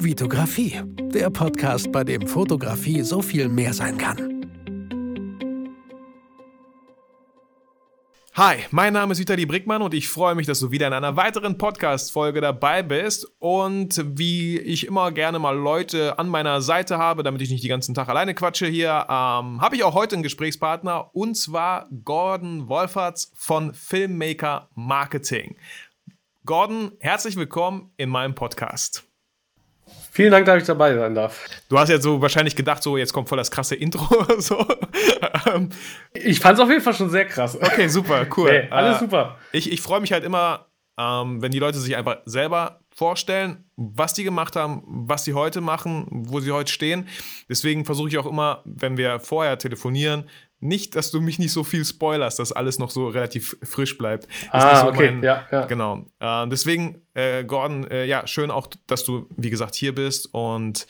Vitografie, 0.00 0.80
der 1.12 1.28
Podcast, 1.28 1.90
bei 1.90 2.04
dem 2.04 2.24
Fotografie 2.24 3.02
so 3.02 3.20
viel 3.20 3.48
mehr 3.48 3.74
sein 3.74 3.98
kann. 3.98 4.38
Hi, 8.34 8.58
mein 8.70 8.92
Name 8.92 9.10
ist 9.10 9.18
Vitali 9.18 9.44
Brickmann 9.44 9.82
und 9.82 9.92
ich 9.94 10.06
freue 10.08 10.36
mich, 10.36 10.46
dass 10.46 10.60
du 10.60 10.70
wieder 10.70 10.86
in 10.86 10.92
einer 10.92 11.16
weiteren 11.16 11.58
Podcast-Folge 11.58 12.40
dabei 12.40 12.84
bist. 12.84 13.26
Und 13.40 14.00
wie 14.16 14.60
ich 14.60 14.86
immer 14.86 15.10
gerne 15.10 15.40
mal 15.40 15.56
Leute 15.56 16.16
an 16.20 16.28
meiner 16.28 16.60
Seite 16.60 16.98
habe, 16.98 17.24
damit 17.24 17.42
ich 17.42 17.50
nicht 17.50 17.64
den 17.64 17.70
ganzen 17.70 17.96
Tag 17.96 18.08
alleine 18.08 18.36
quatsche 18.36 18.66
hier, 18.66 18.90
ähm, 19.08 19.60
habe 19.60 19.74
ich 19.74 19.82
auch 19.82 19.94
heute 19.94 20.14
einen 20.14 20.22
Gesprächspartner 20.22 21.12
und 21.12 21.36
zwar 21.36 21.88
Gordon 22.04 22.68
Wolferts 22.68 23.32
von 23.34 23.74
Filmmaker 23.74 24.68
Marketing. 24.76 25.56
Gordon, 26.44 26.92
herzlich 27.00 27.34
willkommen 27.34 27.90
in 27.96 28.08
meinem 28.08 28.36
Podcast. 28.36 29.07
Vielen 30.12 30.30
Dank, 30.30 30.46
dass 30.46 30.62
ich 30.62 30.66
dabei 30.66 30.94
sein 30.94 31.14
darf. 31.14 31.44
Du 31.68 31.78
hast 31.78 31.88
ja 31.88 32.00
so 32.00 32.20
wahrscheinlich 32.20 32.56
gedacht, 32.56 32.82
so 32.82 32.96
jetzt 32.96 33.12
kommt 33.12 33.28
voll 33.28 33.38
das 33.38 33.50
krasse 33.50 33.74
Intro 33.74 34.14
oder 34.20 34.40
so. 34.40 34.66
ich 36.14 36.40
fand 36.40 36.58
es 36.58 36.64
auf 36.64 36.70
jeden 36.70 36.82
Fall 36.82 36.94
schon 36.94 37.10
sehr 37.10 37.26
krass. 37.26 37.56
Okay, 37.56 37.88
super, 37.88 38.26
cool. 38.36 38.48
Hey, 38.58 38.68
alles 38.70 38.96
äh, 38.96 39.00
super. 39.00 39.36
Ich, 39.52 39.70
ich 39.70 39.80
freue 39.80 40.00
mich 40.00 40.12
halt 40.12 40.24
immer, 40.24 40.66
ähm, 40.98 41.40
wenn 41.40 41.52
die 41.52 41.58
Leute 41.58 41.78
sich 41.78 41.96
einfach 41.96 42.18
selber 42.24 42.80
vorstellen, 42.90 43.64
was 43.76 44.14
die 44.14 44.24
gemacht 44.24 44.56
haben, 44.56 44.82
was 44.86 45.24
sie 45.24 45.34
heute 45.34 45.60
machen, 45.60 46.06
wo 46.10 46.40
sie 46.40 46.50
heute 46.50 46.72
stehen. 46.72 47.06
Deswegen 47.48 47.84
versuche 47.84 48.08
ich 48.08 48.18
auch 48.18 48.26
immer, 48.26 48.62
wenn 48.64 48.96
wir 48.96 49.20
vorher 49.20 49.56
telefonieren, 49.58 50.28
nicht, 50.60 50.96
dass 50.96 51.10
du 51.10 51.20
mich 51.20 51.38
nicht 51.38 51.52
so 51.52 51.64
viel 51.64 51.84
spoilerst, 51.84 52.38
dass 52.38 52.52
alles 52.52 52.78
noch 52.78 52.90
so 52.90 53.08
relativ 53.08 53.56
frisch 53.62 53.96
bleibt. 53.96 54.26
ah, 54.50 54.80
so 54.80 54.88
okay, 54.88 55.12
mein, 55.12 55.22
ja, 55.22 55.46
ja. 55.50 55.66
Genau. 55.66 56.06
Äh, 56.18 56.48
deswegen, 56.48 57.02
äh, 57.14 57.44
Gordon, 57.44 57.86
äh, 57.90 58.04
ja, 58.06 58.26
schön 58.26 58.50
auch, 58.50 58.66
dass 58.86 59.04
du, 59.04 59.26
wie 59.36 59.50
gesagt, 59.50 59.74
hier 59.74 59.94
bist 59.94 60.32
und 60.32 60.86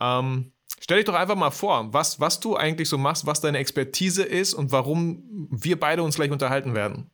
ähm, 0.00 0.52
stell 0.80 0.98
dich 0.98 1.06
doch 1.06 1.14
einfach 1.14 1.36
mal 1.36 1.50
vor, 1.50 1.92
was, 1.92 2.20
was 2.20 2.40
du 2.40 2.56
eigentlich 2.56 2.88
so 2.88 2.98
machst, 2.98 3.26
was 3.26 3.40
deine 3.40 3.58
Expertise 3.58 4.22
ist 4.22 4.54
und 4.54 4.72
warum 4.72 5.48
wir 5.50 5.78
beide 5.78 6.02
uns 6.02 6.16
gleich 6.16 6.30
unterhalten 6.30 6.74
werden. 6.74 7.10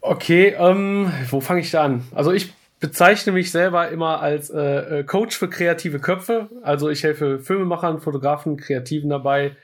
Okay, 0.00 0.54
ähm, 0.58 1.12
wo 1.28 1.40
fange 1.40 1.60
ich 1.60 1.70
da 1.70 1.84
an? 1.84 2.04
Also 2.14 2.32
ich 2.32 2.52
bezeichne 2.80 3.32
mich 3.32 3.50
selber 3.50 3.90
immer 3.90 4.20
als 4.20 4.50
äh, 4.50 5.00
äh 5.00 5.04
Coach 5.04 5.36
für 5.36 5.48
kreative 5.48 6.00
Köpfe. 6.00 6.48
Also 6.62 6.88
ich 6.88 7.02
helfe 7.04 7.38
Filmemachern, 7.38 8.00
Fotografen, 8.00 8.56
Kreativen 8.56 9.10
dabei, 9.10 9.56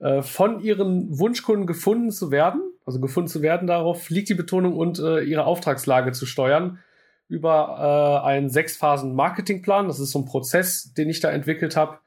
äh, 0.00 0.22
von 0.22 0.60
ihren 0.60 1.18
Wunschkunden 1.18 1.66
gefunden 1.66 2.10
zu 2.10 2.30
werden, 2.30 2.62
also 2.86 3.00
gefunden 3.00 3.28
zu 3.28 3.42
werden, 3.42 3.66
darauf 3.66 4.08
liegt 4.08 4.30
die 4.30 4.34
Betonung 4.34 4.76
und 4.76 4.98
äh, 4.98 5.20
ihre 5.20 5.44
Auftragslage 5.44 6.12
zu 6.12 6.26
steuern 6.26 6.78
über 7.28 8.22
äh, 8.24 8.26
einen 8.26 8.50
sechsphasen 8.50 9.14
Marketingplan. 9.14 9.86
Das 9.86 10.00
ist 10.00 10.10
so 10.10 10.18
ein 10.18 10.24
Prozess, 10.24 10.94
den 10.94 11.08
ich 11.08 11.20
da 11.20 11.30
entwickelt 11.30 11.76
habe. 11.76 11.98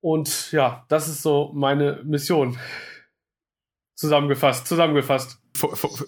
Und 0.00 0.52
ja, 0.52 0.86
das 0.88 1.08
ist 1.08 1.22
so 1.22 1.50
meine 1.54 2.00
Mission. 2.04 2.56
Zusammengefasst, 3.94 4.68
zusammengefasst. 4.68 5.40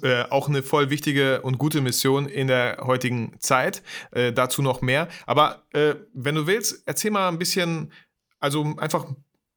Äh, 0.02 0.22
auch 0.30 0.48
eine 0.48 0.62
voll 0.62 0.90
wichtige 0.90 1.42
und 1.42 1.58
gute 1.58 1.80
Mission 1.80 2.26
in 2.26 2.46
der 2.46 2.78
heutigen 2.86 3.34
Zeit. 3.40 3.82
Äh, 4.12 4.32
dazu 4.32 4.62
noch 4.62 4.80
mehr. 4.80 5.08
Aber 5.26 5.64
äh, 5.72 5.96
wenn 6.14 6.36
du 6.36 6.46
willst, 6.46 6.84
erzähl 6.86 7.10
mal 7.10 7.28
ein 7.28 7.38
bisschen, 7.40 7.92
also 8.38 8.76
einfach 8.78 9.06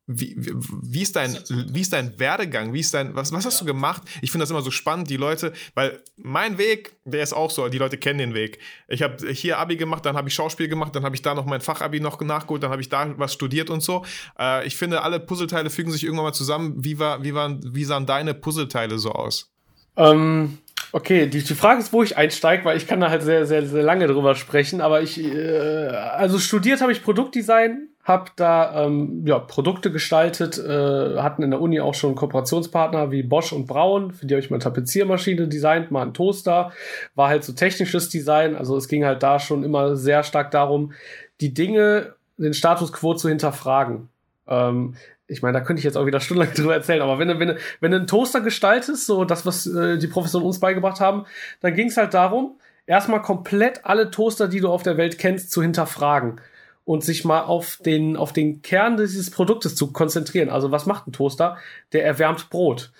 wie, 0.05 0.35
wie, 0.37 1.01
ist 1.01 1.15
dein, 1.15 1.37
wie 1.49 1.79
ist 1.79 1.93
dein 1.93 2.19
Werdegang? 2.19 2.73
Wie 2.73 2.81
ist 2.81 2.93
dein, 2.93 3.15
was, 3.15 3.31
was 3.31 3.45
hast 3.45 3.61
du 3.61 3.65
gemacht? 3.65 4.01
Ich 4.21 4.31
finde 4.31 4.43
das 4.43 4.51
immer 4.51 4.61
so 4.61 4.69
spannend, 4.69 5.09
die 5.09 5.15
Leute, 5.15 5.53
weil 5.75 6.01
mein 6.17 6.57
Weg, 6.57 6.97
der 7.05 7.23
ist 7.23 7.31
auch 7.31 7.49
so, 7.49 7.69
die 7.69 7.77
Leute 7.77 7.97
kennen 7.97 8.19
den 8.19 8.33
Weg. 8.33 8.59
Ich 8.89 9.01
habe 9.01 9.25
hier 9.31 9.59
Abi 9.59 9.77
gemacht, 9.77 10.05
dann 10.05 10.17
habe 10.17 10.27
ich 10.27 10.35
Schauspiel 10.35 10.67
gemacht, 10.67 10.93
dann 10.93 11.05
habe 11.05 11.15
ich 11.15 11.21
da 11.21 11.33
noch 11.33 11.45
mein 11.45 11.61
Fachabi 11.61 12.01
noch 12.01 12.19
nachgeholt, 12.19 12.63
dann 12.63 12.71
habe 12.71 12.81
ich 12.81 12.89
da 12.89 13.17
was 13.17 13.33
studiert 13.33 13.69
und 13.69 13.81
so. 13.81 14.03
Äh, 14.37 14.67
ich 14.67 14.75
finde, 14.75 15.03
alle 15.03 15.21
Puzzleteile 15.21 15.69
fügen 15.69 15.91
sich 15.91 16.03
irgendwann 16.03 16.25
mal 16.25 16.33
zusammen. 16.33 16.83
Wie, 16.83 16.99
war, 16.99 17.23
wie, 17.23 17.33
waren, 17.33 17.61
wie 17.63 17.85
sahen 17.85 18.05
deine 18.05 18.33
Puzzleteile 18.33 18.99
so 18.99 19.13
aus? 19.13 19.53
Ähm, 19.95 20.57
okay, 20.91 21.27
die, 21.27 21.43
die 21.43 21.55
Frage 21.55 21.79
ist, 21.79 21.93
wo 21.93 22.03
ich 22.03 22.17
einsteige, 22.17 22.65
weil 22.65 22.75
ich 22.75 22.87
kann 22.87 22.99
da 22.99 23.09
halt 23.09 23.23
sehr, 23.23 23.45
sehr, 23.45 23.65
sehr 23.65 23.83
lange 23.83 24.07
drüber 24.07 24.35
sprechen, 24.35 24.81
aber 24.81 25.01
ich, 25.01 25.23
äh, 25.23 25.87
also 25.87 26.39
studiert 26.39 26.81
habe 26.81 26.91
ich 26.91 27.03
Produktdesign 27.03 27.92
habe 28.03 28.31
da 28.35 28.85
ähm, 28.85 29.23
ja, 29.25 29.39
Produkte 29.39 29.89
gestaltet, 29.89 30.57
äh, 30.57 31.17
hatten 31.17 31.41
in 31.41 31.51
der 31.51 31.61
Uni 31.61 31.79
auch 31.79 31.93
schon 31.93 32.15
Kooperationspartner 32.15 33.11
wie 33.11 33.23
Bosch 33.23 33.53
und 33.53 33.65
Braun, 33.65 34.11
für 34.11 34.25
die 34.25 34.33
habe 34.33 34.43
ich 34.43 34.49
mal 34.49 34.57
eine 34.57 34.63
Tapeziermaschine 34.63 35.47
designt, 35.47 35.89
mal 35.89 36.01
einen 36.01 36.13
Toaster, 36.13 36.73
war 37.15 37.29
halt 37.29 37.45
so 37.45 37.53
technisches 37.53 38.09
Design, 38.09 38.57
also 38.57 38.75
es 38.75 38.89
ging 38.89 39.05
halt 39.05 39.23
da 39.23 39.39
schon 39.39 39.63
immer 39.63 39.95
sehr 39.95 40.23
stark 40.23 40.51
darum, 40.51 40.91
die 41.39 41.53
Dinge, 41.53 42.15
den 42.37 42.53
Status 42.53 42.91
quo 42.91 43.13
zu 43.13 43.29
hinterfragen. 43.29 44.09
Ähm, 44.47 44.95
ich 45.27 45.41
meine, 45.41 45.57
da 45.57 45.63
könnte 45.63 45.79
ich 45.79 45.85
jetzt 45.85 45.95
auch 45.95 46.05
wieder 46.05 46.19
stundenlang 46.19 46.53
drüber 46.57 46.73
erzählen, 46.73 47.01
aber 47.01 47.19
wenn 47.19 47.29
du, 47.29 47.39
wenn 47.39 47.47
du, 47.47 47.57
wenn 47.79 47.91
du 47.91 47.97
einen 47.97 48.07
Toaster 48.07 48.41
gestaltest, 48.41 49.05
so 49.05 49.23
das, 49.23 49.45
was 49.45 49.65
äh, 49.65 49.97
die 49.97 50.07
Professoren 50.07 50.45
uns 50.45 50.59
beigebracht 50.59 50.99
haben, 50.99 51.23
dann 51.61 51.73
ging 51.73 51.87
es 51.87 51.95
halt 51.95 52.13
darum, 52.13 52.59
erstmal 52.85 53.21
komplett 53.21 53.85
alle 53.85 54.11
Toaster, 54.11 54.49
die 54.49 54.59
du 54.59 54.67
auf 54.67 54.83
der 54.83 54.97
Welt 54.97 55.17
kennst, 55.17 55.53
zu 55.53 55.61
hinterfragen 55.61 56.41
und 56.85 57.03
sich 57.03 57.23
mal 57.25 57.41
auf 57.41 57.77
den, 57.77 58.17
auf 58.17 58.33
den 58.33 58.61
Kern 58.61 58.97
dieses 58.97 59.31
Produktes 59.31 59.75
zu 59.75 59.91
konzentrieren. 59.91 60.49
Also 60.49 60.71
was 60.71 60.85
macht 60.85 61.07
ein 61.07 61.13
Toaster? 61.13 61.57
Der 61.93 62.05
erwärmt 62.05 62.49
Brot. 62.49 62.91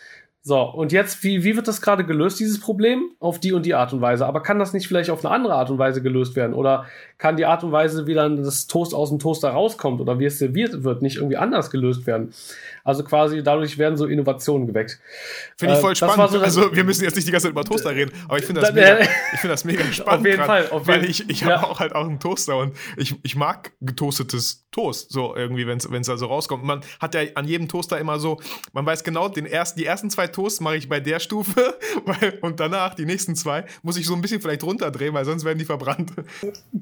So, 0.45 0.61
und 0.61 0.91
jetzt, 0.91 1.23
wie, 1.23 1.45
wie 1.45 1.55
wird 1.55 1.69
das 1.69 1.81
gerade 1.81 2.05
gelöst, 2.05 2.37
dieses 2.37 2.59
Problem? 2.59 3.11
Auf 3.19 3.39
die 3.39 3.53
und 3.53 3.65
die 3.65 3.75
Art 3.75 3.93
und 3.93 4.01
Weise. 4.01 4.25
Aber 4.25 4.43
kann 4.43 4.59
das 4.59 4.73
nicht 4.73 4.89
vielleicht 4.89 5.09
auf 5.09 5.23
eine 5.23 5.33
andere 5.33 5.53
Art 5.55 5.69
und 5.69 5.77
Weise 5.77 6.01
gelöst 6.01 6.35
werden? 6.35 6.53
Oder 6.53 6.85
kann 7.17 7.37
die 7.37 7.45
Art 7.45 7.63
und 7.63 7.71
Weise, 7.71 8.07
wie 8.07 8.13
dann 8.13 8.43
das 8.43 8.67
Toast 8.67 8.93
aus 8.93 9.09
dem 9.09 9.19
Toaster 9.19 9.49
rauskommt 9.49 10.01
oder 10.01 10.19
wie 10.19 10.25
es 10.25 10.39
serviert 10.39 10.83
wird, 10.83 11.01
nicht 11.01 11.17
irgendwie 11.17 11.37
anders 11.37 11.71
gelöst 11.71 12.05
werden? 12.05 12.33
Also 12.83 13.03
quasi 13.03 13.41
dadurch 13.43 13.77
werden 13.77 13.97
so 13.97 14.05
Innovationen 14.05 14.67
geweckt. 14.67 14.99
Finde 15.57 15.75
ich 15.75 15.79
voll 15.79 15.93
äh, 15.93 15.95
spannend. 15.95 16.31
So 16.31 16.39
also 16.39 16.75
wir 16.75 16.83
müssen 16.83 17.03
jetzt 17.03 17.15
nicht 17.15 17.27
die 17.27 17.31
ganze 17.31 17.47
Zeit 17.47 17.51
über 17.51 17.63
Toaster 17.63 17.91
reden, 17.91 18.11
aber 18.27 18.39
ich 18.39 18.45
finde 18.45 18.61
das, 18.61 18.73
mega, 18.73 18.99
ich 19.33 19.39
find 19.39 19.53
das 19.53 19.63
mega 19.63 19.83
spannend. 19.85 20.19
Auf 20.19 20.25
jeden 20.25 20.37
grad, 20.37 20.47
Fall. 20.47 20.69
Auf 20.69 20.87
weil 20.87 21.05
ich, 21.05 21.29
ich 21.29 21.41
ja. 21.41 21.61
habe 21.61 21.67
auch 21.67 21.79
halt 21.79 21.95
auch 21.95 22.05
einen 22.05 22.19
Toaster 22.19 22.57
und 22.57 22.75
ich, 22.97 23.15
ich 23.23 23.35
mag 23.35 23.71
getoastetes 23.81 24.65
Toast, 24.71 25.11
so 25.11 25.35
irgendwie, 25.35 25.67
wenn 25.67 25.77
es 25.77 26.07
da 26.07 26.17
so 26.17 26.25
rauskommt. 26.25 26.63
Man 26.63 26.81
hat 26.99 27.15
ja 27.15 27.21
an 27.35 27.45
jedem 27.47 27.67
Toaster 27.67 27.99
immer 27.99 28.19
so, 28.19 28.41
man 28.73 28.85
weiß 28.85 29.03
genau, 29.03 29.29
den 29.29 29.45
ersten, 29.45 29.79
die 29.79 29.85
ersten 29.85 30.09
zwei 30.09 30.27
Toasts 30.27 30.59
mache 30.59 30.77
ich 30.77 30.89
bei 30.89 30.99
der 30.99 31.19
Stufe 31.19 31.77
weil, 32.05 32.39
und 32.41 32.59
danach 32.59 32.95
die 32.95 33.05
nächsten 33.05 33.35
zwei 33.35 33.65
muss 33.83 33.97
ich 33.97 34.05
so 34.05 34.15
ein 34.15 34.21
bisschen 34.21 34.41
vielleicht 34.41 34.63
runterdrehen, 34.63 35.13
weil 35.13 35.25
sonst 35.25 35.45
werden 35.45 35.59
die 35.59 35.65
verbrannt. 35.65 36.11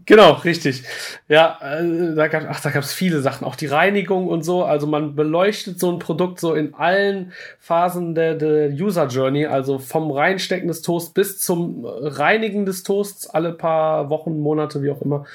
Genau, 0.06 0.31
richtig. 0.46 0.84
Ja, 1.28 1.60
äh, 1.62 2.16
da 2.16 2.28
gab 2.28 2.46
ach, 2.50 2.62
da 2.62 2.72
gab 2.72 2.84
es 2.84 2.94
viele 2.94 3.22
Sachen, 3.22 3.46
auch 3.46 3.56
die 3.56 3.68
Reinigung 3.68 4.28
und 4.28 4.44
so. 4.44 4.64
Also 4.64 4.88
man 4.88 5.16
beleuchtet 5.16 5.80
so 5.80 5.92
ein 5.92 6.00
Produkt 6.00 6.40
so 6.40 6.54
in 6.54 6.74
allen 6.74 7.34
Phasen 7.60 8.16
der, 8.16 8.36
der 8.36 8.70
User 8.70 9.08
Journey, 9.08 9.46
also 9.46 9.78
vom 9.78 10.12
Reinstecken 10.12 10.68
des 10.68 10.82
Toasts 10.82 11.14
bis 11.14 11.40
zum 11.40 11.86
Reinigen 11.86 12.66
des 12.66 12.84
Toasts 12.84 13.30
alle 13.30 13.54
paar 13.54 14.10
Wochen, 14.10 14.40
Monate, 14.40 14.82
wie 14.82 14.90
auch 14.90 15.02
immer. 15.02 15.26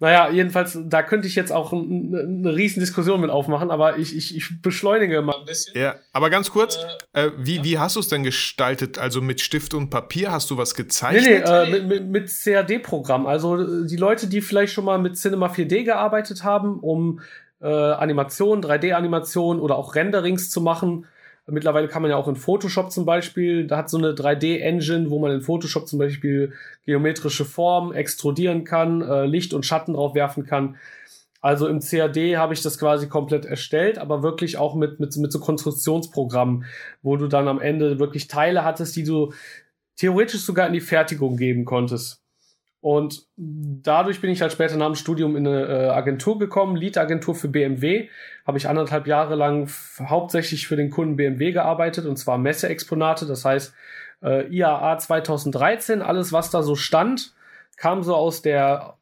Naja, 0.00 0.30
jedenfalls, 0.30 0.78
da 0.82 1.02
könnte 1.02 1.28
ich 1.28 1.34
jetzt 1.34 1.52
auch 1.52 1.72
ein, 1.72 2.44
eine 2.44 2.54
riesen 2.54 2.80
Diskussion 2.80 3.20
mit 3.20 3.30
aufmachen, 3.30 3.70
aber 3.70 3.98
ich, 3.98 4.16
ich, 4.16 4.36
ich 4.36 4.62
beschleunige 4.62 5.22
mal 5.22 5.36
ein 5.38 5.44
bisschen. 5.44 5.78
Ja, 5.78 5.96
aber 6.12 6.30
ganz 6.30 6.50
kurz, 6.50 6.78
äh, 7.12 7.26
äh, 7.28 7.32
wie, 7.38 7.64
wie 7.64 7.78
hast 7.78 7.96
du 7.96 8.00
es 8.00 8.08
denn 8.08 8.22
gestaltet? 8.22 8.98
Also 8.98 9.20
mit 9.20 9.40
Stift 9.40 9.74
und 9.74 9.90
Papier 9.90 10.32
hast 10.32 10.50
du 10.50 10.56
was 10.56 10.74
gezeichnet? 10.74 11.24
Nee, 11.24 11.38
nee, 11.38 11.68
äh, 11.68 11.70
mit, 11.70 11.86
mit, 11.86 12.08
mit 12.08 12.30
CAD-Programm. 12.30 13.26
Also 13.26 13.84
die 13.84 13.96
Leute, 13.96 14.27
die 14.28 14.40
vielleicht 14.40 14.72
schon 14.72 14.84
mal 14.84 14.98
mit 14.98 15.16
Cinema 15.16 15.46
4D 15.46 15.84
gearbeitet 15.84 16.44
haben, 16.44 16.80
um 16.80 17.20
äh, 17.60 17.66
Animationen, 17.66 18.64
3D-Animationen 18.64 19.60
oder 19.60 19.76
auch 19.76 19.94
Renderings 19.94 20.50
zu 20.50 20.60
machen. 20.60 21.06
Mittlerweile 21.50 21.88
kann 21.88 22.02
man 22.02 22.10
ja 22.10 22.18
auch 22.18 22.28
in 22.28 22.36
Photoshop 22.36 22.92
zum 22.92 23.06
Beispiel, 23.06 23.66
da 23.66 23.78
hat 23.78 23.88
so 23.88 23.96
eine 23.96 24.12
3D-Engine, 24.12 25.08
wo 25.10 25.18
man 25.18 25.32
in 25.32 25.40
Photoshop 25.40 25.88
zum 25.88 25.98
Beispiel 25.98 26.52
geometrische 26.84 27.46
Formen 27.46 27.94
extrudieren 27.94 28.64
kann, 28.64 29.00
äh, 29.00 29.24
Licht 29.24 29.54
und 29.54 29.64
Schatten 29.64 29.94
drauf 29.94 30.14
werfen 30.14 30.44
kann. 30.44 30.76
Also 31.40 31.68
im 31.68 31.80
CAD 31.80 32.36
habe 32.36 32.52
ich 32.52 32.62
das 32.62 32.78
quasi 32.78 33.08
komplett 33.08 33.44
erstellt, 33.46 33.98
aber 33.98 34.22
wirklich 34.22 34.58
auch 34.58 34.74
mit, 34.74 34.98
mit, 35.00 35.16
mit 35.16 35.32
so 35.32 35.38
Konstruktionsprogrammen, 35.38 36.64
wo 37.02 37.16
du 37.16 37.28
dann 37.28 37.48
am 37.48 37.60
Ende 37.60 37.98
wirklich 37.98 38.26
Teile 38.26 38.64
hattest, 38.64 38.96
die 38.96 39.04
du 39.04 39.32
theoretisch 39.96 40.40
sogar 40.40 40.66
in 40.66 40.72
die 40.72 40.80
Fertigung 40.80 41.36
geben 41.36 41.64
konntest. 41.64 42.22
Und 42.80 43.26
dadurch 43.36 44.20
bin 44.20 44.30
ich 44.30 44.40
halt 44.40 44.52
später 44.52 44.76
nach 44.76 44.86
dem 44.86 44.94
Studium 44.94 45.36
in 45.36 45.46
eine 45.46 45.66
äh, 45.66 45.88
Agentur 45.88 46.38
gekommen, 46.38 46.76
Lead-Agentur 46.76 47.34
für 47.34 47.48
BMW. 47.48 48.08
Habe 48.46 48.58
ich 48.58 48.68
anderthalb 48.68 49.08
Jahre 49.08 49.34
lang 49.34 49.68
hauptsächlich 50.00 50.68
für 50.68 50.76
den 50.76 50.90
Kunden 50.90 51.16
BMW 51.16 51.50
gearbeitet 51.50 52.06
und 52.06 52.16
zwar 52.16 52.38
Messeexponate, 52.38 53.26
das 53.26 53.44
heißt 53.44 53.74
äh, 54.22 54.46
IAA 54.48 54.98
2013, 54.98 56.02
alles 56.02 56.32
was 56.32 56.50
da 56.50 56.62
so 56.62 56.76
stand, 56.76 57.34
kam 57.76 58.04
so 58.04 58.14
aus 58.14 58.42
der 58.42 58.96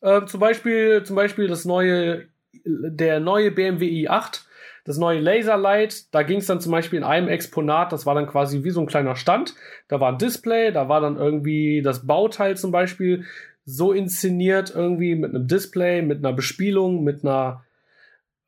äh, 0.00 0.24
zum 0.26 0.40
Beispiel 0.40 1.04
zum 1.04 1.14
Beispiel 1.14 1.46
das 1.46 1.64
neue 1.64 2.26
der 2.64 3.20
neue 3.20 3.50
BMW 3.50 3.86
i8 3.86 4.42
das 4.88 4.96
neue 4.96 5.20
Laserlight, 5.20 6.14
da 6.14 6.22
ging 6.22 6.38
es 6.38 6.46
dann 6.46 6.62
zum 6.62 6.72
Beispiel 6.72 6.96
in 6.96 7.04
einem 7.04 7.28
Exponat, 7.28 7.92
das 7.92 8.06
war 8.06 8.14
dann 8.14 8.26
quasi 8.26 8.64
wie 8.64 8.70
so 8.70 8.80
ein 8.80 8.86
kleiner 8.86 9.16
Stand. 9.16 9.54
Da 9.86 10.00
war 10.00 10.12
ein 10.12 10.16
Display, 10.16 10.72
da 10.72 10.88
war 10.88 11.02
dann 11.02 11.18
irgendwie 11.18 11.82
das 11.82 12.06
Bauteil 12.06 12.56
zum 12.56 12.72
Beispiel 12.72 13.26
so 13.66 13.92
inszeniert, 13.92 14.72
irgendwie 14.74 15.14
mit 15.14 15.34
einem 15.34 15.46
Display, 15.46 16.00
mit 16.00 16.24
einer 16.24 16.32
Bespielung, 16.32 17.04
mit 17.04 17.22
einer 17.22 17.64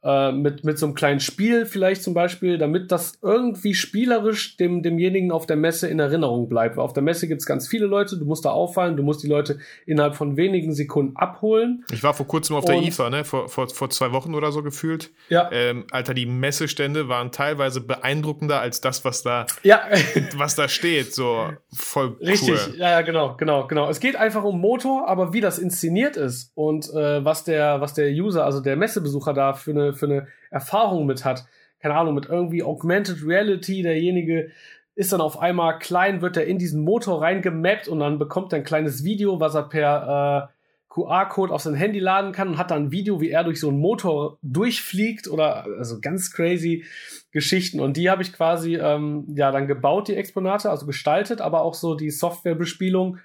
äh, 0.02 0.32
mit, 0.32 0.64
mit 0.64 0.78
so 0.78 0.86
einem 0.86 0.94
kleinen 0.94 1.20
Spiel 1.20 1.66
vielleicht 1.66 2.02
zum 2.02 2.14
Beispiel, 2.14 2.56
damit 2.56 2.90
das 2.90 3.18
irgendwie 3.22 3.74
spielerisch 3.74 4.56
dem, 4.56 4.82
demjenigen 4.82 5.30
auf 5.30 5.46
der 5.46 5.56
Messe 5.56 5.88
in 5.88 5.98
Erinnerung 5.98 6.48
bleibt. 6.48 6.76
Weil 6.76 6.84
auf 6.84 6.92
der 6.92 7.02
Messe 7.02 7.28
gibt's 7.28 7.44
ganz 7.44 7.68
viele 7.68 7.86
Leute, 7.86 8.16
du 8.16 8.24
musst 8.24 8.44
da 8.44 8.50
auffallen, 8.50 8.96
du 8.96 9.02
musst 9.02 9.22
die 9.22 9.28
Leute 9.28 9.58
innerhalb 9.84 10.14
von 10.16 10.36
wenigen 10.36 10.72
Sekunden 10.72 11.16
abholen. 11.16 11.84
Ich 11.92 12.02
war 12.02 12.14
vor 12.14 12.26
kurzem 12.26 12.56
auf 12.56 12.64
der 12.64 12.80
IFA, 12.80 13.10
ne? 13.10 13.24
Vor, 13.24 13.48
vor, 13.48 13.68
vor 13.68 13.90
zwei 13.90 14.12
Wochen 14.12 14.34
oder 14.34 14.52
so 14.52 14.62
gefühlt. 14.62 15.10
Ja. 15.28 15.50
Ähm, 15.52 15.84
Alter, 15.90 16.14
die 16.14 16.26
Messestände 16.26 17.08
waren 17.08 17.30
teilweise 17.30 17.80
beeindruckender 17.80 18.60
als 18.60 18.80
das, 18.80 19.04
was 19.04 19.22
da, 19.22 19.46
ja. 19.62 19.82
was 20.36 20.54
da 20.54 20.68
steht. 20.68 21.14
So 21.14 21.50
voll 21.72 22.16
Richtig, 22.20 22.58
cool. 22.68 22.76
ja, 22.78 23.02
genau, 23.02 23.36
genau, 23.36 23.66
genau. 23.66 23.90
Es 23.90 24.00
geht 24.00 24.16
einfach 24.16 24.44
um 24.44 24.60
Motor, 24.60 25.08
aber 25.08 25.32
wie 25.32 25.40
das 25.40 25.58
inszeniert 25.58 26.16
ist 26.16 26.52
und 26.54 26.88
äh, 26.90 27.24
was 27.24 27.44
der, 27.44 27.80
was 27.80 27.94
der 27.94 28.10
User, 28.10 28.44
also 28.44 28.60
der 28.60 28.76
Messebesucher 28.76 29.34
da 29.34 29.52
für 29.52 29.72
eine 29.72 29.89
für 29.94 30.06
eine 30.06 30.26
Erfahrung 30.50 31.06
mit 31.06 31.24
hat. 31.24 31.46
Keine 31.80 31.94
Ahnung, 31.94 32.14
mit 32.14 32.26
irgendwie 32.26 32.62
Augmented 32.62 33.26
Reality, 33.26 33.82
derjenige 33.82 34.50
ist 34.94 35.12
dann 35.12 35.20
auf 35.20 35.38
einmal 35.38 35.78
klein, 35.78 36.20
wird 36.20 36.36
er 36.36 36.46
in 36.46 36.58
diesen 36.58 36.84
Motor 36.84 37.22
reingemappt 37.22 37.88
und 37.88 38.00
dann 38.00 38.18
bekommt 38.18 38.52
er 38.52 38.58
ein 38.58 38.64
kleines 38.64 39.02
Video, 39.04 39.40
was 39.40 39.54
er 39.54 39.62
per 39.62 40.50
äh, 40.50 40.54
QR-Code 40.90 41.54
auf 41.54 41.62
sein 41.62 41.74
Handy 41.74 42.00
laden 42.00 42.32
kann 42.32 42.48
und 42.48 42.58
hat 42.58 42.70
dann 42.70 42.84
ein 42.84 42.92
Video, 42.92 43.20
wie 43.20 43.30
er 43.30 43.44
durch 43.44 43.60
so 43.60 43.68
einen 43.68 43.78
Motor 43.78 44.38
durchfliegt 44.42 45.28
oder 45.28 45.64
also 45.78 46.00
ganz 46.00 46.32
crazy 46.32 46.84
Geschichten. 47.30 47.80
Und 47.80 47.96
die 47.96 48.10
habe 48.10 48.22
ich 48.22 48.32
quasi 48.32 48.76
ähm, 48.76 49.24
ja 49.36 49.52
dann 49.52 49.68
gebaut, 49.68 50.08
die 50.08 50.16
Exponate, 50.16 50.68
also 50.68 50.84
gestaltet, 50.84 51.40
aber 51.40 51.62
auch 51.62 51.74
so 51.74 51.94
die 51.94 52.10
Softwarebespielung 52.10 53.18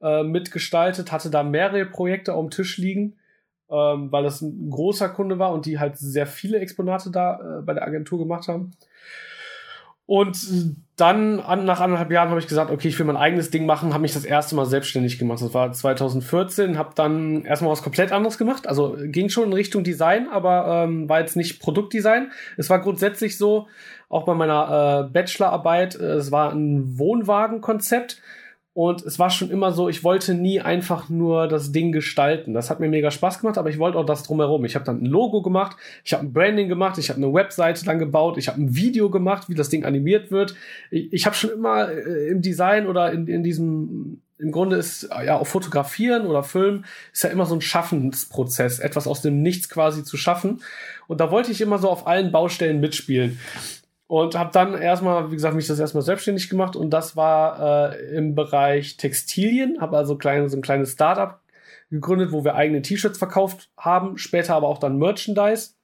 äh, 0.00 0.22
mitgestaltet, 0.22 1.12
hatte 1.12 1.30
da 1.30 1.42
mehrere 1.42 1.84
Projekte 1.84 2.34
auf 2.34 2.46
dem 2.46 2.50
Tisch 2.50 2.78
liegen 2.78 3.19
ähm, 3.70 4.10
weil 4.10 4.22
das 4.22 4.40
ein 4.42 4.70
großer 4.70 5.08
Kunde 5.08 5.38
war 5.38 5.52
und 5.52 5.66
die 5.66 5.78
halt 5.78 5.96
sehr 5.96 6.26
viele 6.26 6.58
Exponate 6.58 7.10
da 7.10 7.58
äh, 7.58 7.62
bei 7.62 7.74
der 7.74 7.86
Agentur 7.86 8.18
gemacht 8.18 8.48
haben. 8.48 8.72
Und 10.10 10.36
dann, 10.96 11.38
an, 11.38 11.64
nach 11.64 11.80
anderthalb 11.80 12.10
Jahren, 12.10 12.30
habe 12.30 12.40
ich 12.40 12.48
gesagt, 12.48 12.72
okay, 12.72 12.88
ich 12.88 12.98
will 12.98 13.06
mein 13.06 13.16
eigenes 13.16 13.50
Ding 13.50 13.64
machen, 13.64 13.92
habe 13.92 14.02
mich 14.02 14.12
das 14.12 14.24
erste 14.24 14.56
Mal 14.56 14.66
selbstständig 14.66 15.20
gemacht. 15.20 15.40
Das 15.40 15.54
war 15.54 15.70
2014, 15.70 16.76
habe 16.76 16.90
dann 16.96 17.44
erstmal 17.44 17.70
was 17.70 17.84
komplett 17.84 18.10
anderes 18.10 18.36
gemacht. 18.36 18.66
Also 18.66 18.96
ging 19.00 19.28
schon 19.28 19.44
in 19.44 19.52
Richtung 19.52 19.84
Design, 19.84 20.26
aber 20.28 20.82
ähm, 20.82 21.08
war 21.08 21.20
jetzt 21.20 21.36
nicht 21.36 21.62
Produktdesign. 21.62 22.32
Es 22.56 22.68
war 22.68 22.80
grundsätzlich 22.80 23.38
so, 23.38 23.68
auch 24.08 24.24
bei 24.24 24.34
meiner 24.34 25.06
äh, 25.06 25.12
Bachelorarbeit, 25.12 25.94
äh, 25.94 26.14
es 26.14 26.32
war 26.32 26.50
ein 26.50 26.98
Wohnwagenkonzept. 26.98 28.20
Und 28.72 29.02
es 29.02 29.18
war 29.18 29.30
schon 29.30 29.50
immer 29.50 29.72
so, 29.72 29.88
ich 29.88 30.04
wollte 30.04 30.32
nie 30.32 30.60
einfach 30.60 31.08
nur 31.08 31.48
das 31.48 31.72
Ding 31.72 31.90
gestalten. 31.90 32.54
Das 32.54 32.70
hat 32.70 32.78
mir 32.78 32.88
mega 32.88 33.10
Spaß 33.10 33.40
gemacht, 33.40 33.58
aber 33.58 33.68
ich 33.68 33.78
wollte 33.78 33.98
auch 33.98 34.06
das 34.06 34.22
drumherum. 34.22 34.64
Ich 34.64 34.76
habe 34.76 34.84
dann 34.84 35.02
ein 35.02 35.06
Logo 35.06 35.42
gemacht, 35.42 35.76
ich 36.04 36.12
habe 36.12 36.24
ein 36.24 36.32
Branding 36.32 36.68
gemacht, 36.68 36.96
ich 36.96 37.10
habe 37.10 37.20
eine 37.20 37.32
Webseite 37.32 37.84
dann 37.84 37.98
gebaut, 37.98 38.38
ich 38.38 38.46
habe 38.46 38.60
ein 38.60 38.76
Video 38.76 39.10
gemacht, 39.10 39.48
wie 39.48 39.56
das 39.56 39.70
Ding 39.70 39.84
animiert 39.84 40.30
wird. 40.30 40.54
Ich, 40.92 41.12
ich 41.12 41.26
habe 41.26 41.34
schon 41.34 41.50
immer 41.50 41.90
äh, 41.90 42.28
im 42.28 42.42
Design 42.42 42.86
oder 42.86 43.12
in, 43.12 43.26
in 43.26 43.42
diesem, 43.42 44.22
im 44.38 44.52
Grunde 44.52 44.76
ist 44.76 45.10
ja 45.24 45.36
auch 45.36 45.48
Fotografieren 45.48 46.26
oder 46.26 46.44
Filmen 46.44 46.84
ist 47.12 47.24
ja 47.24 47.30
immer 47.30 47.46
so 47.46 47.56
ein 47.56 47.60
Schaffensprozess, 47.60 48.78
etwas 48.78 49.08
aus 49.08 49.20
dem 49.20 49.42
Nichts 49.42 49.68
quasi 49.68 50.04
zu 50.04 50.16
schaffen. 50.16 50.62
Und 51.08 51.20
da 51.20 51.32
wollte 51.32 51.50
ich 51.50 51.60
immer 51.60 51.78
so 51.78 51.90
auf 51.90 52.06
allen 52.06 52.30
Baustellen 52.30 52.78
mitspielen. 52.78 53.40
Und 54.10 54.34
habe 54.34 54.50
dann 54.52 54.74
erstmal, 54.74 55.30
wie 55.30 55.36
gesagt, 55.36 55.54
mich 55.54 55.68
das 55.68 55.78
erstmal 55.78 56.02
selbstständig 56.02 56.50
gemacht. 56.50 56.74
Und 56.74 56.90
das 56.90 57.14
war 57.14 57.92
äh, 57.92 58.16
im 58.16 58.34
Bereich 58.34 58.96
Textilien, 58.96 59.80
habe 59.80 59.96
also 59.96 60.16
kleine, 60.16 60.48
so 60.48 60.56
ein 60.56 60.62
kleines 60.62 60.94
Startup 60.94 61.38
gegründet, 61.92 62.32
wo 62.32 62.42
wir 62.42 62.56
eigene 62.56 62.82
T-Shirts 62.82 63.18
verkauft 63.18 63.70
haben, 63.76 64.18
später 64.18 64.56
aber 64.56 64.66
auch 64.66 64.78
dann 64.78 64.98
Merchandise, 64.98 65.74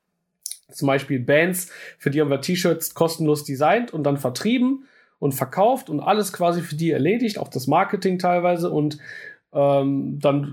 zum 0.72 0.88
Beispiel 0.88 1.20
Bands, 1.20 1.70
für 1.98 2.10
die 2.10 2.20
haben 2.20 2.28
wir 2.28 2.40
T-Shirts 2.40 2.94
kostenlos 2.94 3.44
designt 3.44 3.94
und 3.94 4.02
dann 4.02 4.16
vertrieben 4.16 4.88
und 5.20 5.30
verkauft 5.30 5.88
und 5.88 6.00
alles 6.00 6.32
quasi 6.32 6.62
für 6.62 6.74
die 6.74 6.90
erledigt, 6.90 7.38
auch 7.38 7.46
das 7.46 7.68
Marketing 7.68 8.18
teilweise. 8.18 8.72
Und 8.72 8.98
ähm, 9.52 10.18
dann 10.20 10.52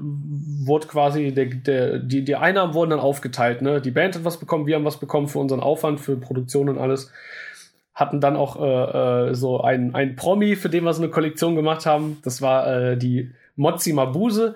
wurde 0.63 0.85
quasi 0.85 1.31
der, 1.31 1.47
der, 1.47 1.97
die, 1.97 2.23
die 2.23 2.35
Einnahmen 2.35 2.75
wurden 2.75 2.91
dann 2.91 2.99
aufgeteilt. 2.99 3.63
Ne? 3.63 3.81
Die 3.81 3.89
Band 3.89 4.13
hat 4.13 4.25
was 4.25 4.39
bekommen, 4.39 4.67
wir 4.67 4.75
haben 4.75 4.85
was 4.85 4.99
bekommen 4.99 5.27
für 5.27 5.39
unseren 5.39 5.59
Aufwand, 5.59 5.99
für 5.99 6.17
Produktion 6.17 6.69
und 6.69 6.77
alles 6.77 7.11
hatten 7.93 8.19
dann 8.19 8.35
auch 8.35 8.59
äh, 8.59 9.29
äh, 9.29 9.35
so 9.35 9.61
ein, 9.61 9.93
ein 9.93 10.15
Promi, 10.15 10.55
für 10.55 10.69
den 10.69 10.83
wir 10.83 10.93
so 10.93 11.01
eine 11.01 11.11
Kollektion 11.11 11.55
gemacht 11.55 11.85
haben. 11.85 12.17
Das 12.23 12.41
war 12.41 12.67
äh, 12.67 12.97
die 12.97 13.31
Mozzi 13.55 13.93
Mabuse. 13.93 14.55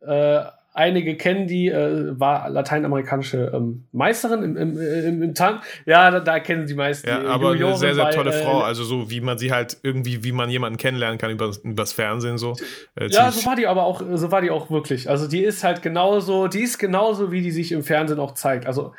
Äh, 0.00 0.40
einige 0.74 1.16
kennen 1.16 1.46
die, 1.46 1.68
äh, 1.68 2.18
war 2.18 2.48
lateinamerikanische 2.48 3.52
ähm, 3.54 3.84
Meisterin 3.92 4.42
im, 4.42 4.56
im, 4.56 4.80
im, 4.80 5.22
im 5.22 5.34
Tank. 5.34 5.62
Ja, 5.84 6.10
da, 6.10 6.20
da, 6.20 6.40
kennen 6.40 6.66
die 6.66 6.74
meisten. 6.74 7.08
Ja, 7.08 7.22
aber 7.24 7.50
eine 7.50 7.76
sehr, 7.76 7.94
sehr 7.94 8.10
tolle 8.10 8.30
bei, 8.30 8.42
Frau. 8.42 8.60
Also 8.60 8.84
so, 8.84 9.10
wie 9.10 9.20
man 9.20 9.36
sie 9.36 9.52
halt 9.52 9.76
irgendwie, 9.82 10.24
wie 10.24 10.32
man 10.32 10.48
jemanden 10.48 10.78
kennenlernen 10.78 11.18
kann 11.18 11.30
über, 11.30 11.50
übers 11.62 11.92
Fernsehen 11.92 12.38
so. 12.38 12.56
Ja, 12.98 13.30
so 13.30 13.44
war 13.44 13.56
die 13.56 13.66
aber 13.66 13.84
auch, 13.84 14.02
so 14.14 14.30
war 14.30 14.40
die 14.40 14.50
auch 14.50 14.70
wirklich. 14.70 15.10
Also 15.10 15.28
die 15.28 15.44
ist 15.44 15.62
halt 15.62 15.82
genauso, 15.82 16.48
die 16.48 16.62
ist 16.62 16.78
genauso, 16.78 17.30
wie 17.30 17.42
die 17.42 17.50
sich 17.50 17.72
im 17.72 17.82
Fernsehen 17.82 18.18
auch 18.18 18.32
zeigt. 18.32 18.66
Also 18.66 18.94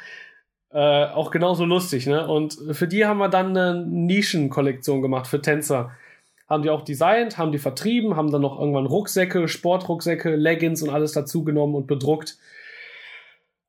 äh, 0.74 1.06
auch 1.06 1.30
genauso 1.30 1.66
lustig, 1.66 2.08
ne? 2.08 2.28
Und 2.28 2.58
für 2.72 2.88
die 2.88 3.06
haben 3.06 3.20
wir 3.20 3.30
dann 3.30 3.56
eine 3.56 3.86
Nischenkollektion 3.86 5.04
gemacht 5.04 5.28
für 5.28 5.42
Tänzer. 5.42 5.92
Haben 6.50 6.64
die 6.64 6.72
auch 6.72 6.82
designt, 6.82 7.38
haben 7.38 7.52
die 7.52 7.60
vertrieben, 7.60 8.16
haben 8.16 8.32
dann 8.32 8.42
noch 8.42 8.60
irgendwann 8.60 8.88
Rucksäcke, 8.88 9.48
Sportrucksäcke, 9.48 10.36
Leggings 10.36 10.82
und 10.82 10.90
alles 10.90 11.12
dazu 11.12 11.44
genommen 11.44 11.76
und 11.76 11.86
bedruckt. 11.86 12.38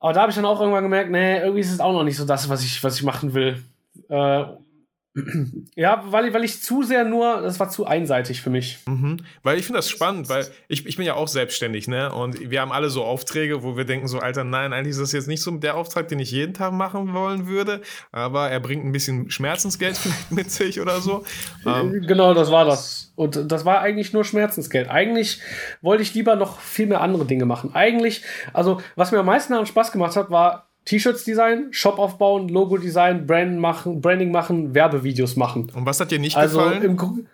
Aber 0.00 0.12
da 0.14 0.22
habe 0.22 0.30
ich 0.30 0.36
dann 0.36 0.46
auch 0.46 0.60
irgendwann 0.60 0.82
gemerkt, 0.82 1.10
nee, 1.10 1.38
irgendwie 1.38 1.60
ist 1.60 1.72
es 1.72 1.80
auch 1.80 1.92
noch 1.92 2.04
nicht 2.04 2.16
so 2.16 2.24
das, 2.24 2.48
was 2.48 2.64
ich, 2.64 2.82
was 2.82 2.96
ich 2.96 3.02
machen 3.02 3.34
will. 3.34 3.62
Äh, 4.08 4.44
ja, 5.76 6.02
weil, 6.08 6.34
weil 6.34 6.42
ich 6.42 6.60
zu 6.60 6.82
sehr 6.82 7.04
nur, 7.04 7.40
das 7.40 7.60
war 7.60 7.68
zu 7.68 7.86
einseitig 7.86 8.42
für 8.42 8.50
mich. 8.50 8.80
Mhm. 8.86 9.18
Weil 9.44 9.58
ich 9.58 9.64
finde 9.64 9.78
das 9.78 9.88
spannend, 9.88 10.28
weil 10.28 10.46
ich, 10.66 10.86
ich 10.86 10.96
bin 10.96 11.06
ja 11.06 11.14
auch 11.14 11.28
selbstständig, 11.28 11.86
ne? 11.86 12.12
Und 12.12 12.50
wir 12.50 12.60
haben 12.60 12.72
alle 12.72 12.90
so 12.90 13.04
Aufträge, 13.04 13.62
wo 13.62 13.76
wir 13.76 13.84
denken 13.84 14.08
so, 14.08 14.18
Alter, 14.18 14.42
nein, 14.42 14.72
eigentlich 14.72 14.92
ist 14.92 15.00
das 15.00 15.12
jetzt 15.12 15.28
nicht 15.28 15.40
so 15.40 15.52
der 15.52 15.76
Auftrag, 15.76 16.08
den 16.08 16.18
ich 16.18 16.32
jeden 16.32 16.52
Tag 16.52 16.72
machen 16.72 17.14
wollen 17.14 17.46
würde, 17.46 17.80
aber 18.10 18.50
er 18.50 18.58
bringt 18.58 18.84
ein 18.84 18.90
bisschen 18.90 19.30
Schmerzensgeld 19.30 19.98
mit 20.30 20.50
sich 20.50 20.80
oder 20.80 21.00
so. 21.00 21.22
Ähm, 21.64 22.02
genau, 22.06 22.34
das 22.34 22.50
war 22.50 22.64
das. 22.64 23.12
Und 23.14 23.52
das 23.52 23.64
war 23.64 23.80
eigentlich 23.80 24.12
nur 24.12 24.24
Schmerzensgeld. 24.24 24.90
Eigentlich 24.90 25.40
wollte 25.80 26.02
ich 26.02 26.12
lieber 26.14 26.34
noch 26.34 26.58
viel 26.58 26.86
mehr 26.86 27.00
andere 27.00 27.24
Dinge 27.24 27.46
machen. 27.46 27.70
Eigentlich, 27.72 28.22
also 28.52 28.80
was 28.96 29.12
mir 29.12 29.20
am 29.20 29.26
meisten 29.26 29.52
daran 29.52 29.66
Spaß 29.66 29.92
gemacht 29.92 30.16
hat, 30.16 30.30
war 30.30 30.63
T-Shirts 30.84 31.24
design, 31.24 31.68
Shop 31.70 31.98
aufbauen, 31.98 32.48
Logo 32.48 32.76
design, 32.76 33.26
Brand 33.26 33.58
machen, 33.58 34.00
Branding 34.00 34.30
machen, 34.30 34.74
Werbevideos 34.74 35.36
machen. 35.36 35.70
Und 35.74 35.86
was 35.86 36.00
hat 36.00 36.10
dir 36.10 36.18
nicht 36.18 36.36
also 36.36 36.58
gefallen? 36.58 36.82
Im 36.82 37.26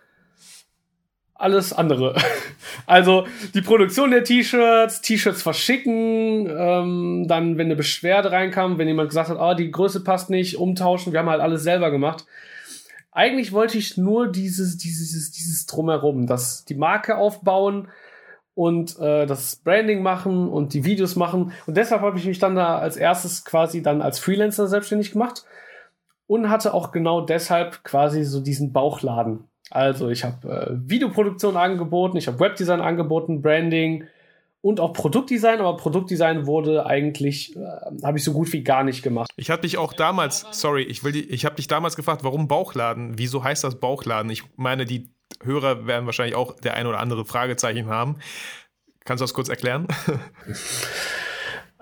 alles 1.41 1.73
andere. 1.73 2.15
Also 2.87 3.27
die 3.55 3.63
Produktion 3.63 4.11
der 4.11 4.25
T-Shirts, 4.25 5.01
T-Shirts 5.01 5.43
verschicken, 5.43 6.49
ähm, 6.49 7.27
dann 7.29 7.57
wenn 7.57 7.67
eine 7.67 7.77
Beschwerde 7.77 8.33
reinkam, 8.33 8.79
wenn 8.79 8.89
jemand 8.89 9.11
gesagt 9.11 9.29
hat, 9.29 9.39
ah, 9.39 9.55
die 9.55 9.71
Größe 9.71 10.03
passt 10.03 10.29
nicht, 10.29 10.57
umtauschen, 10.57 11.13
wir 11.13 11.21
haben 11.21 11.31
halt 11.31 11.41
alles 11.41 11.63
selber 11.63 11.91
gemacht. 11.91 12.27
Eigentlich 13.13 13.53
wollte 13.53 13.79
ich 13.79 13.97
nur 13.97 14.31
dieses, 14.31 14.77
dieses, 14.77 15.31
dieses 15.31 15.67
drumherum, 15.67 16.27
dass 16.27 16.65
die 16.65 16.75
Marke 16.75 17.17
aufbauen, 17.17 17.89
und 18.61 18.99
äh, 18.99 19.25
das 19.25 19.57
Branding 19.57 20.03
machen 20.03 20.51
und 20.51 20.75
die 20.75 20.85
Videos 20.85 21.17
machen. 21.17 21.53
Und 21.67 21.79
deshalb 21.79 22.03
habe 22.03 22.19
ich 22.19 22.27
mich 22.27 22.39
dann 22.41 22.57
da 22.57 22.79
als 22.79 22.99
erstes 22.99 23.47
quasi 23.47 23.81
dann 23.81 24.03
als 24.03 24.19
Freelancer 24.19 24.67
selbstständig 24.67 25.13
gemacht 25.13 25.47
und 26.27 26.51
hatte 26.51 26.75
auch 26.75 26.93
genau 26.93 27.23
deshalb 27.23 27.83
quasi 27.85 28.23
so 28.23 28.39
diesen 28.39 28.75
Bauchladen. 28.75 29.45
Also 29.71 30.11
ich 30.11 30.25
habe 30.25 30.47
äh, 30.47 30.91
Videoproduktion 30.91 31.57
angeboten, 31.57 32.19
ich 32.19 32.27
habe 32.27 32.39
Webdesign 32.39 32.83
angeboten, 32.83 33.41
Branding 33.41 34.05
und 34.61 34.79
auch 34.79 34.93
Produktdesign, 34.93 35.61
aber 35.61 35.79
Produktdesign 35.79 36.45
wurde 36.45 36.85
eigentlich, 36.85 37.57
äh, 37.57 37.61
habe 38.05 38.19
ich 38.19 38.25
so 38.25 38.35
gut 38.35 38.53
wie 38.53 38.63
gar 38.63 38.85
nicht 38.85 39.03
gemacht. 39.03 39.31
Ich 39.37 39.49
habe 39.49 39.63
dich 39.63 39.79
auch 39.79 39.95
damals, 39.95 40.45
sorry, 40.51 40.83
ich 40.83 41.03
will 41.03 41.13
die, 41.13 41.31
ich 41.31 41.47
habe 41.47 41.55
dich 41.55 41.67
damals 41.67 41.97
gefragt, 41.97 42.25
warum 42.25 42.47
Bauchladen? 42.47 43.17
Wieso 43.17 43.43
heißt 43.43 43.65
das 43.65 43.81
Bauchladen? 43.81 44.31
Ich 44.31 44.43
meine, 44.57 44.85
die 44.85 45.09
Hörer 45.43 45.87
werden 45.87 46.07
wahrscheinlich 46.07 46.37
auch 46.37 46.59
der 46.61 46.75
ein 46.75 46.87
oder 46.87 46.99
andere 46.99 47.25
Fragezeichen 47.25 47.89
haben. 47.89 48.17
Kannst 49.05 49.21
du 49.21 49.25
das 49.25 49.35
kurz 49.35 49.49
erklären? 49.49 49.89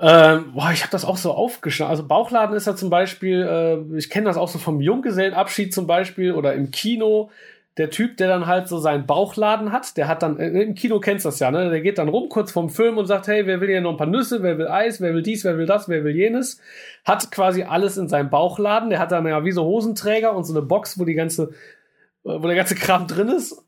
Ähm, 0.00 0.52
boah, 0.54 0.70
ich 0.72 0.82
habe 0.82 0.92
das 0.92 1.04
auch 1.04 1.16
so 1.16 1.32
aufgeschnitten. 1.32 1.90
Also 1.90 2.06
Bauchladen 2.06 2.54
ist 2.54 2.66
ja 2.66 2.76
zum 2.76 2.88
Beispiel, 2.88 3.42
äh, 3.42 3.96
ich 3.96 4.10
kenne 4.10 4.26
das 4.26 4.36
auch 4.36 4.48
so 4.48 4.58
vom 4.58 4.80
Junggesellenabschied 4.80 5.74
zum 5.74 5.86
Beispiel 5.86 6.32
oder 6.32 6.54
im 6.54 6.70
Kino. 6.70 7.30
Der 7.78 7.90
Typ, 7.90 8.16
der 8.16 8.28
dann 8.28 8.46
halt 8.46 8.66
so 8.68 8.78
seinen 8.78 9.06
Bauchladen 9.06 9.70
hat, 9.70 9.96
der 9.96 10.08
hat 10.08 10.22
dann, 10.22 10.38
äh, 10.38 10.48
im 10.62 10.74
Kino 10.74 11.00
kennst 11.00 11.24
du 11.24 11.28
das 11.28 11.40
ja, 11.40 11.50
ne? 11.50 11.70
Der 11.70 11.80
geht 11.80 11.98
dann 11.98 12.08
rum 12.08 12.28
kurz 12.28 12.52
vorm 12.52 12.70
Film 12.70 12.96
und 12.96 13.06
sagt, 13.06 13.26
hey, 13.26 13.46
wer 13.46 13.60
will 13.60 13.68
hier 13.68 13.80
noch 13.80 13.92
ein 13.92 13.96
paar 13.96 14.06
Nüsse, 14.06 14.42
wer 14.42 14.56
will 14.58 14.68
Eis, 14.68 15.00
wer 15.00 15.14
will 15.14 15.22
dies, 15.22 15.44
wer 15.44 15.58
will 15.58 15.66
das, 15.66 15.88
wer 15.88 16.04
will 16.04 16.14
jenes. 16.14 16.60
Hat 17.04 17.30
quasi 17.32 17.64
alles 17.64 17.96
in 17.96 18.08
seinem 18.08 18.30
Bauchladen. 18.30 18.90
Der 18.90 19.00
hat 19.00 19.10
dann 19.10 19.26
ja 19.26 19.44
wie 19.44 19.52
so 19.52 19.64
Hosenträger 19.64 20.32
und 20.32 20.44
so 20.44 20.52
eine 20.52 20.62
Box, 20.62 20.98
wo 20.98 21.04
die 21.04 21.14
ganze, 21.14 21.50
wo 22.28 22.46
der 22.46 22.56
ganze 22.56 22.74
Kram 22.74 23.06
drin 23.06 23.28
ist 23.28 23.62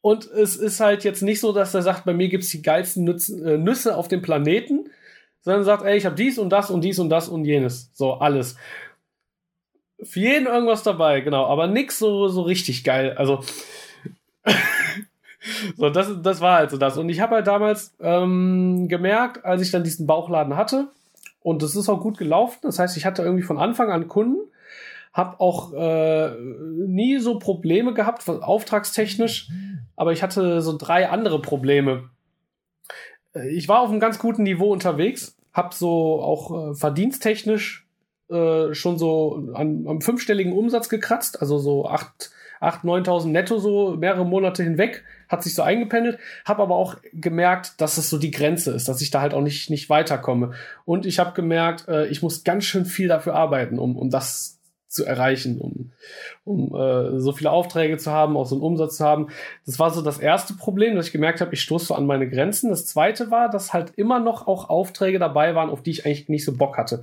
Und 0.00 0.26
es 0.26 0.56
ist 0.56 0.80
halt 0.80 1.04
jetzt 1.04 1.22
nicht 1.22 1.40
so, 1.40 1.52
dass 1.52 1.74
er 1.74 1.82
sagt, 1.82 2.04
bei 2.04 2.12
mir 2.12 2.28
gibt's 2.28 2.50
die 2.50 2.62
geilsten 2.62 3.06
äh, 3.08 3.56
Nüsse 3.56 3.96
auf 3.96 4.08
dem 4.08 4.22
Planeten, 4.22 4.90
sondern 5.40 5.64
sagt, 5.64 5.84
ey, 5.84 5.96
ich 5.96 6.06
habe 6.06 6.16
dies 6.16 6.38
und 6.38 6.50
das 6.50 6.70
und 6.70 6.82
dies 6.82 6.98
und 6.98 7.10
das 7.10 7.28
und 7.28 7.44
jenes. 7.44 7.90
So, 7.94 8.14
alles. 8.14 8.56
Für 10.02 10.20
jeden 10.20 10.46
irgendwas 10.46 10.82
dabei, 10.82 11.20
genau, 11.20 11.46
aber 11.46 11.66
nix 11.66 11.98
so, 11.98 12.28
so 12.28 12.42
richtig 12.42 12.84
geil. 12.84 13.14
Also, 13.16 13.40
so, 15.76 15.90
das, 15.90 16.10
das 16.22 16.40
war 16.40 16.58
halt 16.58 16.70
so 16.70 16.76
das. 16.76 16.98
Und 16.98 17.08
ich 17.08 17.20
habe 17.20 17.36
halt 17.36 17.46
damals 17.46 17.94
ähm, 18.00 18.88
gemerkt, 18.88 19.44
als 19.44 19.62
ich 19.62 19.70
dann 19.70 19.84
diesen 19.84 20.06
Bauchladen 20.06 20.56
hatte, 20.56 20.88
und 21.40 21.62
das 21.62 21.76
ist 21.76 21.88
auch 21.88 22.00
gut 22.00 22.18
gelaufen, 22.18 22.58
das 22.62 22.78
heißt, 22.78 22.96
ich 22.96 23.04
hatte 23.04 23.22
irgendwie 23.22 23.44
von 23.44 23.58
Anfang 23.58 23.90
an 23.90 24.08
Kunden, 24.08 24.50
habe 25.14 25.40
auch 25.40 25.72
äh, 25.72 26.32
nie 26.86 27.18
so 27.18 27.38
Probleme 27.38 27.94
gehabt, 27.94 28.28
auftragstechnisch, 28.28 29.48
aber 29.96 30.12
ich 30.12 30.22
hatte 30.22 30.60
so 30.60 30.76
drei 30.76 31.08
andere 31.08 31.40
Probleme. 31.40 32.10
Äh, 33.34 33.48
ich 33.50 33.68
war 33.68 33.80
auf 33.80 33.90
einem 33.90 34.00
ganz 34.00 34.18
guten 34.18 34.42
Niveau 34.42 34.72
unterwegs, 34.72 35.36
habe 35.52 35.74
so 35.74 36.20
auch 36.20 36.72
äh, 36.72 36.74
verdiensttechnisch 36.74 37.86
äh, 38.28 38.74
schon 38.74 38.98
so 38.98 39.48
an, 39.54 39.86
am 39.86 40.00
fünfstelligen 40.00 40.52
Umsatz 40.52 40.88
gekratzt, 40.88 41.40
also 41.40 41.58
so 41.58 41.86
acht 41.86 42.32
8.000, 42.60 43.04
9.000 43.04 43.26
netto 43.28 43.58
so 43.58 43.96
mehrere 43.96 44.24
Monate 44.24 44.62
hinweg, 44.62 45.04
hat 45.28 45.42
sich 45.42 45.54
so 45.54 45.62
eingependelt, 45.62 46.18
habe 46.44 46.62
aber 46.62 46.76
auch 46.76 46.96
gemerkt, 47.12 47.80
dass 47.80 47.98
es 47.98 48.08
so 48.08 48.18
die 48.18 48.30
Grenze 48.30 48.72
ist, 48.72 48.88
dass 48.88 49.02
ich 49.02 49.10
da 49.10 49.20
halt 49.20 49.34
auch 49.34 49.42
nicht, 49.42 49.70
nicht 49.70 49.90
weiterkomme. 49.90 50.52
Und 50.84 51.04
ich 51.04 51.18
habe 51.18 51.34
gemerkt, 51.34 51.88
äh, 51.88 52.06
ich 52.06 52.22
muss 52.22 52.44
ganz 52.44 52.64
schön 52.64 52.86
viel 52.86 53.08
dafür 53.08 53.34
arbeiten, 53.34 53.78
um, 53.78 53.96
um 53.96 54.10
das 54.10 54.53
zu 54.94 55.04
erreichen, 55.04 55.58
um, 55.60 55.92
um 56.44 56.74
äh, 56.74 57.18
so 57.18 57.32
viele 57.32 57.50
Aufträge 57.50 57.98
zu 57.98 58.12
haben, 58.12 58.36
auch 58.36 58.46
so 58.46 58.54
einen 58.54 58.62
Umsatz 58.62 58.96
zu 58.96 59.04
haben. 59.04 59.28
Das 59.66 59.78
war 59.78 59.90
so 59.90 60.02
das 60.02 60.18
erste 60.18 60.54
Problem, 60.54 60.94
dass 60.94 61.06
ich 61.06 61.12
gemerkt 61.12 61.40
habe, 61.40 61.52
ich 61.52 61.62
stoße 61.62 61.86
so 61.86 61.94
an 61.94 62.06
meine 62.06 62.28
Grenzen. 62.30 62.70
Das 62.70 62.86
zweite 62.86 63.30
war, 63.30 63.50
dass 63.50 63.72
halt 63.72 63.92
immer 63.96 64.20
noch 64.20 64.46
auch 64.46 64.70
Aufträge 64.70 65.18
dabei 65.18 65.54
waren, 65.54 65.68
auf 65.68 65.82
die 65.82 65.90
ich 65.90 66.06
eigentlich 66.06 66.28
nicht 66.28 66.44
so 66.44 66.56
Bock 66.56 66.78
hatte. 66.78 67.02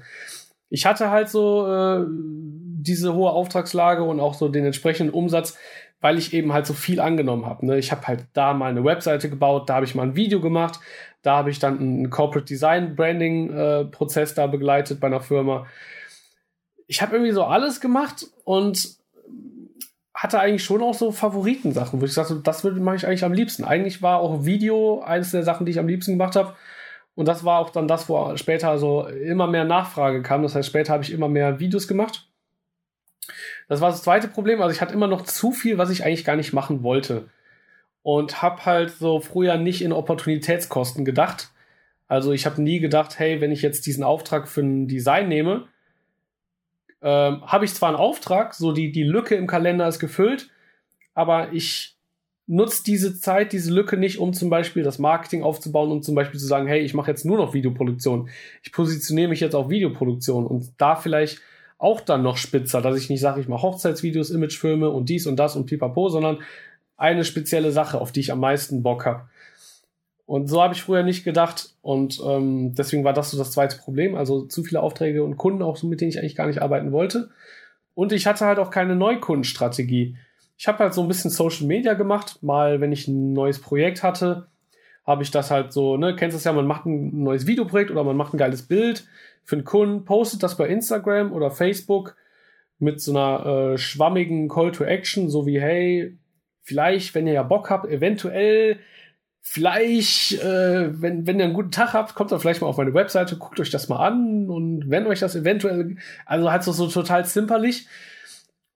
Ich 0.70 0.86
hatte 0.86 1.12
halt 1.12 1.30
so 1.30 1.68
äh, 1.68 2.06
diese 2.08 3.14
hohe 3.14 3.32
Auftragslage 3.32 4.04
und 4.04 4.22
auch 4.22 4.34
so 4.34 4.48
den 4.48 4.66
entsprechenden 4.66 5.14
Umsatz, 5.14 5.58
weil 6.00 6.18
ich 6.18 6.34
eben 6.34 6.54
halt 6.54 6.66
so 6.66 6.74
viel 6.74 7.02
angenommen 7.02 7.46
habe. 7.46 7.66
Ne? 7.66 7.78
Ich 7.78 7.92
habe 7.92 8.08
halt 8.08 8.26
da 8.34 8.54
mal 8.54 8.70
eine 8.70 8.86
Webseite 8.86 9.30
gebaut, 9.30 9.70
da 9.70 9.76
habe 9.76 9.86
ich 9.86 9.96
mal 9.96 10.04
ein 10.04 10.16
Video 10.16 10.40
gemacht, 10.40 10.80
da 11.24 11.36
habe 11.36 11.50
ich 11.52 11.60
dann 11.60 11.78
einen 11.78 12.10
Corporate 12.10 12.46
Design 12.46 12.96
Branding 12.96 13.52
äh, 13.54 13.86
Prozess 13.86 14.34
da 14.34 14.48
begleitet 14.48 15.02
bei 15.02 15.08
einer 15.08 15.20
Firma 15.20 15.68
ich 16.92 17.02
habe 17.02 17.16
irgendwie 17.16 17.32
so 17.32 17.46
alles 17.46 17.80
gemacht 17.80 18.28
und 18.44 18.98
hatte 20.14 20.42
eigentlich 20.42 20.66
schon 20.66 20.84
auch 20.84 20.94
so 20.94 21.14
Favoritensachen, 21.14 22.02
wo 22.02 22.06
ich 22.06 22.12
sagte, 22.12 22.42
das 22.44 22.66
mache 22.66 22.98
ich 22.98 23.08
eigentlich 23.08 23.24
am 23.24 23.32
liebsten. 23.32 23.64
Eigentlich 23.64 24.02
war 24.02 24.20
auch 24.20 24.44
Video 24.44 25.00
eines 25.00 25.32
der 25.32 25.44
Sachen, 25.44 25.66
die 25.66 25.72
ich 25.72 25.80
am 25.80 25.88
liebsten 25.88 26.12
gemacht 26.12 26.36
habe. 26.36 26.54
Und 27.16 27.30
das 27.30 27.46
war 27.46 27.60
auch 27.60 27.70
dann 27.70 27.88
das, 27.88 28.10
wo 28.10 28.36
später 28.36 28.78
so 28.78 29.08
immer 29.08 29.48
mehr 29.48 29.64
Nachfrage 29.64 30.22
kam. 30.22 30.44
Das 30.44 30.54
heißt, 30.54 30.68
später 30.68 30.92
habe 30.92 31.04
ich 31.04 31.14
immer 31.14 31.30
mehr 31.30 31.62
Videos 31.62 31.88
gemacht. 31.88 32.28
Das 33.70 33.80
war 33.80 33.90
das 33.90 34.04
zweite 34.04 34.28
Problem. 34.28 34.62
Also 34.62 34.76
ich 34.76 34.82
hatte 34.82 34.94
immer 34.94 35.08
noch 35.08 35.22
zu 35.22 35.54
viel, 35.54 35.78
was 35.78 35.92
ich 35.92 36.04
eigentlich 36.04 36.26
gar 36.26 36.36
nicht 36.36 36.52
machen 36.52 36.84
wollte. 36.84 37.30
Und 38.04 38.42
habe 38.42 38.66
halt 38.66 38.92
so 38.92 39.22
früher 39.22 39.56
nicht 39.56 39.82
in 39.82 39.94
Opportunitätskosten 39.94 41.06
gedacht. 41.06 41.52
Also 42.10 42.34
ich 42.34 42.46
habe 42.46 42.62
nie 42.62 42.82
gedacht, 42.82 43.18
hey, 43.18 43.40
wenn 43.40 43.54
ich 43.54 43.62
jetzt 43.62 43.86
diesen 43.86 44.04
Auftrag 44.04 44.50
für 44.50 44.60
ein 44.60 44.90
Design 44.90 45.30
nehme, 45.30 45.70
ähm, 47.02 47.42
habe 47.46 47.66
ich 47.66 47.74
zwar 47.74 47.90
einen 47.90 47.98
Auftrag, 47.98 48.54
so 48.54 48.72
die, 48.72 48.92
die 48.92 49.04
Lücke 49.04 49.36
im 49.36 49.48
Kalender 49.48 49.88
ist 49.88 50.00
gefüllt, 50.00 50.50
aber 51.14 51.52
ich 51.54 51.98
nutze 52.48 52.84
diese 52.84 53.18
Zeit, 53.20 53.54
diese 53.54 53.74
Lücke 53.74 53.98
nicht, 53.98 54.20
um 54.20 54.34
zum 54.34 54.50
Beispiel 54.50 54.84
das 54.84 55.00
Marketing 55.00 55.44
aufzubauen 55.44 55.92
und 55.92 56.04
zum 56.04 56.16
Beispiel 56.16 56.40
zu 56.40 56.46
sagen, 56.46 56.68
hey, 56.68 56.82
ich 56.82 56.94
mache 56.94 57.10
jetzt 57.10 57.26
nur 57.26 57.38
noch 57.38 57.54
Videoproduktion. 57.54 58.30
Ich 58.62 58.72
positioniere 58.72 59.30
mich 59.30 59.40
jetzt 59.40 59.56
auf 59.56 59.70
Videoproduktion 59.70 60.46
und 60.46 60.74
da 60.78 60.96
vielleicht 60.96 61.40
auch 61.78 62.02
dann 62.02 62.22
noch 62.22 62.38
spitzer, 62.38 62.82
dass 62.82 62.98
ich 62.98 63.10
nicht 63.10 63.22
sage, 63.22 63.42
ich 63.42 63.48
mache 63.48 63.64
Hochzeitsvideos, 63.64 64.30
Imagefilme 64.30 64.90
und 64.90 65.10
dies 65.10 65.26
und 65.26 65.38
das 65.38 65.56
und 65.56 65.66
pipapo, 65.66 66.10
sondern 66.10 66.40
eine 66.98 67.24
spezielle 67.24 67.72
Sache, 67.72 68.00
auf 68.00 68.12
die 68.12 68.20
ich 68.20 68.32
am 68.32 68.40
meisten 68.40 68.84
Bock 68.84 69.06
habe. 69.06 69.30
Und 70.32 70.48
so 70.48 70.62
habe 70.62 70.74
ich 70.74 70.82
früher 70.82 71.04
nicht 71.04 71.26
gedacht. 71.26 71.72
Und 71.82 72.22
ähm, 72.26 72.74
deswegen 72.74 73.04
war 73.04 73.12
das 73.12 73.32
so 73.32 73.38
das 73.38 73.52
zweite 73.52 73.76
Problem. 73.76 74.16
Also 74.16 74.44
zu 74.44 74.64
viele 74.64 74.82
Aufträge 74.82 75.26
und 75.26 75.36
Kunden, 75.36 75.62
auch 75.62 75.76
so 75.76 75.88
mit 75.88 76.00
denen 76.00 76.10
ich 76.10 76.20
eigentlich 76.20 76.38
gar 76.38 76.48
nicht 76.48 76.62
arbeiten 76.62 76.94
wollte. 76.94 77.32
Und 77.96 78.14
ich 78.14 78.28
hatte 78.28 78.46
halt 78.46 78.58
auch 78.58 78.70
keine 78.70 78.96
Neukundenstrategie. 78.96 80.16
Ich 80.58 80.70
habe 80.70 80.80
halt 80.80 80.94
so 80.94 81.02
ein 81.02 81.10
bisschen 81.10 81.32
Social 81.32 81.68
Media 81.68 81.96
gemacht. 81.96 82.42
Mal, 82.44 82.80
wenn 82.80 82.94
ich 82.94 83.10
ein 83.10 83.34
neues 83.34 83.60
Projekt 83.60 84.04
hatte, 84.04 84.48
habe 85.06 85.22
ich 85.22 85.32
das 85.32 85.52
halt 85.52 85.74
so, 85.74 85.98
ne, 85.98 86.16
kennst 86.16 86.34
du 86.34 86.38
es 86.38 86.46
ja, 86.46 86.54
man 86.54 86.66
macht 86.66 86.86
ein 86.86 87.24
neues 87.24 87.46
Videoprojekt 87.46 87.92
oder 87.92 88.06
man 88.06 88.16
macht 88.16 88.34
ein 88.34 88.38
geiles 88.38 88.62
Bild 88.62 89.06
für 89.44 89.58
einen 89.58 89.66
Kunden, 89.66 90.06
postet 90.06 90.44
das 90.44 90.56
bei 90.56 90.70
Instagram 90.70 91.34
oder 91.34 91.52
Facebook 91.52 92.16
mit 92.80 93.02
so 93.02 93.12
einer 93.12 93.74
äh, 93.74 93.78
schwammigen 93.78 94.48
Call 94.48 94.72
to 94.72 94.86
Action, 94.86 95.30
so 95.30 95.46
wie, 95.46 95.60
hey, 95.60 96.18
vielleicht, 96.62 97.16
wenn 97.16 97.28
ihr 97.28 97.34
ja 97.34 97.44
Bock 97.44 97.70
habt, 97.70 97.86
eventuell 97.86 98.80
vielleicht, 99.42 100.34
äh, 100.42 101.02
wenn, 101.02 101.28
wenn 101.28 101.40
ihr 101.40 101.46
einen 101.46 101.54
guten 101.54 101.72
Tag 101.72 101.94
habt, 101.94 102.16
kommt 102.16 102.32
dann 102.32 102.40
vielleicht 102.40 102.62
mal 102.62 102.68
auf 102.68 102.78
meine 102.78 102.94
Webseite, 102.94 103.38
guckt 103.38 103.60
euch 103.60 103.72
das 103.72 103.90
mal 103.90 104.06
an 104.06 104.50
und 104.50 104.90
wenn 104.90 105.08
euch 105.08 105.20
das 105.20 105.36
eventuell, 105.36 105.98
also 106.26 106.52
halt 106.52 106.64
so, 106.64 106.72
so 106.72 106.88
total 106.88 107.26
zimperlich. 107.26 107.88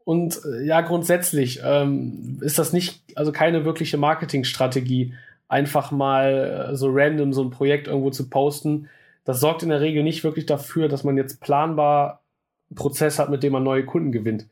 Und 0.03 0.39
äh, 0.45 0.65
ja, 0.65 0.81
grundsätzlich 0.81 1.61
ähm, 1.63 2.39
ist 2.41 2.59
das 2.59 2.73
nicht, 2.73 3.01
also 3.15 3.31
keine 3.31 3.65
wirkliche 3.65 3.97
Marketingstrategie, 3.97 5.13
einfach 5.47 5.91
mal 5.91 6.69
äh, 6.71 6.75
so 6.75 6.89
random 6.91 7.33
so 7.33 7.43
ein 7.43 7.51
Projekt 7.51 7.87
irgendwo 7.87 8.09
zu 8.09 8.29
posten. 8.29 8.89
Das 9.23 9.39
sorgt 9.39 9.63
in 9.63 9.69
der 9.69 9.81
Regel 9.81 10.03
nicht 10.03 10.23
wirklich 10.23 10.45
dafür, 10.45 10.87
dass 10.87 11.03
man 11.03 11.17
jetzt 11.17 11.41
planbar 11.41 12.21
einen 12.69 12.75
Prozess 12.75 13.17
hat, 13.17 13.29
mit 13.29 13.43
dem 13.43 13.53
man 13.53 13.63
neue 13.63 13.85
Kunden 13.85 14.11
gewinnt. 14.11 14.47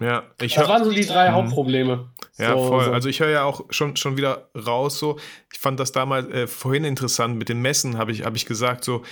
Ja, 0.00 0.24
ich 0.40 0.54
Das 0.54 0.68
waren 0.68 0.84
so 0.84 0.90
die 0.90 1.06
drei 1.06 1.30
mhm. 1.30 1.34
Hauptprobleme. 1.34 2.10
Ja, 2.38 2.56
so, 2.56 2.68
voll. 2.68 2.84
So. 2.84 2.92
Also 2.92 3.08
ich 3.08 3.20
höre 3.20 3.30
ja 3.30 3.44
auch 3.44 3.64
schon, 3.70 3.96
schon 3.96 4.16
wieder 4.16 4.50
raus 4.54 4.98
so. 4.98 5.18
Ich 5.52 5.58
fand 5.58 5.78
das 5.78 5.92
damals 5.92 6.28
äh, 6.28 6.46
vorhin 6.46 6.84
interessant 6.84 7.36
mit 7.36 7.48
den 7.48 7.60
Messen, 7.60 7.98
habe 7.98 8.12
ich, 8.12 8.24
hab 8.24 8.36
ich 8.36 8.46
gesagt, 8.46 8.84
so, 8.84 9.02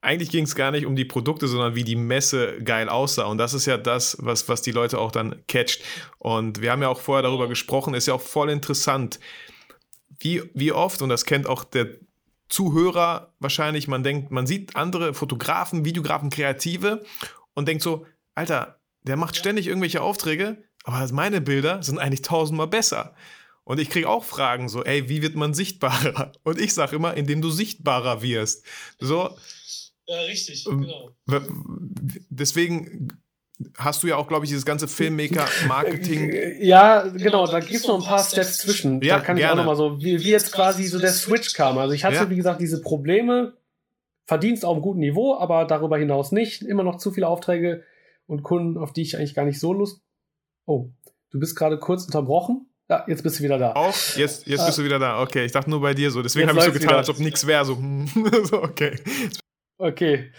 eigentlich 0.00 0.30
ging 0.30 0.44
es 0.44 0.56
gar 0.56 0.72
nicht 0.72 0.84
um 0.84 0.96
die 0.96 1.04
Produkte, 1.04 1.46
sondern 1.46 1.74
wie 1.74 1.84
die 1.84 1.96
Messe 1.96 2.58
geil 2.62 2.88
aussah. 2.88 3.24
Und 3.26 3.38
das 3.38 3.54
ist 3.54 3.66
ja 3.66 3.78
das, 3.78 4.16
was, 4.20 4.48
was 4.48 4.60
die 4.60 4.72
Leute 4.72 4.98
auch 4.98 5.12
dann 5.12 5.42
catcht. 5.46 5.82
Und 6.18 6.60
wir 6.60 6.72
haben 6.72 6.82
ja 6.82 6.88
auch 6.88 7.00
vorher 7.00 7.22
darüber 7.22 7.48
gesprochen, 7.48 7.94
ist 7.94 8.06
ja 8.06 8.14
auch 8.14 8.20
voll 8.20 8.50
interessant, 8.50 9.20
wie, 10.18 10.42
wie 10.54 10.72
oft, 10.72 11.02
und 11.02 11.08
das 11.08 11.24
kennt 11.24 11.46
auch 11.46 11.64
der 11.64 11.88
Zuhörer 12.48 13.32
wahrscheinlich, 13.38 13.88
man 13.88 14.02
denkt, 14.02 14.30
man 14.30 14.46
sieht 14.46 14.76
andere 14.76 15.14
Fotografen, 15.14 15.84
Videografen, 15.84 16.30
Kreative 16.30 17.02
und 17.54 17.66
denkt 17.66 17.82
so, 17.82 18.04
Alter, 18.34 18.78
der 19.04 19.16
macht 19.16 19.36
ständig 19.36 19.66
irgendwelche 19.66 20.02
Aufträge, 20.02 20.62
aber 20.84 21.12
meine 21.12 21.40
Bilder 21.40 21.82
sind 21.82 21.98
eigentlich 21.98 22.22
tausendmal 22.22 22.68
besser. 22.68 23.14
Und 23.64 23.78
ich 23.78 23.90
kriege 23.90 24.08
auch 24.08 24.24
Fragen 24.24 24.68
so, 24.68 24.84
ey, 24.84 25.08
wie 25.08 25.22
wird 25.22 25.36
man 25.36 25.54
sichtbarer? 25.54 26.32
Und 26.42 26.60
ich 26.60 26.74
sage 26.74 26.96
immer, 26.96 27.14
indem 27.14 27.40
du 27.40 27.50
sichtbarer 27.50 28.22
wirst. 28.22 28.64
So. 28.98 29.30
Ja, 30.06 30.20
richtig, 30.22 30.66
ähm, 30.66 30.82
genau. 30.82 31.10
Deswegen 32.28 33.08
hast 33.78 34.02
du 34.02 34.08
ja 34.08 34.16
auch, 34.16 34.26
glaube 34.26 34.44
ich, 34.44 34.50
dieses 34.50 34.64
ganze 34.64 34.88
Filmmaker-Marketing. 34.88 36.32
Ja, 36.62 37.02
genau, 37.02 37.18
genau 37.18 37.46
da 37.46 37.60
gibt 37.60 37.74
es 37.74 37.86
noch 37.86 38.00
ein 38.00 38.06
paar 38.06 38.22
Steps 38.22 38.58
zwischen. 38.58 39.00
Ja, 39.02 39.18
da 39.18 39.24
kann 39.24 39.36
gerne. 39.36 39.40
ich 39.46 39.52
auch 39.52 39.56
nochmal 39.56 39.76
so, 39.76 40.00
wie, 40.00 40.18
wie 40.20 40.30
jetzt 40.30 40.52
quasi 40.52 40.84
so 40.86 40.98
der 40.98 41.12
Switch 41.12 41.54
kam. 41.54 41.78
Also 41.78 41.94
ich 41.94 42.04
hatte, 42.04 42.16
ja. 42.16 42.30
wie 42.30 42.36
gesagt, 42.36 42.60
diese 42.60 42.80
Probleme, 42.80 43.54
Verdienst 44.24 44.64
auf 44.64 44.74
einem 44.74 44.82
guten 44.82 45.00
Niveau, 45.00 45.36
aber 45.36 45.64
darüber 45.64 45.98
hinaus 45.98 46.32
nicht. 46.32 46.62
Immer 46.62 46.84
noch 46.84 46.98
zu 46.98 47.10
viele 47.10 47.26
Aufträge 47.26 47.82
und 48.26 48.42
Kunden, 48.42 48.78
auf 48.78 48.92
die 48.92 49.02
ich 49.02 49.16
eigentlich 49.16 49.34
gar 49.34 49.44
nicht 49.44 49.58
so 49.58 49.72
Lust. 49.72 50.00
Oh, 50.66 50.90
du 51.30 51.38
bist 51.38 51.56
gerade 51.56 51.78
kurz 51.78 52.04
unterbrochen. 52.04 52.66
Ja, 52.88 53.04
jetzt 53.06 53.22
bist 53.22 53.38
du 53.38 53.44
wieder 53.44 53.58
da. 53.58 53.72
Auch? 53.72 53.94
Jetzt, 54.16 54.46
jetzt 54.46 54.66
bist 54.66 54.78
du 54.78 54.84
wieder 54.84 54.98
da. 54.98 55.22
Okay, 55.22 55.44
ich 55.44 55.52
dachte 55.52 55.70
nur 55.70 55.80
bei 55.80 55.94
dir 55.94 56.10
so. 56.10 56.20
Deswegen 56.20 56.48
habe 56.48 56.58
ich 56.58 56.64
so 56.64 56.72
getan, 56.72 56.88
wieder. 56.88 56.98
als 56.98 57.08
ob 57.08 57.18
nichts 57.18 57.46
wäre. 57.46 57.64
So, 57.64 57.78
so, 58.44 58.62
okay. 58.62 58.98
Okay. 59.78 60.30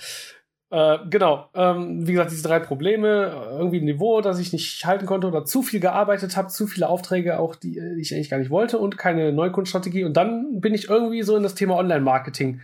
Äh, 0.70 0.98
genau. 1.10 1.50
Ähm, 1.54 2.08
wie 2.08 2.12
gesagt, 2.12 2.32
diese 2.32 2.44
drei 2.44 2.60
Probleme. 2.60 3.48
Irgendwie 3.58 3.80
ein 3.80 3.86
Niveau, 3.86 4.22
das 4.22 4.40
ich 4.40 4.54
nicht 4.54 4.86
halten 4.86 5.06
konnte 5.06 5.28
oder 5.28 5.46
zu 5.46 5.62
viel 5.62 5.80
gearbeitet 5.80 6.38
habe, 6.38 6.50
zu 6.50 6.68
viele 6.68 6.90
Aufträge 6.90 7.40
auch, 7.40 7.56
die, 7.56 7.74
die 7.74 8.02
ich 8.02 8.14
eigentlich 8.14 8.30
gar 8.30 8.40
nicht 8.40 8.52
wollte 8.52 8.78
und 8.78 8.98
keine 8.98 9.32
Neukundenstrategie. 9.32 10.04
Und 10.04 10.18
dann 10.18 10.62
bin 10.62 10.74
ich 10.74 10.90
irgendwie 10.90 11.24
so 11.24 11.36
in 11.36 11.44
das 11.44 11.56
Thema 11.56 11.76
Online-Marketing 11.78 12.62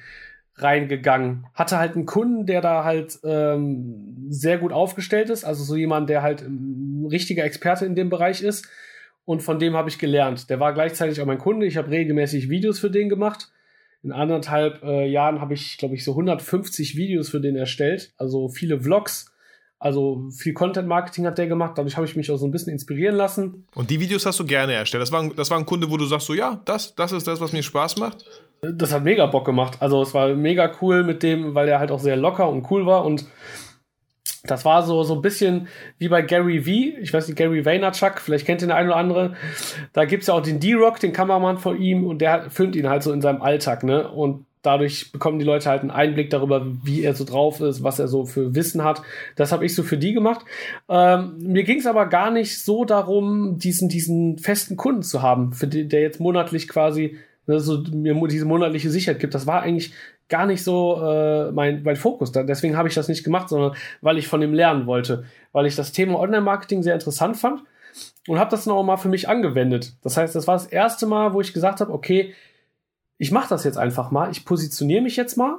reingegangen. 0.62 1.46
Hatte 1.54 1.78
halt 1.78 1.96
einen 1.96 2.06
Kunden, 2.06 2.46
der 2.46 2.62
da 2.62 2.84
halt 2.84 3.20
ähm, 3.24 4.28
sehr 4.30 4.58
gut 4.58 4.72
aufgestellt 4.72 5.30
ist, 5.30 5.44
also 5.44 5.63
so 5.63 5.75
jemand, 5.75 6.10
der 6.10 6.22
halt 6.22 6.42
ein 6.42 7.08
richtiger 7.10 7.44
Experte 7.44 7.86
in 7.86 7.96
dem 7.96 8.10
Bereich 8.10 8.42
ist. 8.42 8.68
Und 9.25 9.44
von 9.44 9.60
dem 9.60 9.75
habe 9.75 9.89
ich 9.89 10.00
gelernt. 10.00 10.50
Der 10.50 10.60
war 10.60 10.74
gleichzeitig 10.74 11.22
auch 11.22 11.25
mein 11.28 11.38
Kunde. 11.38 11.68
Ich 11.68 11.78
habe 11.78 11.92
regelmäßig 11.92 12.50
Videos 12.50 12.80
für 12.80 12.89
den 12.89 13.10
gemacht. 13.10 13.51
In 14.01 14.12
anderthalb 14.12 14.82
äh, 14.82 15.08
Jahren 15.08 15.39
habe 15.39 15.54
ich, 15.54 15.78
glaube 15.78 15.94
ich, 15.94 16.04
so 16.04 16.12
150 16.12 16.96
Videos 16.96 17.30
für 17.30 17.39
den 17.39 17.56
erstellt. 17.56 18.13
Also 18.18 18.48
viele 18.50 18.82
Vlogs, 18.82 19.32
Also 19.78 20.30
viel 20.32 20.54
Content-Marketing 20.54 21.25
hat 21.25 21.38
der 21.38 21.48
gemacht, 21.48 21.78
dadurch 21.78 21.96
habe 21.96 22.06
ich 22.06 22.16
mich 22.16 22.30
auch 22.32 22.38
so 22.38 22.46
ein 22.46 22.51
bisschen 22.51 22.74
inspirieren 22.74 23.16
lassen. 23.16 23.66
Und 23.75 23.89
die 23.89 24.00
Videos 24.00 24.25
hast 24.25 24.39
du 24.39 24.46
gerne 24.46 24.74
erstellt. 24.74 25.01
Das 25.01 25.12
war, 25.12 25.22
ein, 25.22 25.36
das 25.36 25.51
war 25.51 25.58
ein 25.58 25.66
Kunde, 25.66 25.89
wo 25.89 25.98
du 25.98 26.06
sagst, 26.06 26.28
so 26.28 26.34
ja, 26.34 26.62
das, 26.66 26.96
das 26.96 27.12
ist 27.12 27.28
das, 27.28 27.39
was 27.39 27.54
mir 27.54 27.63
Spaß 27.63 27.98
macht. 27.98 28.25
Das 28.62 28.94
hat 28.94 29.04
mega 29.04 29.25
Bock 29.25 29.46
gemacht. 29.46 29.78
Also 29.80 30.01
es 30.01 30.13
war 30.13 30.30
mega 30.36 30.72
cool 30.82 31.04
mit 31.04 31.24
dem, 31.24 31.56
weil 31.56 31.68
er 31.68 31.80
halt 31.80 31.92
auch 31.92 32.00
sehr 32.00 32.18
locker 32.18 32.50
und 32.50 32.70
cool 32.70 32.86
war 32.86 33.06
und 33.06 33.25
das 34.44 34.66
war 34.66 34.84
so, 34.84 35.04
so 35.04 35.16
ein 35.16 35.22
bisschen 35.22 35.68
wie 35.98 36.08
bei 36.08 36.22
Gary 36.22 36.62
V. 36.62 36.98
Ich 37.01 37.13
weiß 37.13 37.28
nicht, 37.28 37.38
Gary 37.38 37.66
Vaynerchuk, 37.66 38.20
vielleicht 38.20 38.46
kennt 38.46 38.62
ihn 38.62 38.70
der 38.70 38.78
eine 38.78 38.89
oder 38.89 38.98
andere. 38.98 39.36
Da 39.94 40.06
gibt's 40.06 40.28
ja 40.28 40.34
auch 40.34 40.42
den 40.42 40.60
D-Rock, 40.60 41.00
den 41.00 41.13
Kameramann 41.13 41.58
von 41.58 41.80
ihm, 41.80 42.06
und 42.06 42.20
der 42.20 42.50
filmt 42.50 42.75
ihn 42.75 42.89
halt 42.89 43.04
so 43.04 43.12
in 43.12 43.22
seinem 43.22 43.42
Alltag, 43.42 43.84
ne? 43.84 44.10
Und 44.10 44.46
dadurch 44.62 45.12
bekommen 45.12 45.39
die 45.39 45.46
Leute 45.46 45.70
halt 45.70 45.82
einen 45.82 45.92
Einblick 45.92 46.30
darüber, 46.30 46.66
wie 46.84 47.04
er 47.04 47.13
so 47.16 47.24
drauf 47.24 47.62
ist, 47.62 47.84
was 47.84 48.00
er 48.00 48.08
so 48.08 48.25
für 48.25 48.56
Wissen 48.56 48.84
hat. 48.84 49.01
Das 49.36 49.51
habe 49.51 49.66
ich 49.66 49.75
so 49.75 49.84
für 49.84 49.98
die 49.98 50.13
gemacht. 50.13 50.46
Ähm, 50.89 51.38
mir 51.39 51.63
ging 51.63 51.80
es 51.80 51.86
aber 51.86 52.08
gar 52.08 52.32
nicht 52.32 52.63
so 52.63 52.86
darum, 52.86 53.58
diesen, 53.58 53.89
diesen 53.89 54.38
festen 54.38 54.75
Kunden 54.75 55.04
zu 55.04 55.22
haben, 55.22 55.54
für 55.54 55.68
die, 55.68 55.88
der 55.88 56.01
jetzt 56.01 56.20
monatlich 56.20 56.68
quasi 56.68 57.18
ne, 57.50 57.60
so 57.60 57.84
mir 57.91 58.15
diese 58.27 58.46
monatliche 58.46 58.89
Sicherheit 58.89 59.20
gibt. 59.20 59.34
Das 59.34 59.48
war 59.48 59.62
eigentlich 59.63 59.94
gar 60.29 60.46
nicht 60.46 60.63
so 60.63 61.01
äh, 61.01 61.51
mein, 61.51 61.84
mein 61.84 61.96
Fokus. 61.96 62.32
Deswegen 62.32 62.77
habe 62.77 62.88
ich 62.88 62.94
das 62.94 63.08
nicht 63.08 63.24
gemacht, 63.24 63.50
sondern 63.50 63.74
weil 64.01 64.18
ich 64.18 64.27
von 64.27 64.41
ihm 64.41 64.53
lernen 64.53 64.86
wollte, 64.86 65.25
weil 65.51 65.65
ich 65.65 65.75
das 65.75 65.91
Thema 65.91 66.20
Online-Marketing 66.20 66.84
sehr 66.84 66.94
interessant 66.94 67.36
fand 67.36 67.63
und 68.27 68.39
habe 68.39 68.51
das 68.51 68.68
noch 68.68 68.82
mal 68.84 68.98
für 68.98 69.10
mich 69.10 69.27
angewendet. 69.27 69.94
Das 70.03 70.15
heißt, 70.15 70.36
das 70.36 70.48
war 70.48 70.56
das 70.56 70.68
erste 70.68 71.08
Mal, 71.08 71.34
wo 71.34 71.41
ich 71.41 71.53
gesagt 71.53 71.82
habe, 71.82 71.91
okay, 71.91 72.34
ich 73.18 73.32
mache 73.32 73.50
das 73.50 73.63
jetzt 73.63 73.77
einfach 73.77 74.12
mal, 74.12 74.32
ich 74.32 74.46
positioniere 74.46 75.01
mich 75.01 75.18
jetzt 75.18 75.36
mal 75.36 75.58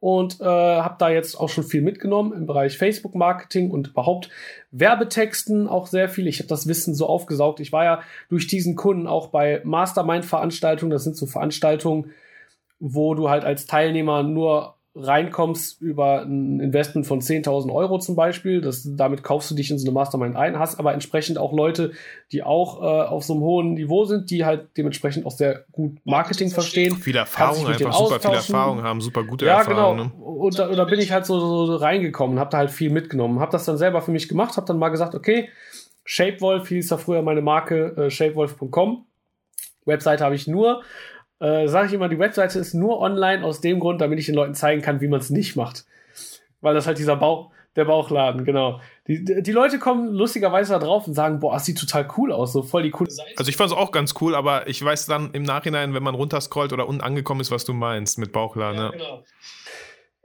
und 0.00 0.40
äh, 0.40 0.44
habe 0.44 0.96
da 0.98 1.08
jetzt 1.08 1.34
auch 1.34 1.48
schon 1.48 1.64
viel 1.64 1.82
mitgenommen 1.82 2.32
im 2.32 2.46
Bereich 2.46 2.78
Facebook-Marketing 2.78 3.70
und 3.70 3.88
überhaupt 3.88 4.30
Werbetexten 4.70 5.66
auch 5.66 5.86
sehr 5.86 6.08
viel. 6.08 6.28
Ich 6.28 6.38
habe 6.38 6.48
das 6.48 6.68
Wissen 6.68 6.94
so 6.94 7.06
aufgesaugt. 7.06 7.60
Ich 7.60 7.72
war 7.72 7.84
ja 7.84 8.02
durch 8.28 8.46
diesen 8.46 8.76
Kunden 8.76 9.06
auch 9.06 9.28
bei 9.28 9.60
Mastermind-Veranstaltungen. 9.64 10.90
Das 10.90 11.04
sind 11.04 11.16
so 11.16 11.26
Veranstaltungen, 11.26 12.12
wo 12.78 13.14
du 13.14 13.28
halt 13.28 13.44
als 13.44 13.66
Teilnehmer 13.66 14.22
nur 14.22 14.77
reinkommst 15.00 15.80
über 15.80 16.22
ein 16.22 16.60
Investment 16.60 17.06
von 17.06 17.20
10.000 17.20 17.72
Euro 17.72 17.98
zum 17.98 18.16
Beispiel. 18.16 18.60
Das, 18.60 18.88
damit 18.96 19.22
kaufst 19.22 19.50
du 19.50 19.54
dich 19.54 19.70
in 19.70 19.78
so 19.78 19.86
eine 19.86 19.94
Mastermind 19.94 20.36
ein, 20.36 20.58
hast 20.58 20.78
aber 20.78 20.92
entsprechend 20.92 21.38
auch 21.38 21.52
Leute, 21.52 21.92
die 22.32 22.42
auch 22.42 22.82
äh, 22.82 23.08
auf 23.08 23.24
so 23.24 23.34
einem 23.34 23.42
hohen 23.42 23.74
Niveau 23.74 24.04
sind, 24.04 24.30
die 24.30 24.44
halt 24.44 24.68
dementsprechend 24.76 25.26
auch 25.26 25.30
sehr 25.30 25.64
gut 25.72 25.98
Marketing 26.04 26.50
verstehen. 26.50 26.96
Viel 26.96 27.16
Erfahrung, 27.16 27.66
einfach 27.66 27.92
super 27.92 28.20
viel 28.20 28.30
Erfahrung 28.30 28.82
haben, 28.82 29.00
super 29.00 29.24
gute 29.24 29.46
ja, 29.46 29.58
Erfahrung. 29.58 29.96
Genau. 29.96 30.04
Ne? 30.04 30.24
Und, 30.24 30.58
da, 30.58 30.68
und 30.68 30.76
da 30.76 30.84
bin 30.84 30.98
ich 30.98 31.12
halt 31.12 31.26
so, 31.26 31.38
so 31.66 31.76
reingekommen, 31.76 32.38
habe 32.38 32.50
da 32.50 32.58
halt 32.58 32.70
viel 32.70 32.90
mitgenommen, 32.90 33.40
habe 33.40 33.52
das 33.52 33.64
dann 33.64 33.78
selber 33.78 34.02
für 34.02 34.10
mich 34.10 34.28
gemacht, 34.28 34.56
habe 34.56 34.66
dann 34.66 34.78
mal 34.78 34.88
gesagt, 34.88 35.14
okay, 35.14 35.48
Shapewolf 36.04 36.68
hieß 36.68 36.88
da 36.88 36.96
früher 36.96 37.22
meine 37.22 37.42
Marke, 37.42 37.94
äh, 37.96 38.10
shapewolf.com. 38.10 39.04
Webseite 39.84 40.24
habe 40.24 40.34
ich 40.34 40.46
nur 40.46 40.82
äh, 41.40 41.68
sage 41.68 41.88
ich 41.88 41.92
immer, 41.92 42.08
die 42.08 42.18
Webseite 42.18 42.58
ist 42.58 42.74
nur 42.74 43.00
online 43.00 43.44
aus 43.44 43.60
dem 43.60 43.80
Grund, 43.80 44.00
damit 44.00 44.18
ich 44.18 44.26
den 44.26 44.34
Leuten 44.34 44.54
zeigen 44.54 44.82
kann, 44.82 45.00
wie 45.00 45.08
man 45.08 45.20
es 45.20 45.30
nicht 45.30 45.56
macht. 45.56 45.84
Weil 46.60 46.74
das 46.74 46.86
halt 46.86 46.98
dieser 46.98 47.16
Bauch, 47.16 47.50
der 47.76 47.84
Bauchladen, 47.84 48.44
genau. 48.44 48.80
Die, 49.06 49.24
die 49.24 49.52
Leute 49.52 49.78
kommen 49.78 50.12
lustigerweise 50.12 50.72
da 50.72 50.78
drauf 50.80 51.06
und 51.06 51.14
sagen, 51.14 51.38
boah, 51.38 51.54
das 51.54 51.64
sieht 51.64 51.78
total 51.78 52.08
cool 52.16 52.32
aus, 52.32 52.52
so 52.52 52.62
voll 52.62 52.82
die 52.82 52.90
coole 52.90 53.10
Seite. 53.10 53.30
Also 53.36 53.48
ich 53.48 53.56
fand 53.56 53.70
es 53.70 53.76
auch 53.76 53.92
ganz 53.92 54.14
cool, 54.20 54.34
aber 54.34 54.66
ich 54.66 54.84
weiß 54.84 55.06
dann 55.06 55.30
im 55.32 55.44
Nachhinein, 55.44 55.94
wenn 55.94 56.02
man 56.02 56.16
runterscrollt 56.16 56.72
oder 56.72 56.88
unten 56.88 57.02
angekommen 57.02 57.40
ist, 57.40 57.52
was 57.52 57.64
du 57.64 57.72
meinst 57.72 58.18
mit 58.18 58.32
Bauchladen. 58.32 58.80
Ja, 58.80 58.90
genau. 58.90 59.24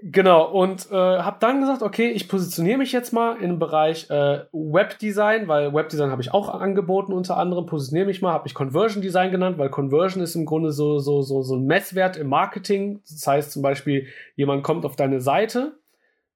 Genau, 0.05 0.51
und 0.51 0.91
äh, 0.91 0.95
habe 0.95 1.37
dann 1.39 1.61
gesagt, 1.61 1.81
okay, 1.81 2.09
ich 2.09 2.27
positioniere 2.27 2.77
mich 2.77 2.91
jetzt 2.91 3.13
mal 3.13 3.37
im 3.37 3.57
Bereich 3.57 4.09
äh, 4.09 4.43
Webdesign, 4.51 5.47
weil 5.47 5.73
Webdesign 5.73 6.11
habe 6.11 6.21
ich 6.21 6.33
auch 6.33 6.49
angeboten 6.49 7.13
unter 7.13 7.37
anderem, 7.37 7.67
positioniere 7.67 8.07
mich 8.07 8.21
mal, 8.21 8.33
habe 8.33 8.45
ich 8.45 8.53
Conversion 8.53 9.01
Design 9.01 9.31
genannt, 9.31 9.57
weil 9.57 9.69
Conversion 9.69 10.21
ist 10.21 10.35
im 10.35 10.45
Grunde 10.45 10.73
so, 10.73 10.99
so, 10.99 11.21
so, 11.21 11.41
so 11.41 11.55
ein 11.55 11.65
Messwert 11.65 12.17
im 12.17 12.27
Marketing. 12.27 12.99
Das 13.09 13.25
heißt 13.25 13.53
zum 13.53 13.61
Beispiel, 13.61 14.07
jemand 14.35 14.63
kommt 14.63 14.83
auf 14.83 14.97
deine 14.97 15.21
Seite, 15.21 15.77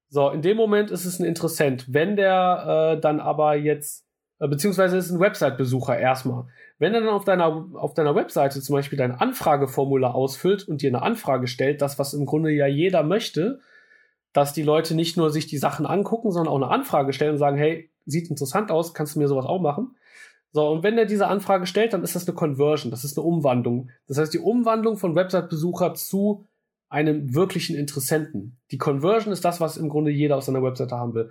so, 0.08 0.30
in 0.30 0.40
dem 0.40 0.56
Moment 0.56 0.90
ist 0.90 1.04
es 1.04 1.18
ein 1.18 1.26
Interessent. 1.26 1.92
Wenn 1.92 2.16
der 2.16 2.94
äh, 2.96 3.00
dann 3.00 3.20
aber 3.20 3.54
jetzt, 3.56 4.06
äh, 4.38 4.48
beziehungsweise 4.48 4.96
ist 4.96 5.10
ein 5.10 5.20
Website-Besucher 5.20 5.98
erstmal. 5.98 6.46
Wenn 6.78 6.94
er 6.94 7.00
dann 7.00 7.10
auf 7.10 7.24
deiner, 7.24 7.66
auf 7.74 7.94
deiner 7.94 8.14
Webseite 8.14 8.60
zum 8.60 8.74
Beispiel 8.74 8.98
dein 8.98 9.12
Anfrageformular 9.12 10.14
ausfüllt 10.14 10.66
und 10.68 10.82
dir 10.82 10.90
eine 10.90 11.02
Anfrage 11.02 11.48
stellt, 11.48 11.82
das, 11.82 11.98
was 11.98 12.14
im 12.14 12.24
Grunde 12.24 12.50
ja 12.50 12.66
jeder 12.66 13.02
möchte, 13.02 13.60
dass 14.32 14.52
die 14.52 14.62
Leute 14.62 14.94
nicht 14.94 15.16
nur 15.16 15.30
sich 15.30 15.46
die 15.46 15.58
Sachen 15.58 15.86
angucken, 15.86 16.30
sondern 16.30 16.52
auch 16.52 16.58
eine 16.58 16.70
Anfrage 16.70 17.12
stellen 17.12 17.32
und 17.32 17.38
sagen, 17.38 17.56
hey, 17.56 17.90
sieht 18.06 18.30
interessant 18.30 18.70
aus, 18.70 18.94
kannst 18.94 19.14
du 19.14 19.18
mir 19.18 19.28
sowas 19.28 19.46
auch 19.46 19.60
machen? 19.60 19.96
So, 20.52 20.68
und 20.68 20.82
wenn 20.82 20.96
er 20.96 21.04
diese 21.04 21.26
Anfrage 21.26 21.66
stellt, 21.66 21.92
dann 21.92 22.02
ist 22.02 22.14
das 22.14 22.26
eine 22.26 22.34
Conversion, 22.34 22.90
das 22.90 23.04
ist 23.04 23.18
eine 23.18 23.26
Umwandlung. 23.26 23.90
Das 24.06 24.18
heißt, 24.18 24.32
die 24.32 24.38
Umwandlung 24.38 24.96
von 24.96 25.14
Website-Besucher 25.14 25.94
zu 25.94 26.46
einem 26.88 27.34
wirklichen 27.34 27.76
Interessenten. 27.76 28.56
Die 28.70 28.78
Conversion 28.78 29.32
ist 29.32 29.44
das, 29.44 29.60
was 29.60 29.76
im 29.76 29.90
Grunde 29.90 30.10
jeder 30.10 30.36
auf 30.36 30.44
seiner 30.44 30.62
Webseite 30.62 30.96
haben 30.96 31.14
will. 31.14 31.30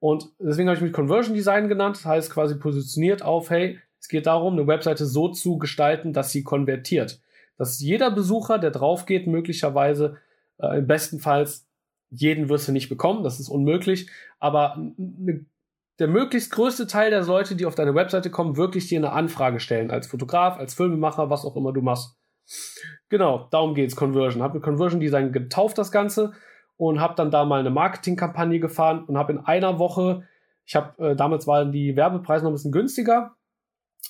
Und 0.00 0.30
deswegen 0.38 0.68
habe 0.68 0.76
ich 0.76 0.82
mich 0.82 0.92
Conversion 0.92 1.34
Design 1.34 1.68
genannt, 1.68 1.96
das 1.96 2.04
heißt 2.04 2.30
quasi 2.30 2.56
positioniert 2.56 3.22
auf, 3.22 3.50
hey, 3.50 3.78
es 4.08 4.10
geht 4.10 4.26
darum, 4.26 4.54
eine 4.54 4.66
Webseite 4.66 5.04
so 5.04 5.28
zu 5.28 5.58
gestalten, 5.58 6.14
dass 6.14 6.32
sie 6.32 6.42
konvertiert. 6.42 7.20
Dass 7.58 7.78
jeder 7.78 8.10
Besucher, 8.10 8.58
der 8.58 8.70
drauf 8.70 9.04
geht, 9.04 9.26
möglicherweise 9.26 10.16
äh, 10.56 10.78
im 10.78 10.86
besten 10.86 11.18
Fall 11.18 11.46
jeden 12.08 12.48
wirst 12.48 12.66
du 12.66 12.72
nicht 12.72 12.88
bekommen, 12.88 13.22
das 13.22 13.38
ist 13.38 13.50
unmöglich, 13.50 14.08
aber 14.38 14.78
ne, 14.96 15.44
der 15.98 16.08
möglichst 16.08 16.52
größte 16.52 16.86
Teil 16.86 17.10
der 17.10 17.22
Leute, 17.24 17.54
die 17.54 17.66
auf 17.66 17.74
deine 17.74 17.94
Webseite 17.94 18.30
kommen, 18.30 18.56
wirklich 18.56 18.88
dir 18.88 18.98
eine 18.98 19.12
Anfrage 19.12 19.60
stellen, 19.60 19.90
als 19.90 20.06
Fotograf, 20.06 20.56
als 20.56 20.72
Filmemacher, 20.72 21.28
was 21.28 21.44
auch 21.44 21.56
immer 21.56 21.74
du 21.74 21.82
machst. 21.82 22.16
Genau, 23.10 23.46
darum 23.50 23.74
geht's, 23.74 23.94
Conversion. 23.94 24.42
Habe 24.42 24.54
mit 24.54 24.62
Conversion 24.62 25.00
Design 25.00 25.32
getauft 25.32 25.76
das 25.76 25.92
Ganze 25.92 26.32
und 26.78 26.98
habe 26.98 27.14
dann 27.14 27.30
da 27.30 27.44
mal 27.44 27.60
eine 27.60 27.68
Marketingkampagne 27.68 28.58
gefahren 28.58 29.04
und 29.04 29.18
habe 29.18 29.34
in 29.34 29.40
einer 29.40 29.78
Woche, 29.78 30.26
ich 30.64 30.76
habe 30.76 31.10
äh, 31.10 31.14
damals 31.14 31.46
waren 31.46 31.72
die 31.72 31.94
Werbepreise 31.94 32.44
noch 32.44 32.52
ein 32.52 32.54
bisschen 32.54 32.72
günstiger, 32.72 33.34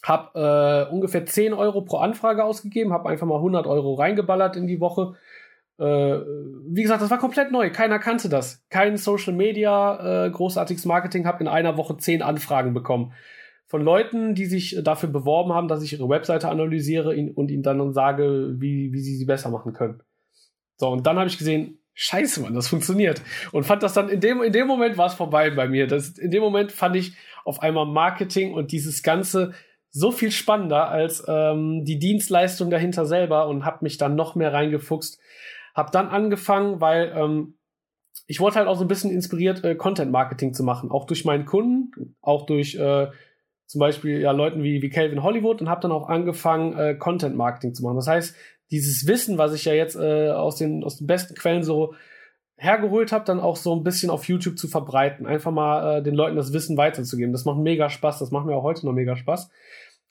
habe 0.02 0.86
äh, 0.90 0.92
ungefähr 0.92 1.26
10 1.26 1.52
Euro 1.52 1.82
pro 1.82 1.98
Anfrage 1.98 2.44
ausgegeben, 2.44 2.92
habe 2.92 3.08
einfach 3.08 3.26
mal 3.26 3.36
100 3.36 3.66
Euro 3.66 3.94
reingeballert 3.94 4.56
in 4.56 4.66
die 4.66 4.80
Woche. 4.80 5.14
Äh, 5.78 5.84
wie 5.84 6.82
gesagt, 6.82 7.02
das 7.02 7.10
war 7.10 7.18
komplett 7.18 7.52
neu. 7.52 7.70
Keiner 7.70 7.98
kannte 7.98 8.28
das. 8.28 8.64
Kein 8.68 8.96
Social 8.96 9.32
Media, 9.32 10.26
äh, 10.26 10.30
großartiges 10.30 10.84
Marketing. 10.84 11.26
Habe 11.26 11.40
in 11.40 11.48
einer 11.48 11.76
Woche 11.76 11.96
10 11.96 12.22
Anfragen 12.22 12.74
bekommen. 12.74 13.12
Von 13.66 13.82
Leuten, 13.82 14.34
die 14.34 14.46
sich 14.46 14.78
dafür 14.82 15.10
beworben 15.10 15.52
haben, 15.52 15.68
dass 15.68 15.82
ich 15.82 15.92
ihre 15.92 16.08
Webseite 16.08 16.48
analysiere 16.48 17.10
und 17.34 17.50
ihnen 17.50 17.62
dann 17.62 17.92
sage, 17.92 18.54
wie, 18.58 18.92
wie 18.92 19.00
sie 19.00 19.16
sie 19.16 19.26
besser 19.26 19.50
machen 19.50 19.74
können. 19.74 20.02
So, 20.76 20.88
und 20.88 21.06
dann 21.06 21.18
habe 21.18 21.28
ich 21.28 21.36
gesehen, 21.36 21.78
scheiße, 21.92 22.40
Mann, 22.40 22.54
das 22.54 22.68
funktioniert. 22.68 23.20
Und 23.52 23.64
fand 23.64 23.82
das 23.82 23.92
dann, 23.92 24.08
in 24.08 24.20
dem, 24.20 24.42
in 24.42 24.52
dem 24.52 24.66
Moment 24.66 24.96
war 24.96 25.06
es 25.06 25.14
vorbei 25.14 25.50
bei 25.50 25.68
mir. 25.68 25.86
Das, 25.86 26.10
in 26.10 26.30
dem 26.30 26.42
Moment 26.42 26.72
fand 26.72 26.96
ich 26.96 27.12
auf 27.44 27.60
einmal 27.60 27.86
Marketing 27.86 28.54
und 28.54 28.72
dieses 28.72 29.02
ganze 29.02 29.52
so 29.98 30.12
viel 30.12 30.30
spannender 30.30 30.88
als 30.88 31.24
ähm, 31.26 31.84
die 31.84 31.98
Dienstleistung 31.98 32.70
dahinter 32.70 33.04
selber 33.06 33.48
und 33.48 33.64
habe 33.64 33.78
mich 33.82 33.98
dann 33.98 34.14
noch 34.14 34.34
mehr 34.34 34.52
reingefuchst. 34.52 35.18
Hab 35.74 35.92
dann 35.92 36.08
angefangen, 36.08 36.80
weil 36.80 37.12
ähm, 37.14 37.58
ich 38.26 38.40
wurde 38.40 38.56
halt 38.56 38.68
auch 38.68 38.76
so 38.76 38.84
ein 38.84 38.88
bisschen 38.88 39.10
inspiriert, 39.10 39.64
äh, 39.64 39.74
Content 39.74 40.12
Marketing 40.12 40.54
zu 40.54 40.62
machen, 40.62 40.90
auch 40.90 41.06
durch 41.06 41.24
meinen 41.24 41.46
Kunden, 41.46 42.16
auch 42.20 42.46
durch 42.46 42.74
äh, 42.74 43.08
zum 43.66 43.78
Beispiel 43.80 44.20
ja 44.20 44.32
Leuten 44.32 44.62
wie 44.62 44.82
wie 44.82 44.90
Calvin 44.90 45.22
Hollywood 45.22 45.60
und 45.60 45.68
habe 45.68 45.80
dann 45.80 45.92
auch 45.92 46.08
angefangen, 46.08 46.76
äh, 46.76 46.94
Content 46.94 47.36
Marketing 47.36 47.74
zu 47.74 47.82
machen. 47.82 47.96
Das 47.96 48.08
heißt, 48.08 48.34
dieses 48.70 49.06
Wissen, 49.06 49.38
was 49.38 49.54
ich 49.54 49.64
ja 49.64 49.72
jetzt 49.72 49.96
äh, 49.96 50.30
aus 50.30 50.56
den 50.56 50.84
aus 50.84 50.98
den 50.98 51.06
besten 51.06 51.34
Quellen 51.34 51.62
so 51.62 51.94
hergeholt 52.58 53.12
habe, 53.12 53.24
dann 53.24 53.40
auch 53.40 53.56
so 53.56 53.74
ein 53.74 53.84
bisschen 53.84 54.10
auf 54.10 54.24
YouTube 54.24 54.58
zu 54.58 54.68
verbreiten. 54.68 55.26
Einfach 55.26 55.52
mal 55.52 55.98
äh, 55.98 56.02
den 56.02 56.14
Leuten 56.14 56.36
das 56.36 56.52
Wissen 56.52 56.76
weiterzugeben. 56.76 57.32
Das 57.32 57.44
macht 57.44 57.58
mega 57.58 57.88
Spaß. 57.88 58.18
Das 58.18 58.30
macht 58.30 58.46
mir 58.46 58.56
auch 58.56 58.64
heute 58.64 58.84
noch 58.84 58.92
mega 58.92 59.16
Spaß. 59.16 59.48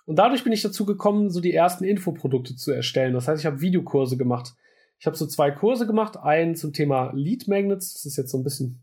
Und 0.08 0.16
dadurch 0.16 0.44
bin 0.44 0.54
ich 0.54 0.64
dazu 0.64 0.86
gekommen, 0.86 1.30
so 1.30 1.42
die 1.42 1.54
ersten 1.54 1.84
Infoprodukte 1.84 2.56
zu 2.56 2.72
erstellen. 2.72 3.14
Das 3.14 3.28
heißt, 3.28 3.40
ich 3.40 3.46
habe 3.46 3.62
Videokurse 3.62 4.18
gemacht. 4.18 4.56
Ich 4.98 5.06
habe 5.06 5.16
so 5.16 5.28
zwei 5.28 5.52
Kurse 5.52 5.86
gemacht. 5.86 6.18
Einen 6.18 6.56
zum 6.56 6.74
Thema 6.74 7.12
Lead 7.14 7.48
Magnets. 7.48 7.94
Das 7.94 8.06
ist 8.06 8.18
jetzt 8.18 8.32
so 8.32 8.40
ein 8.40 8.44
bisschen 8.44 8.82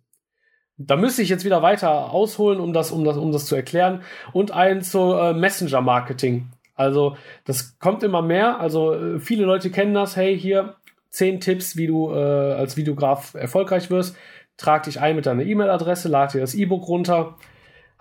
da 0.77 0.97
müsste 0.97 1.23
ich 1.23 1.29
jetzt 1.29 1.45
wieder 1.45 1.63
weiter 1.63 2.13
ausholen, 2.13 2.61
um 2.61 2.73
das, 2.73 2.91
um 2.91 3.05
das, 3.05 3.17
um 3.17 3.33
das 3.33 3.47
zu 3.47 3.55
erklären. 3.55 4.03
Und 4.33 4.51
einen 4.51 4.83
zu 4.83 5.13
äh, 5.15 5.33
Messenger 5.33 5.81
Marketing. 5.81 6.49
Also, 6.75 7.17
das 7.45 7.79
kommt 7.79 8.03
immer 8.03 8.23
mehr. 8.23 8.61
Also, 8.61 8.95
äh, 8.95 9.21
viele 9.21 9.45
Leute 9.45 9.71
kennen 9.71 9.95
das. 9.95 10.17
Hey, 10.17 10.39
hier, 10.39 10.75
zehn 11.11 11.39
Tipps, 11.39 11.77
wie 11.77 11.87
du 11.87 12.11
äh, 12.11 12.15
als 12.15 12.77
Videograf 12.77 13.35
erfolgreich 13.35 13.91
wirst. 13.91 14.17
Trag 14.57 14.85
dich 14.85 15.01
ein 15.01 15.17
mit 15.17 15.27
deiner 15.27 15.45
E-Mail-Adresse, 15.45 16.09
lad 16.09 16.35
dir 16.35 16.41
das 16.41 16.55
E-Book 16.55 16.89
runter. 16.89 17.37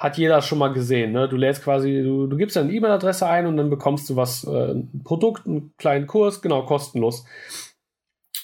Hat 0.04 0.18
jeder 0.18 0.42
schon 0.42 0.58
mal 0.58 0.74
gesehen. 0.74 1.14
Ne? 1.14 1.30
Du 1.30 1.38
lädst 1.38 1.64
quasi, 1.64 2.02
du, 2.04 2.28
du 2.28 2.36
gibst 2.36 2.58
deine 2.58 2.74
E-Mail-Adresse 2.74 3.26
ein 3.26 3.48
und 3.48 3.56
dann 3.56 3.70
bekommst 3.70 4.10
du 4.10 4.18
was, 4.18 4.44
äh, 4.44 4.74
ein 4.74 5.02
Produkt, 5.06 5.48
einen 5.48 5.74
kleinen 5.78 6.08
Kurs, 6.08 6.42
genau, 6.42 6.66
kostenlos. 6.66 7.26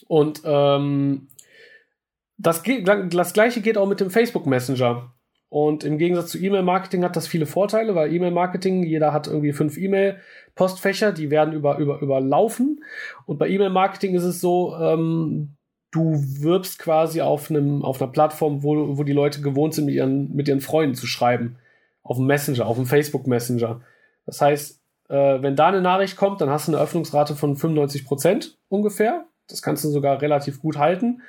Und 0.08 0.42
ähm, 0.46 1.28
das, 2.38 2.64
das 3.10 3.34
gleiche 3.34 3.60
geht 3.60 3.78
auch 3.78 3.88
mit 3.90 4.00
dem 4.00 4.10
Facebook 4.10 4.46
Messenger. 4.46 5.14
Und 5.50 5.84
im 5.84 5.98
Gegensatz 5.98 6.32
zu 6.32 6.40
E-Mail-Marketing 6.40 7.04
hat 7.04 7.18
das 7.18 7.28
viele 7.28 7.46
Vorteile, 7.46 7.94
weil 7.94 8.14
E-Mail-Marketing, 8.14 8.84
jeder 8.84 9.12
hat 9.12 9.28
irgendwie 9.28 9.52
fünf 9.52 9.78
E-Mail-Postfächer, 9.78 11.12
die 11.12 11.30
werden 11.30 11.54
über, 11.54 11.78
über, 11.78 12.00
überlaufen. 12.00 12.86
Und 13.26 13.38
bei 13.38 13.50
E-Mail-Marketing 13.50 14.16
ist 14.16 14.24
es 14.24 14.40
so, 14.40 14.78
ähm, 14.78 15.58
du 15.92 16.24
wirbst 16.40 16.80
quasi 16.80 17.22
auf, 17.22 17.50
einem, 17.50 17.84
auf 17.84 18.02
einer 18.02 18.12
Plattform, 18.12 18.64
wo, 18.64 18.98
wo 18.98 19.04
die 19.04 19.14
Leute 19.14 19.42
gewohnt 19.42 19.74
sind, 19.74 19.86
mit 19.86 19.96
ihren, 19.96 20.36
mit 20.36 20.48
ihren 20.48 20.62
Freunden 20.62 20.96
zu 20.96 21.08
schreiben. 21.08 21.58
Auf 22.04 22.18
dem 22.18 22.28
Messenger, 22.28 22.66
auf 22.66 22.78
dem 22.78 22.86
Facebook 22.86 23.28
Messenger. 23.28 23.82
Das 24.26 24.42
heißt, 24.42 24.80
äh, 25.10 25.42
wenn 25.42 25.56
da 25.56 25.68
eine 25.68 25.82
Nachricht 25.82 26.16
kommt, 26.16 26.42
dann 26.42 26.50
hast 26.50 26.68
du 26.68 26.72
eine 26.72 26.82
Öffnungsrate 26.82 27.36
von 27.36 27.56
95 27.56 28.06
Prozent 28.06 28.58
ungefähr. 28.70 29.26
Das 29.48 29.62
kannst 29.62 29.84
du 29.84 29.90
sogar 29.90 30.22
relativ 30.22 30.62
gut 30.62 30.78
halten. 30.78 31.22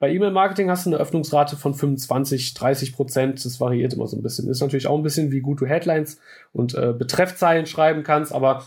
Bei 0.00 0.10
E-Mail-Marketing 0.10 0.70
hast 0.70 0.86
du 0.86 0.90
eine 0.90 0.98
Öffnungsrate 0.98 1.56
von 1.56 1.74
25, 1.74 2.54
30 2.54 2.94
Prozent. 2.94 3.44
Das 3.44 3.60
variiert 3.60 3.92
immer 3.92 4.06
so 4.06 4.16
ein 4.16 4.22
bisschen. 4.22 4.48
Ist 4.48 4.60
natürlich 4.60 4.86
auch 4.86 4.96
ein 4.96 5.02
bisschen, 5.02 5.30
wie 5.30 5.40
gut 5.40 5.60
du 5.60 5.66
Headlines 5.66 6.18
und 6.52 6.74
äh, 6.74 6.94
Betreffzeilen 6.94 7.66
schreiben 7.66 8.02
kannst, 8.02 8.32
aber 8.32 8.64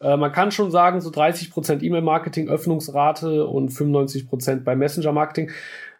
äh, 0.00 0.16
man 0.16 0.32
kann 0.32 0.50
schon 0.50 0.70
sagen, 0.70 1.00
so 1.00 1.10
30 1.10 1.50
Prozent 1.50 1.82
E-Mail-Marketing, 1.82 2.48
Öffnungsrate 2.48 3.46
und 3.46 3.70
95 3.70 4.28
Prozent 4.28 4.64
bei 4.64 4.76
Messenger-Marketing. 4.76 5.50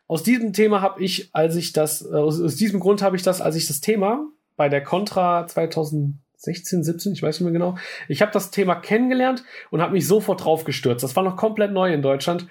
Aus 0.09 0.23
diesem 0.23 0.53
Thema 0.53 0.81
habe 0.83 1.03
ich, 1.03 1.31
als 1.33 1.57
ich 1.57 1.73
das, 1.73 2.03
äh, 2.03 2.15
aus, 2.15 2.41
aus 2.41 2.57
diesem 2.57 2.81
Grund 2.81 3.03
habe 3.03 3.17
ich 3.17 3.23
das, 3.23 3.41
als 3.41 3.57
ich 3.57 3.67
das 3.67 3.81
Thema 3.81 4.27
bei 4.57 4.69
der 4.69 4.83
Contra 4.83 5.47
2016, 5.47 6.85
17, 6.85 7.13
ich 7.13 7.23
weiß 7.23 7.41
nicht 7.41 7.45
mehr 7.45 7.53
genau, 7.53 7.77
ich 8.09 8.23
habe 8.23 8.33
das 8.33 8.51
Thema 8.51 8.77
kennengelernt 8.77 9.45
und 9.71 9.83
habe 9.83 9.93
mich 9.93 10.07
sofort 10.07 10.45
drauf 10.45 10.65
gestürzt. 10.65 11.03
Das 11.03 11.17
war 11.17 11.23
noch 11.23 11.37
komplett 11.37 11.73
neu 11.73 11.93
in 11.93 12.03
Deutschland 12.03 12.47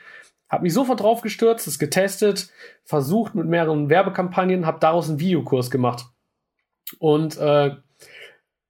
hab 0.49 0.61
mich 0.61 0.73
sofort 0.73 1.01
drauf 1.01 1.21
gestürzt, 1.21 1.67
es 1.67 1.79
getestet, 1.79 2.49
versucht 2.83 3.35
mit 3.35 3.47
mehreren 3.47 3.89
Werbekampagnen, 3.89 4.65
habe 4.65 4.79
daraus 4.79 5.09
einen 5.09 5.19
Videokurs 5.19 5.71
gemacht. 5.71 6.05
Und 6.99 7.37
äh, 7.37 7.75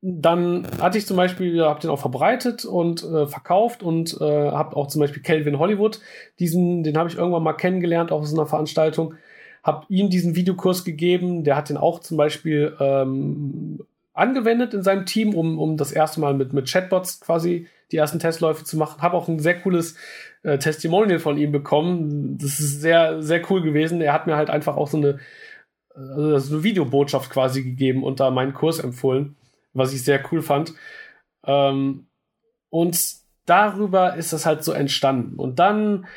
dann 0.08 0.68
hatte 0.80 1.00
ich 1.00 1.08
zum 1.08 1.18
Beispiel, 1.18 1.63
habe 1.63 1.80
den 1.80 1.89
auch 1.89 2.00
verbreitet 2.00 2.63
und 2.63 3.04
äh, 3.04 3.26
verkauft 3.26 3.82
und 3.82 4.15
äh, 4.22 4.52
habe 4.52 4.78
auch 4.78 4.86
zum 4.88 5.00
Beispiel 5.02 5.24
Calvin 5.24 5.58
Hollywood, 5.58 6.00
diesen, 6.38 6.84
den 6.84 6.96
habe 6.96 7.10
ich 7.10 7.18
irgendwann 7.18 7.41
mal 7.41 7.54
kennengelernt 7.54 8.12
auf 8.12 8.28
so 8.28 8.38
einer 8.38 8.46
Veranstaltung, 8.46 9.15
habe 9.63 9.88
ihm 9.89 10.12
diesen 10.12 10.36
Videokurs 10.36 10.86
gegeben, 10.86 11.44
der 11.44 11.56
hat 11.56 11.70
den 11.70 11.78
auch 11.78 12.00
zum 12.02 12.18
Beispiel 12.18 12.78
ähm, 12.80 13.80
angewendet 14.13 14.76
in 14.76 14.84
seinem 14.84 15.08
Team, 15.08 15.34
um, 15.34 15.58
um 15.58 15.76
das 15.76 15.91
erste 15.91 16.20
Mal 16.20 16.36
mit, 16.36 16.54
mit 16.54 16.70
Chatbots 16.72 17.20
quasi 17.20 17.68
die 17.91 17.98
ersten 17.98 18.20
Testläufe 18.20 18.63
zu 18.63 18.78
machen. 18.78 19.02
Habe 19.02 19.18
auch 19.18 19.28
ein 19.28 19.39
sehr 19.39 19.60
cooles 19.60 19.96
äh, 20.44 20.60
Testimonial 20.60 21.18
von 21.18 21.39
ihm 21.39 21.52
bekommen. 21.52 22.38
Das 22.38 22.60
ist 22.60 22.80
sehr, 22.80 23.24
sehr 23.24 23.41
cool 23.50 23.63
gewesen. 23.63 24.02
Er 24.02 24.13
hat 24.13 24.28
mir 24.28 24.36
halt 24.36 24.52
einfach 24.52 24.78
auch 24.78 24.88
so 24.88 24.98
eine, 24.98 25.18
also 25.96 26.38
so 26.38 26.56
eine 26.56 26.63
Videobotschaft 26.63 27.32
quasi 27.32 27.63
gegeben 27.63 28.04
und 28.04 28.20
da 28.20 28.30
meinen 28.30 28.54
Kurs 28.54 28.80
empfohlen, 28.80 29.36
was 29.75 29.93
ich 29.93 30.03
sehr 30.03 30.23
cool 30.31 30.41
fand. 30.41 30.73
Ähm, 31.45 32.07
und 32.69 32.99
darüber 33.45 34.15
ist 34.15 34.33
das 34.33 34.45
halt 34.45 34.63
so 34.63 34.71
entstanden. 34.71 35.38
Und 35.38 35.59
dann 35.59 36.07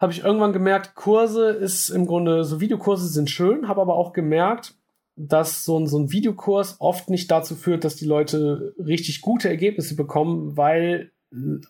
habe 0.00 0.12
ich 0.12 0.24
irgendwann 0.24 0.52
gemerkt, 0.52 0.94
Kurse 0.94 1.50
ist 1.50 1.90
im 1.90 2.06
Grunde, 2.06 2.44
so 2.44 2.60
Videokurse 2.60 3.06
sind 3.06 3.30
schön, 3.30 3.68
habe 3.68 3.82
aber 3.82 3.94
auch 3.94 4.12
gemerkt, 4.12 4.74
dass 5.14 5.64
so 5.64 5.78
ein, 5.78 5.86
so 5.86 5.98
ein 5.98 6.10
Videokurs 6.10 6.76
oft 6.80 7.10
nicht 7.10 7.30
dazu 7.30 7.54
führt, 7.54 7.84
dass 7.84 7.96
die 7.96 8.06
Leute 8.06 8.74
richtig 8.78 9.20
gute 9.20 9.48
Ergebnisse 9.48 9.94
bekommen, 9.94 10.56
weil 10.56 11.12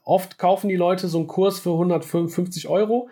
oft 0.05 0.39
kaufen 0.39 0.69
die 0.69 0.77
Leute 0.77 1.09
so 1.09 1.19
einen 1.19 1.27
Kurs 1.27 1.59
für 1.59 1.73
150 1.73 2.69
Euro 2.69 3.11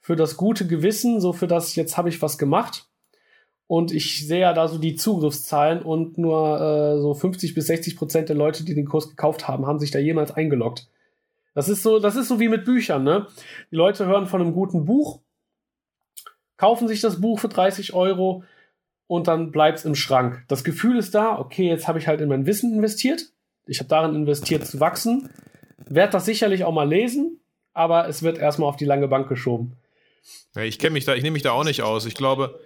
für 0.00 0.16
das 0.16 0.36
gute 0.36 0.66
Gewissen, 0.66 1.20
so 1.20 1.32
für 1.32 1.46
das, 1.46 1.74
jetzt 1.74 1.96
habe 1.96 2.08
ich 2.08 2.22
was 2.22 2.38
gemacht. 2.38 2.89
Und 3.70 3.92
ich 3.92 4.26
sehe 4.26 4.40
ja 4.40 4.52
da 4.52 4.66
so 4.66 4.78
die 4.78 4.96
Zugriffszahlen 4.96 5.82
und 5.82 6.18
nur 6.18 6.60
äh, 6.60 7.00
so 7.00 7.14
50 7.14 7.54
bis 7.54 7.68
60 7.68 7.96
Prozent 7.96 8.28
der 8.28 8.34
Leute, 8.34 8.64
die 8.64 8.74
den 8.74 8.86
Kurs 8.86 9.08
gekauft 9.08 9.46
haben, 9.46 9.64
haben 9.64 9.78
sich 9.78 9.92
da 9.92 10.00
jemals 10.00 10.32
eingeloggt. 10.32 10.88
Das 11.54 11.68
ist 11.68 11.84
so, 11.84 12.00
das 12.00 12.16
ist 12.16 12.26
so 12.26 12.40
wie 12.40 12.48
mit 12.48 12.64
Büchern, 12.64 13.04
ne? 13.04 13.28
Die 13.70 13.76
Leute 13.76 14.06
hören 14.06 14.26
von 14.26 14.40
einem 14.40 14.54
guten 14.54 14.86
Buch, 14.86 15.20
kaufen 16.56 16.88
sich 16.88 17.00
das 17.00 17.20
Buch 17.20 17.38
für 17.38 17.46
30 17.46 17.94
Euro, 17.94 18.42
und 19.06 19.28
dann 19.28 19.52
bleibt's 19.52 19.84
im 19.84 19.94
Schrank. 19.94 20.44
Das 20.48 20.64
Gefühl 20.64 20.96
ist 20.96 21.14
da, 21.14 21.38
okay, 21.38 21.68
jetzt 21.68 21.86
habe 21.86 22.00
ich 22.00 22.08
halt 22.08 22.20
in 22.20 22.28
mein 22.28 22.46
Wissen 22.46 22.74
investiert. 22.74 23.22
Ich 23.66 23.78
habe 23.78 23.88
darin 23.88 24.16
investiert 24.16 24.66
zu 24.66 24.80
wachsen. 24.80 25.30
Werde 25.86 26.10
das 26.10 26.24
sicherlich 26.24 26.64
auch 26.64 26.72
mal 26.72 26.88
lesen, 26.88 27.40
aber 27.72 28.08
es 28.08 28.24
wird 28.24 28.38
erstmal 28.38 28.68
auf 28.68 28.76
die 28.76 28.84
lange 28.84 29.06
Bank 29.06 29.28
geschoben. 29.28 29.76
Ja, 30.56 30.62
ich 30.62 30.80
kenne 30.80 30.94
mich 30.94 31.04
da, 31.04 31.14
ich 31.14 31.22
nehme 31.22 31.34
mich 31.34 31.42
da 31.42 31.52
auch 31.52 31.62
nicht 31.62 31.82
aus. 31.82 32.04
Ich 32.06 32.14
glaube, 32.14 32.58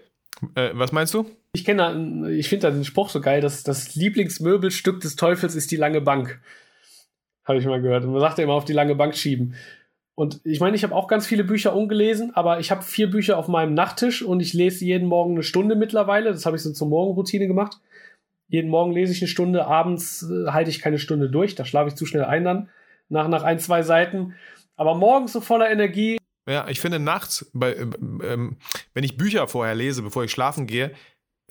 äh, 0.54 0.70
was 0.72 0.92
meinst 0.92 1.14
du? 1.14 1.26
Ich 1.52 1.64
kenne, 1.64 2.32
ich 2.32 2.48
finde 2.48 2.68
da 2.68 2.70
den 2.72 2.84
Spruch 2.84 3.08
so 3.08 3.20
geil, 3.20 3.40
dass 3.40 3.62
das 3.62 3.94
Lieblingsmöbelstück 3.94 5.00
des 5.00 5.16
Teufels 5.16 5.54
ist 5.54 5.70
die 5.70 5.76
lange 5.76 6.00
Bank. 6.00 6.40
Habe 7.44 7.58
ich 7.58 7.66
mal 7.66 7.80
gehört. 7.80 8.04
Und 8.04 8.12
man 8.12 8.20
sagt 8.20 8.38
ja 8.38 8.44
immer 8.44 8.54
auf 8.54 8.64
die 8.64 8.72
lange 8.72 8.94
Bank 8.94 9.14
schieben. 9.14 9.54
Und 10.16 10.40
ich 10.44 10.60
meine, 10.60 10.76
ich 10.76 10.84
habe 10.84 10.94
auch 10.94 11.08
ganz 11.08 11.26
viele 11.26 11.44
Bücher 11.44 11.74
ungelesen, 11.74 12.34
aber 12.34 12.60
ich 12.60 12.70
habe 12.70 12.82
vier 12.82 13.10
Bücher 13.10 13.36
auf 13.36 13.48
meinem 13.48 13.74
Nachttisch 13.74 14.22
und 14.22 14.40
ich 14.40 14.52
lese 14.52 14.84
jeden 14.84 15.08
Morgen 15.08 15.32
eine 15.32 15.42
Stunde 15.42 15.74
mittlerweile. 15.74 16.30
Das 16.30 16.46
habe 16.46 16.56
ich 16.56 16.62
so 16.62 16.72
zur 16.72 16.88
Morgenroutine 16.88 17.48
gemacht. 17.48 17.78
Jeden 18.48 18.70
Morgen 18.70 18.92
lese 18.92 19.12
ich 19.12 19.20
eine 19.20 19.28
Stunde, 19.28 19.66
abends 19.66 20.22
äh, 20.22 20.50
halte 20.50 20.70
ich 20.70 20.80
keine 20.80 20.98
Stunde 20.98 21.30
durch, 21.30 21.56
da 21.56 21.64
schlafe 21.64 21.88
ich 21.88 21.96
zu 21.96 22.06
schnell 22.06 22.24
ein 22.24 22.44
dann, 22.44 22.68
nach, 23.08 23.26
nach 23.26 23.42
ein, 23.42 23.58
zwei 23.58 23.82
Seiten. 23.82 24.34
Aber 24.76 24.94
morgens 24.94 25.32
so 25.32 25.40
voller 25.40 25.70
Energie. 25.70 26.18
Ja, 26.46 26.68
ich 26.68 26.80
finde 26.80 26.98
nachts, 26.98 27.50
bei, 27.54 27.74
ähm, 27.74 28.56
wenn 28.92 29.04
ich 29.04 29.16
Bücher 29.16 29.48
vorher 29.48 29.74
lese, 29.74 30.02
bevor 30.02 30.24
ich 30.24 30.30
schlafen 30.30 30.66
gehe, 30.66 30.94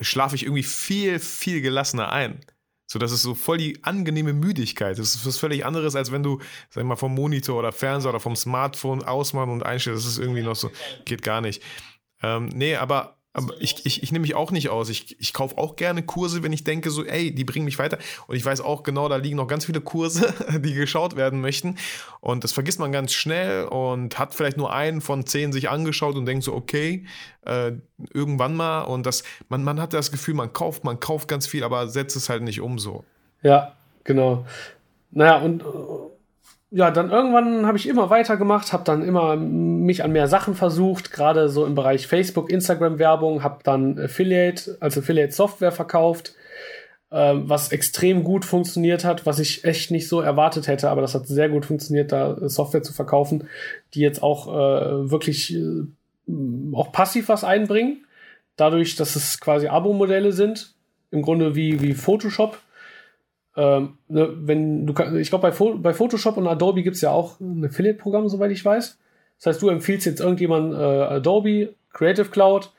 schlafe 0.00 0.36
ich 0.36 0.44
irgendwie 0.44 0.62
viel, 0.62 1.18
viel 1.18 1.60
gelassener 1.60 2.12
ein. 2.12 2.40
So, 2.86 2.98
das 2.98 3.12
ist 3.12 3.22
so 3.22 3.34
voll 3.34 3.58
die 3.58 3.82
angenehme 3.82 4.32
Müdigkeit. 4.32 4.98
Das 4.98 5.14
ist 5.14 5.26
was 5.26 5.38
völlig 5.38 5.64
anderes, 5.64 5.96
als 5.96 6.12
wenn 6.12 6.22
du, 6.22 6.40
sag 6.70 6.84
mal, 6.84 6.96
vom 6.96 7.14
Monitor 7.14 7.58
oder 7.58 7.72
Fernseher 7.72 8.10
oder 8.10 8.20
vom 8.20 8.36
Smartphone 8.36 9.02
ausmachen 9.02 9.50
und 9.50 9.64
einstellst. 9.64 10.04
Das 10.04 10.12
ist 10.12 10.18
irgendwie 10.18 10.42
noch 10.42 10.54
so, 10.54 10.70
geht 11.04 11.22
gar 11.22 11.40
nicht. 11.40 11.62
Ähm, 12.22 12.50
nee, 12.54 12.76
aber 12.76 13.18
aber 13.36 13.52
ich, 13.58 13.84
ich, 13.84 14.04
ich 14.04 14.12
nehme 14.12 14.22
mich 14.22 14.36
auch 14.36 14.52
nicht 14.52 14.68
aus. 14.68 14.88
Ich, 14.88 15.20
ich 15.20 15.32
kaufe 15.32 15.58
auch 15.58 15.74
gerne 15.74 16.04
Kurse, 16.04 16.44
wenn 16.44 16.52
ich 16.52 16.62
denke, 16.62 16.90
so, 16.90 17.04
ey, 17.04 17.34
die 17.34 17.42
bringen 17.42 17.64
mich 17.64 17.80
weiter. 17.80 17.98
Und 18.28 18.36
ich 18.36 18.44
weiß 18.44 18.60
auch 18.60 18.84
genau, 18.84 19.08
da 19.08 19.16
liegen 19.16 19.36
noch 19.36 19.48
ganz 19.48 19.64
viele 19.64 19.80
Kurse, 19.80 20.32
die 20.60 20.72
geschaut 20.72 21.16
werden 21.16 21.40
möchten. 21.40 21.76
Und 22.20 22.44
das 22.44 22.52
vergisst 22.52 22.78
man 22.78 22.92
ganz 22.92 23.12
schnell 23.12 23.64
und 23.64 24.20
hat 24.20 24.34
vielleicht 24.34 24.56
nur 24.56 24.72
einen 24.72 25.00
von 25.00 25.26
zehn 25.26 25.52
sich 25.52 25.68
angeschaut 25.68 26.14
und 26.14 26.26
denkt 26.26 26.44
so, 26.44 26.54
okay, 26.54 27.06
äh, 27.44 27.72
irgendwann 28.12 28.54
mal. 28.54 28.82
Und 28.82 29.04
das, 29.04 29.24
man, 29.48 29.64
man 29.64 29.80
hat 29.80 29.92
das 29.92 30.12
Gefühl, 30.12 30.34
man 30.34 30.52
kauft, 30.52 30.84
man 30.84 31.00
kauft 31.00 31.26
ganz 31.26 31.48
viel, 31.48 31.64
aber 31.64 31.88
setzt 31.88 32.14
es 32.14 32.28
halt 32.28 32.42
nicht 32.42 32.60
um 32.60 32.78
so. 32.78 33.04
Ja, 33.42 33.72
genau. 34.04 34.46
Naja, 35.10 35.38
und 35.38 35.64
ja, 36.74 36.90
dann 36.90 37.10
irgendwann 37.10 37.66
habe 37.66 37.78
ich 37.78 37.86
immer 37.88 38.10
weitergemacht, 38.10 38.72
habe 38.72 38.82
dann 38.82 39.04
immer 39.04 39.36
mich 39.36 40.02
an 40.02 40.10
mehr 40.10 40.26
Sachen 40.26 40.56
versucht, 40.56 41.12
gerade 41.12 41.48
so 41.48 41.66
im 41.66 41.76
Bereich 41.76 42.08
Facebook, 42.08 42.50
Instagram-Werbung, 42.50 43.44
habe 43.44 43.60
dann 43.62 43.96
Affiliate, 43.96 44.76
also 44.80 44.98
Affiliate-Software 44.98 45.70
verkauft, 45.70 46.34
äh, 47.10 47.34
was 47.36 47.70
extrem 47.70 48.24
gut 48.24 48.44
funktioniert 48.44 49.04
hat, 49.04 49.24
was 49.24 49.38
ich 49.38 49.62
echt 49.64 49.92
nicht 49.92 50.08
so 50.08 50.20
erwartet 50.20 50.66
hätte, 50.66 50.90
aber 50.90 51.00
das 51.00 51.14
hat 51.14 51.28
sehr 51.28 51.48
gut 51.48 51.64
funktioniert, 51.64 52.10
da 52.10 52.36
Software 52.48 52.82
zu 52.82 52.92
verkaufen, 52.92 53.46
die 53.94 54.00
jetzt 54.00 54.20
auch 54.20 54.48
äh, 54.48 55.10
wirklich 55.12 55.54
äh, 55.54 55.84
auch 56.72 56.90
passiv 56.90 57.28
was 57.28 57.44
einbringen, 57.44 58.04
dadurch, 58.56 58.96
dass 58.96 59.14
es 59.14 59.38
quasi 59.38 59.68
Abo-Modelle 59.68 60.32
sind, 60.32 60.74
im 61.12 61.22
Grunde 61.22 61.54
wie, 61.54 61.80
wie 61.80 61.94
Photoshop 61.94 62.58
ähm, 63.56 63.98
ne, 64.08 64.30
wenn 64.36 64.86
du 64.86 64.94
ich 65.16 65.30
glaube, 65.30 65.50
bei, 65.50 65.72
bei 65.76 65.94
Photoshop 65.94 66.36
und 66.36 66.48
Adobe 66.48 66.82
gibt 66.82 66.96
es 66.96 67.02
ja 67.02 67.10
auch 67.10 67.38
ein 67.40 67.64
Affiliate-Programm, 67.64 68.28
soweit 68.28 68.50
ich 68.50 68.64
weiß. 68.64 68.98
Das 69.38 69.46
heißt, 69.46 69.62
du 69.62 69.68
empfiehlst 69.68 70.06
jetzt 70.06 70.20
irgendjemand 70.20 70.74
äh, 70.74 70.76
Adobe, 70.76 71.74
Creative 71.92 72.26
Cloud, 72.26 72.72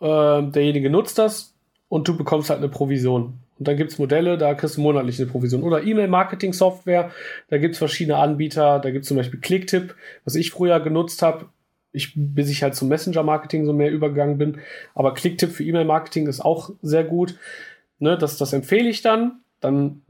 äh, 0.00 0.42
derjenige 0.42 0.90
nutzt 0.90 1.18
das 1.18 1.54
und 1.88 2.08
du 2.08 2.16
bekommst 2.16 2.50
halt 2.50 2.58
eine 2.58 2.68
Provision. 2.68 3.34
Und 3.58 3.68
dann 3.68 3.76
gibt 3.76 3.92
es 3.92 3.98
Modelle, 3.98 4.38
da 4.38 4.54
kriegst 4.54 4.76
du 4.76 4.80
monatlich 4.80 5.20
eine 5.20 5.30
Provision. 5.30 5.62
Oder 5.62 5.84
E-Mail-Marketing-Software, 5.84 7.10
da 7.48 7.58
gibt 7.58 7.74
es 7.74 7.78
verschiedene 7.78 8.16
Anbieter, 8.16 8.78
da 8.80 8.90
gibt 8.90 9.04
es 9.04 9.08
zum 9.08 9.16
Beispiel 9.16 9.40
Clicktip, 9.40 9.94
was 10.24 10.34
ich 10.34 10.50
früher 10.50 10.80
genutzt 10.80 11.22
habe, 11.22 11.46
ich, 11.92 12.12
bis 12.16 12.48
ich 12.48 12.62
halt 12.62 12.74
zum 12.74 12.88
Messenger-Marketing 12.88 13.66
so 13.66 13.74
mehr 13.74 13.90
übergegangen 13.90 14.38
bin. 14.38 14.58
Aber 14.94 15.12
Clicktip 15.12 15.50
für 15.50 15.62
E-Mail-Marketing 15.62 16.26
ist 16.26 16.40
auch 16.40 16.70
sehr 16.80 17.04
gut. 17.04 17.36
Ne, 17.98 18.16
das, 18.18 18.38
das 18.38 18.52
empfehle 18.52 18.88
ich 18.88 19.02
dann 19.02 19.41
dann 19.62 20.02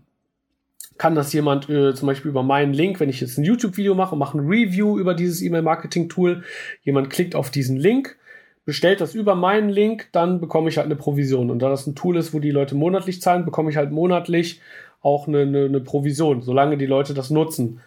kann 0.99 1.15
das 1.15 1.33
jemand 1.33 1.69
äh, 1.69 1.95
zum 1.95 2.07
Beispiel 2.07 2.31
über 2.31 2.43
meinen 2.43 2.75
Link, 2.75 3.01
wenn 3.01 3.09
ich 3.09 3.21
jetzt 3.21 3.39
ein 3.39 3.45
YouTube-Video 3.45 3.95
mache 3.95 4.17
mache 4.17 4.39
ein 4.39 4.47
Review 4.47 4.99
über 4.99 5.15
dieses 5.15 5.43
E-Mail-Marketing-Tool, 5.43 6.45
jemand 6.83 7.11
klickt 7.11 7.35
auf 7.35 7.51
diesen 7.51 7.77
Link, 7.77 8.19
bestellt 8.65 9.01
das 9.01 9.15
über 9.15 9.35
meinen 9.35 9.69
Link, 9.69 10.09
dann 10.13 10.41
bekomme 10.41 10.69
ich 10.69 10.77
halt 10.77 10.87
eine 10.87 10.97
Provision. 10.97 11.51
Und 11.51 11.61
da 11.61 11.69
das 11.69 11.87
ein 11.87 11.95
Tool 11.95 12.17
ist, 12.17 12.33
wo 12.33 12.39
die 12.39 12.51
Leute 12.51 12.75
monatlich 12.75 13.21
zahlen, 13.21 13.45
bekomme 13.45 13.71
ich 13.71 13.77
halt 13.77 13.91
monatlich 13.91 14.61
auch 15.01 15.27
eine, 15.27 15.41
eine, 15.41 15.65
eine 15.65 15.81
Provision, 15.81 16.43
solange 16.43 16.77
die 16.77 16.87
Leute 16.87 17.15
das 17.15 17.31
nutzen. 17.31 17.81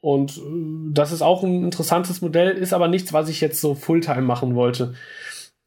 Und 0.00 0.38
äh, 0.38 0.40
das 0.92 1.12
ist 1.12 1.22
auch 1.22 1.42
ein 1.42 1.64
interessantes 1.64 2.20
Modell, 2.20 2.50
ist 2.50 2.72
aber 2.72 2.88
nichts, 2.88 3.12
was 3.12 3.28
ich 3.28 3.40
jetzt 3.40 3.60
so 3.60 3.74
Fulltime 3.74 4.22
machen 4.22 4.54
wollte. 4.54 4.94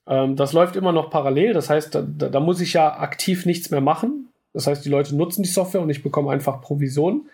Ähm, 0.05 0.35
das 0.35 0.53
läuft 0.53 0.75
immer 0.75 0.91
noch 0.91 1.09
parallel. 1.09 1.53
Das 1.53 1.69
heißt, 1.69 1.95
da, 1.95 2.01
da, 2.01 2.39
muss 2.39 2.61
ich 2.61 2.73
ja 2.73 2.99
aktiv 2.99 3.45
nichts 3.45 3.71
mehr 3.71 3.81
machen. 3.81 4.29
Das 4.53 4.67
heißt, 4.67 4.83
die 4.83 4.89
Leute 4.89 5.15
nutzen 5.15 5.43
die 5.43 5.49
Software 5.49 5.81
und 5.81 5.89
ich 5.89 6.03
bekomme 6.03 6.31
einfach 6.31 6.61
Provision. 6.61 7.29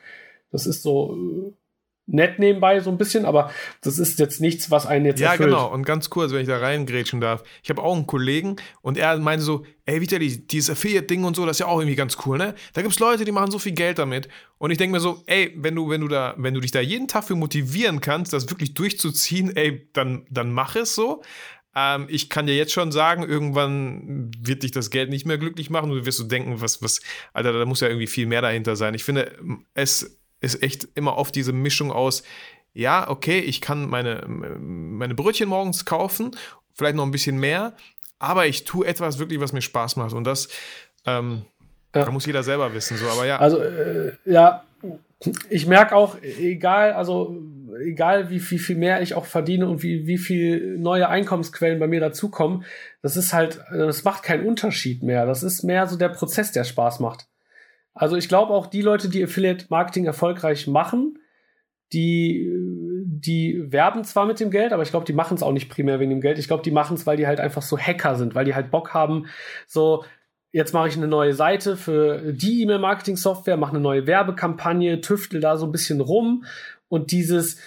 Das 0.52 0.68
ist 0.68 0.84
so 0.84 1.16
äh, 1.16 1.54
nett 2.06 2.38
nebenbei 2.38 2.80
so 2.82 2.90
ein 2.90 2.98
bisschen, 2.98 3.26
aber 3.26 3.52
das 3.82 3.98
ist 3.98 4.20
jetzt 4.20 4.42
nichts, 4.42 4.70
was 4.72 4.86
einen 4.86 5.06
jetzt 5.06 5.20
ja, 5.20 5.32
erfüllt. 5.32 5.52
Ja, 5.52 5.58
genau. 5.58 5.74
Und 5.74 5.86
ganz 5.86 6.10
kurz, 6.10 6.32
wenn 6.32 6.42
ich 6.42 6.48
da 6.48 6.58
reingrätschen 6.58 7.22
darf. 7.22 7.44
Ich 7.64 7.70
habe 7.70 7.82
auch 7.82 7.96
einen 7.96 8.08
Kollegen 8.08 8.58
und 8.82 8.98
er 8.98 9.18
meinte 9.18 9.44
so, 9.44 9.66
ey, 9.86 10.02
Vitali, 10.02 10.46
dieses 10.46 10.70
Affiliate-Ding 10.72 11.24
und 11.24 11.36
so, 11.36 11.46
das 11.46 11.58
ist 11.58 11.60
ja 11.62 11.68
auch 11.68 11.80
irgendwie 11.80 11.96
ganz 11.96 12.18
cool, 12.26 12.38
ne? 12.38 12.56
Da 12.74 12.82
gibt 12.82 12.94
es 12.94 13.00
Leute, 13.00 13.26
die 13.26 13.32
machen 13.32 13.52
so 13.52 13.60
viel 13.60 13.72
Geld 13.72 14.00
damit. 14.00 14.28
Und 14.58 14.72
ich 14.72 14.78
denke 14.78 14.94
mir 14.94 15.00
so, 15.00 15.24
ey, 15.28 15.54
wenn 15.58 15.76
du, 15.76 15.90
wenn 15.90 16.02
du 16.02 16.08
da, 16.08 16.36
wenn 16.38 16.54
du 16.54 16.60
dich 16.60 16.72
da 16.72 16.82
jeden 16.82 17.08
Tag 17.08 17.24
für 17.24 17.36
motivieren 17.36 18.02
kannst, 18.02 18.34
das 18.34 18.50
wirklich 18.50 18.74
durchzuziehen, 18.74 19.56
ey, 19.56 19.90
dann, 19.94 20.26
dann 20.30 20.52
mach 20.52 20.76
es 20.76 20.96
so. 20.96 21.22
Ähm, 21.76 22.08
ich 22.10 22.30
kann 22.30 22.46
dir 22.46 22.56
jetzt 22.56 22.72
schon 22.72 22.92
sagen, 22.92 23.24
irgendwann 23.24 24.32
wird 24.40 24.64
dich 24.64 24.72
das 24.72 24.90
Geld 24.90 25.10
nicht 25.10 25.26
mehr 25.26 25.38
glücklich 25.38 25.70
machen 25.70 25.92
und 25.92 25.98
du 25.98 26.06
wirst 26.06 26.20
so 26.20 26.24
denken, 26.26 26.62
was, 26.62 26.82
was, 26.82 27.02
Alter, 27.34 27.54
da 27.54 27.66
muss 27.66 27.82
ja 27.82 27.88
irgendwie 27.88 28.08
viel 28.08 28.28
mehr 28.28 28.42
dahinter 28.42 28.76
sein. 28.76 28.94
Ich 28.94 29.04
finde, 29.04 29.32
es 29.74 30.20
ist 30.42 30.62
echt 30.62 30.88
immer 30.96 31.18
oft 31.18 31.36
diese 31.36 31.54
Mischung 31.54 31.92
aus, 31.92 32.24
ja, 32.74 33.10
okay, 33.10 33.40
ich 33.40 33.62
kann 33.62 33.88
meine, 33.88 34.26
meine 34.28 35.16
Brötchen 35.16 35.50
morgens 35.50 35.86
kaufen, 35.86 36.32
vielleicht 36.74 36.96
noch 36.96 37.06
ein 37.06 37.12
bisschen 37.12 37.40
mehr, 37.40 37.76
aber 38.20 38.48
ich 38.48 38.64
tue 38.66 38.86
etwas 38.86 39.20
wirklich, 39.20 39.40
was 39.40 39.54
mir 39.54 39.62
Spaß 39.62 39.96
macht. 39.96 40.14
Und 40.14 40.26
das, 40.26 40.50
ähm, 41.06 41.46
ja. 41.94 42.06
da 42.06 42.12
muss 42.12 42.26
jeder 42.26 42.44
selber 42.44 42.74
wissen. 42.74 42.98
So, 42.98 43.08
aber 43.08 43.26
ja. 43.26 43.38
Also, 43.38 43.60
äh, 43.60 44.14
ja, 44.26 44.64
ich 45.50 45.68
merke 45.68 45.96
auch, 45.96 46.22
egal, 46.22 46.94
also 46.94 47.38
egal 47.82 48.30
wie 48.30 48.40
viel, 48.40 48.60
viel 48.60 48.78
mehr 48.78 49.02
ich 49.02 49.14
auch 49.14 49.26
verdiene 49.26 49.68
und 49.68 49.84
wie, 49.84 50.08
wie 50.08 50.18
viel 50.18 50.78
neue 50.78 51.10
Einkommensquellen 51.10 51.80
bei 51.80 51.88
mir 51.88 52.00
dazukommen, 52.00 52.64
das 53.02 53.18
ist 53.18 53.34
halt, 53.34 53.60
das 53.72 54.04
macht 54.04 54.24
keinen 54.24 54.46
Unterschied 54.46 55.04
mehr. 55.04 55.26
Das 55.26 55.44
ist 55.44 55.64
mehr 55.64 55.88
so 55.88 55.98
der 55.98 56.10
Prozess, 56.10 56.52
der 56.52 56.64
Spaß 56.64 57.00
macht. 57.00 57.28
Also 57.94 58.16
ich 58.16 58.28
glaube 58.28 58.54
auch 58.54 58.68
die 58.68 58.82
Leute, 58.82 59.10
die 59.10 59.24
Affiliate 59.24 59.68
Marketing 59.70 60.06
erfolgreich 60.06 60.68
machen, 60.68 61.20
die, 61.94 62.52
die 63.06 63.72
werben 63.72 64.04
zwar 64.04 64.26
mit 64.26 64.40
dem 64.40 64.50
Geld, 64.50 64.74
aber 64.74 64.82
ich 64.82 64.90
glaube, 64.90 65.06
die 65.06 65.14
machen 65.14 65.36
es 65.36 65.44
auch 65.44 65.52
nicht 65.52 65.70
primär 65.70 66.00
wegen 66.00 66.10
dem 66.10 66.22
Geld. 66.22 66.40
Ich 66.40 66.48
glaube, 66.48 66.64
die 66.64 66.72
machen 66.72 66.96
es, 66.96 67.06
weil 67.06 67.18
die 67.18 67.28
halt 67.28 67.40
einfach 67.40 67.62
so 67.62 67.78
Hacker 67.78 68.16
sind, 68.16 68.34
weil 68.34 68.46
die 68.46 68.56
halt 68.56 68.72
Bock 68.72 68.96
haben, 68.96 69.28
so, 69.68 70.04
jetzt 70.52 70.74
mache 70.74 70.88
ich 70.88 70.98
eine 70.98 71.08
neue 71.08 71.34
Seite 71.34 71.78
für 71.78 72.34
die 72.34 72.62
E-Mail-Marketing-Software, 72.64 73.58
mache 73.58 73.72
eine 73.72 73.80
neue 73.80 74.08
Werbekampagne, 74.08 75.02
tüftel 75.02 75.40
da 75.40 75.58
so 75.58 75.66
ein 75.66 75.72
bisschen 75.72 76.02
rum 76.02 76.46
und 76.94 77.12
dieses, 77.12 77.58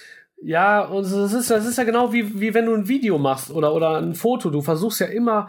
ja, 0.41 0.85
und 0.85 1.03
das 1.03 1.33
ist, 1.33 1.51
das 1.51 1.67
ist 1.67 1.79
ja 1.79 1.83
genau 1.83 2.13
wie, 2.13 2.41
wie 2.41 2.55
wenn 2.55 2.67
du 2.67 2.75
ein 2.75 2.87
Video 2.87 3.19
machst 3.19 3.51
oder, 3.51 3.75
oder 3.75 3.99
ein 3.99 4.15
Foto. 4.15 4.51
Du 4.51 4.61
versuchst 4.63 5.01
ja 5.01 5.07
immer 5.07 5.49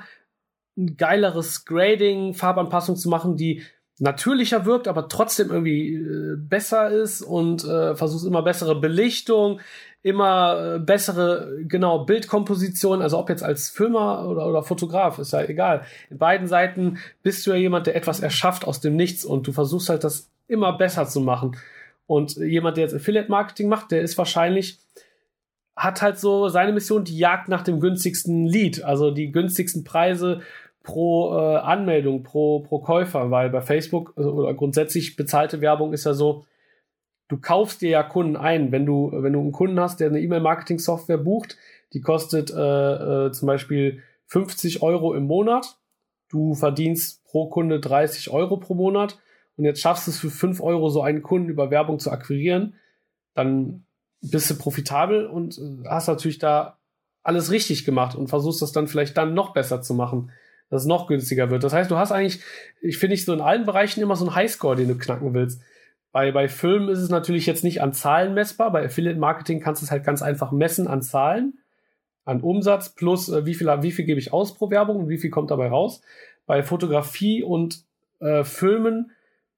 ein 0.76 0.98
geileres 0.98 1.64
Grading, 1.64 2.34
Farbanpassung 2.34 2.96
zu 2.96 3.08
machen, 3.08 3.38
die 3.38 3.62
natürlicher 4.00 4.66
wirkt, 4.66 4.88
aber 4.88 5.10
trotzdem 5.10 5.52
irgendwie 5.52 5.94
äh, 5.94 6.38
besser 6.38 6.90
ist 6.90 7.22
und 7.22 7.66
äh, 7.66 7.96
versuchst 7.96 8.26
immer 8.26 8.42
bessere 8.42 8.80
Belichtung, 8.80 9.60
immer 10.02 10.76
äh, 10.76 10.80
bessere, 10.80 11.60
genau, 11.68 12.06
Bildkomposition, 12.06 13.04
also 13.04 13.20
ob 13.20 13.30
jetzt 13.30 13.44
als 13.44 13.70
Filmer 13.70 14.28
oder, 14.28 14.48
oder 14.48 14.64
Fotograf, 14.64 15.20
ist 15.20 15.34
ja 15.34 15.44
egal. 15.44 15.84
In 16.10 16.18
beiden 16.18 16.48
Seiten 16.48 16.98
bist 17.22 17.46
du 17.46 17.52
ja 17.52 17.58
jemand, 17.58 17.86
der 17.86 17.96
etwas 17.96 18.22
erschafft 18.22 18.66
aus 18.66 18.82
dem 18.82 18.96
Nichts 18.96 19.24
und 19.24 19.46
du 19.46 19.52
versuchst 19.52 19.90
halt 19.90 20.04
das 20.04 20.32
immer 20.48 20.74
besser 20.74 21.06
zu 21.06 21.22
machen. 21.22 21.56
Und 22.08 22.38
jemand, 22.38 22.78
der 22.78 22.86
jetzt 22.86 22.96
Affiliate-Marketing 22.96 23.68
macht, 23.68 23.92
der 23.92 24.02
ist 24.02 24.18
wahrscheinlich, 24.18 24.80
hat 25.76 26.02
halt 26.02 26.18
so 26.18 26.48
seine 26.48 26.72
Mission, 26.72 27.04
die 27.04 27.18
Jagd 27.18 27.50
nach 27.50 27.64
dem 27.64 27.80
günstigsten 27.80 28.48
Lead, 28.48 28.84
also 28.84 29.12
die 29.12 29.32
günstigsten 29.32 29.84
Preise 29.84 30.42
pro 30.84 31.36
äh, 31.36 31.58
Anmeldung, 31.58 32.24
pro, 32.24 32.62
pro 32.62 32.80
Käufer, 32.80 33.30
weil 33.30 33.50
bei 33.50 33.62
Facebook 33.62 34.14
also, 34.16 34.32
oder 34.32 34.54
grundsätzlich 34.54 35.18
bezahlte 35.18 35.60
Werbung 35.60 35.92
ist 35.92 36.06
ja 36.06 36.14
so, 36.14 36.46
du 37.28 37.38
kaufst 37.38 37.82
dir 37.82 37.90
ja 37.90 38.04
Kunden 38.04 38.38
ein. 38.38 38.72
Wenn 38.72 38.86
du, 38.86 39.12
wenn 39.14 39.34
du 39.34 39.42
einen 39.42 39.52
Kunden 39.52 39.80
hast, 39.80 40.00
der 40.00 40.08
eine 40.08 40.22
E-Mail-Marketing-Software 40.22 41.18
bucht, 41.18 41.58
die 41.92 42.00
kostet 42.00 42.52
äh, 42.52 43.26
äh, 43.28 43.32
zum 43.34 43.48
Beispiel 43.48 44.02
50 44.28 44.82
Euro 44.82 45.14
im 45.14 45.26
Monat. 45.26 45.78
Du 46.30 46.54
verdienst 46.54 47.24
pro 47.26 47.48
Kunde 47.50 47.82
30 47.82 48.30
Euro 48.32 48.58
pro 48.58 48.74
Monat 48.74 49.18
und 49.58 49.66
jetzt 49.66 49.82
schaffst 49.82 50.08
du 50.08 50.12
es 50.12 50.20
für 50.20 50.30
5 50.30 50.62
Euro 50.62 50.90
so 50.90 51.02
einen 51.02 51.22
Kunden 51.22 51.50
über 51.50 51.72
Werbung 51.72 52.00
zu 52.00 52.12
akquirieren, 52.12 52.76
dann 53.34 53.86
bist 54.22 54.50
du 54.50 54.56
profitabel 54.56 55.26
und 55.26 55.58
äh, 55.58 55.88
hast 55.88 56.08
natürlich 56.08 56.40
da 56.40 56.78
alles 57.24 57.52
richtig 57.52 57.86
gemacht 57.86 58.16
und 58.16 58.28
versuchst 58.28 58.62
das 58.62 58.72
dann 58.72 58.88
vielleicht 58.88 59.18
dann 59.18 59.34
noch 59.34 59.54
besser 59.54 59.82
zu 59.82 59.94
machen 59.94 60.32
dass 60.70 60.82
es 60.82 60.88
noch 60.88 61.08
günstiger 61.08 61.50
wird. 61.50 61.64
Das 61.64 61.74
heißt, 61.74 61.90
du 61.90 61.98
hast 61.98 62.12
eigentlich, 62.12 62.42
ich 62.82 62.98
finde 62.98 63.16
ich 63.16 63.26
so 63.26 63.34
in 63.34 63.42
allen 63.42 63.66
Bereichen 63.66 64.02
immer 64.02 64.16
so 64.16 64.26
einen 64.26 64.36
Highscore, 64.36 64.76
den 64.76 64.90
du 64.90 64.98
knacken 64.98 65.34
willst. 65.34 65.62
Bei, 66.12 66.32
bei 66.32 66.48
Filmen 66.48 66.90
ist 66.90 67.00
es 67.00 67.10
natürlich 67.10 67.46
jetzt 67.46 67.64
nicht 67.64 67.82
an 67.82 67.94
Zahlen 67.94 68.34
messbar. 68.34 68.72
Bei 68.72 68.86
Affiliate 68.86 69.20
Marketing 69.20 69.60
kannst 69.60 69.82
du 69.82 69.86
es 69.86 69.92
halt 69.92 70.04
ganz 70.04 70.22
einfach 70.22 70.52
messen 70.52 70.88
an 70.88 71.02
Zahlen, 71.02 71.60
an 72.26 72.42
Umsatz 72.42 72.90
plus 72.90 73.30
äh, 73.30 73.46
wie 73.46 73.54
viel, 73.54 73.68
wie 73.82 73.92
viel 73.92 74.06
gebe 74.06 74.20
ich 74.20 74.34
aus 74.34 74.56
pro 74.56 74.70
Werbung 74.70 74.98
und 74.98 75.10
wie 75.10 75.18
viel 75.18 75.30
kommt 75.30 75.52
dabei 75.52 75.70
raus. 75.70 76.02
Bei 76.46 76.64
Fotografie 76.64 77.44
und 77.44 77.84
äh, 78.20 78.44
Filmen 78.44 79.12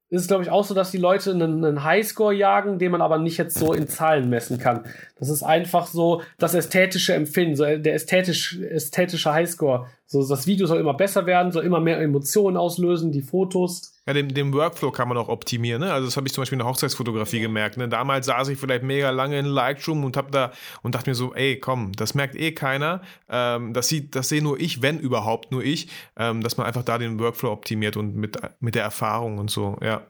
ist 0.09 0.21
es, 0.21 0.27
glaube 0.27 0.43
ich, 0.43 0.49
auch 0.49 0.65
so, 0.65 0.73
dass 0.73 0.91
die 0.91 0.97
Leute 0.97 1.31
einen, 1.31 1.63
einen 1.63 1.83
Highscore 1.83 2.33
jagen, 2.33 2.79
den 2.79 2.91
man 2.91 3.01
aber 3.01 3.19
nicht 3.19 3.37
jetzt 3.37 3.57
so 3.57 3.73
in 3.73 3.87
Zahlen 3.87 4.29
messen 4.29 4.57
kann. 4.57 4.85
Das 5.19 5.29
ist 5.29 5.43
einfach 5.43 5.87
so 5.87 6.23
das 6.39 6.55
ästhetische 6.55 7.13
Empfinden, 7.13 7.55
so 7.55 7.63
der 7.63 7.93
ästhetisch, 7.93 8.57
ästhetische 8.59 9.31
Highscore. 9.31 9.87
So, 10.11 10.27
das 10.27 10.47
Video 10.47 10.65
soll 10.65 10.79
immer 10.79 10.95
besser 10.95 11.27
werden, 11.27 11.51
soll 11.51 11.63
immer 11.63 11.79
mehr 11.79 12.01
Emotionen 12.01 12.57
auslösen, 12.57 13.11
die 13.11 13.21
Fotos. 13.21 13.93
Ja, 14.07 14.13
den, 14.13 14.29
den 14.29 14.51
Workflow 14.51 14.89
kann 14.89 15.07
man 15.07 15.19
auch 15.19 15.29
optimieren. 15.29 15.81
Ne? 15.81 15.93
Also 15.93 16.07
das 16.07 16.17
habe 16.17 16.25
ich 16.25 16.33
zum 16.33 16.41
Beispiel 16.41 16.55
in 16.55 16.61
der 16.61 16.67
Hochzeitsfotografie 16.67 17.39
gemerkt. 17.39 17.77
Ne? 17.77 17.87
Damals 17.87 18.25
saß 18.25 18.47
ich 18.47 18.57
vielleicht 18.57 18.81
mega 18.81 19.11
lange 19.11 19.37
in 19.37 19.45
Lightroom 19.45 20.03
und 20.03 20.17
habe 20.17 20.31
da 20.31 20.51
und 20.81 20.95
dachte 20.95 21.11
mir 21.11 21.13
so, 21.13 21.35
ey, 21.35 21.59
komm, 21.59 21.91
das 21.91 22.15
merkt 22.15 22.35
eh 22.35 22.53
keiner. 22.53 23.01
Ähm, 23.29 23.71
das 23.73 23.87
sieht, 23.87 24.15
das 24.15 24.29
sehe 24.29 24.41
nur 24.41 24.59
ich, 24.59 24.81
wenn 24.81 24.97
überhaupt 24.97 25.51
nur 25.51 25.63
ich, 25.63 25.89
ähm, 26.17 26.41
dass 26.41 26.57
man 26.57 26.65
einfach 26.65 26.81
da 26.81 26.97
den 26.97 27.19
Workflow 27.19 27.51
optimiert 27.51 27.95
und 27.95 28.15
mit, 28.15 28.35
mit 28.59 28.73
der 28.73 28.81
Erfahrung 28.81 29.37
und 29.37 29.51
so, 29.51 29.77
ja. 29.79 30.01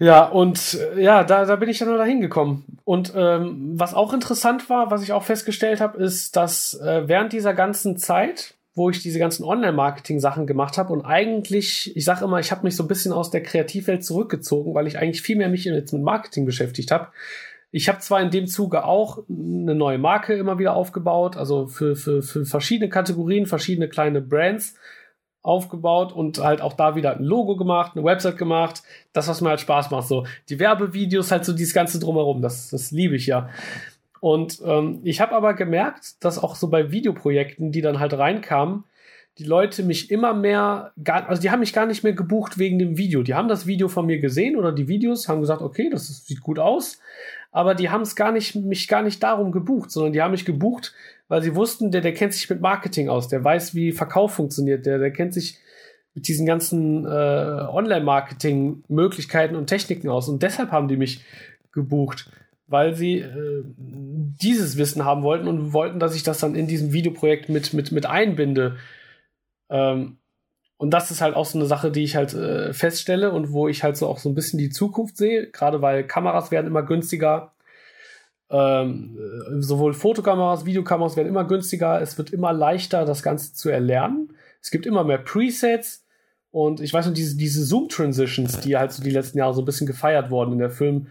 Ja, 0.00 0.24
und 0.24 0.76
äh, 0.96 1.00
ja, 1.00 1.22
da, 1.22 1.44
da 1.44 1.54
bin 1.54 1.68
ich 1.68 1.78
dann 1.78 1.86
nur 1.86 1.98
dahin 1.98 2.20
gekommen. 2.20 2.64
Und 2.82 3.12
ähm, 3.14 3.74
was 3.78 3.94
auch 3.94 4.12
interessant 4.12 4.68
war, 4.68 4.90
was 4.90 5.04
ich 5.04 5.12
auch 5.12 5.22
festgestellt 5.22 5.80
habe, 5.80 5.98
ist, 6.02 6.34
dass 6.34 6.74
äh, 6.80 7.06
während 7.06 7.32
dieser 7.32 7.54
ganzen 7.54 7.96
Zeit, 7.96 8.56
wo 8.74 8.90
ich 8.90 9.02
diese 9.02 9.18
ganzen 9.18 9.44
Online-Marketing-Sachen 9.44 10.46
gemacht 10.46 10.78
habe 10.78 10.92
und 10.92 11.04
eigentlich, 11.04 11.96
ich 11.96 12.04
sage 12.04 12.24
immer, 12.24 12.40
ich 12.40 12.50
habe 12.50 12.64
mich 12.64 12.74
so 12.74 12.82
ein 12.82 12.88
bisschen 12.88 13.12
aus 13.12 13.30
der 13.30 13.42
Kreativwelt 13.42 14.04
zurückgezogen, 14.04 14.74
weil 14.74 14.86
ich 14.86 14.98
eigentlich 14.98 15.22
viel 15.22 15.36
mehr 15.36 15.48
mich 15.48 15.64
jetzt 15.64 15.92
mit 15.92 16.02
Marketing 16.02 16.44
beschäftigt 16.44 16.90
habe. 16.90 17.08
Ich 17.70 17.88
habe 17.88 18.00
zwar 18.00 18.20
in 18.20 18.30
dem 18.30 18.46
Zuge 18.46 18.84
auch 18.84 19.24
eine 19.28 19.74
neue 19.74 19.98
Marke 19.98 20.34
immer 20.34 20.58
wieder 20.58 20.74
aufgebaut, 20.74 21.36
also 21.36 21.66
für, 21.66 21.96
für, 21.96 22.22
für 22.22 22.44
verschiedene 22.44 22.88
Kategorien, 22.88 23.46
verschiedene 23.46 23.88
kleine 23.88 24.20
Brands 24.20 24.74
aufgebaut 25.42 26.12
und 26.12 26.38
halt 26.38 26.60
auch 26.60 26.72
da 26.72 26.96
wieder 26.96 27.16
ein 27.16 27.22
Logo 27.22 27.56
gemacht, 27.56 27.92
eine 27.94 28.04
Website 28.04 28.38
gemacht, 28.38 28.82
das, 29.12 29.28
was 29.28 29.40
mir 29.40 29.50
halt 29.50 29.60
Spaß 29.60 29.90
macht, 29.90 30.08
so 30.08 30.26
die 30.48 30.58
Werbevideos, 30.58 31.30
halt 31.30 31.44
so 31.44 31.52
dieses 31.52 31.74
ganze 31.74 32.00
drumherum, 32.00 32.40
das, 32.40 32.70
das 32.70 32.90
liebe 32.90 33.14
ich 33.14 33.26
ja. 33.26 33.50
Und 34.24 34.62
ähm, 34.64 35.00
ich 35.02 35.20
habe 35.20 35.34
aber 35.34 35.52
gemerkt, 35.52 36.24
dass 36.24 36.42
auch 36.42 36.56
so 36.56 36.70
bei 36.70 36.90
Videoprojekten, 36.90 37.72
die 37.72 37.82
dann 37.82 38.00
halt 38.00 38.16
reinkamen, 38.16 38.84
die 39.36 39.44
Leute 39.44 39.82
mich 39.82 40.10
immer 40.10 40.32
mehr, 40.32 40.92
gar, 41.04 41.28
also 41.28 41.42
die 41.42 41.50
haben 41.50 41.60
mich 41.60 41.74
gar 41.74 41.84
nicht 41.84 42.02
mehr 42.04 42.14
gebucht 42.14 42.56
wegen 42.56 42.78
dem 42.78 42.96
Video. 42.96 43.22
Die 43.22 43.34
haben 43.34 43.48
das 43.48 43.66
Video 43.66 43.88
von 43.88 44.06
mir 44.06 44.20
gesehen 44.20 44.56
oder 44.56 44.72
die 44.72 44.88
Videos, 44.88 45.28
haben 45.28 45.42
gesagt, 45.42 45.60
okay, 45.60 45.90
das 45.90 46.24
sieht 46.24 46.40
gut 46.40 46.58
aus, 46.58 47.00
aber 47.52 47.74
die 47.74 47.90
haben 47.90 48.00
es 48.00 48.16
gar 48.16 48.32
nicht, 48.32 48.54
mich 48.54 48.88
gar 48.88 49.02
nicht 49.02 49.22
darum 49.22 49.52
gebucht, 49.52 49.90
sondern 49.90 50.14
die 50.14 50.22
haben 50.22 50.30
mich 50.30 50.46
gebucht, 50.46 50.94
weil 51.28 51.42
sie 51.42 51.54
wussten, 51.54 51.90
der, 51.90 52.00
der 52.00 52.14
kennt 52.14 52.32
sich 52.32 52.48
mit 52.48 52.62
Marketing 52.62 53.10
aus, 53.10 53.28
der 53.28 53.44
weiß, 53.44 53.74
wie 53.74 53.92
Verkauf 53.92 54.32
funktioniert, 54.32 54.86
der, 54.86 54.98
der 55.00 55.10
kennt 55.10 55.34
sich 55.34 55.58
mit 56.14 56.28
diesen 56.28 56.46
ganzen 56.46 57.04
äh, 57.04 57.08
Online-Marketing 57.08 58.84
Möglichkeiten 58.88 59.54
und 59.54 59.66
Techniken 59.66 60.08
aus. 60.08 60.30
Und 60.30 60.42
deshalb 60.42 60.70
haben 60.70 60.88
die 60.88 60.96
mich 60.96 61.22
gebucht 61.72 62.30
weil 62.66 62.94
sie 62.94 63.18
äh, 63.18 63.62
dieses 63.76 64.76
Wissen 64.76 65.04
haben 65.04 65.22
wollten 65.22 65.48
und 65.48 65.72
wollten, 65.72 66.00
dass 66.00 66.14
ich 66.14 66.22
das 66.22 66.38
dann 66.38 66.54
in 66.54 66.66
diesem 66.66 66.92
Videoprojekt 66.92 67.48
mit, 67.48 67.72
mit, 67.74 67.92
mit 67.92 68.06
einbinde. 68.06 68.76
Ähm, 69.68 70.18
und 70.76 70.90
das 70.90 71.10
ist 71.10 71.20
halt 71.20 71.36
auch 71.36 71.46
so 71.46 71.58
eine 71.58 71.66
Sache, 71.66 71.90
die 71.90 72.02
ich 72.02 72.16
halt 72.16 72.34
äh, 72.34 72.72
feststelle 72.72 73.32
und 73.32 73.52
wo 73.52 73.68
ich 73.68 73.82
halt 73.82 73.96
so 73.96 74.08
auch 74.08 74.18
so 74.18 74.28
ein 74.28 74.34
bisschen 74.34 74.58
die 74.58 74.70
Zukunft 74.70 75.16
sehe, 75.16 75.50
gerade 75.50 75.82
weil 75.82 76.04
Kameras 76.06 76.50
werden 76.50 76.66
immer 76.66 76.82
günstiger. 76.82 77.52
Ähm, 78.50 79.18
äh, 79.18 79.60
sowohl 79.60 79.94
Fotokameras, 79.94 80.64
Videokameras 80.64 81.16
werden 81.16 81.28
immer 81.28 81.44
günstiger. 81.44 82.00
Es 82.00 82.18
wird 82.18 82.30
immer 82.30 82.52
leichter, 82.52 83.04
das 83.04 83.22
Ganze 83.22 83.52
zu 83.52 83.68
erlernen. 83.68 84.34
Es 84.60 84.70
gibt 84.70 84.86
immer 84.86 85.04
mehr 85.04 85.18
Presets. 85.18 86.04
Und 86.50 86.80
ich 86.80 86.92
weiß 86.92 87.06
noch, 87.06 87.14
diese, 87.14 87.36
diese 87.36 87.64
Zoom-Transitions, 87.64 88.60
die 88.60 88.76
halt 88.76 88.92
so 88.92 89.02
die 89.02 89.10
letzten 89.10 89.38
Jahre 89.38 89.54
so 89.54 89.62
ein 89.62 89.64
bisschen 89.64 89.86
gefeiert 89.86 90.30
wurden 90.30 90.52
in 90.52 90.58
der 90.58 90.70
Film- 90.70 91.08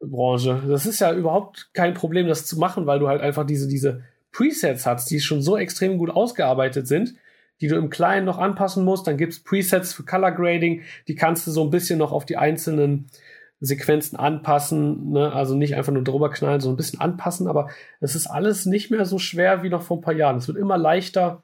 Branche. 0.00 0.62
Das 0.68 0.86
ist 0.86 1.00
ja 1.00 1.12
überhaupt 1.12 1.70
kein 1.74 1.94
Problem, 1.94 2.26
das 2.26 2.46
zu 2.46 2.58
machen, 2.58 2.86
weil 2.86 2.98
du 2.98 3.08
halt 3.08 3.20
einfach 3.20 3.46
diese, 3.46 3.68
diese 3.68 4.02
Presets 4.32 4.86
hast, 4.86 5.10
die 5.10 5.20
schon 5.20 5.42
so 5.42 5.56
extrem 5.56 5.98
gut 5.98 6.10
ausgearbeitet 6.10 6.86
sind. 6.86 7.14
die 7.60 7.68
du 7.68 7.76
im 7.76 7.90
Kleinen 7.90 8.24
noch 8.24 8.38
anpassen 8.38 8.86
musst. 8.86 9.06
Dann 9.06 9.18
gibt's 9.18 9.42
Presets 9.42 9.92
für 9.92 10.02
Color 10.02 10.32
Grading, 10.32 10.82
die 11.08 11.14
kannst 11.14 11.46
du 11.46 11.50
so 11.50 11.62
ein 11.62 11.68
bisschen 11.68 11.98
noch 11.98 12.10
auf 12.10 12.24
die 12.24 12.38
einzelnen 12.38 13.10
Sequenzen 13.60 14.18
anpassen, 14.18 15.10
ne? 15.10 15.30
also 15.34 15.54
nicht 15.54 15.74
einfach 15.74 15.92
nur 15.92 16.02
drüber 16.02 16.30
knallen, 16.30 16.62
so 16.62 16.70
ein 16.70 16.76
bisschen 16.76 17.00
anpassen, 17.00 17.46
aber 17.46 17.68
es 18.00 18.14
ist 18.14 18.26
alles 18.26 18.64
nicht 18.64 18.90
mehr 18.90 19.04
so 19.04 19.18
schwer 19.18 19.62
wie 19.62 19.68
noch 19.68 19.82
vor 19.82 19.98
ein 19.98 20.00
paar 20.00 20.14
Jahren. 20.14 20.38
Es 20.38 20.48
wird 20.48 20.56
immer 20.56 20.78
leichter, 20.78 21.42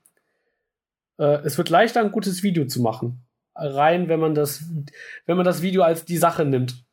äh, 1.19 1.41
es 1.45 1.59
wird 1.59 1.69
leichter, 1.69 2.01
ein 2.01 2.13
gutes 2.13 2.43
Video 2.43 2.65
zu 2.65 2.81
machen. 2.81 3.27
Rein, 3.55 4.09
wenn 4.09 4.21
man 4.21 4.35
das, 4.35 4.65
wenn 5.27 5.37
man 5.37 5.45
das 5.45 5.61
Video 5.61 5.83
als 5.83 6.07
die 6.07 6.17
Sache 6.17 6.47
nimmt 6.47 6.86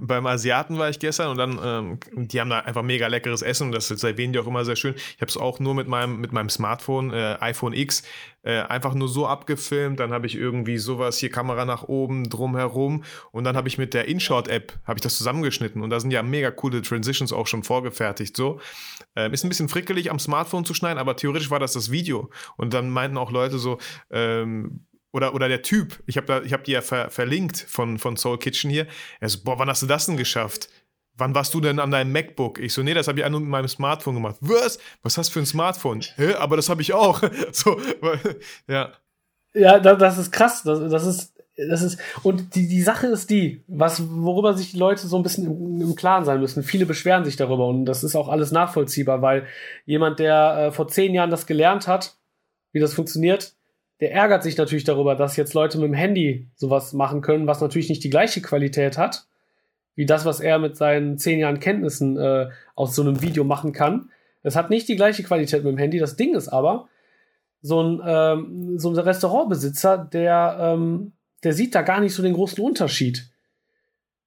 beim 0.00 0.26
Asiaten 0.26 0.76
war 0.76 0.90
ich 0.90 0.98
gestern 0.98 1.30
und 1.30 1.38
dann, 1.38 1.60
ähm, 1.62 2.26
die 2.28 2.40
haben 2.40 2.50
da 2.50 2.60
einfach 2.60 2.82
mega 2.82 3.06
leckeres 3.06 3.42
Essen 3.42 3.68
und 3.68 3.72
das 3.72 3.86
servieren 3.88 4.32
die 4.32 4.40
auch 4.40 4.46
immer 4.46 4.64
sehr 4.64 4.76
schön. 4.76 4.94
Ich 4.96 5.20
habe 5.20 5.30
es 5.30 5.36
auch 5.36 5.60
nur 5.60 5.74
mit 5.74 5.86
meinem, 5.86 6.20
mit 6.20 6.32
meinem 6.32 6.48
Smartphone, 6.48 7.12
äh, 7.12 7.36
iPhone 7.40 7.72
X, 7.72 8.02
äh, 8.42 8.60
einfach 8.60 8.94
nur 8.94 9.08
so 9.08 9.26
abgefilmt. 9.26 10.00
Dann 10.00 10.12
habe 10.12 10.26
ich 10.26 10.34
irgendwie 10.34 10.78
sowas, 10.78 11.18
hier 11.18 11.30
Kamera 11.30 11.64
nach 11.64 11.84
oben, 11.84 12.28
drumherum 12.28 13.04
und 13.30 13.44
dann 13.44 13.56
habe 13.56 13.68
ich 13.68 13.78
mit 13.78 13.94
der 13.94 14.08
InShot-App, 14.08 14.72
habe 14.84 14.98
ich 14.98 15.02
das 15.02 15.16
zusammengeschnitten 15.16 15.80
und 15.82 15.90
da 15.90 16.00
sind 16.00 16.10
ja 16.10 16.22
mega 16.22 16.50
coole 16.50 16.82
Transitions 16.82 17.32
auch 17.32 17.46
schon 17.46 17.62
vorgefertigt. 17.62 18.36
So. 18.36 18.60
Ähm, 19.14 19.32
ist 19.32 19.44
ein 19.44 19.48
bisschen 19.48 19.68
frickelig 19.68 20.10
am 20.10 20.18
Smartphone 20.18 20.64
zu 20.64 20.74
schneiden, 20.74 20.98
aber 20.98 21.14
theoretisch 21.14 21.50
war 21.50 21.60
das 21.60 21.72
das 21.72 21.92
Video. 21.92 22.30
Und 22.56 22.74
dann 22.74 22.90
meinten 22.90 23.16
auch 23.16 23.30
Leute 23.30 23.58
so, 23.58 23.78
ähm, 24.10 24.80
oder, 25.12 25.34
oder 25.34 25.48
der 25.48 25.62
Typ, 25.62 26.02
ich 26.06 26.16
habe 26.16 26.42
hab 26.50 26.64
die 26.64 26.72
ja 26.72 26.82
ver, 26.82 27.10
verlinkt 27.10 27.56
von, 27.56 27.98
von 27.98 28.16
Soul 28.16 28.38
Kitchen 28.38 28.70
hier. 28.70 28.86
Er 29.20 29.28
so, 29.28 29.40
boah, 29.42 29.58
wann 29.58 29.68
hast 29.68 29.82
du 29.82 29.86
das 29.86 30.06
denn 30.06 30.16
geschafft? 30.16 30.68
Wann 31.16 31.34
warst 31.34 31.52
du 31.54 31.60
denn 31.60 31.80
an 31.80 31.90
deinem 31.90 32.12
MacBook? 32.12 32.60
Ich 32.60 32.72
so, 32.72 32.82
nee, 32.82 32.94
das 32.94 33.08
habe 33.08 33.20
ich 33.20 33.28
nur 33.28 33.40
mit 33.40 33.48
meinem 33.48 33.68
Smartphone 33.68 34.14
gemacht. 34.14 34.36
Was? 34.40 34.78
Was 35.02 35.18
hast 35.18 35.30
du 35.30 35.32
für 35.34 35.40
ein 35.40 35.46
Smartphone? 35.46 36.02
Hä? 36.16 36.34
Aber 36.34 36.56
das 36.56 36.68
habe 36.68 36.82
ich 36.82 36.92
auch. 36.92 37.22
so, 37.52 37.80
ja. 38.68 38.92
Ja, 39.54 39.80
das 39.80 40.18
ist 40.18 40.30
krass. 40.30 40.62
Das, 40.62 40.78
das 40.90 41.06
ist, 41.06 41.34
das 41.56 41.82
ist, 41.82 41.98
und 42.22 42.54
die, 42.54 42.68
die 42.68 42.82
Sache 42.82 43.08
ist 43.08 43.30
die, 43.30 43.64
was, 43.66 44.00
worüber 44.08 44.56
sich 44.56 44.70
die 44.70 44.78
Leute 44.78 45.08
so 45.08 45.16
ein 45.16 45.24
bisschen 45.24 45.46
im, 45.46 45.80
im 45.80 45.94
Klaren 45.96 46.24
sein 46.24 46.38
müssen. 46.38 46.62
Viele 46.62 46.86
beschweren 46.86 47.24
sich 47.24 47.34
darüber 47.34 47.66
und 47.66 47.84
das 47.84 48.04
ist 48.04 48.14
auch 48.14 48.28
alles 48.28 48.52
nachvollziehbar, 48.52 49.20
weil 49.22 49.46
jemand, 49.84 50.20
der 50.20 50.58
äh, 50.58 50.72
vor 50.72 50.86
zehn 50.86 51.14
Jahren 51.14 51.30
das 51.30 51.46
gelernt 51.46 51.88
hat, 51.88 52.16
wie 52.72 52.78
das 52.78 52.94
funktioniert, 52.94 53.57
der 54.00 54.12
ärgert 54.12 54.42
sich 54.42 54.56
natürlich 54.56 54.84
darüber, 54.84 55.14
dass 55.16 55.36
jetzt 55.36 55.54
Leute 55.54 55.78
mit 55.78 55.88
dem 55.88 55.94
Handy 55.94 56.48
sowas 56.54 56.92
machen 56.92 57.20
können, 57.20 57.46
was 57.46 57.60
natürlich 57.60 57.88
nicht 57.88 58.04
die 58.04 58.10
gleiche 58.10 58.40
Qualität 58.40 58.96
hat, 58.96 59.26
wie 59.94 60.06
das, 60.06 60.24
was 60.24 60.40
er 60.40 60.58
mit 60.58 60.76
seinen 60.76 61.18
zehn 61.18 61.40
Jahren 61.40 61.58
Kenntnissen 61.58 62.16
äh, 62.16 62.48
aus 62.76 62.94
so 62.94 63.02
einem 63.02 63.22
Video 63.22 63.42
machen 63.44 63.72
kann. 63.72 64.10
Es 64.42 64.54
hat 64.54 64.70
nicht 64.70 64.88
die 64.88 64.96
gleiche 64.96 65.24
Qualität 65.24 65.64
mit 65.64 65.72
dem 65.72 65.78
Handy. 65.78 65.98
Das 65.98 66.16
Ding 66.16 66.34
ist 66.34 66.48
aber, 66.48 66.88
so 67.60 67.82
ein, 67.82 68.00
ähm, 68.04 68.78
so 68.78 68.90
ein 68.90 68.98
Restaurantbesitzer, 68.98 70.08
der, 70.12 70.56
ähm, 70.60 71.12
der 71.42 71.52
sieht 71.52 71.74
da 71.74 71.82
gar 71.82 72.00
nicht 72.00 72.14
so 72.14 72.22
den 72.22 72.34
großen 72.34 72.62
Unterschied. 72.62 73.30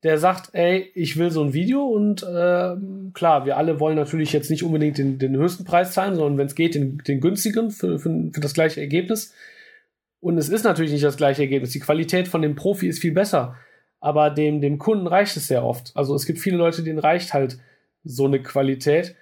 Der 0.03 0.17
sagt, 0.17 0.49
ey, 0.53 0.91
ich 0.95 1.17
will 1.17 1.29
so 1.29 1.43
ein 1.43 1.53
Video 1.53 1.85
und 1.85 2.23
äh, 2.23 2.75
klar, 3.13 3.45
wir 3.45 3.57
alle 3.57 3.79
wollen 3.79 3.95
natürlich 3.95 4.33
jetzt 4.33 4.49
nicht 4.49 4.63
unbedingt 4.63 4.97
den, 4.97 5.19
den 5.19 5.37
höchsten 5.37 5.63
Preis 5.63 5.93
zahlen, 5.93 6.15
sondern 6.15 6.37
wenn 6.39 6.47
es 6.47 6.55
geht, 6.55 6.73
den, 6.73 6.97
den 6.97 7.21
günstigen 7.21 7.69
für, 7.69 7.99
für, 7.99 8.29
für 8.33 8.41
das 8.41 8.53
gleiche 8.53 8.81
Ergebnis. 8.81 9.33
Und 10.21 10.37
es 10.37 10.49
ist 10.49 10.63
natürlich 10.63 10.91
nicht 10.91 11.03
das 11.03 11.17
gleiche 11.17 11.41
Ergebnis. 11.41 11.71
Die 11.71 11.79
Qualität 11.79 12.27
von 12.27 12.41
dem 12.41 12.55
Profi 12.55 12.87
ist 12.87 12.99
viel 12.99 13.11
besser. 13.11 13.55
Aber 13.99 14.29
dem, 14.29 14.61
dem 14.61 14.77
Kunden 14.77 15.07
reicht 15.07 15.35
es 15.35 15.47
sehr 15.47 15.65
oft. 15.65 15.91
Also 15.95 16.15
es 16.15 16.25
gibt 16.25 16.39
viele 16.39 16.57
Leute, 16.57 16.83
denen 16.83 16.99
reicht 16.99 17.33
halt 17.33 17.59
so 18.03 18.25
eine 18.25 18.41
Qualität. 18.41 19.15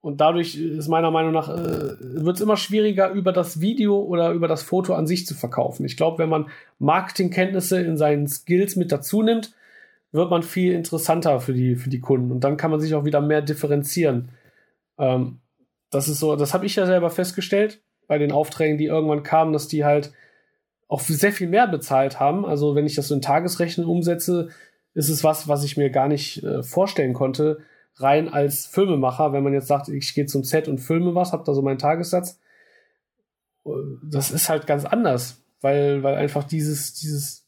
Und 0.00 0.20
dadurch 0.20 0.56
ist 0.56 0.88
meiner 0.88 1.10
Meinung 1.10 1.32
nach, 1.32 1.48
äh, 1.48 1.96
wird 1.98 2.36
es 2.36 2.42
immer 2.42 2.56
schwieriger, 2.56 3.10
über 3.10 3.32
das 3.32 3.60
Video 3.60 3.98
oder 4.00 4.30
über 4.32 4.46
das 4.46 4.62
Foto 4.62 4.94
an 4.94 5.06
sich 5.06 5.26
zu 5.26 5.34
verkaufen. 5.34 5.84
Ich 5.84 5.96
glaube, 5.96 6.18
wenn 6.18 6.28
man 6.28 6.50
Marketingkenntnisse 6.78 7.80
in 7.80 7.96
seinen 7.96 8.28
Skills 8.28 8.76
mit 8.76 8.92
dazu 8.92 9.22
nimmt, 9.22 9.54
wird 10.12 10.30
man 10.30 10.42
viel 10.42 10.72
interessanter 10.72 11.40
für 11.40 11.52
die, 11.52 11.76
für 11.76 11.90
die 11.90 12.00
Kunden. 12.00 12.30
Und 12.30 12.40
dann 12.44 12.56
kann 12.56 12.70
man 12.70 12.80
sich 12.80 12.94
auch 12.94 13.04
wieder 13.04 13.20
mehr 13.20 13.42
differenzieren. 13.42 14.30
Ähm, 14.98 15.40
das 15.90 16.08
ist 16.08 16.20
so, 16.20 16.36
das 16.36 16.54
habe 16.54 16.66
ich 16.66 16.76
ja 16.76 16.86
selber 16.86 17.10
festgestellt 17.10 17.80
bei 18.06 18.18
den 18.18 18.32
Aufträgen, 18.32 18.78
die 18.78 18.86
irgendwann 18.86 19.22
kamen, 19.22 19.52
dass 19.52 19.68
die 19.68 19.84
halt 19.84 20.12
auch 20.88 21.00
sehr 21.00 21.32
viel 21.32 21.48
mehr 21.48 21.66
bezahlt 21.66 22.20
haben. 22.20 22.44
Also 22.44 22.74
wenn 22.74 22.86
ich 22.86 22.94
das 22.94 23.08
so 23.08 23.14
in 23.14 23.22
Tagesrechnen 23.22 23.86
umsetze, 23.86 24.50
ist 24.94 25.08
es 25.08 25.24
was, 25.24 25.48
was 25.48 25.64
ich 25.64 25.76
mir 25.76 25.90
gar 25.90 26.08
nicht 26.08 26.42
äh, 26.42 26.62
vorstellen 26.62 27.12
konnte, 27.12 27.58
rein 27.96 28.28
als 28.28 28.66
Filmemacher, 28.66 29.32
wenn 29.32 29.42
man 29.42 29.52
jetzt 29.52 29.68
sagt, 29.68 29.88
ich 29.88 30.14
gehe 30.14 30.26
zum 30.26 30.44
Set 30.44 30.68
und 30.68 30.78
filme 30.78 31.14
was, 31.14 31.32
habe 31.32 31.44
da 31.44 31.54
so 31.54 31.62
meinen 31.62 31.78
Tagessatz. 31.78 32.38
Äh, 33.64 33.70
das 34.04 34.30
ist 34.30 34.48
halt 34.48 34.66
ganz 34.66 34.84
anders, 34.84 35.42
weil, 35.60 36.02
weil 36.02 36.14
einfach 36.14 36.44
dieses, 36.44 36.94
dieses, 36.94 37.46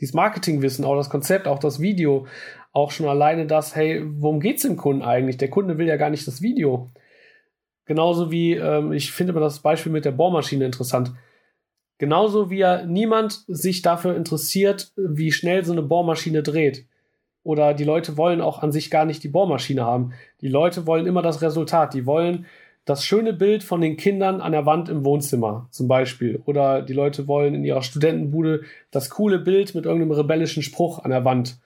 dieses 0.00 0.14
Marketingwissen, 0.14 0.84
auch 0.84 0.96
das 0.96 1.10
Konzept, 1.10 1.48
auch 1.48 1.58
das 1.58 1.80
Video, 1.80 2.26
auch 2.72 2.90
schon 2.90 3.08
alleine 3.08 3.46
das, 3.46 3.74
hey, 3.74 4.02
worum 4.04 4.40
geht's 4.40 4.62
dem 4.62 4.76
Kunden 4.76 5.02
eigentlich? 5.02 5.38
Der 5.38 5.50
Kunde 5.50 5.78
will 5.78 5.86
ja 5.86 5.96
gar 5.96 6.10
nicht 6.10 6.26
das 6.26 6.42
Video. 6.42 6.90
Genauso 7.86 8.30
wie, 8.30 8.54
ähm, 8.54 8.92
ich 8.92 9.12
finde 9.12 9.32
immer 9.32 9.40
das 9.40 9.60
Beispiel 9.60 9.92
mit 9.92 10.04
der 10.04 10.12
Bohrmaschine 10.12 10.64
interessant. 10.64 11.12
Genauso 11.98 12.50
wie 12.50 12.58
ja 12.58 12.84
niemand 12.84 13.44
sich 13.46 13.82
dafür 13.82 14.16
interessiert, 14.16 14.92
wie 14.96 15.32
schnell 15.32 15.64
so 15.64 15.72
eine 15.72 15.82
Bohrmaschine 15.82 16.42
dreht. 16.42 16.86
Oder 17.44 17.74
die 17.74 17.84
Leute 17.84 18.16
wollen 18.16 18.40
auch 18.40 18.62
an 18.62 18.72
sich 18.72 18.90
gar 18.90 19.04
nicht 19.04 19.22
die 19.22 19.28
Bohrmaschine 19.28 19.84
haben. 19.84 20.12
Die 20.40 20.48
Leute 20.48 20.86
wollen 20.86 21.06
immer 21.06 21.22
das 21.22 21.42
Resultat. 21.42 21.92
Die 21.94 22.06
wollen 22.06 22.46
das 22.86 23.04
schöne 23.04 23.32
Bild 23.32 23.62
von 23.62 23.80
den 23.80 23.96
Kindern 23.96 24.40
an 24.40 24.52
der 24.52 24.66
Wand 24.66 24.88
im 24.88 25.04
Wohnzimmer 25.04 25.68
zum 25.70 25.86
Beispiel. 25.86 26.42
Oder 26.46 26.82
die 26.82 26.92
Leute 26.94 27.28
wollen 27.28 27.54
in 27.54 27.64
ihrer 27.64 27.82
Studentenbude 27.82 28.62
das 28.90 29.10
coole 29.10 29.38
Bild 29.38 29.74
mit 29.74 29.84
irgendeinem 29.84 30.12
rebellischen 30.12 30.62
Spruch 30.62 30.98
an 31.04 31.10
der 31.10 31.24
Wand. 31.24 31.58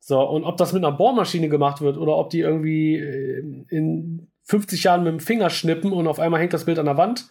So, 0.00 0.20
und 0.22 0.44
ob 0.44 0.56
das 0.56 0.72
mit 0.72 0.84
einer 0.84 0.96
Bohrmaschine 0.96 1.48
gemacht 1.48 1.80
wird 1.80 1.98
oder 1.98 2.16
ob 2.16 2.30
die 2.30 2.40
irgendwie 2.40 2.96
äh, 2.96 3.44
in 3.68 4.28
50 4.48 4.82
Jahren 4.84 5.04
mit 5.04 5.12
dem 5.12 5.20
Finger 5.20 5.50
schnippen 5.50 5.92
und 5.92 6.06
auf 6.06 6.18
einmal 6.18 6.40
hängt 6.40 6.54
das 6.54 6.64
Bild 6.64 6.78
an 6.78 6.86
der 6.86 6.96
Wand. 6.96 7.28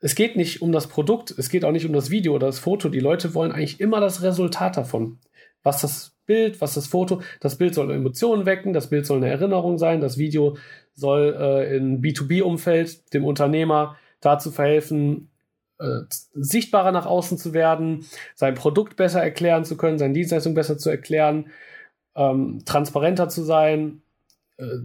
Es 0.00 0.14
geht 0.14 0.36
nicht 0.36 0.62
um 0.62 0.70
das 0.70 0.86
Produkt, 0.86 1.34
es 1.36 1.48
geht 1.48 1.64
auch 1.64 1.72
nicht 1.72 1.86
um 1.86 1.92
das 1.92 2.10
Video 2.10 2.34
oder 2.34 2.46
das 2.46 2.58
Foto. 2.58 2.88
Die 2.88 3.00
Leute 3.00 3.34
wollen 3.34 3.52
eigentlich 3.52 3.80
immer 3.80 4.00
das 4.00 4.22
Resultat 4.22 4.76
davon. 4.76 5.18
Was 5.62 5.80
das 5.80 6.14
Bild, 6.26 6.60
was 6.60 6.74
das 6.74 6.86
Foto, 6.86 7.20
das 7.40 7.58
Bild 7.58 7.74
soll 7.74 7.90
Emotionen 7.90 8.46
wecken, 8.46 8.72
das 8.72 8.90
Bild 8.90 9.06
soll 9.06 9.18
eine 9.18 9.30
Erinnerung 9.30 9.78
sein, 9.78 10.00
das 10.00 10.16
Video 10.16 10.56
soll 10.94 11.36
äh, 11.38 11.76
in 11.76 12.00
B2B-Umfeld 12.00 13.12
dem 13.12 13.24
Unternehmer 13.24 13.96
dazu 14.20 14.50
verhelfen, 14.50 15.30
äh, 15.80 16.02
sichtbarer 16.34 16.92
nach 16.92 17.06
außen 17.06 17.38
zu 17.38 17.52
werden, 17.52 18.06
sein 18.34 18.54
Produkt 18.54 18.96
besser 18.96 19.22
erklären 19.22 19.64
zu 19.64 19.76
können, 19.76 19.98
seine 19.98 20.14
Dienstleistung 20.14 20.54
besser 20.54 20.78
zu 20.78 20.90
erklären, 20.90 21.50
ähm, 22.14 22.60
transparenter 22.64 23.28
zu 23.28 23.42
sein, 23.42 24.02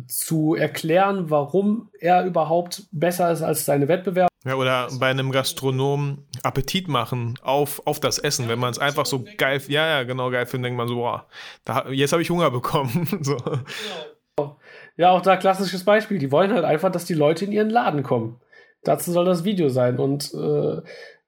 zu 0.07 0.55
erklären, 0.55 1.29
warum 1.29 1.89
er 1.99 2.25
überhaupt 2.25 2.87
besser 2.91 3.31
ist 3.31 3.41
als 3.41 3.65
seine 3.65 3.87
Wettbewerber. 3.87 4.29
Ja, 4.45 4.55
oder 4.55 4.87
bei 4.99 5.07
einem 5.07 5.31
Gastronomen 5.31 6.25
Appetit 6.43 6.87
machen 6.87 7.37
auf, 7.41 7.85
auf 7.85 7.99
das 7.99 8.19
Essen, 8.19 8.47
wenn 8.47 8.59
man 8.59 8.71
es 8.71 8.79
einfach 8.79 9.05
so 9.05 9.25
geil, 9.37 9.61
ja, 9.67 9.85
ja, 9.85 10.03
genau, 10.03 10.31
geil 10.31 10.45
findet, 10.45 10.69
denkt 10.69 10.77
man 10.77 10.87
so, 10.87 10.95
boah, 10.95 11.27
da, 11.65 11.89
jetzt 11.89 12.13
habe 12.13 12.21
ich 12.21 12.29
Hunger 12.29 12.49
bekommen. 12.49 13.07
so. 13.21 13.37
Ja, 14.95 15.11
auch 15.11 15.21
da 15.21 15.37
klassisches 15.37 15.83
Beispiel. 15.83 16.19
Die 16.19 16.31
wollen 16.31 16.53
halt 16.53 16.63
einfach, 16.63 16.91
dass 16.91 17.05
die 17.05 17.13
Leute 17.13 17.45
in 17.45 17.51
ihren 17.51 17.69
Laden 17.69 18.03
kommen. 18.03 18.39
Dazu 18.83 19.11
soll 19.11 19.25
das 19.25 19.43
Video 19.43 19.69
sein. 19.69 19.97
Und 19.97 20.33
äh, 20.33 20.81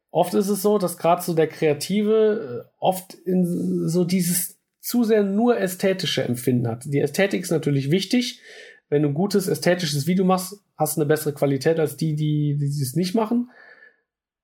oft 0.10 0.34
ist 0.34 0.50
es 0.50 0.62
so, 0.62 0.78
dass 0.78 0.98
gerade 0.98 1.22
so 1.22 1.34
der 1.34 1.48
Kreative 1.48 2.66
äh, 2.66 2.70
oft 2.80 3.14
in 3.14 3.88
so 3.88 4.06
dieses 4.06 4.61
zu 4.82 5.04
sehr 5.04 5.24
nur 5.24 5.58
ästhetische 5.58 6.24
Empfinden 6.24 6.68
hat. 6.68 6.84
Die 6.86 7.00
Ästhetik 7.00 7.44
ist 7.44 7.52
natürlich 7.52 7.92
wichtig. 7.92 8.42
Wenn 8.90 9.04
du 9.04 9.10
ein 9.10 9.14
gutes 9.14 9.48
ästhetisches 9.48 10.08
Video 10.08 10.26
machst, 10.26 10.60
hast 10.76 10.98
du 10.98 11.02
eine 11.02 11.08
bessere 11.08 11.34
Qualität 11.34 11.80
als 11.80 11.96
die, 11.96 12.16
die, 12.16 12.58
die 12.58 12.66
es 12.66 12.96
nicht 12.96 13.16
machen. 13.16 13.52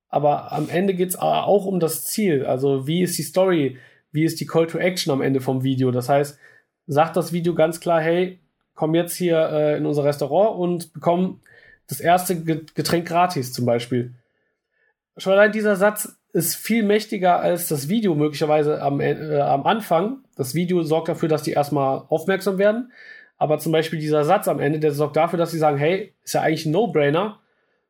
Aber 0.08 0.54
am 0.54 0.70
Ende 0.70 0.94
geht 0.94 1.10
es 1.10 1.16
auch 1.18 1.66
um 1.66 1.80
das 1.80 2.06
Ziel. 2.06 2.46
Also 2.46 2.88
wie 2.88 3.02
ist 3.02 3.18
die 3.18 3.24
Story? 3.24 3.78
Wie 4.12 4.24
ist 4.24 4.40
die 4.40 4.46
Call 4.46 4.68
to 4.68 4.78
Action 4.78 5.12
am 5.12 5.22
Ende 5.22 5.42
vom 5.42 5.64
Video? 5.64 5.92
Das 5.92 6.08
heißt, 6.08 6.40
sagt 6.86 7.18
das 7.18 7.34
Video 7.34 7.54
ganz 7.56 7.82
klar, 7.82 8.00
hey, 8.00 8.40
komm 8.74 8.96
jetzt 8.96 9.18
hier 9.18 9.38
äh, 9.52 9.78
in 9.78 9.86
unser 9.86 10.06
Restaurant 10.06 10.58
und 10.58 10.94
bekomm 10.94 11.42
das 11.88 12.00
erste 12.00 12.42
Getränk 12.42 13.08
gratis 13.08 13.52
zum 13.52 13.66
Beispiel. 13.66 14.14
Schon 15.18 15.34
allein 15.34 15.52
dieser 15.52 15.76
Satz 15.76 16.17
ist 16.34 16.56
viel 16.56 16.84
mächtiger 16.84 17.40
als 17.40 17.68
das 17.68 17.90
Video 17.90 18.16
möglicherweise 18.16 18.82
am, 18.82 19.00
äh, 19.00 19.40
am 19.40 19.66
Anfang. 19.66 20.20
Das 20.36 20.54
Video 20.54 20.84
sorgt 20.84 21.08
dafür, 21.08 21.30
dass 21.30 21.44
die 21.44 21.52
erstmal 21.52 22.04
aufmerksam 22.10 22.58
werden. 22.58 22.92
Aber 23.38 23.60
zum 23.60 23.72
Beispiel 23.72 24.00
dieser 24.00 24.24
Satz 24.24 24.48
am 24.48 24.60
Ende, 24.60 24.80
der 24.80 24.92
sorgt 24.92 25.16
dafür, 25.16 25.38
dass 25.38 25.52
sie 25.52 25.60
sagen, 25.60 25.78
hey, 25.78 26.14
ist 26.24 26.34
ja 26.34 26.42
eigentlich 26.42 26.66
ein 26.66 26.72
No-Brainer. 26.72 27.40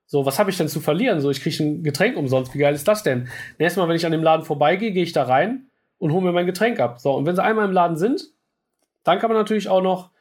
So, 0.05 0.25
was 0.25 0.39
habe 0.39 0.49
ich 0.49 0.57
denn 0.57 0.67
zu 0.67 0.79
verlieren? 0.79 1.19
So, 1.19 1.29
ich 1.29 1.41
kriege 1.41 1.63
ein 1.63 1.83
Getränk 1.83 2.17
umsonst. 2.17 2.53
Wie 2.53 2.59
geil 2.59 2.73
ist 2.73 2.87
das 2.87 3.03
denn? 3.03 3.27
Nächstes 3.57 3.81
Mal, 3.81 3.89
wenn 3.89 3.95
ich 3.95 4.05
an 4.05 4.11
dem 4.11 4.23
Laden 4.23 4.45
vorbeigehe, 4.45 4.91
gehe 4.91 5.03
ich 5.03 5.13
da 5.13 5.23
rein 5.23 5.67
und 5.97 6.11
hole 6.11 6.23
mir 6.23 6.31
mein 6.31 6.45
Getränk 6.45 6.79
ab. 6.79 6.99
So, 6.99 7.13
und 7.13 7.25
wenn 7.25 7.35
sie 7.35 7.43
einmal 7.43 7.65
im 7.65 7.73
Laden 7.73 7.97
sind, 7.97 8.29
dann 9.03 9.19
kann 9.19 9.29
man 9.29 9.37
natürlich 9.37 9.69
auch 9.69 9.81
noch, 9.81 10.11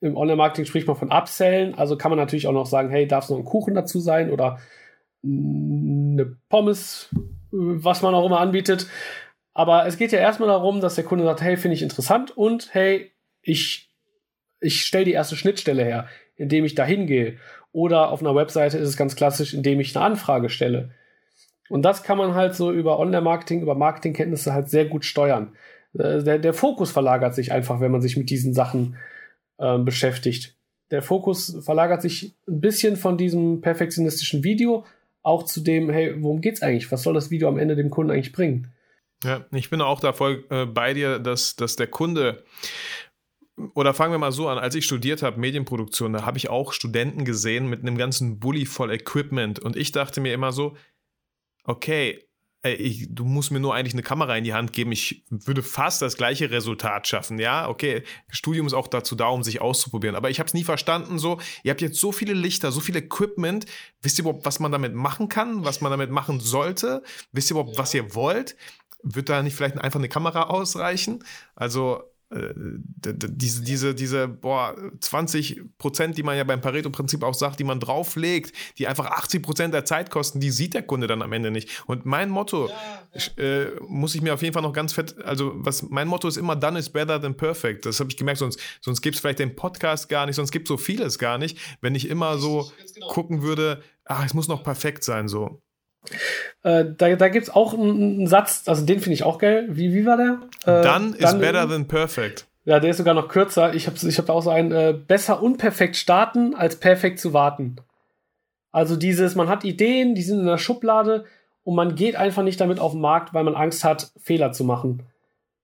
im 0.00 0.16
Online-Marketing 0.16 0.64
spricht 0.64 0.88
man 0.88 0.96
von 0.96 1.12
Upsellen, 1.12 1.76
also 1.76 1.96
kann 1.96 2.10
man 2.10 2.18
natürlich 2.18 2.48
auch 2.48 2.52
noch 2.52 2.66
sagen, 2.66 2.90
hey, 2.90 3.06
darf 3.06 3.24
es 3.24 3.30
noch 3.30 3.38
ein 3.38 3.44
Kuchen 3.44 3.74
dazu 3.74 4.00
sein 4.00 4.30
oder 4.30 4.58
eine 5.24 6.36
Pommes, 6.48 7.10
was 7.52 8.02
man 8.02 8.14
auch 8.14 8.26
immer 8.26 8.40
anbietet. 8.40 8.86
Aber 9.54 9.86
es 9.86 9.98
geht 9.98 10.12
ja 10.12 10.18
erstmal 10.18 10.48
darum, 10.48 10.80
dass 10.80 10.94
der 10.94 11.04
Kunde 11.04 11.24
sagt, 11.24 11.42
hey, 11.42 11.56
finde 11.56 11.76
ich 11.76 11.82
interessant 11.82 12.36
und 12.36 12.72
hey, 12.72 13.12
ich, 13.42 13.90
ich 14.60 14.84
stelle 14.84 15.04
die 15.04 15.12
erste 15.12 15.36
Schnittstelle 15.36 15.84
her, 15.84 16.08
indem 16.36 16.64
ich 16.64 16.74
da 16.74 16.84
hingehe. 16.84 17.38
Oder 17.72 18.10
auf 18.10 18.20
einer 18.20 18.34
Webseite 18.34 18.78
ist 18.78 18.88
es 18.88 18.96
ganz 18.96 19.14
klassisch, 19.16 19.54
indem 19.54 19.80
ich 19.80 19.94
eine 19.94 20.04
Anfrage 20.04 20.48
stelle. 20.48 20.90
Und 21.68 21.82
das 21.82 22.02
kann 22.02 22.18
man 22.18 22.34
halt 22.34 22.54
so 22.54 22.72
über 22.72 22.98
Online-Marketing, 22.98 23.62
über 23.62 23.74
Marketingkenntnisse 23.74 24.52
halt 24.52 24.68
sehr 24.68 24.86
gut 24.86 25.04
steuern. 25.04 25.54
Äh, 25.98 26.22
der, 26.22 26.38
der 26.38 26.54
Fokus 26.54 26.90
verlagert 26.90 27.34
sich 27.34 27.52
einfach, 27.52 27.80
wenn 27.80 27.92
man 27.92 28.02
sich 28.02 28.16
mit 28.16 28.30
diesen 28.30 28.54
Sachen 28.54 28.96
äh, 29.58 29.78
beschäftigt. 29.78 30.56
Der 30.90 31.02
Fokus 31.02 31.58
verlagert 31.64 32.02
sich 32.02 32.34
ein 32.46 32.60
bisschen 32.60 32.96
von 32.96 33.16
diesem 33.16 33.62
perfektionistischen 33.62 34.44
Video 34.44 34.84
auch 35.22 35.44
zu 35.44 35.60
dem, 35.60 35.90
hey, 35.90 36.14
worum 36.22 36.40
geht's 36.40 36.62
eigentlich? 36.62 36.90
Was 36.90 37.02
soll 37.02 37.14
das 37.14 37.30
Video 37.30 37.48
am 37.48 37.58
Ende 37.58 37.76
dem 37.76 37.90
Kunden 37.90 38.10
eigentlich 38.10 38.32
bringen? 38.32 38.72
Ja, 39.24 39.46
ich 39.52 39.70
bin 39.70 39.80
auch 39.80 40.00
da 40.00 40.12
voll 40.12 40.44
äh, 40.50 40.66
bei 40.66 40.94
dir, 40.94 41.18
dass, 41.18 41.54
dass 41.54 41.76
der 41.76 41.86
Kunde 41.86 42.44
oder 43.74 43.94
fangen 43.94 44.12
wir 44.12 44.18
mal 44.18 44.32
so 44.32 44.48
an, 44.48 44.58
als 44.58 44.74
ich 44.74 44.84
studiert 44.84 45.22
habe, 45.22 45.38
Medienproduktion, 45.38 46.12
da 46.12 46.24
habe 46.24 46.38
ich 46.38 46.48
auch 46.48 46.72
Studenten 46.72 47.24
gesehen 47.24 47.68
mit 47.68 47.80
einem 47.80 47.98
ganzen 47.98 48.38
Bulli 48.38 48.66
voll 48.66 48.90
Equipment 48.90 49.58
und 49.58 49.76
ich 49.76 49.92
dachte 49.92 50.20
mir 50.20 50.32
immer 50.32 50.52
so, 50.52 50.76
okay, 51.64 52.26
ey, 52.62 52.74
ich, 52.74 53.08
du 53.10 53.24
musst 53.24 53.50
mir 53.50 53.60
nur 53.60 53.74
eigentlich 53.74 53.94
eine 53.94 54.02
Kamera 54.02 54.36
in 54.36 54.44
die 54.44 54.54
Hand 54.54 54.72
geben, 54.72 54.92
ich 54.92 55.24
würde 55.30 55.62
fast 55.62 56.00
das 56.00 56.16
gleiche 56.16 56.50
Resultat 56.50 57.08
schaffen, 57.08 57.38
ja, 57.38 57.68
okay, 57.68 58.04
Studium 58.30 58.66
ist 58.66 58.72
auch 58.72 58.86
dazu 58.86 59.16
da, 59.16 59.26
um 59.28 59.42
sich 59.42 59.60
auszuprobieren, 59.60 60.14
aber 60.14 60.30
ich 60.30 60.38
habe 60.38 60.46
es 60.46 60.54
nie 60.54 60.64
verstanden 60.64 61.18
so, 61.18 61.40
ihr 61.64 61.70
habt 61.70 61.80
jetzt 61.80 61.98
so 61.98 62.12
viele 62.12 62.34
Lichter, 62.34 62.70
so 62.70 62.80
viel 62.80 62.96
Equipment, 62.96 63.66
wisst 64.00 64.18
ihr 64.18 64.22
überhaupt, 64.22 64.46
was 64.46 64.60
man 64.60 64.72
damit 64.72 64.94
machen 64.94 65.28
kann, 65.28 65.64
was 65.64 65.80
man 65.80 65.90
damit 65.90 66.10
machen 66.10 66.40
sollte, 66.40 67.02
wisst 67.32 67.50
ihr 67.50 67.56
überhaupt, 67.56 67.78
was 67.78 67.94
ihr 67.94 68.14
wollt, 68.14 68.56
wird 69.02 69.28
da 69.28 69.42
nicht 69.42 69.56
vielleicht 69.56 69.78
einfach 69.78 69.98
eine 69.98 70.08
Kamera 70.08 70.44
ausreichen? 70.44 71.24
Also 71.56 72.11
diese, 72.34 73.62
diese, 73.62 73.94
diese, 73.94 74.28
boah, 74.28 74.74
20 75.00 75.62
Prozent, 75.76 76.16
die 76.16 76.22
man 76.22 76.36
ja 76.36 76.44
beim 76.44 76.60
Pareto-Prinzip 76.60 77.22
auch 77.22 77.34
sagt, 77.34 77.60
die 77.60 77.64
man 77.64 77.78
drauflegt, 77.78 78.56
die 78.78 78.86
einfach 78.86 79.06
80 79.06 79.42
Prozent 79.42 79.74
der 79.74 79.84
Zeit 79.84 80.10
kosten, 80.10 80.40
die 80.40 80.50
sieht 80.50 80.72
der 80.74 80.82
Kunde 80.82 81.06
dann 81.06 81.20
am 81.20 81.32
Ende 81.32 81.50
nicht. 81.50 81.82
Und 81.86 82.06
mein 82.06 82.30
Motto, 82.30 82.68
ja, 82.68 83.02
ja. 83.36 83.42
Äh, 83.42 83.72
muss 83.86 84.14
ich 84.14 84.22
mir 84.22 84.32
auf 84.32 84.42
jeden 84.42 84.54
Fall 84.54 84.62
noch 84.62 84.72
ganz 84.72 84.94
fett, 84.94 85.16
also 85.24 85.52
was, 85.56 85.82
mein 85.82 86.08
Motto 86.08 86.26
ist 86.26 86.38
immer, 86.38 86.56
done 86.56 86.78
is 86.78 86.88
better 86.88 87.20
than 87.20 87.36
perfect. 87.36 87.84
Das 87.84 88.00
habe 88.00 88.10
ich 88.10 88.16
gemerkt, 88.16 88.38
sonst, 88.38 88.58
sonst 88.80 89.02
gibt 89.02 89.16
es 89.16 89.20
vielleicht 89.20 89.38
den 89.38 89.54
Podcast 89.54 90.08
gar 90.08 90.24
nicht, 90.26 90.36
sonst 90.36 90.52
gibt 90.52 90.66
es 90.66 90.68
so 90.68 90.78
vieles 90.78 91.18
gar 91.18 91.36
nicht, 91.36 91.58
wenn 91.80 91.94
ich 91.94 92.08
immer 92.08 92.38
so 92.38 92.72
genau. 92.94 93.08
gucken 93.08 93.42
würde, 93.42 93.82
ach, 94.04 94.24
es 94.24 94.32
muss 94.32 94.48
noch 94.48 94.62
perfekt 94.62 95.04
sein, 95.04 95.28
so. 95.28 95.62
Äh, 96.62 96.84
da 96.96 97.14
da 97.16 97.28
gibt 97.28 97.48
es 97.48 97.54
auch 97.54 97.74
einen, 97.74 98.26
Satz, 98.26 98.64
also 98.66 98.84
den 98.84 99.00
finde 99.00 99.14
ich 99.14 99.22
auch 99.22 99.38
geil. 99.38 99.68
Wie, 99.70 99.92
wie 99.94 100.06
war 100.06 100.16
der? 100.16 100.40
Äh, 100.64 100.82
Done 100.82 101.16
is 101.16 101.38
better 101.38 101.68
than 101.68 101.86
perfect. 101.86 102.46
Ja, 102.64 102.78
der 102.78 102.90
ist 102.90 102.98
sogar 102.98 103.14
noch 103.14 103.28
kürzer. 103.28 103.74
Ich 103.74 103.86
habe 103.86 103.96
ich 104.00 104.18
hab 104.18 104.28
auch 104.28 104.42
so 104.42 104.50
einen, 104.50 104.72
äh, 104.72 104.92
besser 104.94 105.42
unperfekt 105.42 105.96
starten, 105.96 106.54
als 106.54 106.76
perfekt 106.76 107.18
zu 107.18 107.32
warten. 107.32 107.76
Also 108.70 108.96
dieses, 108.96 109.34
man 109.34 109.48
hat 109.48 109.64
Ideen, 109.64 110.14
die 110.14 110.22
sind 110.22 110.40
in 110.40 110.46
der 110.46 110.58
Schublade 110.58 111.24
und 111.64 111.74
man 111.74 111.94
geht 111.94 112.16
einfach 112.16 112.42
nicht 112.42 112.60
damit 112.60 112.80
auf 112.80 112.92
den 112.92 113.00
Markt, 113.00 113.34
weil 113.34 113.44
man 113.44 113.54
Angst 113.54 113.84
hat, 113.84 114.12
Fehler 114.20 114.52
zu 114.52 114.64
machen. 114.64 115.02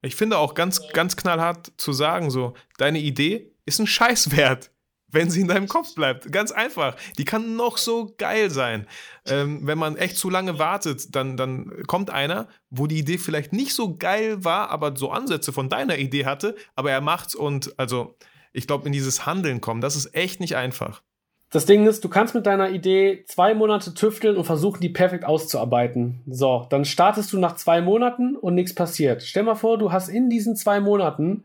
Ich 0.03 0.15
finde 0.15 0.39
auch 0.39 0.55
ganz, 0.55 0.89
ganz 0.93 1.17
knallhart 1.17 1.73
zu 1.77 1.93
sagen, 1.93 2.31
so, 2.31 2.55
deine 2.77 2.99
Idee 2.99 3.51
ist 3.65 3.79
ein 3.79 3.87
Scheißwert 3.87 4.71
wenn 5.11 5.31
sie 5.31 5.41
in 5.41 5.49
deinem 5.49 5.69
Kopf 5.69 5.95
bleibt. 5.95 6.31
Ganz 6.33 6.53
einfach. 6.53 6.97
Die 7.17 7.25
kann 7.25 7.57
noch 7.57 7.79
so 7.79 8.15
geil 8.19 8.51
sein. 8.51 8.87
Ähm, 9.27 9.67
wenn 9.67 9.79
man 9.79 9.97
echt 9.97 10.17
zu 10.17 10.31
lange 10.31 10.59
wartet, 10.59 11.15
dann, 11.15 11.37
dann 11.37 11.83
kommt 11.87 12.11
einer, 12.11 12.49
wo 12.71 12.87
die 12.87 12.99
Idee 12.99 13.19
vielleicht 13.19 13.53
nicht 13.53 13.75
so 13.75 13.97
geil 13.97 14.45
war, 14.45 14.71
aber 14.71 14.97
so 14.97 15.11
Ansätze 15.11 15.53
von 15.53 15.69
deiner 15.69 15.99
Idee 15.99 16.27
hatte, 16.27 16.55
aber 16.75 16.91
er 16.91 17.01
macht's 17.01 17.35
und 17.35 17.79
also 17.79 18.17
ich 18.53 18.67
glaube, 18.67 18.87
in 18.87 18.93
dieses 18.93 19.27
Handeln 19.27 19.61
kommen, 19.61 19.81
das 19.81 19.97
ist 19.97 20.15
echt 20.15 20.41
nicht 20.41 20.57
einfach. 20.57 21.03
Das 21.51 21.65
Ding 21.65 21.87
ist, 21.87 22.05
du 22.05 22.11
kannst 22.11 22.35
mit 22.35 22.45
deiner 22.45 22.71
Idee 22.71 23.25
zwei 23.27 23.55
Monate 23.55 23.95
tüfteln 23.95 24.37
und 24.37 24.45
versuchen, 24.45 24.81
die 24.81 24.91
perfekt 24.91 25.25
auszuarbeiten. 25.25 26.21
So, 26.27 26.67
dann 26.69 26.85
startest 26.85 27.33
du 27.33 27.39
nach 27.39 27.57
zwei 27.57 27.81
Monaten 27.81 28.37
und 28.37 28.55
nichts 28.55 28.75
passiert. 28.75 29.23
Stell 29.23 29.45
mal 29.45 29.55
vor, 29.55 29.79
du 29.79 29.91
hast 29.91 30.09
in 30.09 30.29
diesen 30.29 30.57
zwei 30.57 30.81
Monaten 30.81 31.45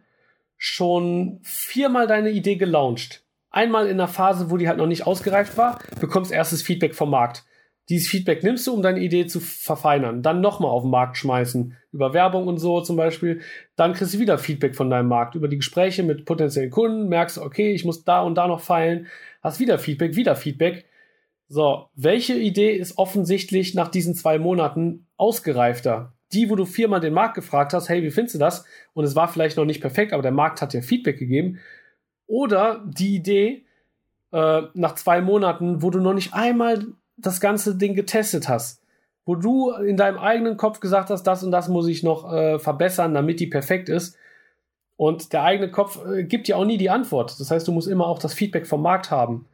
schon 0.58 1.40
viermal 1.44 2.08
deine 2.08 2.32
Idee 2.32 2.56
gelauncht 2.56 3.23
einmal 3.54 3.88
in 3.88 3.94
einer 3.94 4.10
Phase, 4.10 4.52
wo 4.52 4.58
die 4.58 4.68
halt 4.68 4.78
noch 4.78 4.88
nicht 4.88 5.08
ausgereift 5.08 5.58
war, 5.58 5.80
bekommst 6.02 6.32
erstes 6.32 6.62
Feedback 6.62 6.96
vom 6.96 7.10
Markt. 7.10 7.46
Dieses 7.90 8.08
Feedback 8.08 8.44
nimmst 8.44 8.66
du, 8.66 8.74
um 8.74 8.82
deine 8.82 9.02
Idee 9.02 9.28
zu 9.28 9.42
verfeinern. 9.42 10.22
Dann 10.22 10.40
nochmal 10.40 10.72
auf 10.72 10.84
den 10.84 10.92
Markt 10.92 11.18
schmeißen. 11.18 11.76
Über 11.92 12.14
Werbung 12.14 12.48
und 12.48 12.58
so 12.58 12.80
zum 12.82 12.96
Beispiel. 12.96 13.42
Dann 13.76 13.94
kriegst 13.94 14.14
du 14.14 14.20
wieder 14.20 14.38
Feedback 14.38 14.76
von 14.76 14.90
deinem 14.90 15.10
Markt. 15.10 15.36
Über 15.36 15.50
die 15.50 15.58
Gespräche 15.58 16.04
mit 16.04 16.26
potenziellen 16.26 16.72
Kunden 16.72 17.10
merkst 17.10 17.38
okay, 17.38 17.74
ich 17.74 17.84
muss 17.84 18.06
da 18.06 18.22
und 18.22 18.36
da 18.36 18.48
noch 18.48 18.62
feilen. 18.62 19.08
Hast 19.42 19.60
wieder 19.60 19.80
Feedback, 19.80 20.16
wieder 20.16 20.38
Feedback. 20.38 20.86
So, 21.50 21.90
welche 21.94 22.36
Idee 22.36 22.74
ist 22.74 22.98
offensichtlich 22.98 23.76
nach 23.76 23.90
diesen 23.90 24.16
zwei 24.16 24.40
Monaten 24.40 25.08
ausgereifter? 25.18 26.14
Die, 26.32 26.50
wo 26.50 26.56
du 26.56 26.66
viermal 26.66 27.02
den 27.02 27.14
Markt 27.14 27.36
gefragt 27.36 27.74
hast, 27.74 27.90
hey, 27.90 28.02
wie 28.02 28.12
findest 28.12 28.36
du 28.36 28.40
das? 28.40 28.66
Und 28.94 29.04
es 29.04 29.16
war 29.16 29.28
vielleicht 29.28 29.58
noch 29.58 29.66
nicht 29.66 29.82
perfekt, 29.82 30.14
aber 30.14 30.24
der 30.24 30.32
Markt 30.32 30.62
hat 30.62 30.72
dir 30.72 30.82
Feedback 30.82 31.20
gegeben. 31.20 31.60
Oder 32.28 32.84
die 32.86 33.16
Idee, 33.16 33.66
äh, 34.32 34.64
nach 34.74 34.96
zwei 34.96 35.22
Monaten, 35.22 35.82
wo 35.82 35.90
du 35.90 36.00
noch 36.00 36.14
nicht 36.14 36.34
einmal 36.34 36.86
das 37.18 37.40
ganze 37.40 37.76
Ding 37.76 37.94
getestet 37.94 38.50
hast, 38.50 38.82
wo 39.26 39.36
du 39.36 39.72
in 39.72 39.96
deinem 39.96 40.18
eigenen 40.18 40.58
Kopf 40.58 40.80
gesagt 40.80 41.10
hast, 41.10 41.24
das 41.24 41.44
und 41.44 41.52
das 41.52 41.70
muss 41.70 41.88
ich 41.88 42.04
noch 42.04 42.32
äh, 42.32 42.60
verbessern, 42.60 43.14
damit 43.14 43.40
die 43.40 43.48
perfekt 43.48 43.90
ist. 43.90 44.18
Und 44.96 45.34
der 45.34 45.44
eigene 45.44 45.72
Kopf 45.72 46.04
äh, 46.06 46.24
gibt 46.24 46.48
dir 46.48 46.58
auch 46.58 46.66
nie 46.66 46.78
die 46.78 46.90
Antwort. 46.90 47.40
Das 47.40 47.52
heißt, 47.52 47.68
du 47.68 47.72
musst 47.72 47.88
immer 47.88 48.08
auch 48.08 48.20
das 48.20 48.34
Feedback 48.34 48.68
vom 48.68 48.82
Markt 48.82 49.12
haben. 49.12 49.48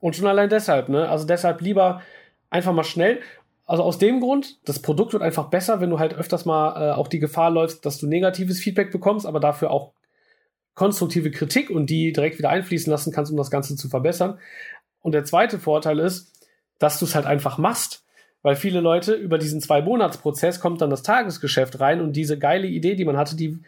Und 0.00 0.16
schon 0.16 0.26
allein 0.26 0.48
deshalb, 0.48 0.88
ne? 0.88 1.08
Also 1.08 1.26
deshalb 1.26 1.60
lieber 1.60 2.02
einfach 2.48 2.72
mal 2.72 2.84
schnell. 2.84 3.20
Also 3.66 3.82
aus 3.82 3.98
dem 3.98 4.20
Grund, 4.20 4.58
das 4.64 4.80
Produkt 4.80 5.12
wird 5.12 5.22
einfach 5.22 5.46
besser, 5.46 5.80
wenn 5.80 5.90
du 5.90 5.98
halt 5.98 6.14
öfters 6.14 6.44
mal 6.44 6.90
äh, 6.90 6.92
auch 6.92 7.06
die 7.06 7.20
Gefahr 7.20 7.50
läufst, 7.50 7.86
dass 7.86 7.98
du 7.98 8.06
negatives 8.06 8.60
Feedback 8.60 8.90
bekommst, 8.90 9.26
aber 9.26 9.40
dafür 9.40 9.70
auch 9.70 9.92
konstruktive 10.74 11.30
Kritik 11.30 11.70
und 11.70 11.90
die 11.90 12.12
direkt 12.12 12.38
wieder 12.38 12.50
einfließen 12.50 12.90
lassen 12.90 13.12
kannst, 13.12 13.30
um 13.30 13.36
das 13.36 13.50
Ganze 13.50 13.76
zu 13.76 13.88
verbessern. 13.88 14.38
Und 15.00 15.12
der 15.12 15.24
zweite 15.24 15.58
Vorteil 15.58 15.98
ist, 15.98 16.32
dass 16.78 16.98
du 16.98 17.04
es 17.04 17.14
halt 17.14 17.26
einfach 17.26 17.58
machst. 17.58 18.04
Weil 18.42 18.56
viele 18.56 18.80
Leute 18.80 19.12
über 19.12 19.36
diesen 19.36 19.60
Zwei-Monats-Prozess 19.60 20.60
kommt 20.60 20.80
dann 20.80 20.88
das 20.88 21.02
Tagesgeschäft 21.02 21.78
rein 21.78 22.00
und 22.00 22.14
diese 22.14 22.38
geile 22.38 22.66
Idee, 22.66 22.94
die 22.94 23.04
man 23.04 23.18
hatte, 23.18 23.36
die, 23.36 23.58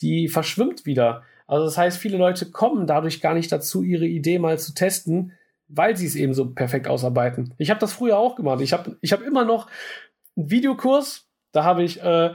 die 0.00 0.28
verschwimmt 0.28 0.86
wieder. 0.86 1.24
Also 1.48 1.64
das 1.64 1.76
heißt, 1.76 1.98
viele 1.98 2.16
Leute 2.16 2.50
kommen 2.52 2.86
dadurch 2.86 3.20
gar 3.20 3.34
nicht 3.34 3.50
dazu, 3.50 3.82
ihre 3.82 4.06
Idee 4.06 4.38
mal 4.38 4.56
zu 4.56 4.72
testen, 4.72 5.32
weil 5.66 5.96
sie 5.96 6.06
es 6.06 6.14
eben 6.14 6.32
so 6.32 6.50
perfekt 6.52 6.86
ausarbeiten. 6.86 7.54
Ich 7.58 7.70
habe 7.70 7.80
das 7.80 7.92
früher 7.92 8.18
auch 8.18 8.36
gemacht. 8.36 8.60
Ich 8.60 8.72
habe 8.72 8.96
ich 9.00 9.12
hab 9.12 9.20
immer 9.20 9.44
noch 9.44 9.68
einen 10.36 10.50
Videokurs, 10.50 11.28
da 11.50 11.64
habe 11.64 11.82
ich 11.82 12.00
äh, 12.00 12.32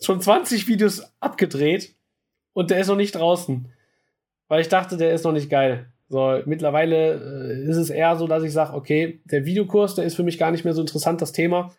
schon 0.00 0.20
20 0.20 0.68
Videos 0.68 1.02
abgedreht 1.20 1.94
und 2.58 2.70
der 2.70 2.80
ist 2.80 2.88
noch 2.88 2.96
nicht 2.96 3.14
draußen 3.14 3.68
weil 4.48 4.62
ich 4.62 4.68
dachte, 4.68 4.96
der 4.96 5.12
ist 5.12 5.24
noch 5.24 5.32
nicht 5.32 5.50
geil. 5.50 5.86
So, 6.08 6.40
mittlerweile 6.46 7.52
äh, 7.52 7.68
ist 7.68 7.76
es 7.76 7.90
eher 7.90 8.16
so, 8.16 8.26
dass 8.26 8.42
ich 8.42 8.52
sage, 8.52 8.74
okay, 8.74 9.20
der 9.26 9.44
Videokurs, 9.44 9.94
der 9.94 10.04
ist 10.04 10.16
für 10.16 10.22
mich 10.22 10.38
gar 10.38 10.50
nicht 10.50 10.64
mehr 10.64 10.72
so 10.72 10.80
interessant, 10.80 11.20
das 11.20 11.32
Thema. 11.32 11.70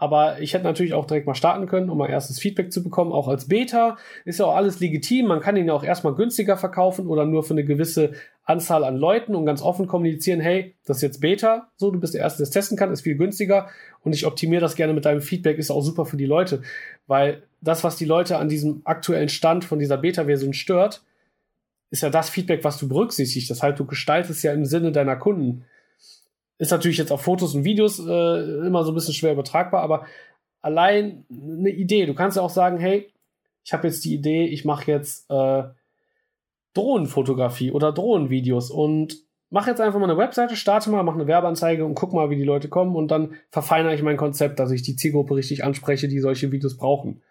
Aber 0.00 0.40
ich 0.40 0.54
hätte 0.54 0.64
natürlich 0.64 0.94
auch 0.94 1.04
direkt 1.04 1.26
mal 1.26 1.34
starten 1.34 1.66
können, 1.66 1.90
um 1.90 1.98
mal 1.98 2.08
erstes 2.08 2.38
Feedback 2.38 2.72
zu 2.72 2.82
bekommen. 2.82 3.12
Auch 3.12 3.28
als 3.28 3.48
Beta 3.48 3.98
ist 4.24 4.38
ja 4.38 4.46
auch 4.46 4.56
alles 4.56 4.80
legitim. 4.80 5.26
Man 5.26 5.40
kann 5.40 5.58
ihn 5.58 5.66
ja 5.66 5.74
auch 5.74 5.84
erstmal 5.84 6.14
günstiger 6.14 6.56
verkaufen 6.56 7.06
oder 7.06 7.26
nur 7.26 7.42
für 7.42 7.52
eine 7.52 7.64
gewisse 7.64 8.12
Anzahl 8.44 8.84
an 8.84 8.96
Leuten 8.96 9.34
und 9.34 9.44
ganz 9.44 9.60
offen 9.60 9.86
kommunizieren, 9.86 10.40
hey, 10.40 10.74
das 10.86 10.96
ist 10.96 11.02
jetzt 11.02 11.20
Beta, 11.20 11.68
so, 11.76 11.90
du 11.90 12.00
bist 12.00 12.14
der 12.14 12.22
Erste, 12.22 12.38
der 12.38 12.44
es 12.44 12.50
testen 12.50 12.78
kann, 12.78 12.90
ist 12.90 13.02
viel 13.02 13.16
günstiger 13.16 13.68
und 14.02 14.14
ich 14.14 14.24
optimiere 14.24 14.62
das 14.62 14.74
gerne 14.74 14.94
mit 14.94 15.04
deinem 15.04 15.20
Feedback, 15.20 15.58
ist 15.58 15.70
auch 15.70 15.82
super 15.82 16.06
für 16.06 16.16
die 16.16 16.24
Leute. 16.24 16.62
Weil 17.06 17.42
das, 17.60 17.84
was 17.84 17.96
die 17.96 18.06
Leute 18.06 18.38
an 18.38 18.48
diesem 18.48 18.80
aktuellen 18.84 19.28
Stand 19.28 19.66
von 19.66 19.78
dieser 19.78 19.98
Beta-Version 19.98 20.54
stört, 20.54 21.02
ist 21.90 22.02
ja 22.02 22.08
das 22.08 22.30
Feedback, 22.30 22.64
was 22.64 22.78
du 22.78 22.88
berücksichtigst. 22.88 23.50
Das 23.50 23.62
heißt, 23.62 23.78
du 23.78 23.84
gestaltest 23.84 24.42
ja 24.44 24.54
im 24.54 24.64
Sinne 24.64 24.92
deiner 24.92 25.16
Kunden. 25.16 25.66
Ist 26.60 26.72
natürlich 26.72 26.98
jetzt 26.98 27.10
auf 27.10 27.22
Fotos 27.22 27.54
und 27.54 27.64
Videos 27.64 27.98
äh, 27.98 28.66
immer 28.66 28.84
so 28.84 28.92
ein 28.92 28.94
bisschen 28.94 29.14
schwer 29.14 29.32
übertragbar, 29.32 29.82
aber 29.82 30.04
allein 30.60 31.24
eine 31.30 31.70
Idee. 31.70 32.04
Du 32.04 32.12
kannst 32.12 32.36
ja 32.36 32.42
auch 32.42 32.50
sagen, 32.50 32.78
hey, 32.78 33.10
ich 33.64 33.72
habe 33.72 33.86
jetzt 33.88 34.04
die 34.04 34.12
Idee, 34.12 34.44
ich 34.44 34.66
mache 34.66 34.90
jetzt 34.90 35.30
äh, 35.30 35.62
Drohnenfotografie 36.74 37.72
oder 37.72 37.92
Drohnenvideos 37.92 38.70
und 38.70 39.16
mach 39.48 39.68
jetzt 39.68 39.80
einfach 39.80 39.98
mal 39.98 40.10
eine 40.10 40.18
Webseite, 40.18 40.54
starte 40.54 40.90
mal, 40.90 41.02
mach 41.02 41.14
eine 41.14 41.26
Werbeanzeige 41.26 41.82
und 41.82 41.94
guck 41.94 42.12
mal, 42.12 42.28
wie 42.28 42.36
die 42.36 42.44
Leute 42.44 42.68
kommen 42.68 42.94
und 42.94 43.10
dann 43.10 43.36
verfeinere 43.50 43.94
ich 43.94 44.02
mein 44.02 44.18
Konzept, 44.18 44.58
dass 44.60 44.70
ich 44.70 44.82
die 44.82 44.96
Zielgruppe 44.96 45.36
richtig 45.36 45.64
anspreche, 45.64 46.08
die 46.08 46.20
solche 46.20 46.52
Videos 46.52 46.76
brauchen. 46.76 47.22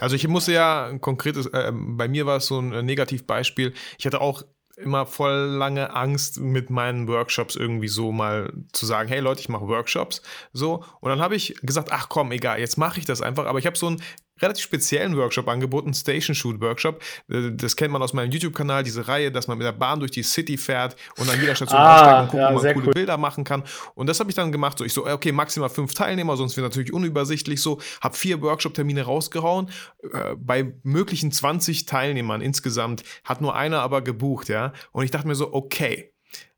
Also 0.00 0.16
ich 0.16 0.28
musste 0.28 0.52
ja 0.52 0.86
ein 0.86 1.00
konkretes, 1.00 1.46
äh, 1.46 1.72
bei 1.72 2.08
mir 2.08 2.26
war 2.26 2.36
es 2.36 2.46
so 2.46 2.58
ein 2.58 2.84
Negativbeispiel. 2.84 3.72
Ich 3.98 4.04
hatte 4.04 4.20
auch 4.20 4.42
immer 4.76 5.06
voll 5.06 5.32
lange 5.32 5.94
Angst, 5.94 6.38
mit 6.38 6.70
meinen 6.70 7.08
Workshops 7.08 7.56
irgendwie 7.56 7.88
so 7.88 8.12
mal 8.12 8.52
zu 8.72 8.84
sagen, 8.86 9.08
hey 9.08 9.20
Leute, 9.20 9.40
ich 9.40 9.48
mache 9.48 9.66
Workshops. 9.66 10.22
So. 10.52 10.84
Und 11.00 11.10
dann 11.10 11.20
habe 11.20 11.34
ich 11.34 11.56
gesagt, 11.62 11.90
ach 11.92 12.08
komm, 12.08 12.30
egal, 12.32 12.60
jetzt 12.60 12.76
mache 12.76 13.00
ich 13.00 13.06
das 13.06 13.22
einfach. 13.22 13.46
Aber 13.46 13.58
ich 13.58 13.66
habe 13.66 13.76
so 13.76 13.88
ein 13.88 14.02
relativ 14.40 14.64
speziellen 14.64 15.16
Workshop 15.16 15.48
angeboten, 15.48 15.94
Station 15.94 16.34
Shoot 16.34 16.60
Workshop. 16.60 17.02
Äh, 17.28 17.52
das 17.52 17.76
kennt 17.76 17.92
man 17.92 18.02
aus 18.02 18.12
meinem 18.12 18.30
YouTube-Kanal, 18.30 18.82
diese 18.82 19.08
Reihe, 19.08 19.30
dass 19.30 19.48
man 19.48 19.58
mit 19.58 19.66
der 19.66 19.72
Bahn 19.72 20.00
durch 20.00 20.10
die 20.10 20.22
City 20.22 20.56
fährt 20.56 20.96
und 21.18 21.28
an 21.30 21.40
jeder 21.40 21.54
Station 21.54 21.78
ah, 21.78 21.94
aussteigt 21.94 22.20
und 22.20 22.30
guckt, 22.30 22.40
ja, 22.40 22.48
wo 22.50 22.62
man 22.62 22.74
coole 22.74 22.86
cool. 22.86 22.92
Bilder 22.92 23.16
machen 23.16 23.44
kann. 23.44 23.62
Und 23.94 24.08
das 24.08 24.20
habe 24.20 24.30
ich 24.30 24.36
dann 24.36 24.52
gemacht. 24.52 24.78
So, 24.78 24.84
ich 24.84 24.92
so, 24.92 25.06
okay, 25.06 25.32
maximal 25.32 25.68
fünf 25.68 25.94
Teilnehmer, 25.94 26.36
sonst 26.36 26.56
wird 26.56 26.64
natürlich 26.64 26.92
unübersichtlich 26.92 27.60
so. 27.60 27.80
Habe 28.00 28.16
vier 28.16 28.40
Workshop-Termine 28.42 29.02
rausgehauen. 29.02 29.70
Äh, 30.12 30.34
bei 30.36 30.74
möglichen 30.82 31.32
20 31.32 31.86
Teilnehmern 31.86 32.40
insgesamt 32.40 33.04
hat 33.24 33.40
nur 33.40 33.56
einer 33.56 33.80
aber 33.80 34.02
gebucht, 34.02 34.48
ja. 34.48 34.72
Und 34.92 35.04
ich 35.04 35.10
dachte 35.10 35.26
mir 35.26 35.34
so, 35.34 35.52
okay, 35.52 36.12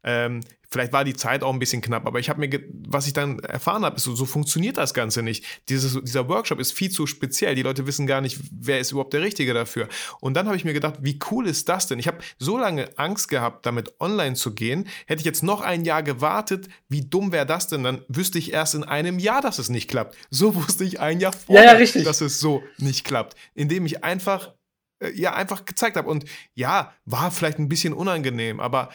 ähm, 0.04 0.40
Vielleicht 0.70 0.92
war 0.92 1.04
die 1.04 1.14
Zeit 1.14 1.42
auch 1.42 1.52
ein 1.52 1.58
bisschen 1.58 1.80
knapp, 1.80 2.06
aber 2.06 2.18
ich 2.18 2.28
habe 2.28 2.40
mir, 2.40 2.60
was 2.86 3.06
ich 3.06 3.14
dann 3.14 3.38
erfahren 3.38 3.84
habe, 3.84 3.96
ist 3.96 4.04
so, 4.04 4.14
so 4.14 4.26
funktioniert 4.26 4.76
das 4.76 4.92
Ganze 4.92 5.22
nicht. 5.22 5.44
Dieses, 5.70 5.98
dieser 6.02 6.28
Workshop 6.28 6.60
ist 6.60 6.72
viel 6.72 6.90
zu 6.90 7.06
speziell. 7.06 7.54
Die 7.54 7.62
Leute 7.62 7.86
wissen 7.86 8.06
gar 8.06 8.20
nicht, 8.20 8.38
wer 8.52 8.78
ist 8.78 8.92
überhaupt 8.92 9.14
der 9.14 9.22
Richtige 9.22 9.54
dafür. 9.54 9.88
Und 10.20 10.34
dann 10.34 10.46
habe 10.46 10.56
ich 10.56 10.64
mir 10.64 10.74
gedacht, 10.74 10.96
wie 11.00 11.18
cool 11.30 11.46
ist 11.46 11.70
das 11.70 11.86
denn? 11.86 11.98
Ich 11.98 12.06
habe 12.06 12.18
so 12.38 12.58
lange 12.58 12.90
Angst 12.98 13.28
gehabt, 13.28 13.64
damit 13.64 13.98
online 13.98 14.34
zu 14.34 14.54
gehen. 14.54 14.86
Hätte 15.06 15.20
ich 15.20 15.26
jetzt 15.26 15.42
noch 15.42 15.62
ein 15.62 15.86
Jahr 15.86 16.02
gewartet, 16.02 16.68
wie 16.88 17.00
dumm 17.00 17.32
wäre 17.32 17.46
das 17.46 17.68
denn? 17.68 17.82
Dann 17.82 18.02
wüsste 18.08 18.38
ich 18.38 18.52
erst 18.52 18.74
in 18.74 18.84
einem 18.84 19.18
Jahr, 19.18 19.40
dass 19.40 19.58
es 19.58 19.70
nicht 19.70 19.88
klappt. 19.88 20.16
So 20.28 20.54
wusste 20.54 20.84
ich 20.84 21.00
ein 21.00 21.18
Jahr 21.20 21.32
vorher, 21.32 21.78
ja, 21.78 21.80
ja, 21.80 22.02
dass 22.02 22.20
es 22.20 22.40
so 22.40 22.62
nicht 22.76 23.04
klappt. 23.04 23.36
Indem 23.54 23.86
ich 23.86 24.04
einfach 24.04 24.52
äh, 25.00 25.12
ja, 25.12 25.34
einfach 25.34 25.64
gezeigt 25.64 25.96
habe. 25.96 26.08
Und 26.08 26.24
ja, 26.54 26.92
war 27.04 27.30
vielleicht 27.30 27.58
ein 27.58 27.68
bisschen 27.68 27.92
unangenehm, 27.92 28.60
aber 28.60 28.90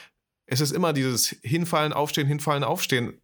es 0.53 0.61
ist 0.61 0.71
immer 0.71 0.93
dieses 0.93 1.35
Hinfallen, 1.41 1.93
Aufstehen, 1.93 2.27
Hinfallen, 2.27 2.63
Aufstehen 2.63 3.19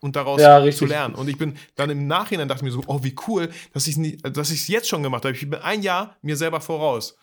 und 0.00 0.16
daraus 0.16 0.40
ja, 0.40 0.70
zu 0.70 0.86
lernen. 0.86 1.14
Und 1.14 1.28
ich 1.28 1.38
bin 1.38 1.56
dann 1.76 1.90
im 1.90 2.06
Nachhinein 2.06 2.48
dachte 2.48 2.64
mir 2.64 2.70
so, 2.70 2.82
oh, 2.86 3.00
wie 3.02 3.14
cool, 3.26 3.48
dass 3.72 3.86
ich 3.86 3.96
es 3.96 4.68
jetzt 4.68 4.88
schon 4.88 5.02
gemacht 5.02 5.24
habe. 5.24 5.34
Ich 5.34 5.48
bin 5.48 5.60
ein 5.60 5.82
Jahr 5.82 6.16
mir 6.22 6.36
selber 6.36 6.60
voraus. 6.60 7.16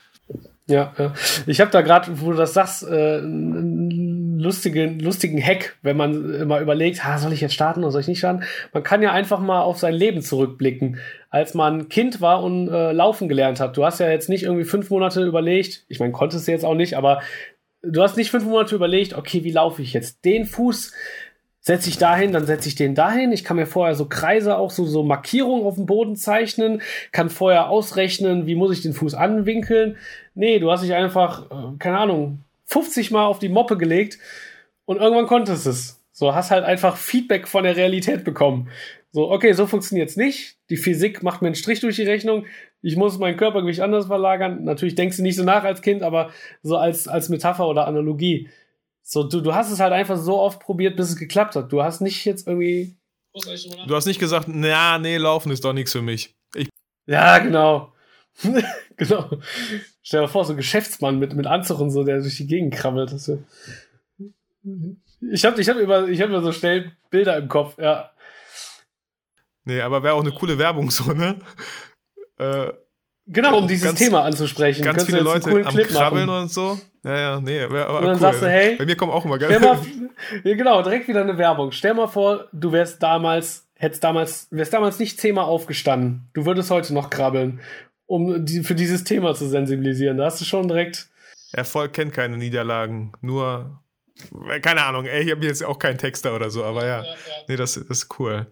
Ja, 0.68 0.94
ja. 0.98 1.14
ich 1.48 1.60
habe 1.60 1.72
da 1.72 1.82
gerade, 1.82 2.22
wo 2.22 2.32
du 2.32 2.38
das 2.38 2.54
sagst, 2.54 2.84
äh, 2.84 3.18
einen 3.18 4.40
lustigen, 4.40 5.00
lustigen 5.00 5.44
Hack, 5.44 5.76
wenn 5.82 5.98
man 5.98 6.34
immer 6.34 6.62
überlegt, 6.62 7.04
ha, 7.04 7.18
soll 7.18 7.34
ich 7.34 7.42
jetzt 7.42 7.54
starten 7.54 7.82
oder 7.84 7.92
soll 7.92 8.02
ich 8.02 8.08
nicht 8.08 8.20
starten? 8.20 8.44
Man 8.72 8.84
kann 8.84 9.02
ja 9.02 9.12
einfach 9.12 9.40
mal 9.40 9.62
auf 9.62 9.80
sein 9.80 9.94
Leben 9.94 10.22
zurückblicken, 10.22 11.00
als 11.30 11.54
man 11.54 11.90
Kind 11.90 12.22
war 12.22 12.42
und 12.42 12.70
äh, 12.70 12.94
laufen 12.94 13.28
gelernt 13.28 13.60
hat. 13.60 13.76
Du 13.76 13.84
hast 13.84 14.00
ja 14.00 14.10
jetzt 14.10 14.30
nicht 14.30 14.44
irgendwie 14.44 14.64
fünf 14.64 14.90
Monate 14.90 15.24
überlegt, 15.24 15.84
ich 15.90 16.00
meine, 16.00 16.14
konntest 16.14 16.48
du 16.48 16.52
jetzt 16.52 16.66
auch 16.66 16.76
nicht, 16.76 16.96
aber 16.96 17.22
du 17.84 18.02
hast 18.02 18.18
nicht 18.18 18.32
fünf 18.32 18.46
Monate 18.46 18.76
überlegt, 18.76 19.14
okay, 19.14 19.44
wie 19.44 19.52
laufe 19.52 19.82
ich 19.82 19.94
jetzt? 19.94 20.24
Den 20.26 20.46
Fuß 20.46 20.94
setze 21.60 21.90
ich 21.90 21.98
dahin, 21.98 22.32
dann 22.32 22.46
setze 22.46 22.68
ich 22.68 22.76
den 22.76 22.96
dahin. 22.96 23.32
Ich 23.32 23.44
kann 23.44 23.58
mir 23.58 23.68
vorher 23.68 23.96
so 23.96 24.06
Kreise, 24.06 24.58
auch 24.58 24.72
so, 24.72 24.86
so 24.86 25.04
Markierungen 25.04 25.66
auf 25.66 25.76
dem 25.76 25.86
Boden 25.86 26.16
zeichnen, 26.16 26.82
kann 27.12 27.30
vorher 27.30 27.70
ausrechnen, 27.70 28.48
wie 28.48 28.56
muss 28.56 28.74
ich 28.74 28.82
den 28.82 28.94
Fuß 28.94 29.14
anwinkeln. 29.14 29.98
Nee, 30.34 30.60
du 30.60 30.72
hast 30.72 30.84
dich 30.84 30.94
einfach, 30.94 31.52
äh, 31.52 31.78
keine 31.78 32.00
Ahnung, 32.00 32.40
50 32.66 33.12
Mal 33.12 33.26
auf 33.26 33.40
die 33.40 33.50
Moppe 33.50 33.78
gelegt 33.78 34.18
und 34.86 34.98
irgendwann 34.98 35.28
konntest 35.28 35.68
es. 35.68 36.00
So, 36.12 36.36
hast 36.36 36.52
halt 36.52 36.64
einfach 36.64 36.98
Feedback 36.98 37.48
von 37.48 37.64
der 37.64 37.76
Realität 37.76 38.24
bekommen. 38.24 38.70
So, 39.12 39.30
okay, 39.32 39.54
so 39.54 39.68
funktioniert's 39.68 40.18
nicht. 40.18 40.58
Die 40.70 40.78
Physik 40.78 41.22
macht 41.22 41.42
mir 41.42 41.48
einen 41.48 41.56
Strich 41.56 41.80
durch 41.82 41.96
die 41.96 42.04
Rechnung 42.04 42.46
ich 42.82 42.96
muss 42.96 43.18
mein 43.20 43.38
Körpergewicht 43.38 43.82
anders 43.82 44.08
verlagern. 44.08 44.64
Natürlich 44.64 44.96
denkst 44.96 45.18
du 45.18 45.24
nicht 45.24 45.36
so 45.36 45.44
nach 45.44 45.64
als 45.64 45.82
Kind, 45.82 46.04
aber 46.04 46.32
so 46.64 46.78
als, 46.78 47.08
als 47.08 47.30
Metapher 47.30 47.68
oder 47.68 47.88
Analogie. 47.88 48.50
So, 49.04 49.24
du, 49.24 49.42
du 49.42 49.54
hast 49.54 49.72
es 49.72 49.80
halt 49.80 49.94
einfach 49.94 50.18
so 50.18 50.40
oft 50.40 50.60
probiert, 50.60 50.96
bis 50.96 51.10
es 51.10 51.16
geklappt 51.16 51.56
hat. 51.56 51.72
Du 51.72 51.84
hast 51.84 52.02
nicht 52.02 52.26
jetzt 52.26 52.48
irgendwie. 52.48 52.96
Du 53.88 53.96
hast 53.96 54.06
nicht 54.06 54.20
gesagt, 54.20 54.48
na, 54.50 54.98
nee, 54.98 55.18
laufen 55.18 55.52
ist 55.52 55.64
doch 55.64 55.74
nichts 55.74 55.92
für 55.92 56.02
mich. 56.02 56.36
Ich 56.54 56.70
ja, 57.06 57.38
genau. 57.40 57.94
genau. 58.98 59.30
Stell 60.02 60.22
dir 60.22 60.28
vor, 60.28 60.46
so 60.46 60.54
ein 60.54 60.58
Geschäftsmann 60.58 61.20
mit, 61.20 61.34
mit 61.34 61.48
Anzug 61.48 61.80
und 61.80 61.92
so, 61.92 62.04
der 62.04 62.20
durch 62.20 62.38
die 62.38 62.48
Gegend 62.48 62.74
krabbelt. 62.74 63.12
Das 63.12 63.32
ich 65.32 65.46
habe 65.46 65.62
ich 65.62 65.70
hab 65.70 65.78
über, 65.78 66.02
hab 66.02 66.30
über 66.30 66.42
so 66.42 66.52
schnell 66.52 66.92
Bilder 67.10 67.38
im 67.38 67.48
Kopf, 67.48 67.78
ja. 67.78 68.12
Nee, 69.64 69.82
aber 69.82 70.04
wäre 70.04 70.16
auch 70.16 70.22
eine 70.22 70.32
coole 70.32 70.58
Werbung 70.58 70.90
so, 70.90 71.14
ne? 71.14 71.40
Äh, 72.42 72.74
genau, 73.28 73.60
um 73.60 73.68
dieses 73.68 73.86
ganz, 73.86 74.00
Thema 74.00 74.24
anzusprechen. 74.24 74.84
Ganz 74.84 75.06
viele 75.06 75.22
Leute 75.22 75.50
am 75.50 75.74
Clip 75.74 75.88
Krabbeln 75.88 76.26
machen. 76.26 76.44
und 76.44 76.52
so. 76.52 76.80
Ja, 77.04 77.20
ja, 77.20 77.42
nee, 77.42 77.62
aber 77.62 78.00
Und 78.00 78.06
dann 78.06 78.14
cool. 78.14 78.20
sagst 78.20 78.42
du, 78.42 78.50
hey. 78.50 78.76
Bei 78.78 78.86
mir 78.86 78.96
kommen 78.96 79.12
auch 79.12 79.26
immer 79.26 79.38
geil. 79.38 79.60
Mal, 79.60 79.80
genau, 80.44 80.82
direkt 80.82 81.08
wieder 81.08 81.22
eine 81.22 81.38
Werbung. 81.38 81.72
Stell 81.72 81.94
mal 81.94 82.08
vor, 82.08 82.48
du 82.52 82.72
wärst 82.72 83.02
damals, 83.02 83.68
hättest 83.76 84.04
damals, 84.04 84.48
wärst 84.52 84.74
damals 84.74 85.00
nicht 85.00 85.20
zehnmal 85.20 85.46
aufgestanden. 85.46 86.30
Du 86.34 86.46
würdest 86.46 86.70
heute 86.72 86.94
noch 86.94 87.10
krabbeln, 87.10 87.62
um 88.06 88.46
die, 88.46 88.64
für 88.64 88.76
dieses 88.76 89.04
Thema 89.04 89.34
zu 89.34 89.48
sensibilisieren. 89.48 90.18
Da 90.18 90.26
hast 90.26 90.42
du 90.42 90.46
schon 90.46 90.68
direkt. 90.68 91.10
Erfolg 91.54 91.94
kennt 91.94 92.14
keine 92.14 92.38
Niederlagen, 92.38 93.14
nur 93.22 93.82
keine 94.62 94.84
Ahnung, 94.84 95.06
ey, 95.06 95.24
ich 95.24 95.32
habe 95.32 95.46
jetzt 95.46 95.64
auch 95.64 95.80
keinen 95.80 95.98
Texter 95.98 96.36
oder 96.36 96.50
so, 96.50 96.64
aber 96.64 96.86
ja, 96.86 97.02
ja, 97.02 97.04
ja. 97.04 97.16
nee, 97.48 97.56
das, 97.56 97.74
das 97.74 97.86
ist 98.04 98.20
cool. 98.20 98.48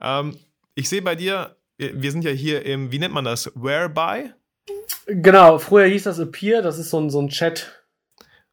Ähm, 0.00 0.36
ich 0.74 0.88
sehe 0.88 1.02
bei 1.02 1.14
dir 1.14 1.56
wir 1.94 2.12
sind 2.12 2.24
ja 2.24 2.30
hier 2.30 2.64
im, 2.66 2.92
wie 2.92 2.98
nennt 2.98 3.14
man 3.14 3.24
das? 3.24 3.50
Whereby? 3.54 4.32
Genau, 5.06 5.58
früher 5.58 5.86
hieß 5.86 6.04
das 6.04 6.20
Appear, 6.20 6.62
das 6.62 6.78
ist 6.78 6.90
so 6.90 7.00
ein, 7.00 7.10
so 7.10 7.20
ein 7.20 7.28
Chat. 7.28 7.84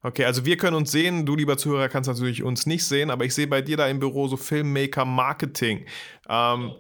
Okay, 0.01 0.25
also 0.25 0.45
wir 0.45 0.57
können 0.57 0.75
uns 0.75 0.91
sehen, 0.91 1.25
du 1.25 1.35
lieber 1.35 1.57
Zuhörer 1.57 1.89
kannst 1.89 2.07
natürlich 2.07 2.43
uns 2.43 2.65
nicht 2.65 2.85
sehen, 2.85 3.09
aber 3.09 3.25
ich 3.25 3.33
sehe 3.33 3.47
bei 3.47 3.61
dir 3.61 3.77
da 3.77 3.87
im 3.87 3.99
Büro 3.99 4.27
so 4.27 4.37
Filmmaker 4.37 5.05
Marketing. 5.05 5.85
Ähm, 6.29 6.71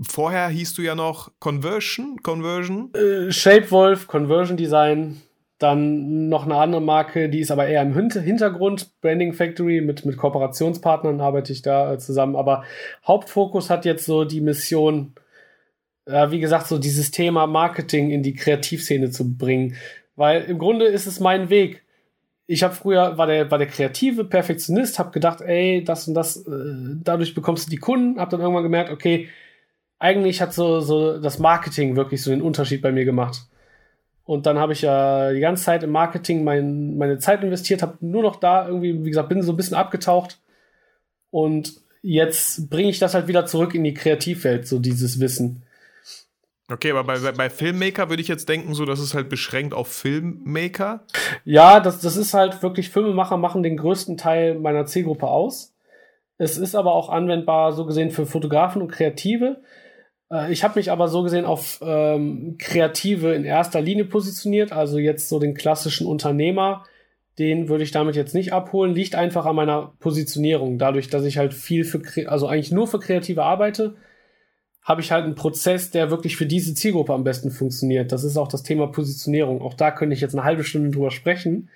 vorher 0.00 0.48
hieß 0.48 0.74
du 0.74 0.82
ja 0.82 0.94
noch 0.94 1.32
Conversion, 1.40 2.22
Conversion? 2.22 2.94
Äh, 2.94 3.30
Shapewolf, 3.32 4.06
Conversion 4.06 4.56
Design, 4.56 5.20
dann 5.58 6.28
noch 6.28 6.44
eine 6.44 6.56
andere 6.56 6.80
Marke, 6.80 7.28
die 7.28 7.40
ist 7.40 7.50
aber 7.50 7.66
eher 7.66 7.82
im 7.82 7.94
Hintergrund, 7.94 9.00
Branding 9.00 9.32
Factory, 9.32 9.80
mit, 9.80 10.04
mit 10.06 10.16
Kooperationspartnern 10.16 11.20
arbeite 11.20 11.52
ich 11.52 11.62
da 11.62 11.94
äh, 11.94 11.98
zusammen. 11.98 12.36
Aber 12.36 12.62
Hauptfokus 13.06 13.68
hat 13.68 13.84
jetzt 13.84 14.04
so 14.06 14.24
die 14.24 14.40
Mission, 14.40 15.14
äh, 16.06 16.30
wie 16.30 16.38
gesagt, 16.38 16.68
so 16.68 16.78
dieses 16.78 17.10
Thema 17.10 17.48
Marketing 17.48 18.10
in 18.10 18.22
die 18.22 18.34
Kreativszene 18.34 19.10
zu 19.10 19.36
bringen. 19.36 19.74
Weil 20.14 20.42
im 20.44 20.58
Grunde 20.58 20.86
ist 20.86 21.06
es 21.06 21.18
mein 21.18 21.50
Weg. 21.50 21.84
Ich 22.46 22.62
habe 22.62 22.74
früher, 22.74 23.18
war 23.18 23.26
der, 23.26 23.50
war 23.50 23.58
der 23.58 23.66
kreative 23.66 24.24
Perfektionist, 24.24 24.98
habe 25.00 25.10
gedacht, 25.10 25.40
ey, 25.40 25.82
das 25.82 26.06
und 26.06 26.14
das, 26.14 26.36
äh, 26.46 26.96
dadurch 27.02 27.34
bekommst 27.34 27.66
du 27.66 27.70
die 27.70 27.76
Kunden, 27.78 28.20
habe 28.20 28.30
dann 28.30 28.40
irgendwann 28.40 28.62
gemerkt, 28.62 28.90
okay, 28.90 29.28
eigentlich 29.98 30.40
hat 30.40 30.54
so, 30.54 30.78
so 30.80 31.20
das 31.20 31.40
Marketing 31.40 31.96
wirklich 31.96 32.22
so 32.22 32.30
den 32.30 32.42
Unterschied 32.42 32.80
bei 32.80 32.92
mir 32.92 33.04
gemacht. 33.04 33.48
Und 34.28 34.44
dann 34.44 34.58
habe 34.58 34.74
ich 34.74 34.82
ja 34.82 35.32
die 35.32 35.40
ganze 35.40 35.64
Zeit 35.64 35.82
im 35.82 35.88
Marketing 35.88 36.44
mein, 36.44 36.98
meine 36.98 37.16
Zeit 37.16 37.42
investiert, 37.42 37.80
habe 37.80 37.96
nur 38.02 38.22
noch 38.22 38.36
da 38.36 38.68
irgendwie, 38.68 39.02
wie 39.02 39.08
gesagt, 39.08 39.30
bin 39.30 39.40
so 39.40 39.54
ein 39.54 39.56
bisschen 39.56 39.78
abgetaucht. 39.78 40.38
Und 41.30 41.80
jetzt 42.02 42.68
bringe 42.68 42.90
ich 42.90 42.98
das 42.98 43.14
halt 43.14 43.26
wieder 43.26 43.46
zurück 43.46 43.74
in 43.74 43.84
die 43.84 43.94
Kreativwelt, 43.94 44.68
so 44.68 44.80
dieses 44.80 45.18
Wissen. 45.18 45.62
Okay, 46.70 46.90
aber 46.90 47.04
bei, 47.04 47.32
bei 47.32 47.48
Filmmaker 47.48 48.10
würde 48.10 48.20
ich 48.20 48.28
jetzt 48.28 48.50
denken, 48.50 48.74
so, 48.74 48.84
dass 48.84 48.98
es 48.98 49.14
halt 49.14 49.30
beschränkt 49.30 49.72
auf 49.72 49.88
Filmmaker. 49.88 51.06
Ja, 51.46 51.80
das, 51.80 52.00
das 52.00 52.18
ist 52.18 52.34
halt 52.34 52.62
wirklich, 52.62 52.90
Filmemacher 52.90 53.38
machen 53.38 53.62
den 53.62 53.78
größten 53.78 54.18
Teil 54.18 54.58
meiner 54.58 54.84
Zielgruppe 54.84 55.26
aus. 55.26 55.72
Es 56.36 56.58
ist 56.58 56.74
aber 56.74 56.92
auch 56.92 57.08
anwendbar, 57.08 57.72
so 57.72 57.86
gesehen, 57.86 58.10
für 58.10 58.26
Fotografen 58.26 58.82
und 58.82 58.92
Kreative. 58.92 59.62
Äh, 60.30 60.52
ich 60.52 60.64
habe 60.64 60.78
mich 60.78 60.90
aber 60.90 61.08
so 61.08 61.22
gesehen 61.22 61.44
auf 61.44 61.80
ähm, 61.82 62.56
Kreative 62.58 63.34
in 63.34 63.44
erster 63.44 63.80
Linie 63.80 64.04
positioniert, 64.04 64.72
also 64.72 64.98
jetzt 64.98 65.28
so 65.28 65.38
den 65.38 65.54
klassischen 65.54 66.06
Unternehmer, 66.06 66.84
den 67.38 67.68
würde 67.68 67.84
ich 67.84 67.92
damit 67.92 68.16
jetzt 68.16 68.34
nicht 68.34 68.52
abholen, 68.52 68.94
liegt 68.94 69.14
einfach 69.14 69.46
an 69.46 69.56
meiner 69.56 69.92
Positionierung. 70.00 70.78
Dadurch, 70.78 71.08
dass 71.08 71.24
ich 71.24 71.38
halt 71.38 71.54
viel 71.54 71.84
für, 71.84 72.02
also 72.28 72.48
eigentlich 72.48 72.72
nur 72.72 72.88
für 72.88 72.98
Kreative 72.98 73.44
arbeite, 73.44 73.94
habe 74.82 75.02
ich 75.02 75.12
halt 75.12 75.24
einen 75.24 75.34
Prozess, 75.34 75.90
der 75.90 76.10
wirklich 76.10 76.36
für 76.36 76.46
diese 76.46 76.74
Zielgruppe 76.74 77.12
am 77.12 77.22
besten 77.22 77.50
funktioniert. 77.50 78.10
Das 78.10 78.24
ist 78.24 78.36
auch 78.36 78.48
das 78.48 78.62
Thema 78.62 78.88
Positionierung. 78.88 79.60
Auch 79.62 79.74
da 79.74 79.90
könnte 79.90 80.14
ich 80.14 80.20
jetzt 80.20 80.34
eine 80.34 80.44
halbe 80.44 80.64
Stunde 80.64 80.90
drüber 80.90 81.10
sprechen, 81.10 81.68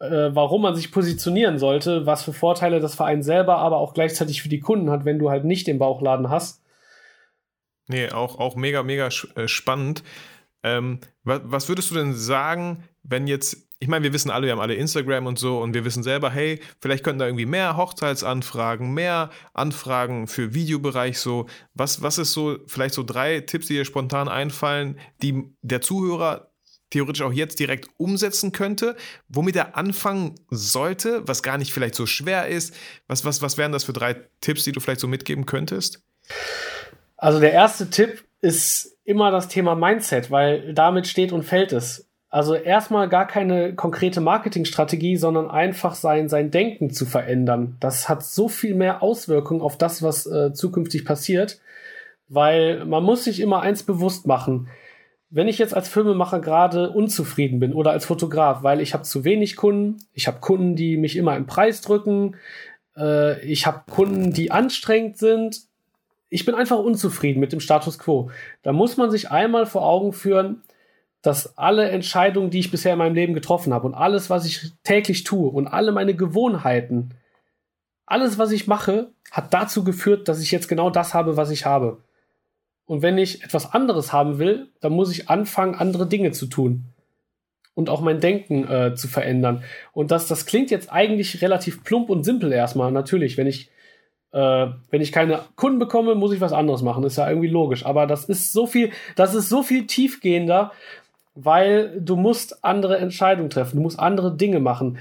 äh, 0.00 0.30
warum 0.32 0.62
man 0.62 0.74
sich 0.74 0.90
positionieren 0.90 1.58
sollte, 1.58 2.06
was 2.06 2.24
für 2.24 2.32
Vorteile 2.32 2.80
das 2.80 2.94
Verein 2.96 3.22
selber, 3.22 3.58
aber 3.58 3.76
auch 3.76 3.94
gleichzeitig 3.94 4.42
für 4.42 4.48
die 4.48 4.60
Kunden 4.60 4.90
hat, 4.90 5.04
wenn 5.04 5.18
du 5.18 5.30
halt 5.30 5.44
nicht 5.44 5.66
den 5.66 5.78
Bauchladen 5.78 6.30
hast 6.30 6.62
Nee, 7.88 8.10
auch, 8.10 8.38
auch 8.38 8.54
mega, 8.54 8.82
mega 8.82 9.08
äh, 9.34 9.48
spannend. 9.48 10.04
Ähm, 10.62 11.00
was, 11.24 11.40
was 11.44 11.68
würdest 11.68 11.90
du 11.90 11.94
denn 11.94 12.14
sagen, 12.14 12.84
wenn 13.02 13.26
jetzt, 13.26 13.68
ich 13.80 13.88
meine, 13.88 14.02
wir 14.02 14.12
wissen 14.12 14.30
alle, 14.30 14.46
wir 14.46 14.52
haben 14.52 14.60
alle 14.60 14.74
Instagram 14.74 15.26
und 15.26 15.38
so 15.38 15.60
und 15.60 15.72
wir 15.72 15.84
wissen 15.84 16.02
selber, 16.02 16.30
hey, 16.30 16.60
vielleicht 16.80 17.02
könnten 17.02 17.20
da 17.20 17.26
irgendwie 17.26 17.46
mehr 17.46 17.76
Hochzeitsanfragen, 17.76 18.92
mehr 18.92 19.30
Anfragen 19.54 20.26
für 20.26 20.52
Videobereich 20.52 21.18
so. 21.18 21.46
Was, 21.74 22.02
was 22.02 22.18
ist 22.18 22.32
so, 22.32 22.58
vielleicht 22.66 22.94
so 22.94 23.02
drei 23.02 23.40
Tipps, 23.40 23.68
die 23.68 23.74
dir 23.74 23.86
spontan 23.86 24.28
einfallen, 24.28 24.98
die 25.22 25.44
der 25.62 25.80
Zuhörer 25.80 26.50
theoretisch 26.90 27.22
auch 27.22 27.32
jetzt 27.32 27.58
direkt 27.60 27.88
umsetzen 27.98 28.52
könnte, 28.52 28.96
womit 29.28 29.56
er 29.56 29.76
anfangen 29.76 30.34
sollte, 30.50 31.26
was 31.26 31.42
gar 31.42 31.58
nicht 31.58 31.72
vielleicht 31.72 31.94
so 31.94 32.06
schwer 32.06 32.48
ist? 32.48 32.74
Was, 33.06 33.24
was, 33.24 33.42
was 33.42 33.58
wären 33.58 33.72
das 33.72 33.84
für 33.84 33.92
drei 33.92 34.14
Tipps, 34.40 34.64
die 34.64 34.72
du 34.72 34.80
vielleicht 34.80 35.00
so 35.00 35.08
mitgeben 35.08 35.46
könntest? 35.46 36.02
Also 37.18 37.40
der 37.40 37.52
erste 37.52 37.90
Tipp 37.90 38.24
ist 38.40 38.96
immer 39.04 39.30
das 39.30 39.48
Thema 39.48 39.74
Mindset, 39.74 40.30
weil 40.30 40.72
damit 40.72 41.06
steht 41.06 41.32
und 41.32 41.42
fällt 41.42 41.72
es. 41.72 42.08
Also 42.30 42.54
erstmal 42.54 43.08
gar 43.08 43.26
keine 43.26 43.74
konkrete 43.74 44.20
Marketingstrategie, 44.20 45.16
sondern 45.16 45.50
einfach 45.50 45.94
sein, 45.94 46.28
sein 46.28 46.50
Denken 46.50 46.90
zu 46.90 47.06
verändern. 47.06 47.76
Das 47.80 48.08
hat 48.08 48.22
so 48.22 48.48
viel 48.48 48.74
mehr 48.74 49.02
Auswirkungen 49.02 49.62
auf 49.62 49.78
das, 49.78 50.02
was 50.02 50.26
äh, 50.26 50.52
zukünftig 50.52 51.04
passiert, 51.04 51.58
weil 52.28 52.84
man 52.84 53.02
muss 53.02 53.24
sich 53.24 53.40
immer 53.40 53.62
eins 53.62 53.82
bewusst 53.82 54.26
machen. 54.26 54.68
Wenn 55.30 55.48
ich 55.48 55.58
jetzt 55.58 55.74
als 55.74 55.88
Filmemacher 55.88 56.40
gerade 56.40 56.90
unzufrieden 56.90 57.60
bin 57.60 57.72
oder 57.72 57.90
als 57.90 58.04
Fotograf, 58.04 58.62
weil 58.62 58.80
ich 58.80 58.94
habe 58.94 59.04
zu 59.04 59.24
wenig 59.24 59.56
Kunden, 59.56 59.96
ich 60.12 60.26
habe 60.26 60.40
Kunden, 60.40 60.76
die 60.76 60.98
mich 60.98 61.16
immer 61.16 61.36
im 61.36 61.46
Preis 61.46 61.80
drücken, 61.80 62.36
äh, 62.96 63.40
ich 63.40 63.66
habe 63.66 63.84
Kunden, 63.90 64.32
die 64.32 64.50
anstrengend 64.50 65.16
sind, 65.16 65.67
ich 66.30 66.44
bin 66.44 66.54
einfach 66.54 66.78
unzufrieden 66.78 67.40
mit 67.40 67.52
dem 67.52 67.60
Status 67.60 67.98
quo. 67.98 68.30
Da 68.62 68.72
muss 68.72 68.96
man 68.96 69.10
sich 69.10 69.30
einmal 69.30 69.66
vor 69.66 69.82
Augen 69.86 70.12
führen, 70.12 70.62
dass 71.22 71.58
alle 71.58 71.88
Entscheidungen, 71.90 72.50
die 72.50 72.60
ich 72.60 72.70
bisher 72.70 72.92
in 72.92 72.98
meinem 72.98 73.14
Leben 73.14 73.34
getroffen 73.34 73.74
habe 73.74 73.86
und 73.86 73.94
alles, 73.94 74.30
was 74.30 74.46
ich 74.46 74.72
täglich 74.84 75.24
tue 75.24 75.48
und 75.48 75.66
alle 75.66 75.92
meine 75.92 76.14
Gewohnheiten, 76.14 77.14
alles, 78.06 78.38
was 78.38 78.52
ich 78.52 78.66
mache, 78.66 79.12
hat 79.30 79.52
dazu 79.52 79.84
geführt, 79.84 80.28
dass 80.28 80.40
ich 80.40 80.50
jetzt 80.50 80.68
genau 80.68 80.90
das 80.90 81.14
habe, 81.14 81.36
was 81.36 81.50
ich 81.50 81.66
habe. 81.66 82.02
Und 82.86 83.02
wenn 83.02 83.18
ich 83.18 83.44
etwas 83.44 83.72
anderes 83.74 84.12
haben 84.12 84.38
will, 84.38 84.70
dann 84.80 84.92
muss 84.92 85.12
ich 85.12 85.28
anfangen, 85.28 85.74
andere 85.74 86.06
Dinge 86.06 86.30
zu 86.32 86.46
tun 86.46 86.86
und 87.74 87.90
auch 87.90 88.00
mein 88.00 88.20
Denken 88.20 88.66
äh, 88.66 88.94
zu 88.94 89.08
verändern. 89.08 89.62
Und 89.92 90.10
das, 90.10 90.26
das 90.26 90.46
klingt 90.46 90.70
jetzt 90.70 90.90
eigentlich 90.90 91.42
relativ 91.42 91.84
plump 91.84 92.08
und 92.08 92.24
simpel 92.24 92.50
erstmal. 92.50 92.90
Natürlich, 92.90 93.36
wenn 93.36 93.46
ich 93.46 93.70
äh, 94.32 94.66
wenn 94.90 95.00
ich 95.00 95.12
keine 95.12 95.40
Kunden 95.56 95.78
bekomme, 95.78 96.14
muss 96.14 96.32
ich 96.32 96.40
was 96.40 96.52
anderes 96.52 96.82
machen. 96.82 97.04
Ist 97.04 97.16
ja 97.16 97.28
irgendwie 97.28 97.48
logisch. 97.48 97.86
Aber 97.86 98.06
das 98.06 98.24
ist 98.26 98.52
so 98.52 98.66
viel, 98.66 98.90
das 99.16 99.34
ist 99.34 99.48
so 99.48 99.62
viel 99.62 99.86
tiefgehender 99.86 100.72
weil 101.40 102.00
du 102.00 102.16
musst 102.16 102.64
andere 102.64 102.98
Entscheidungen 102.98 103.48
treffen, 103.48 103.76
du 103.76 103.82
musst 103.82 104.00
andere 104.00 104.36
Dinge 104.36 104.58
machen. 104.58 104.98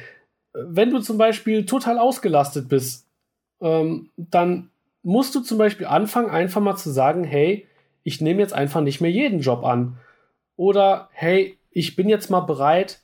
Wenn 0.53 0.91
du 0.91 0.99
zum 0.99 1.17
Beispiel 1.17 1.65
total 1.65 1.97
ausgelastet 1.97 2.69
bist, 2.69 3.07
ähm, 3.59 4.11
dann 4.17 4.69
musst 5.01 5.34
du 5.34 5.39
zum 5.39 5.57
Beispiel 5.57 5.88
anfangen, 5.88 6.30
einfach 6.30 6.61
mal 6.61 6.75
zu 6.75 6.91
sagen, 6.91 7.23
hey, 7.23 7.65
ich 8.03 8.21
nehme 8.21 8.39
jetzt 8.39 8.53
einfach 8.53 8.82
nicht 8.82 9.01
mehr 9.01 9.09
jeden 9.09 9.39
Job 9.39 9.63
an. 9.65 9.97
Oder 10.55 11.09
hey, 11.11 11.57
ich 11.71 11.95
bin 11.95 12.07
jetzt 12.07 12.30
mal 12.30 12.41
bereit, 12.41 12.99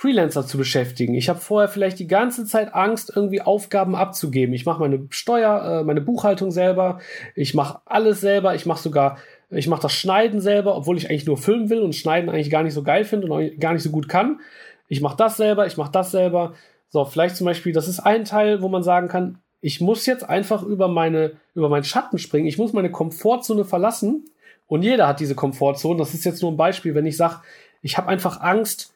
Freelancer 0.00 0.46
zu 0.46 0.56
beschäftigen. 0.56 1.14
Ich 1.14 1.28
habe 1.28 1.40
vorher 1.40 1.68
vielleicht 1.68 1.98
die 1.98 2.06
ganze 2.06 2.46
Zeit 2.46 2.74
Angst, 2.74 3.12
irgendwie 3.14 3.42
Aufgaben 3.42 3.94
abzugeben. 3.94 4.54
Ich 4.54 4.64
mache 4.64 4.80
meine 4.80 5.06
Steuer, 5.10 5.80
äh, 5.80 5.84
meine 5.84 6.00
Buchhaltung 6.00 6.50
selber, 6.50 7.00
ich 7.34 7.52
mache 7.52 7.80
alles 7.84 8.20
selber, 8.20 8.54
ich 8.54 8.64
mache 8.64 8.82
sogar 8.82 9.18
ich 9.50 9.66
mache 9.66 9.82
das 9.82 9.92
Schneiden 9.92 10.40
selber, 10.40 10.76
obwohl 10.76 10.96
ich 10.96 11.10
eigentlich 11.10 11.26
nur 11.26 11.36
filmen 11.36 11.70
will 11.70 11.82
und 11.82 11.94
Schneiden 11.94 12.30
eigentlich 12.30 12.50
gar 12.50 12.62
nicht 12.62 12.74
so 12.74 12.82
geil 12.82 13.04
finde 13.04 13.26
und 13.26 13.60
gar 13.60 13.72
nicht 13.72 13.82
so 13.82 13.90
gut 13.90 14.08
kann. 14.08 14.40
Ich 14.88 15.00
mache 15.00 15.16
das 15.16 15.36
selber, 15.36 15.66
ich 15.66 15.76
mache 15.76 15.92
das 15.92 16.12
selber. 16.12 16.54
So, 16.88 17.04
vielleicht 17.04 17.36
zum 17.36 17.46
Beispiel, 17.46 17.72
das 17.72 17.88
ist 17.88 18.00
ein 18.00 18.24
Teil, 18.24 18.62
wo 18.62 18.68
man 18.68 18.82
sagen 18.82 19.08
kann, 19.08 19.38
ich 19.60 19.80
muss 19.80 20.06
jetzt 20.06 20.28
einfach 20.28 20.62
über 20.62 20.88
meine, 20.88 21.32
über 21.54 21.68
meinen 21.68 21.84
Schatten 21.84 22.18
springen. 22.18 22.46
Ich 22.46 22.58
muss 22.58 22.72
meine 22.72 22.90
Komfortzone 22.90 23.64
verlassen. 23.64 24.24
Und 24.66 24.82
jeder 24.82 25.08
hat 25.08 25.20
diese 25.20 25.34
Komfortzone. 25.34 25.98
Das 25.98 26.14
ist 26.14 26.24
jetzt 26.24 26.42
nur 26.42 26.52
ein 26.52 26.56
Beispiel, 26.56 26.94
wenn 26.94 27.06
ich 27.06 27.16
sage, 27.16 27.40
ich 27.82 27.98
habe 27.98 28.08
einfach 28.08 28.40
Angst, 28.40 28.94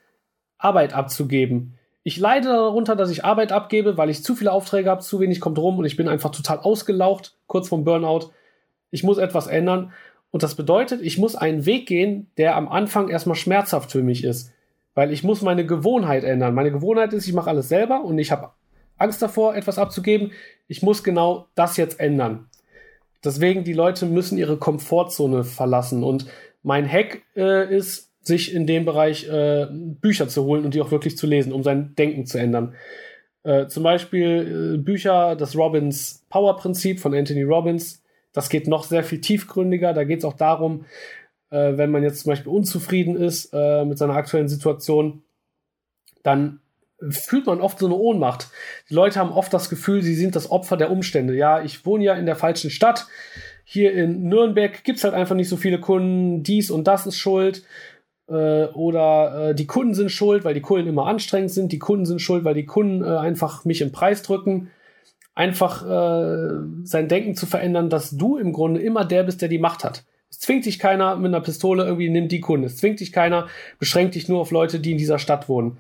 Arbeit 0.65 0.95
abzugeben. 0.95 1.75
Ich 2.03 2.19
leide 2.19 2.49
darunter, 2.49 2.97
dass 2.97 3.11
ich 3.11 3.25
Arbeit 3.25 3.53
abgebe, 3.53 3.97
weil 3.97 4.11
ich 4.11 4.23
zu 4.23 4.35
viele 4.35 4.53
Aufträge 4.53 4.91
habe, 4.91 5.03
zu 5.03 5.21
wenig 5.21 5.41
kommt 5.41 5.59
rum 5.59 5.79
und 5.79 5.85
ich 5.85 5.97
bin 5.97 6.09
einfach 6.09 6.31
total 6.31 6.59
ausgelaucht, 6.59 7.37
kurz 7.47 7.69
vorm 7.69 7.85
Burnout. 7.85 8.31
Ich 8.91 9.03
muss 9.03 9.19
etwas 9.19 9.47
ändern. 9.47 9.93
Und 10.31 10.43
das 10.43 10.55
bedeutet, 10.55 11.01
ich 11.01 11.17
muss 11.17 11.37
einen 11.37 11.65
Weg 11.65 11.87
gehen, 11.87 12.31
der 12.37 12.57
am 12.57 12.69
Anfang 12.69 13.09
erstmal 13.09 13.37
schmerzhaft 13.37 13.93
für 13.93 14.03
mich 14.03 14.25
ist. 14.25 14.53
Weil 14.95 15.13
ich 15.13 15.25
muss 15.25 15.43
meine 15.43 15.65
Gewohnheit 15.65 16.25
ändern. 16.25 16.55
Meine 16.55 16.73
Gewohnheit 16.73 17.13
ist, 17.13 17.27
ich 17.27 17.33
mache 17.33 17.51
alles 17.51 17.69
selber 17.69 18.05
und 18.05 18.19
ich 18.19 18.31
habe 18.31 18.51
Angst 18.99 19.23
davor, 19.23 19.57
etwas 19.57 19.79
abzugeben. 19.79 20.33
Ich 20.69 20.83
muss 20.83 21.05
genau 21.05 21.47
das 21.55 21.77
jetzt 21.77 22.01
ändern. 22.01 22.49
Deswegen, 23.25 23.65
die 23.65 23.73
Leute 23.73 24.07
müssen 24.07 24.37
ihre 24.37 24.57
Komfortzone 24.59 25.45
verlassen. 25.45 26.05
Und 26.05 26.27
mein 26.63 26.91
Hack 26.91 27.23
äh, 27.35 27.75
ist, 27.75 28.11
sich 28.27 28.55
in 28.55 28.67
dem 28.67 28.85
Bereich 28.85 29.29
äh, 29.29 29.67
Bücher 29.71 30.29
zu 30.29 30.45
holen 30.45 30.65
und 30.65 30.75
die 30.75 30.81
auch 30.81 30.91
wirklich 30.91 31.17
zu 31.17 31.27
lesen, 31.27 31.53
um 31.53 31.63
sein 31.63 31.95
Denken 31.97 32.27
zu 32.27 32.39
ändern. 32.39 32.75
Äh, 33.43 33.67
zum 33.67 33.83
Beispiel 33.83 34.75
äh, 34.75 34.79
Bücher, 34.79 35.37
das 35.37 35.57
Robbins 35.57 36.25
Power 36.31 36.57
Prinzip 36.57 37.01
von 37.01 37.15
Anthony 37.15 37.43
Robbins, 37.43 38.03
das 38.33 38.49
geht 38.49 38.67
noch 38.67 38.85
sehr 38.85 39.05
viel 39.05 39.21
tiefgründiger. 39.21 39.93
Da 39.93 40.05
geht 40.05 40.19
es 40.19 40.25
auch 40.25 40.35
darum, 40.35 40.85
äh, 41.51 41.77
wenn 41.77 41.91
man 41.91 42.03
jetzt 42.03 42.21
zum 42.21 42.31
Beispiel 42.31 42.53
unzufrieden 42.53 43.17
ist 43.17 43.51
äh, 43.53 43.85
mit 43.85 43.97
seiner 43.97 44.15
aktuellen 44.15 44.49
Situation, 44.49 45.23
dann 46.23 46.61
fühlt 47.11 47.47
man 47.47 47.61
oft 47.61 47.79
so 47.79 47.87
eine 47.87 47.95
Ohnmacht. 47.95 48.49
Die 48.89 48.95
Leute 48.95 49.21
haben 49.21 49.31
oft 49.31 49.53
das 49.53 49.69
Gefühl, 49.69 50.03
sie 50.03 50.15
sind 50.15 50.37
das 50.37 50.51
Opfer 50.51 50.77
der 50.77 50.91
Umstände. 50.91 51.35
Ja, 51.35 51.63
ich 51.63 51.87
wohne 51.87 52.05
ja 52.05 52.15
in 52.15 52.27
der 52.27 52.37
falschen 52.37 52.71
Stadt. 52.71 53.07
Hier 53.65 53.93
in 53.93 54.29
Nürnberg 54.29 54.85
gibt 54.85 54.99
es 54.99 55.05
halt 55.05 55.15
einfach 55.15 55.35
nicht 55.35 55.49
so 55.49 55.57
viele 55.57 55.81
Kunden. 55.81 56.43
Dies 56.43 56.71
und 56.71 56.87
das 56.87 57.07
ist 57.07 57.19
schuld. 57.19 57.63
Äh, 58.29 58.67
oder 58.67 59.51
äh, 59.51 59.55
die 59.55 59.67
Kunden 59.67 59.95
sind 59.95 60.11
schuld, 60.11 60.45
weil 60.45 60.55
die 60.55 60.61
Kunden 60.61 60.89
immer 60.89 61.07
anstrengend 61.07 61.51
sind. 61.51 61.73
Die 61.73 61.79
Kunden 61.79 62.07
sind 62.07 62.21
schuld, 62.21 62.45
weil 62.45 62.55
die 62.55 62.67
Kunden 62.67 63.05
äh, 63.05 63.17
einfach 63.17 63.65
mich 63.65 63.81
im 63.81 63.93
Preis 63.93 64.23
drücken 64.23 64.71
einfach 65.35 65.85
äh, 65.85 66.49
sein 66.85 67.09
Denken 67.09 67.35
zu 67.35 67.47
verändern, 67.47 67.91
dass 67.91 68.11
du 68.11 68.37
im 68.37 68.53
Grunde 68.53 68.81
immer 68.81 69.05
der 69.05 69.25
bist, 69.25 69.43
der 69.43 69.49
die 69.49 69.59
Macht 69.59 69.85
hat. 69.85 70.05
Es 70.31 70.41
zwingt 70.41 70.65
dich 70.67 70.79
keiner 70.79 71.17
mit 71.17 71.29
einer 71.29 71.41
Pistole 71.41 71.85
irgendwie, 71.85 72.09
nimm 72.09 72.29
die 72.29 72.41
Kunden. 72.41 72.67
Es 72.67 72.77
zwingt 72.77 73.01
dich 73.01 73.13
keiner, 73.13 73.49
beschränkt 73.79 74.15
dich 74.15 74.29
nur 74.29 74.41
auf 74.41 74.51
Leute, 74.51 74.81
die 74.81 74.93
in 74.93 74.99
dieser 74.99 75.19
Stadt 75.19 75.49
wohnen. 75.49 75.79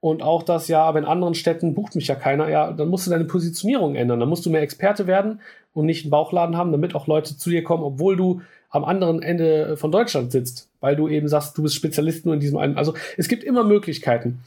Und 0.00 0.22
auch 0.22 0.42
das, 0.42 0.68
ja, 0.68 0.82
aber 0.82 0.98
in 0.98 1.04
anderen 1.04 1.34
Städten 1.34 1.74
bucht 1.74 1.96
mich 1.96 2.06
ja 2.06 2.14
keiner. 2.14 2.48
Ja, 2.48 2.72
dann 2.72 2.88
musst 2.88 3.06
du 3.06 3.10
deine 3.10 3.24
Positionierung 3.24 3.96
ändern. 3.96 4.20
Dann 4.20 4.28
musst 4.28 4.46
du 4.46 4.50
mehr 4.50 4.62
Experte 4.62 5.06
werden 5.06 5.40
und 5.72 5.86
nicht 5.86 6.04
einen 6.04 6.10
Bauchladen 6.10 6.56
haben, 6.56 6.70
damit 6.70 6.94
auch 6.94 7.06
Leute 7.06 7.36
zu 7.36 7.50
dir 7.50 7.64
kommen, 7.64 7.82
obwohl 7.82 8.16
du 8.16 8.42
am 8.70 8.84
anderen 8.84 9.22
Ende 9.22 9.76
von 9.76 9.92
Deutschland 9.92 10.32
sitzt, 10.32 10.68
weil 10.80 10.96
du 10.96 11.08
eben 11.08 11.28
sagst, 11.28 11.56
du 11.56 11.62
bist 11.62 11.74
Spezialist 11.74 12.24
nur 12.24 12.34
in 12.34 12.40
diesem 12.40 12.58
einen. 12.58 12.76
Also 12.76 12.94
es 13.16 13.28
gibt 13.28 13.44
immer 13.44 13.64
Möglichkeiten. 13.64 14.42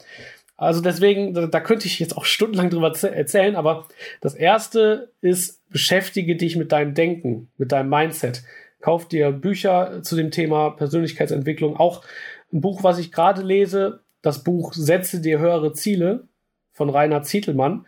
Also 0.57 0.81
deswegen, 0.81 1.33
da, 1.33 1.47
da 1.47 1.61
könnte 1.61 1.87
ich 1.87 1.99
jetzt 1.99 2.17
auch 2.17 2.25
stundenlang 2.25 2.69
drüber 2.69 2.93
erzählen, 3.01 3.55
aber 3.55 3.87
das 4.19 4.35
erste 4.35 5.09
ist, 5.21 5.61
beschäftige 5.69 6.35
dich 6.35 6.57
mit 6.57 6.71
deinem 6.73 6.93
Denken, 6.93 7.47
mit 7.57 7.71
deinem 7.71 7.89
Mindset. 7.89 8.43
Kauf 8.81 9.07
dir 9.07 9.31
Bücher 9.31 10.03
zu 10.03 10.17
dem 10.17 10.31
Thema 10.31 10.71
Persönlichkeitsentwicklung. 10.71 11.77
Auch 11.77 12.03
ein 12.51 12.61
Buch, 12.61 12.83
was 12.83 12.99
ich 12.99 13.11
gerade 13.11 13.41
lese, 13.41 14.01
das 14.21 14.43
Buch 14.43 14.73
Setze 14.73 15.21
dir 15.21 15.39
höhere 15.39 15.73
Ziele 15.73 16.27
von 16.73 16.89
Rainer 16.89 17.23
Zietelmann. 17.23 17.85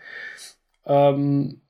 Ähm, 0.86 1.62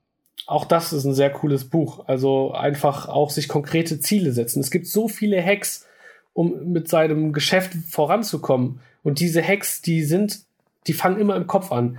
auch 0.46 0.64
das 0.64 0.92
ist 0.92 1.04
ein 1.04 1.14
sehr 1.14 1.30
cooles 1.30 1.68
Buch. 1.68 2.04
Also 2.06 2.52
einfach 2.52 3.08
auch 3.08 3.30
sich 3.30 3.48
konkrete 3.48 4.00
Ziele 4.00 4.32
setzen. 4.32 4.60
Es 4.60 4.70
gibt 4.70 4.86
so 4.86 5.08
viele 5.08 5.42
Hacks, 5.42 5.86
um 6.32 6.72
mit 6.72 6.88
seinem 6.88 7.32
Geschäft 7.32 7.74
voranzukommen. 7.88 8.80
Und 9.02 9.20
diese 9.20 9.42
Hacks, 9.42 9.82
die 9.82 10.02
sind 10.02 10.44
die 10.86 10.92
fangen 10.92 11.20
immer 11.20 11.36
im 11.36 11.46
Kopf 11.46 11.72
an. 11.72 11.98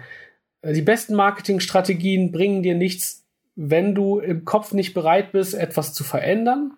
Die 0.64 0.82
besten 0.82 1.16
Marketingstrategien 1.16 2.32
bringen 2.32 2.64
dir 2.64 2.76
nichts, 2.76 3.26
wenn 3.56 3.94
du 3.96 4.20
im 4.20 4.46
Kopf 4.46 4.74
nicht 4.74 4.94
bereit 4.94 5.32
bist, 5.32 5.54
etwas 5.54 5.94
zu 5.94 6.04
verändern 6.04 6.74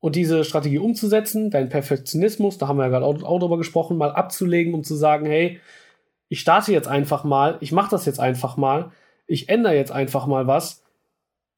und 0.00 0.16
diese 0.16 0.44
Strategie 0.44 0.78
umzusetzen, 0.78 1.50
dein 1.50 1.68
Perfektionismus, 1.68 2.58
da 2.58 2.68
haben 2.68 2.76
wir 2.76 2.84
ja 2.84 2.90
gerade 2.90 3.06
auch, 3.06 3.22
auch 3.22 3.38
drüber 3.38 3.56
gesprochen, 3.56 3.96
mal 3.96 4.12
abzulegen, 4.12 4.74
um 4.74 4.84
zu 4.84 4.94
sagen, 4.96 5.26
hey, 5.26 5.60
ich 6.28 6.40
starte 6.40 6.72
jetzt 6.72 6.88
einfach 6.88 7.24
mal, 7.24 7.56
ich 7.60 7.72
mache 7.72 7.90
das 7.90 8.04
jetzt 8.04 8.20
einfach 8.20 8.56
mal, 8.56 8.92
ich 9.28 9.48
ändere 9.48 9.76
jetzt 9.76 9.92
einfach 9.92 10.26
mal 10.26 10.48
was 10.48 10.82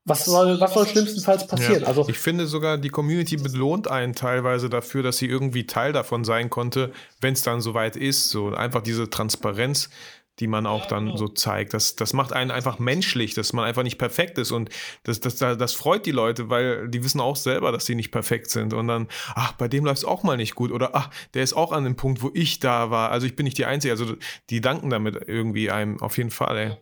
was 0.04 0.24
soll, 0.24 0.60
was 0.60 0.74
soll 0.74 0.86
schlimmstenfalls 0.86 1.46
passieren? 1.46 1.82
Ja, 1.82 1.86
also 1.86 2.08
ich 2.08 2.18
finde 2.18 2.46
sogar, 2.46 2.78
die 2.78 2.88
Community 2.88 3.36
belohnt 3.36 3.88
einen 3.88 4.14
teilweise 4.14 4.70
dafür, 4.70 5.02
dass 5.02 5.18
sie 5.18 5.26
irgendwie 5.26 5.66
Teil 5.66 5.92
davon 5.92 6.24
sein 6.24 6.50
konnte, 6.50 6.92
wenn 7.20 7.34
es 7.34 7.42
dann 7.42 7.60
soweit 7.60 7.96
ist. 7.96 8.30
So 8.30 8.52
einfach 8.54 8.82
diese 8.82 9.10
Transparenz, 9.10 9.90
die 10.38 10.46
man 10.46 10.66
auch 10.66 10.86
dann 10.86 11.18
so 11.18 11.28
zeigt. 11.28 11.74
Das, 11.74 11.96
das 11.96 12.14
macht 12.14 12.32
einen 12.32 12.50
einfach 12.50 12.78
menschlich, 12.78 13.34
dass 13.34 13.52
man 13.52 13.66
einfach 13.66 13.82
nicht 13.82 13.98
perfekt 13.98 14.38
ist. 14.38 14.52
Und 14.52 14.70
das, 15.02 15.20
das, 15.20 15.36
das 15.36 15.72
freut 15.74 16.06
die 16.06 16.12
Leute, 16.12 16.48
weil 16.48 16.88
die 16.88 17.04
wissen 17.04 17.20
auch 17.20 17.36
selber, 17.36 17.70
dass 17.70 17.84
sie 17.84 17.94
nicht 17.94 18.10
perfekt 18.10 18.50
sind. 18.50 18.72
Und 18.72 18.88
dann, 18.88 19.06
ach, 19.34 19.52
bei 19.52 19.68
dem 19.68 19.84
läuft 19.84 19.98
es 19.98 20.04
auch 20.06 20.22
mal 20.22 20.38
nicht 20.38 20.54
gut. 20.54 20.72
Oder 20.72 20.94
ach, 20.94 21.10
der 21.34 21.42
ist 21.42 21.52
auch 21.52 21.72
an 21.72 21.84
dem 21.84 21.96
Punkt, 21.96 22.22
wo 22.22 22.30
ich 22.32 22.58
da 22.58 22.90
war. 22.90 23.10
Also 23.10 23.26
ich 23.26 23.36
bin 23.36 23.44
nicht 23.44 23.58
die 23.58 23.66
Einzige. 23.66 23.92
Also 23.92 24.16
die 24.48 24.62
danken 24.62 24.88
damit 24.88 25.28
irgendwie 25.28 25.70
einem 25.70 26.00
auf 26.00 26.16
jeden 26.16 26.30
Fall, 26.30 26.56
ey. 26.56 26.76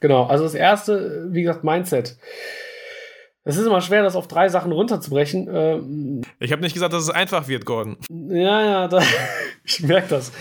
Genau, 0.00 0.24
also 0.24 0.44
das 0.44 0.54
erste, 0.54 1.28
wie 1.30 1.42
gesagt, 1.42 1.64
Mindset. 1.64 2.16
Es 3.44 3.56
ist 3.56 3.66
immer 3.66 3.80
schwer, 3.80 4.02
das 4.02 4.14
auf 4.14 4.28
drei 4.28 4.48
Sachen 4.48 4.70
runterzubrechen. 4.70 5.48
Ähm, 5.52 6.22
ich 6.38 6.52
habe 6.52 6.62
nicht 6.62 6.74
gesagt, 6.74 6.92
dass 6.92 7.02
es 7.02 7.10
einfach 7.10 7.48
wird, 7.48 7.66
Gordon. 7.66 7.96
Ja, 8.08 8.64
ja, 8.64 8.88
da, 8.88 9.02
ich 9.64 9.80
merke 9.82 10.08
das. 10.08 10.32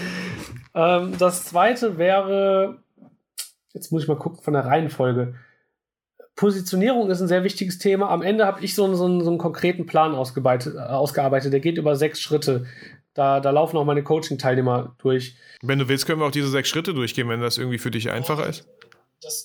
Ähm, 0.75 1.15
das 1.17 1.45
zweite 1.45 1.97
wäre, 1.97 2.77
jetzt 3.73 3.91
muss 3.91 4.03
ich 4.03 4.07
mal 4.07 4.17
gucken 4.17 4.43
von 4.43 4.53
der 4.53 4.65
Reihenfolge. 4.65 5.35
Positionierung 6.35 7.09
ist 7.09 7.21
ein 7.21 7.27
sehr 7.27 7.43
wichtiges 7.43 7.77
Thema. 7.77 8.09
Am 8.09 8.21
Ende 8.21 8.45
habe 8.45 8.63
ich 8.63 8.73
so, 8.75 8.85
einen, 8.85 8.95
so, 8.95 9.05
einen, 9.05 9.21
so 9.21 9.29
einen 9.29 9.37
konkreten 9.37 9.85
Plan 9.85 10.15
ausgearbeitet. 10.15 11.53
Der 11.53 11.59
geht 11.59 11.77
über 11.77 11.95
sechs 11.95 12.21
Schritte. 12.21 12.65
Da, 13.13 13.39
da 13.39 13.49
laufen 13.49 13.77
auch 13.77 13.85
meine 13.85 14.03
Coaching-Teilnehmer 14.03 14.95
durch. 14.99 15.35
Wenn 15.61 15.79
du 15.79 15.89
willst, 15.89 16.05
können 16.05 16.21
wir 16.21 16.25
auch 16.25 16.31
diese 16.31 16.47
sechs 16.47 16.69
Schritte 16.69 16.93
durchgehen, 16.93 17.27
wenn 17.29 17.41
das 17.41 17.57
irgendwie 17.57 17.77
für 17.77 17.91
dich 17.91 18.09
einfacher 18.09 18.47
ist. 18.47 18.67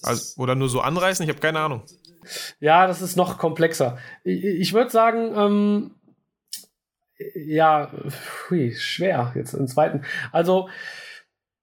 Also, 0.02 0.40
oder 0.40 0.54
nur 0.54 0.68
so 0.68 0.80
anreißen, 0.80 1.24
ich 1.24 1.30
habe 1.30 1.40
keine 1.40 1.60
Ahnung. 1.60 1.82
Ja, 2.60 2.86
das 2.86 3.02
ist 3.02 3.16
noch 3.16 3.38
komplexer. 3.38 3.98
Ich, 4.24 4.44
ich 4.44 4.72
würde 4.72 4.90
sagen, 4.90 5.32
ähm, 5.36 5.90
ja, 7.34 7.90
hui, 8.48 8.74
schwer 8.74 9.32
jetzt 9.34 9.54
im 9.54 9.68
zweiten. 9.68 10.02
Also, 10.32 10.68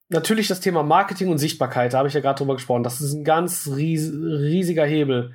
natürlich 0.10 0.48
das 0.48 0.60
Thema 0.60 0.84
Marketing 0.84 1.30
und 1.30 1.38
Sichtbarkeit, 1.38 1.94
da 1.94 2.00
habe 2.00 2.08
ich 2.08 2.14
ja 2.14 2.22
gerade 2.22 2.38
drüber 2.38 2.56
gesprochen. 2.56 2.84
Das 2.84 3.02
ist 3.02 3.14
ein 3.14 3.24
ganz 3.24 3.68
ries 3.68 4.12
riesiger 4.12 4.86
Hebel. 4.86 5.34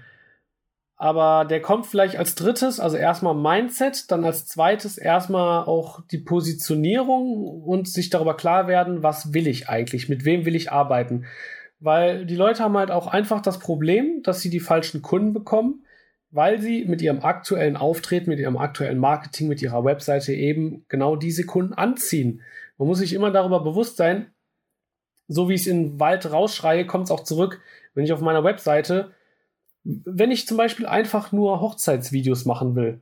Aber 1.00 1.44
der 1.44 1.62
kommt 1.62 1.86
vielleicht 1.86 2.16
als 2.16 2.34
drittes, 2.34 2.80
also 2.80 2.96
erstmal 2.96 3.34
Mindset, 3.34 4.10
dann 4.10 4.24
als 4.24 4.46
zweites 4.46 4.98
erstmal 4.98 5.64
auch 5.64 6.00
die 6.10 6.18
Positionierung 6.18 7.62
und 7.62 7.86
sich 7.86 8.10
darüber 8.10 8.36
klar 8.36 8.66
werden, 8.66 9.04
was 9.04 9.32
will 9.32 9.46
ich 9.46 9.68
eigentlich, 9.68 10.08
mit 10.08 10.24
wem 10.24 10.44
will 10.44 10.56
ich 10.56 10.72
arbeiten. 10.72 11.26
Weil 11.80 12.26
die 12.26 12.36
Leute 12.36 12.62
haben 12.62 12.76
halt 12.76 12.90
auch 12.90 13.06
einfach 13.06 13.40
das 13.40 13.58
Problem, 13.58 14.22
dass 14.22 14.40
sie 14.40 14.50
die 14.50 14.60
falschen 14.60 15.00
Kunden 15.02 15.32
bekommen, 15.32 15.84
weil 16.30 16.60
sie 16.60 16.84
mit 16.84 17.00
ihrem 17.00 17.22
aktuellen 17.22 17.76
Auftreten, 17.76 18.30
mit 18.30 18.38
ihrem 18.38 18.56
aktuellen 18.56 18.98
Marketing, 18.98 19.48
mit 19.48 19.62
ihrer 19.62 19.84
Webseite 19.84 20.32
eben 20.34 20.84
genau 20.88 21.16
diese 21.16 21.46
Kunden 21.46 21.74
anziehen. 21.74 22.42
Man 22.76 22.88
muss 22.88 22.98
sich 22.98 23.12
immer 23.12 23.30
darüber 23.30 23.62
bewusst 23.62 23.96
sein, 23.96 24.32
so 25.28 25.48
wie 25.48 25.54
ich 25.54 25.62
es 25.62 25.66
in 25.66 25.82
den 25.84 26.00
Wald 26.00 26.30
rausschreie, 26.30 26.86
kommt 26.86 27.04
es 27.04 27.10
auch 27.10 27.24
zurück, 27.24 27.60
wenn 27.94 28.04
ich 28.04 28.12
auf 28.12 28.20
meiner 28.20 28.44
Webseite, 28.44 29.12
wenn 29.84 30.30
ich 30.30 30.46
zum 30.46 30.56
Beispiel 30.56 30.86
einfach 30.86 31.32
nur 31.32 31.60
Hochzeitsvideos 31.60 32.44
machen 32.44 32.74
will, 32.74 33.00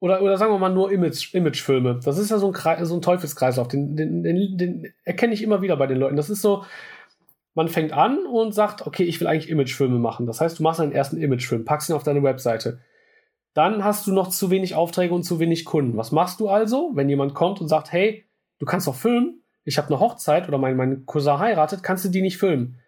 oder, 0.00 0.20
oder 0.20 0.36
sagen 0.36 0.52
wir 0.52 0.58
mal 0.58 0.68
nur 0.68 0.92
Image, 0.92 1.32
Imagefilme, 1.34 2.00
das 2.04 2.18
ist 2.18 2.30
ja 2.30 2.38
so 2.38 2.48
ein, 2.48 2.52
Kreis, 2.52 2.86
so 2.86 2.94
ein 2.94 3.02
Teufelskreislauf, 3.02 3.68
den, 3.68 3.96
den, 3.96 4.22
den, 4.22 4.58
den 4.58 4.92
erkenne 5.04 5.32
ich 5.32 5.42
immer 5.42 5.62
wieder 5.62 5.76
bei 5.76 5.86
den 5.86 5.98
Leuten. 5.98 6.16
Das 6.16 6.28
ist 6.28 6.42
so, 6.42 6.64
man 7.54 7.68
fängt 7.68 7.92
an 7.92 8.26
und 8.26 8.52
sagt, 8.52 8.86
okay, 8.86 9.04
ich 9.04 9.20
will 9.20 9.28
eigentlich 9.28 9.48
Imagefilme 9.48 9.98
machen. 9.98 10.26
Das 10.26 10.40
heißt, 10.40 10.58
du 10.58 10.62
machst 10.62 10.80
einen 10.80 10.92
ersten 10.92 11.16
Imagefilm, 11.16 11.64
packst 11.64 11.88
ihn 11.88 11.94
auf 11.94 12.02
deine 12.02 12.22
Webseite. 12.22 12.80
Dann 13.54 13.84
hast 13.84 14.06
du 14.06 14.12
noch 14.12 14.28
zu 14.28 14.50
wenig 14.50 14.74
Aufträge 14.74 15.14
und 15.14 15.22
zu 15.22 15.38
wenig 15.38 15.64
Kunden. 15.64 15.96
Was 15.96 16.10
machst 16.10 16.40
du 16.40 16.48
also, 16.48 16.90
wenn 16.94 17.08
jemand 17.08 17.34
kommt 17.34 17.60
und 17.60 17.68
sagt, 17.68 17.92
hey, 17.92 18.24
du 18.58 18.66
kannst 18.66 18.88
doch 18.88 18.96
filmen, 18.96 19.42
ich 19.64 19.78
habe 19.78 19.88
eine 19.88 20.00
Hochzeit 20.00 20.48
oder 20.48 20.58
mein, 20.58 20.76
mein 20.76 21.06
Cousin 21.06 21.38
heiratet, 21.38 21.82
kannst 21.82 22.04
du 22.04 22.08
die 22.08 22.22
nicht 22.22 22.38
filmen. 22.38 22.80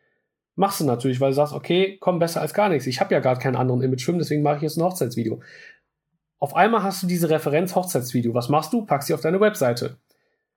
Machst 0.56 0.80
du 0.80 0.84
natürlich, 0.84 1.20
weil 1.20 1.30
du 1.30 1.36
sagst, 1.36 1.54
okay, 1.54 1.96
komm 2.00 2.18
besser 2.18 2.40
als 2.40 2.52
gar 2.52 2.68
nichts. 2.68 2.86
Ich 2.86 3.00
habe 3.00 3.14
ja 3.14 3.20
gar 3.20 3.38
keinen 3.38 3.56
anderen 3.56 3.82
Imagefilm, 3.82 4.18
deswegen 4.18 4.42
mache 4.42 4.56
ich 4.56 4.62
jetzt 4.62 4.76
ein 4.76 4.84
Hochzeitsvideo. 4.84 5.40
Auf 6.38 6.56
einmal 6.56 6.82
hast 6.82 7.02
du 7.02 7.06
diese 7.06 7.30
Referenz 7.30 7.74
Hochzeitsvideo. 7.74 8.34
Was 8.34 8.48
machst 8.48 8.72
du? 8.72 8.84
Packst 8.84 9.08
sie 9.08 9.14
auf 9.14 9.20
deine 9.20 9.40
Webseite. 9.40 9.98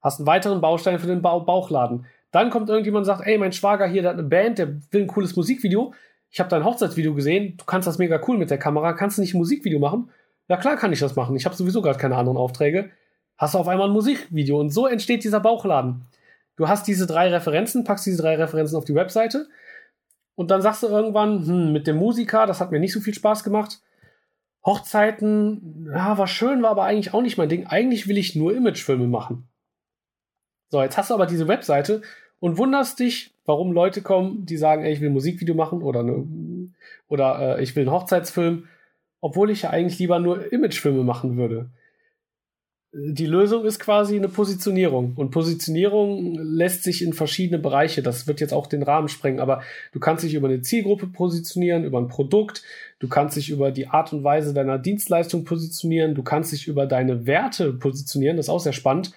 Hast 0.01 0.19
einen 0.19 0.27
weiteren 0.27 0.61
Baustein 0.61 0.99
für 0.99 1.07
den 1.07 1.21
ba 1.21 1.37
Bauchladen. 1.39 2.05
Dann 2.31 2.49
kommt 2.49 2.69
irgendjemand 2.69 3.03
und 3.03 3.05
sagt, 3.05 3.27
ey, 3.27 3.37
mein 3.37 3.51
Schwager 3.51 3.87
hier, 3.87 4.01
der 4.01 4.11
hat 4.11 4.19
eine 4.19 4.27
Band, 4.27 4.59
der 4.59 4.75
will 4.91 5.01
ein 5.01 5.07
cooles 5.07 5.35
Musikvideo. 5.35 5.93
Ich 6.29 6.39
habe 6.39 6.49
dein 6.49 6.63
Hochzeitsvideo 6.63 7.15
gesehen, 7.15 7.57
du 7.57 7.65
kannst 7.65 7.87
das 7.87 7.97
mega 7.97 8.21
cool 8.27 8.37
mit 8.37 8.51
der 8.51 8.59
Kamera, 8.59 8.93
kannst 8.93 9.17
du 9.17 9.21
nicht 9.21 9.33
ein 9.33 9.39
Musikvideo 9.39 9.79
machen? 9.79 10.11
Ja 10.47 10.57
klar 10.57 10.77
kann 10.77 10.93
ich 10.93 10.99
das 10.99 11.15
machen. 11.15 11.35
Ich 11.35 11.45
habe 11.45 11.55
sowieso 11.55 11.81
gerade 11.81 11.97
keine 11.97 12.15
anderen 12.17 12.37
Aufträge. 12.37 12.91
Hast 13.37 13.53
du 13.53 13.57
auf 13.57 13.67
einmal 13.67 13.87
ein 13.87 13.93
Musikvideo 13.93 14.59
und 14.59 14.69
so 14.69 14.85
entsteht 14.85 15.23
dieser 15.23 15.39
Bauchladen. 15.39 16.05
Du 16.55 16.67
hast 16.67 16.87
diese 16.87 17.07
drei 17.07 17.29
Referenzen, 17.29 17.83
packst 17.83 18.05
diese 18.05 18.21
drei 18.21 18.35
Referenzen 18.35 18.77
auf 18.77 18.85
die 18.85 18.95
Webseite 18.95 19.47
und 20.39 20.51
dann 20.51 20.61
sagst 20.61 20.83
du 20.83 20.87
irgendwann, 20.87 21.45
hm, 21.45 21.73
mit 21.73 21.85
dem 21.85 21.97
Musiker, 21.97 22.45
das 22.45 22.61
hat 22.61 22.71
mir 22.71 22.79
nicht 22.79 22.93
so 22.93 23.01
viel 23.01 23.13
Spaß 23.13 23.43
gemacht. 23.43 23.81
Hochzeiten, 24.65 25.89
ja, 25.93 26.17
war 26.17 26.27
schön, 26.27 26.61
war 26.61 26.69
aber 26.69 26.83
eigentlich 26.83 27.13
auch 27.13 27.21
nicht 27.21 27.37
mein 27.37 27.49
Ding. 27.49 27.67
Eigentlich 27.67 28.07
will 28.07 28.17
ich 28.17 28.37
nur 28.37 28.55
Imagefilme 28.55 29.07
machen. 29.07 29.48
So, 30.69 30.81
jetzt 30.81 30.97
hast 30.97 31.09
du 31.09 31.15
aber 31.15 31.25
diese 31.25 31.47
Webseite 31.47 32.01
und 32.39 32.57
wunderst 32.57 32.99
dich, 32.99 33.31
warum 33.45 33.71
Leute 33.71 34.01
kommen, 34.01 34.45
die 34.45 34.57
sagen, 34.57 34.83
ey, 34.83 34.93
ich 34.93 35.01
will 35.01 35.09
ein 35.09 35.13
Musikvideo 35.13 35.55
machen 35.55 35.81
oder, 35.81 36.03
ne, 36.03 36.27
oder 37.07 37.57
äh, 37.57 37.63
ich 37.63 37.75
will 37.75 37.83
einen 37.83 37.91
Hochzeitsfilm, 37.91 38.67
obwohl 39.19 39.49
ich 39.49 39.63
ja 39.63 39.71
eigentlich 39.71 39.99
lieber 39.99 40.19
nur 40.19 40.51
Imagefilme 40.53 41.03
machen 41.03 41.37
würde. 41.37 41.69
Die 42.91 43.27
Lösung 43.27 43.65
ist 43.65 43.79
quasi 43.79 44.15
eine 44.15 44.29
Positionierung. 44.29 45.13
Und 45.15 45.29
Positionierung 45.29 46.35
lässt 46.35 46.83
sich 46.83 47.03
in 47.03 47.13
verschiedene 47.13 47.59
Bereiche, 47.59 48.01
das 48.01 48.25
wird 48.25 48.39
jetzt 48.39 48.53
auch 48.53 48.65
den 48.65 48.81
Rahmen 48.81 49.09
sprengen, 49.09 49.39
aber 49.39 49.61
du 49.91 49.99
kannst 49.99 50.23
dich 50.23 50.33
über 50.33 50.47
eine 50.47 50.61
Zielgruppe 50.61 51.07
positionieren, 51.07 51.83
über 51.83 51.99
ein 51.99 52.07
Produkt, 52.07 52.63
du 52.99 53.07
kannst 53.07 53.37
dich 53.37 53.49
über 53.49 53.71
die 53.71 53.87
Art 53.87 54.13
und 54.13 54.23
Weise 54.23 54.53
deiner 54.53 54.79
Dienstleistung 54.79 55.45
positionieren, 55.45 56.15
du 56.15 56.23
kannst 56.23 56.51
dich 56.51 56.67
über 56.67 56.87
deine 56.87 57.27
Werte 57.27 57.73
positionieren, 57.73 58.37
das 58.37 58.47
ist 58.47 58.51
auch 58.51 58.59
sehr 58.59 58.73
spannend 58.73 59.13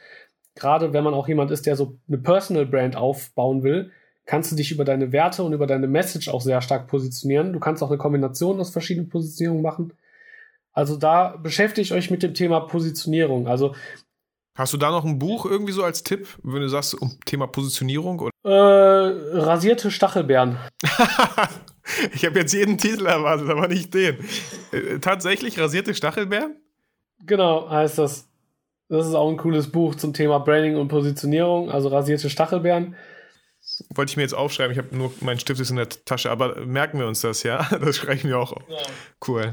gerade 0.54 0.92
wenn 0.92 1.04
man 1.04 1.14
auch 1.14 1.28
jemand 1.28 1.50
ist, 1.50 1.66
der 1.66 1.76
so 1.76 1.98
eine 2.08 2.18
Personal 2.18 2.66
Brand 2.66 2.96
aufbauen 2.96 3.62
will, 3.62 3.90
kannst 4.26 4.52
du 4.52 4.56
dich 4.56 4.70
über 4.70 4.84
deine 4.84 5.12
Werte 5.12 5.42
und 5.42 5.52
über 5.52 5.66
deine 5.66 5.88
Message 5.88 6.28
auch 6.28 6.40
sehr 6.40 6.60
stark 6.62 6.86
positionieren. 6.88 7.52
Du 7.52 7.60
kannst 7.60 7.82
auch 7.82 7.88
eine 7.88 7.98
Kombination 7.98 8.60
aus 8.60 8.70
verschiedenen 8.70 9.08
Positionierungen 9.08 9.62
machen. 9.62 9.92
Also 10.72 10.96
da 10.96 11.36
beschäftigt 11.36 11.92
euch 11.92 12.10
mit 12.10 12.22
dem 12.22 12.34
Thema 12.34 12.60
Positionierung. 12.60 13.46
Also 13.46 13.74
Hast 14.54 14.74
du 14.74 14.76
da 14.76 14.90
noch 14.90 15.04
ein 15.04 15.18
Buch 15.18 15.46
irgendwie 15.46 15.72
so 15.72 15.82
als 15.82 16.02
Tipp, 16.02 16.28
wenn 16.42 16.60
du 16.60 16.68
sagst, 16.68 16.94
um 16.94 17.18
Thema 17.24 17.46
Positionierung? 17.46 18.20
Oder? 18.20 18.32
Äh, 18.44 19.38
rasierte 19.38 19.90
Stachelbeeren. 19.90 20.58
ich 22.14 22.24
habe 22.26 22.38
jetzt 22.38 22.52
jeden 22.52 22.76
Titel 22.76 23.06
erwartet, 23.06 23.48
aber 23.48 23.68
nicht 23.68 23.94
den. 23.94 24.18
Äh, 24.70 24.98
tatsächlich 24.98 25.58
rasierte 25.58 25.94
Stachelbeeren? 25.94 26.56
Genau, 27.24 27.70
heißt 27.70 27.98
das. 27.98 28.28
Das 28.92 29.06
ist 29.06 29.14
auch 29.14 29.30
ein 29.30 29.38
cooles 29.38 29.72
Buch 29.72 29.94
zum 29.94 30.12
Thema 30.12 30.38
Branding 30.38 30.76
und 30.76 30.88
Positionierung, 30.88 31.70
also 31.70 31.88
rasierte 31.88 32.28
Stachelbeeren. 32.28 32.94
Wollte 33.94 34.10
ich 34.10 34.16
mir 34.18 34.22
jetzt 34.22 34.34
aufschreiben, 34.34 34.70
ich 34.70 34.76
habe 34.76 34.94
nur 34.94 35.10
mein 35.22 35.38
Stift 35.38 35.58
ist 35.62 35.70
in 35.70 35.76
der 35.76 35.88
Tasche, 35.88 36.30
aber 36.30 36.66
merken 36.66 36.98
wir 36.98 37.06
uns 37.06 37.22
das, 37.22 37.42
ja? 37.42 37.66
Das 37.80 37.96
schreiben 37.96 38.24
wir 38.24 38.38
auch. 38.38 38.52
Ja. 38.68 38.76
Cool. 39.26 39.50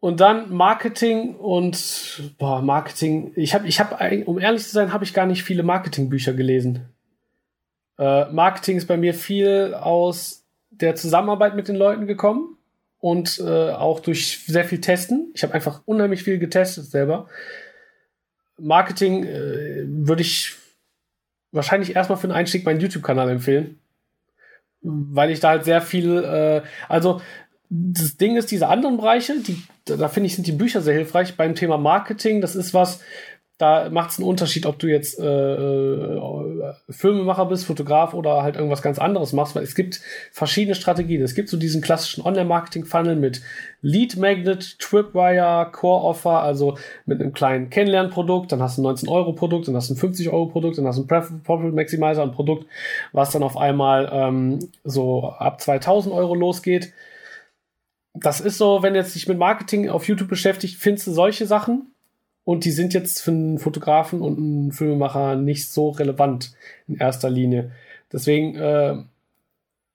Und 0.00 0.20
dann 0.20 0.54
Marketing 0.54 1.36
und 1.36 2.22
boah, 2.38 2.62
Marketing. 2.62 3.32
Ich 3.36 3.52
habe, 3.52 3.68
ich 3.68 3.78
habe, 3.78 4.24
um 4.24 4.38
ehrlich 4.38 4.62
zu 4.62 4.70
sein, 4.70 4.94
habe 4.94 5.04
ich 5.04 5.12
gar 5.12 5.26
nicht 5.26 5.42
viele 5.42 5.64
Marketingbücher 5.64 6.32
gelesen. 6.32 6.88
Äh, 7.98 8.24
Marketing 8.32 8.78
ist 8.78 8.88
bei 8.88 8.96
mir 8.96 9.12
viel 9.12 9.74
aus 9.74 10.46
der 10.70 10.94
Zusammenarbeit 10.94 11.56
mit 11.56 11.68
den 11.68 11.76
Leuten 11.76 12.06
gekommen 12.06 12.56
und 13.00 13.38
äh, 13.38 13.72
auch 13.72 14.00
durch 14.00 14.46
sehr 14.46 14.64
viel 14.64 14.80
Testen. 14.80 15.30
Ich 15.34 15.42
habe 15.42 15.52
einfach 15.52 15.82
unheimlich 15.84 16.22
viel 16.22 16.38
getestet 16.38 16.86
selber. 16.86 17.28
Marketing 18.62 19.24
äh, 19.24 19.84
würde 19.86 20.22
ich 20.22 20.56
wahrscheinlich 21.50 21.94
erstmal 21.94 22.18
für 22.18 22.28
den 22.28 22.36
Einstieg 22.36 22.64
meinen 22.64 22.80
YouTube-Kanal 22.80 23.28
empfehlen. 23.30 23.78
Weil 24.80 25.30
ich 25.30 25.40
da 25.40 25.50
halt 25.50 25.64
sehr 25.64 25.80
viel, 25.80 26.24
äh, 26.24 26.62
also 26.88 27.20
das 27.68 28.16
Ding 28.16 28.36
ist, 28.36 28.50
diese 28.50 28.68
anderen 28.68 28.98
Bereiche, 28.98 29.40
die, 29.40 29.62
da 29.86 30.08
finde 30.08 30.26
ich, 30.26 30.34
sind 30.34 30.46
die 30.46 30.52
Bücher 30.52 30.82
sehr 30.82 30.94
hilfreich. 30.94 31.36
Beim 31.36 31.54
Thema 31.54 31.78
Marketing, 31.78 32.40
das 32.40 32.54
ist 32.54 32.74
was, 32.74 33.00
da 33.62 33.90
macht 33.90 34.10
es 34.10 34.18
einen 34.18 34.26
Unterschied, 34.28 34.66
ob 34.66 34.80
du 34.80 34.88
jetzt 34.88 35.20
äh, 35.20 35.24
äh, 35.24 36.72
Filmemacher 36.90 37.46
bist, 37.46 37.64
Fotograf 37.64 38.12
oder 38.12 38.42
halt 38.42 38.56
irgendwas 38.56 38.82
ganz 38.82 38.98
anderes 38.98 39.32
machst, 39.32 39.54
weil 39.54 39.62
es 39.62 39.76
gibt 39.76 40.00
verschiedene 40.32 40.74
Strategien. 40.74 41.22
Es 41.22 41.36
gibt 41.36 41.48
so 41.48 41.56
diesen 41.56 41.80
klassischen 41.80 42.24
Online-Marketing-Funnel 42.24 43.14
mit 43.14 43.40
Lead 43.80 44.16
Magnet, 44.16 44.80
Tripwire, 44.80 45.70
Core 45.70 46.02
Offer, 46.02 46.42
also 46.42 46.76
mit 47.06 47.20
einem 47.20 47.32
kleinen 47.32 47.70
Kennenlernprodukt, 47.70 48.50
dann 48.50 48.60
hast 48.60 48.78
du 48.78 48.82
ein 48.82 48.96
19-Euro-Produkt, 48.96 49.68
dann 49.68 49.76
hast 49.76 49.90
du 49.90 49.94
ein 49.94 50.12
50-Euro-Produkt, 50.12 50.78
dann 50.78 50.88
hast 50.88 50.98
du 50.98 51.02
ein 51.02 51.42
Profit 51.44 51.72
Maximizer, 51.72 52.22
ein 52.22 52.32
Produkt, 52.32 52.66
was 53.12 53.30
dann 53.30 53.44
auf 53.44 53.56
einmal 53.56 54.10
ähm, 54.12 54.70
so 54.82 55.28
ab 55.28 55.60
2000 55.60 56.12
Euro 56.12 56.34
losgeht. 56.34 56.92
Das 58.12 58.40
ist 58.40 58.58
so, 58.58 58.82
wenn 58.82 58.94
du 58.94 58.98
jetzt 58.98 59.14
dich 59.14 59.28
mit 59.28 59.38
Marketing 59.38 59.88
auf 59.88 60.08
YouTube 60.08 60.28
beschäftigt, 60.28 60.78
findest 60.78 61.06
du 61.06 61.12
solche 61.12 61.46
Sachen 61.46 61.91
und 62.44 62.64
die 62.64 62.70
sind 62.70 62.94
jetzt 62.94 63.22
für 63.22 63.30
einen 63.30 63.58
Fotografen 63.58 64.20
und 64.20 64.38
einen 64.38 64.72
Filmemacher 64.72 65.36
nicht 65.36 65.70
so 65.70 65.90
relevant 65.90 66.52
in 66.88 66.96
erster 66.96 67.30
Linie. 67.30 67.72
Deswegen 68.12 68.56
äh, 68.56 68.96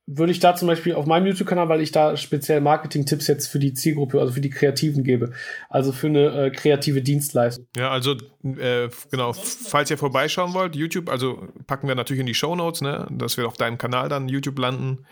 würde 0.08 0.32
ich 0.32 0.40
da 0.40 0.56
zum 0.56 0.70
Beispiel 0.70 0.96
auf 0.96 1.06
meinem 1.06 1.28
YouTube-Kanal, 1.28 1.68
weil 1.68 1.82
ich 1.82 1.92
da 1.92 2.16
speziell 2.16 2.62
Marketing-Tipps 2.62 3.28
jetzt 3.28 3.48
für 3.48 3.60
die 3.60 3.74
Zielgruppe, 3.74 4.22
also 4.22 4.32
für 4.32 4.42
die 4.42 4.50
Kreativen 4.50 5.04
gebe, 5.04 5.34
also 5.70 5.92
für 5.92 6.08
eine 6.08 6.46
äh, 6.46 6.50
kreative 6.50 7.02
Dienstleistung. 7.02 7.68
Ja, 7.76 7.92
also 7.92 8.14
äh, 8.44 8.88
genau, 9.12 9.34
falls 9.34 9.92
ihr 9.92 9.98
vorbeischauen 9.98 10.54
wollt, 10.54 10.78
YouTube, 10.78 11.10
also 11.10 11.50
packen 11.68 11.90
wir 11.90 11.96
natürlich 11.96 12.22
in 12.22 12.26
die 12.26 12.34
Show 12.34 12.56
Notes, 12.56 12.82
ne, 12.82 13.06
dass 13.12 13.36
wir 13.36 13.48
auf 13.48 13.58
deinem 13.58 13.78
Kanal 13.78 14.08
dann 14.08 14.30
YouTube 14.30 14.58
landen. 14.58 15.06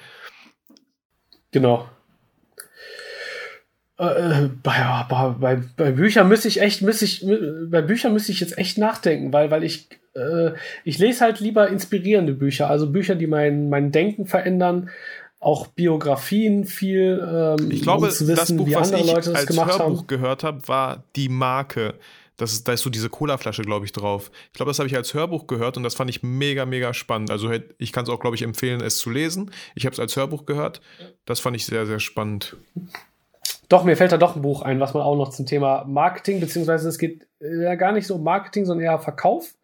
Genau. 1.51 1.89
Äh, 3.97 4.49
bei, 4.61 5.05
bei, 5.39 5.61
bei 5.77 5.91
Büchern 5.91 6.27
müsste 6.27 6.47
ich 6.49 6.61
echt, 6.61 6.81
müsste 6.81 7.05
ich, 7.05 7.25
bei 7.69 7.81
Büchern 7.81 8.13
müsste 8.13 8.31
ich 8.31 8.41
jetzt 8.41 8.57
echt 8.57 8.77
nachdenken, 8.77 9.31
weil, 9.31 9.51
weil 9.51 9.63
ich, 9.63 9.87
äh, 10.15 10.51
ich 10.83 10.97
lese 10.97 11.21
halt 11.21 11.39
lieber 11.39 11.69
inspirierende 11.69 12.33
Bücher, 12.33 12.69
also 12.69 12.91
Bücher, 12.91 13.15
die 13.15 13.27
mein, 13.27 13.69
mein 13.69 13.91
Denken 13.91 14.25
verändern, 14.25 14.89
auch 15.39 15.67
Biografien 15.67 16.65
viel. 16.65 17.55
Ähm, 17.59 17.71
ich 17.71 17.83
glaube, 17.83 18.07
um 18.07 18.11
zu 18.11 18.27
wissen, 18.27 18.57
das 18.57 18.57
Buch, 18.57 18.67
was 18.73 18.91
ich 18.91 19.05
Leute 19.05 19.31
das 19.31 19.47
als 19.47 19.57
Hörbuch 19.57 19.79
haben. 19.79 20.07
gehört 20.07 20.43
habe, 20.43 20.67
war 20.67 21.03
Die 21.15 21.29
Marke. 21.29 21.93
Das 22.37 22.51
ist, 22.51 22.67
da 22.67 22.73
ist 22.73 22.81
so 22.81 22.89
diese 22.89 23.09
Colaflasche, 23.09 23.61
glaube 23.61 23.85
ich, 23.85 23.93
drauf. 23.93 24.29
Ich 24.47 24.53
glaube, 24.53 24.69
das 24.69 24.79
habe 24.79 24.89
ich 24.89 24.95
als 24.95 25.13
Hörbuch 25.13 25.47
gehört 25.47 25.77
und 25.77 25.83
das 25.83 25.95
fand 25.95 26.09
ich 26.09 26.21
mega, 26.21 26.65
mega 26.65 26.93
spannend. 26.93 27.31
Also 27.31 27.49
ich 27.77 27.93
kann 27.93 28.03
es 28.03 28.09
auch, 28.09 28.19
glaube 28.19 28.35
ich, 28.35 28.41
empfehlen, 28.41 28.81
es 28.81 28.97
zu 28.97 29.09
lesen. 29.09 29.51
Ich 29.73 29.85
habe 29.85 29.93
es 29.93 29.99
als 30.01 30.17
Hörbuch 30.17 30.45
gehört. 30.45 30.81
Das 31.23 31.39
fand 31.39 31.55
ich 31.55 31.65
sehr, 31.65 31.85
sehr 31.85 32.01
spannend. 32.01 32.57
Doch, 33.69 33.83
mir 33.83 33.97
fällt 33.97 34.11
da 34.11 34.17
doch 34.17 34.35
ein 34.35 34.41
Buch 34.41 34.61
ein, 34.61 34.79
was 34.79 34.93
man 34.93 35.03
auch 35.03 35.15
noch 35.15 35.29
zum 35.29 35.45
Thema 35.45 35.85
Marketing, 35.85 36.39
beziehungsweise 36.39 36.87
es 36.87 36.97
geht 36.97 37.27
äh, 37.39 37.63
ja 37.63 37.75
gar 37.75 37.91
nicht 37.91 38.07
so 38.07 38.15
um 38.15 38.23
Marketing, 38.23 38.65
sondern 38.65 38.85
eher 38.85 38.99
Verkauf. 38.99 39.55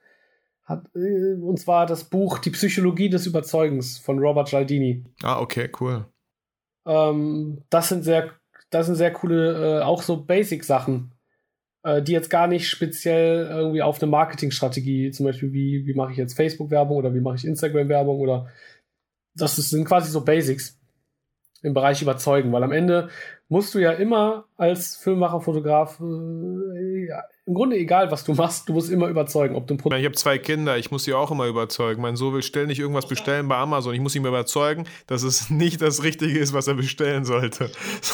Hat, 0.63 0.85
äh, 0.95 1.33
und 1.41 1.59
zwar 1.59 1.85
das 1.85 2.05
Buch 2.05 2.39
Die 2.39 2.51
Psychologie 2.51 3.09
des 3.09 3.27
Überzeugens 3.27 3.97
von 3.97 4.19
Robert 4.19 4.49
Gialdini. 4.49 5.03
Ah, 5.23 5.39
okay, 5.39 5.69
cool. 5.79 6.05
Ähm, 6.85 7.63
das 7.69 7.89
sind 7.89 8.03
sehr, 8.03 8.31
das 8.69 8.87
sind 8.87 8.95
sehr 8.95 9.11
coole, 9.11 9.79
äh, 9.79 9.83
auch 9.83 10.01
so 10.01 10.23
Basic-Sachen, 10.23 11.13
äh, 11.83 12.01
die 12.01 12.13
jetzt 12.13 12.29
gar 12.29 12.47
nicht 12.47 12.69
speziell 12.69 13.47
irgendwie 13.47 13.83
auf 13.83 14.01
eine 14.01 14.09
Marketingstrategie, 14.09 15.11
zum 15.11 15.27
Beispiel 15.27 15.53
wie, 15.53 15.85
wie 15.85 15.93
mache 15.93 16.11
ich 16.11 16.17
jetzt 16.17 16.35
Facebook-Werbung 16.35 16.97
oder 16.97 17.13
wie 17.13 17.21
mache 17.21 17.35
ich 17.35 17.45
Instagram-Werbung 17.45 18.19
oder 18.19 18.47
das 19.35 19.55
sind 19.55 19.85
quasi 19.85 20.09
so 20.09 20.25
Basics 20.25 20.80
im 21.61 21.73
Bereich 21.73 22.01
überzeugen, 22.01 22.51
weil 22.51 22.63
am 22.63 22.71
Ende 22.71 23.09
musst 23.49 23.75
du 23.75 23.79
ja 23.79 23.91
immer 23.91 24.45
als 24.57 24.95
Filmmacher, 24.95 25.41
Fotograf, 25.41 25.99
äh, 25.99 27.07
ja, 27.07 27.23
im 27.45 27.53
Grunde 27.53 27.75
egal, 27.75 28.09
was 28.11 28.23
du 28.23 28.33
machst, 28.33 28.69
du 28.69 28.73
musst 28.73 28.89
immer 28.89 29.07
überzeugen. 29.07 29.55
Ob 29.55 29.67
du 29.67 29.73
ein 29.73 29.99
ich 29.99 30.05
habe 30.05 30.15
zwei 30.15 30.37
Kinder, 30.37 30.77
ich 30.77 30.89
muss 30.89 31.03
sie 31.03 31.13
auch 31.13 31.31
immer 31.31 31.47
überzeugen. 31.47 32.01
Mein 32.01 32.15
Sohn 32.15 32.33
will 32.33 32.43
ständig 32.43 32.79
irgendwas 32.79 33.07
bestellen 33.07 33.49
bei 33.49 33.57
Amazon. 33.57 33.93
Ich 33.93 33.99
muss 33.99 34.15
ihn 34.15 34.25
überzeugen, 34.25 34.85
dass 35.07 35.23
es 35.23 35.49
nicht 35.49 35.81
das 35.81 36.01
Richtige 36.01 36.39
ist, 36.39 36.53
was 36.53 36.67
er 36.67 36.75
bestellen 36.75 37.25
sollte. 37.25 37.65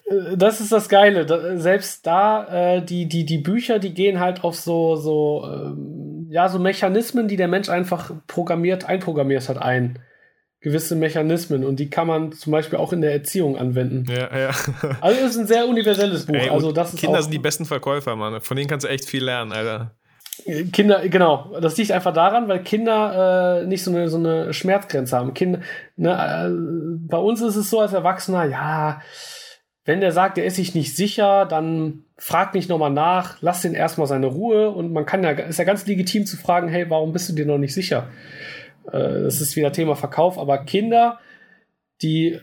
Äh, 0.05 0.35
das 0.37 0.59
ist 0.59 0.71
das 0.71 0.89
Geile. 0.89 1.59
Selbst 1.59 2.07
da, 2.07 2.77
äh, 2.77 2.85
die, 2.85 3.07
die, 3.07 3.25
die 3.25 3.37
Bücher, 3.37 3.77
die 3.77 3.93
gehen 3.93 4.19
halt 4.19 4.43
auf 4.43 4.55
so, 4.55 4.95
so, 4.95 5.45
ähm, 5.45 6.27
ja, 6.31 6.49
so 6.49 6.57
Mechanismen, 6.57 7.27
die 7.27 7.37
der 7.37 7.47
Mensch 7.47 7.69
einfach 7.69 8.11
programmiert, 8.25 8.85
einprogrammiert 8.85 9.47
hat, 9.49 9.57
ein 9.59 9.99
gewisse 10.59 10.95
Mechanismen 10.95 11.63
und 11.63 11.79
die 11.79 11.89
kann 11.89 12.07
man 12.07 12.31
zum 12.31 12.51
Beispiel 12.51 12.79
auch 12.79 12.91
in 12.91 13.01
der 13.01 13.11
Erziehung 13.11 13.57
anwenden. 13.57 14.05
Ja, 14.09 14.37
ja. 14.37 14.51
Also 15.01 15.21
es 15.21 15.31
ist 15.31 15.37
ein 15.37 15.47
sehr 15.47 15.67
universelles 15.67 16.25
Buch. 16.25 16.35
Ey, 16.35 16.49
also 16.49 16.71
das 16.71 16.95
Kinder 16.95 17.21
sind 17.21 17.33
die 17.33 17.39
besten 17.39 17.65
Verkäufer, 17.65 18.15
Mann. 18.15 18.41
Von 18.41 18.57
denen 18.57 18.67
kannst 18.67 18.85
du 18.85 18.89
echt 18.89 19.05
viel 19.05 19.23
lernen, 19.23 19.51
Alter. 19.51 19.95
Kinder, 20.71 21.07
genau. 21.09 21.55
Das 21.61 21.77
liegt 21.77 21.91
einfach 21.91 22.13
daran, 22.13 22.47
weil 22.47 22.63
Kinder 22.63 23.61
äh, 23.61 23.67
nicht 23.67 23.83
so 23.83 23.91
eine, 23.91 24.09
so 24.09 24.17
eine 24.17 24.53
Schmerzgrenze 24.53 25.15
haben. 25.15 25.33
Kinder, 25.33 25.59
ne, 25.95 26.11
äh, 26.11 27.07
bei 27.07 27.17
uns 27.17 27.41
ist 27.41 27.55
es 27.55 27.69
so 27.69 27.79
als 27.79 27.93
Erwachsener, 27.93 28.45
ja, 28.45 29.01
wenn 29.85 30.01
der 30.01 30.11
sagt, 30.11 30.37
der 30.37 30.45
ist 30.45 30.57
sich 30.57 30.75
nicht 30.75 30.95
sicher, 30.95 31.45
dann 31.45 32.03
frag 32.17 32.53
nicht 32.53 32.69
nochmal 32.69 32.91
nach, 32.91 33.37
lass 33.41 33.61
den 33.61 33.73
erstmal 33.73 34.07
seine 34.07 34.27
Ruhe 34.27 34.69
und 34.69 34.91
man 34.91 35.05
kann 35.05 35.23
ja, 35.23 35.31
ist 35.31 35.59
ja 35.59 35.65
ganz 35.65 35.85
legitim 35.87 36.25
zu 36.25 36.35
fragen, 36.35 36.67
hey, 36.67 36.89
warum 36.89 37.13
bist 37.13 37.29
du 37.29 37.33
dir 37.33 37.45
noch 37.45 37.57
nicht 37.57 37.73
sicher? 37.73 38.09
Äh, 38.87 39.23
das 39.23 39.41
ist 39.41 39.55
wieder 39.55 39.71
Thema 39.71 39.95
Verkauf, 39.95 40.37
aber 40.37 40.59
Kinder, 40.65 41.19
die 42.01 42.39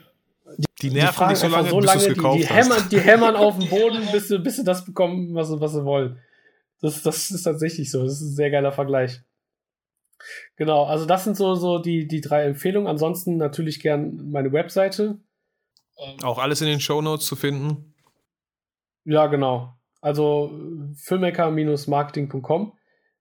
die, 0.47 0.67
die 0.89 0.91
nerven 0.91 1.25
die 1.27 1.33
nicht 1.33 1.41
so 1.41 1.49
lange, 1.49 1.71
so 1.71 1.81
lange 1.81 2.07
bis 2.07 2.15
die, 2.15 2.39
die, 2.39 2.47
hämmern, 2.47 2.89
die 2.91 3.01
hämmern 3.01 3.37
auf 3.37 3.59
dem 3.59 3.69
Boden, 3.71 4.07
bis 4.13 4.29
sie, 4.29 4.39
bis 4.39 4.57
sie 4.57 4.65
das 4.65 4.85
bekommen, 4.85 5.35
was 5.35 5.49
sie, 5.49 5.61
was 5.61 5.73
sie 5.73 5.85
wollen. 5.85 6.19
Das, 6.81 7.03
das 7.03 7.31
ist 7.31 7.43
tatsächlich 7.45 7.91
so. 7.91 8.03
Das 8.03 8.15
ist 8.15 8.21
ein 8.21 8.35
sehr 8.35 8.51
geiler 8.51 8.73
Vergleich. 8.73 9.23
Genau, 10.57 10.85
also 10.85 11.07
das 11.07 11.25
sind 11.25 11.37
so, 11.37 11.55
so 11.55 11.79
die, 11.79 12.07
die 12.07 12.21
drei 12.21 12.45
Empfehlungen. 12.45 12.89
Ansonsten 12.89 13.37
natürlich 13.37 13.81
gern 13.81 14.31
meine 14.31 14.53
Webseite. 14.53 15.19
Auch 16.23 16.39
alles 16.39 16.61
in 16.61 16.67
den 16.67 16.81
Show 16.81 17.01
Notes 17.01 17.27
zu 17.27 17.37
finden. 17.37 17.95
Ja, 19.05 19.27
genau. 19.27 19.75
Also 20.01 20.53
filmmaker-marketing.com. 20.97 22.73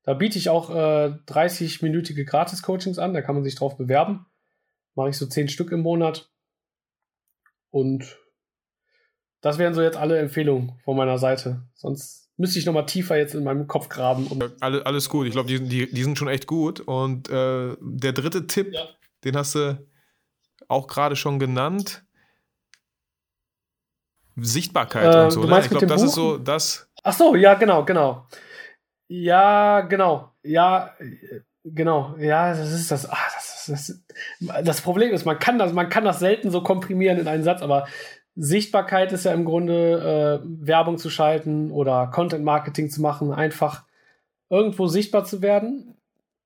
Da 0.04 0.14
biete 0.14 0.38
ich 0.38 0.50
auch 0.50 0.70
äh, 0.70 1.18
30-minütige 1.28 2.26
Gratis-Coachings 2.26 3.00
an, 3.00 3.14
da 3.14 3.22
kann 3.22 3.36
man 3.36 3.44
sich 3.44 3.56
drauf 3.56 3.78
bewerben. 3.78 4.26
Mache 4.96 5.10
ich 5.10 5.18
so 5.18 5.26
10 5.26 5.48
Stück 5.48 5.72
im 5.72 5.82
Monat. 5.82 6.30
Und 7.72 8.18
das 9.42 9.58
wären 9.58 9.74
so 9.74 9.82
jetzt 9.82 9.98
alle 9.98 10.20
Empfehlungen 10.20 10.74
von 10.84 10.96
meiner 10.96 11.18
Seite. 11.18 11.64
Sonst 11.74 12.30
müsste 12.38 12.60
ich 12.60 12.66
noch 12.66 12.74
mal 12.74 12.84
tiefer 12.84 13.18
jetzt 13.18 13.34
in 13.34 13.44
meinem 13.44 13.68
Kopf 13.68 13.90
graben. 13.90 14.28
Um 14.28 14.42
alles, 14.60 14.86
alles 14.86 15.10
gut. 15.10 15.28
Ich 15.28 15.34
glaube, 15.34 15.48
die, 15.48 15.62
die, 15.62 15.92
die 15.92 16.04
sind 16.04 16.18
schon 16.18 16.28
echt 16.28 16.48
gut. 16.48 16.82
Und 16.82 17.30
äh, 17.30 17.76
der 17.80 18.14
dritte 18.14 18.48
Tipp, 18.48 18.74
ja. 18.74 18.88
den 19.24 19.36
hast 19.36 19.56
du 19.56 19.86
auch 20.68 20.88
gerade 20.88 21.16
schon 21.16 21.40
genannt. 21.40 22.06
Sichtbarkeit 24.36 25.14
äh, 25.14 25.24
und 25.26 25.32
so. 25.32 25.44
Ne? 25.44 25.60
Ich 25.60 25.70
glaube, 25.70 25.88
das 25.88 26.02
Buch? 26.02 26.08
ist 26.08 26.16
so 26.16 26.38
das. 26.38 26.90
Ach 27.04 27.14
so, 27.14 27.36
ja, 27.36 27.54
genau, 27.54 27.86
genau. 27.86 28.28
Ja, 29.16 29.82
genau. 29.82 30.32
Ja, 30.42 30.96
genau. 31.64 32.16
Ja, 32.18 32.50
das 32.50 32.72
ist 32.72 32.90
das. 32.90 33.08
Ach, 33.08 33.32
das, 33.36 33.70
ist, 33.70 34.02
das, 34.40 34.64
das 34.66 34.82
Problem 34.82 35.14
ist, 35.14 35.24
man 35.24 35.38
kann 35.38 35.60
das, 35.60 35.72
man 35.72 35.90
kann 35.90 36.04
das 36.04 36.18
selten 36.18 36.50
so 36.50 36.64
komprimieren 36.64 37.20
in 37.20 37.28
einen 37.28 37.44
Satz, 37.44 37.62
aber 37.62 37.88
Sichtbarkeit 38.36 39.12
ist 39.12 39.26
ja 39.26 39.34
im 39.34 39.46
Grunde 39.46 40.42
äh, 40.42 40.68
Werbung 40.68 40.98
zu 40.98 41.12
schalten 41.12 41.70
oder 41.70 42.08
Content 42.08 42.44
Marketing 42.44 42.90
zu 42.90 43.04
machen, 43.04 43.32
einfach 43.32 43.84
irgendwo 44.50 44.88
sichtbar 44.88 45.26
zu 45.26 45.44
werden 45.44 45.94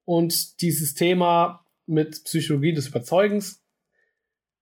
und 0.04 0.62
dieses 0.62 0.94
Thema 0.94 1.64
mit 1.86 2.26
Psychologie 2.26 2.74
des 2.74 2.90
Überzeugens 2.90 3.64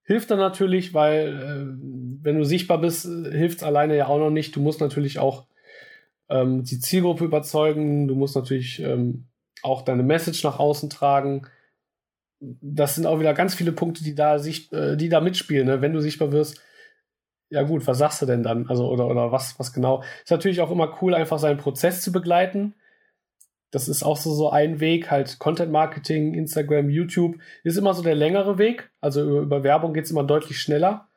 hilft 0.04 0.30
dann 0.30 0.38
natürlich, 0.38 0.94
weil 0.94 1.28
äh, 1.28 2.24
wenn 2.24 2.38
du 2.38 2.46
sichtbar 2.46 2.78
bist, 2.78 3.06
hilft 3.06 3.58
es 3.58 3.64
alleine 3.64 3.98
ja 3.98 4.06
auch 4.06 4.20
noch 4.20 4.30
nicht. 4.30 4.56
Du 4.56 4.62
musst 4.62 4.80
natürlich 4.80 5.18
auch 5.18 5.48
ähm, 6.30 6.64
die 6.64 6.80
Zielgruppe 6.80 7.26
überzeugen, 7.26 8.08
du 8.08 8.16
musst 8.16 8.36
natürlich 8.36 8.80
ähm, 8.80 9.28
auch 9.62 9.82
deine 9.84 10.04
Message 10.04 10.44
nach 10.44 10.60
außen 10.60 10.90
tragen. 10.90 11.48
Das 12.40 12.96
sind 12.96 13.06
auch 13.06 13.20
wieder 13.20 13.34
ganz 13.34 13.56
viele 13.56 13.72
Punkte, 13.72 14.04
die 14.04 14.16
da, 14.16 14.40
sich, 14.40 14.72
äh, 14.72 14.96
die 14.96 15.10
da 15.10 15.22
mitspielen. 15.22 15.68
Ne? 15.68 15.82
Wenn 15.82 15.94
du 15.94 16.02
sichtbar 16.02 16.32
wirst, 16.32 16.62
ja 17.50 17.64
gut, 17.64 17.86
was 17.88 17.98
sagst 17.98 18.22
du 18.22 18.26
denn 18.26 18.44
dann? 18.44 18.68
Also, 18.68 18.88
oder, 18.90 19.08
oder 19.08 19.32
was, 19.32 19.60
was 19.60 19.72
genau? 19.72 20.04
Ist 20.24 20.32
natürlich 20.32 20.62
auch 20.62 20.72
immer 20.72 20.98
cool, 21.02 21.14
einfach 21.14 21.40
seinen 21.40 21.58
Prozess 21.58 22.02
zu 22.02 22.12
begleiten. 22.12 22.76
Das 23.72 23.88
ist 23.88 24.04
auch 24.04 24.18
so, 24.18 24.34
so 24.34 24.50
ein 24.50 24.80
Weg, 24.80 25.12
halt 25.12 25.38
Content 25.40 25.72
Marketing, 25.72 26.34
Instagram, 26.34 26.90
YouTube, 26.90 27.38
ist 27.64 27.78
immer 27.78 27.94
so 27.94 28.02
der 28.02 28.16
längere 28.16 28.58
Weg. 28.58 28.90
Also 29.02 29.22
über, 29.24 29.42
über 29.42 29.64
Werbung 29.64 29.94
geht 29.94 30.06
es 30.06 30.12
immer 30.12 30.24
deutlich 30.24 30.60
schneller. 30.60 31.08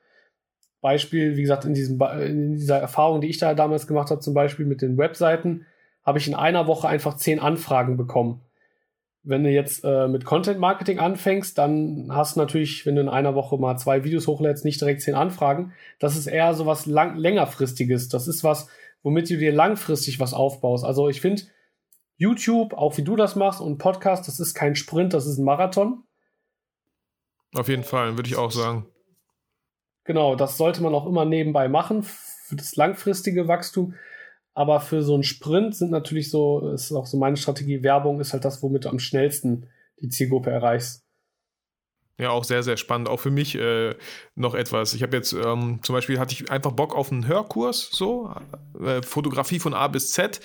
Beispiel, 0.89 1.36
wie 1.36 1.43
gesagt, 1.43 1.66
in, 1.66 1.74
diesem, 1.74 2.01
in 2.01 2.55
dieser 2.55 2.78
Erfahrung, 2.78 3.20
die 3.20 3.28
ich 3.28 3.36
da 3.36 3.53
damals 3.53 3.86
gemacht 3.86 4.11
habe, 4.11 4.22
zum 4.22 4.32
Beispiel 4.32 4.64
mit 4.64 4.80
den 4.80 4.97
Webseiten, 4.97 5.66
habe 6.03 6.18
ich 6.18 6.26
in 6.26 6.34
einer 6.34 6.66
Woche 6.66 6.89
einfach 6.89 7.18
zehn 7.18 7.41
Anfragen 7.41 7.99
bekommen. 7.99 8.41
Wenn 9.22 9.45
du 9.45 9.51
jetzt 9.51 9.84
äh, 9.84 10.09
mit 10.09 10.24
Content 10.24 10.59
Marketing 10.59 10.99
anfängst, 10.99 11.59
dann 11.59 12.09
hast 12.11 12.36
du 12.36 12.41
natürlich, 12.41 12.86
wenn 12.86 12.95
du 12.95 13.03
in 13.03 13.11
einer 13.11 13.34
Woche 13.34 13.59
mal 13.59 13.76
zwei 13.76 14.03
Videos 14.03 14.26
hochlädst, 14.26 14.64
nicht 14.64 14.80
direkt 14.80 15.03
zehn 15.03 15.14
Anfragen. 15.14 15.74
Das 15.99 16.16
ist 16.16 16.26
eher 16.26 16.55
so 16.55 16.64
was 16.64 16.86
lang 16.86 17.18
längerfristiges. 17.18 18.09
Das 18.09 18.26
ist 18.26 18.43
was, 18.43 18.68
womit 19.03 19.28
du 19.28 19.36
dir 19.36 19.53
langfristig 19.53 20.20
was 20.20 20.32
aufbaust. 20.32 20.86
Also 20.86 21.11
ich 21.11 21.20
finde, 21.20 21.43
YouTube, 22.16 22.72
auch 22.72 22.97
wie 22.97 23.05
du 23.05 23.14
das 23.14 23.36
machst 23.36 23.61
und 23.61 23.76
Podcast, 23.76 24.26
das 24.26 24.41
ist 24.41 24.55
kein 24.55 24.74
Sprint, 24.74 25.12
das 25.12 25.26
ist 25.26 25.36
ein 25.36 25.45
Marathon. 25.45 26.05
Auf 27.55 27.68
jeden 27.68 27.84
Fall, 27.84 28.16
würde 28.16 28.30
ich 28.30 28.36
auch 28.36 28.53
sagen. 28.53 28.86
Genau, 30.09 30.37
das 30.37 30.57
sollte 30.57 30.83
man 30.83 30.95
auch 30.95 31.07
immer 31.07 31.27
nebenbei 31.27 31.69
machen 31.69 32.03
für 32.03 32.57
das 32.57 32.77
langfristige 32.77 33.47
Wachstum. 33.47 33.95
Aber 34.55 34.81
für 34.81 35.03
so 35.03 35.13
einen 35.13 35.23
Sprint 35.23 35.77
sind 35.77 35.91
natürlich 35.91 36.31
so, 36.31 36.71
ist 36.71 36.91
auch 36.93 37.05
so 37.05 37.19
meine 37.19 37.37
Strategie, 37.37 37.83
Werbung 37.83 38.19
ist 38.19 38.33
halt 38.33 38.47
das, 38.47 38.63
womit 38.63 38.87
du 38.87 38.89
am 38.89 39.01
schnellsten 39.01 39.69
die 40.01 40.09
Zielgruppe 40.09 40.51
erreichst. 40.51 41.05
Ja, 42.19 42.31
auch 42.31 42.45
sehr, 42.45 42.63
sehr 42.63 42.79
spannend. 42.79 43.11
Auch 43.11 43.21
für 43.21 43.31
mich 43.31 43.55
äh, 43.55 43.97
noch 44.35 44.55
etwas. 44.55 44.95
Ich 44.95 45.03
habe 45.03 45.15
jetzt 45.15 45.35
ähm, 45.35 45.81
zum 45.83 45.95
Beispiel 45.95 46.19
hatte 46.19 46.33
ich 46.33 46.51
einfach 46.51 46.73
Bock 46.73 46.97
auf 46.97 47.13
einen 47.13 47.29
Hörkurs, 47.29 47.91
so 47.93 48.35
äh, 48.83 49.03
Fotografie 49.03 49.59
von 49.59 49.75
A 49.75 49.89
bis 49.89 50.13
Z, 50.13 50.41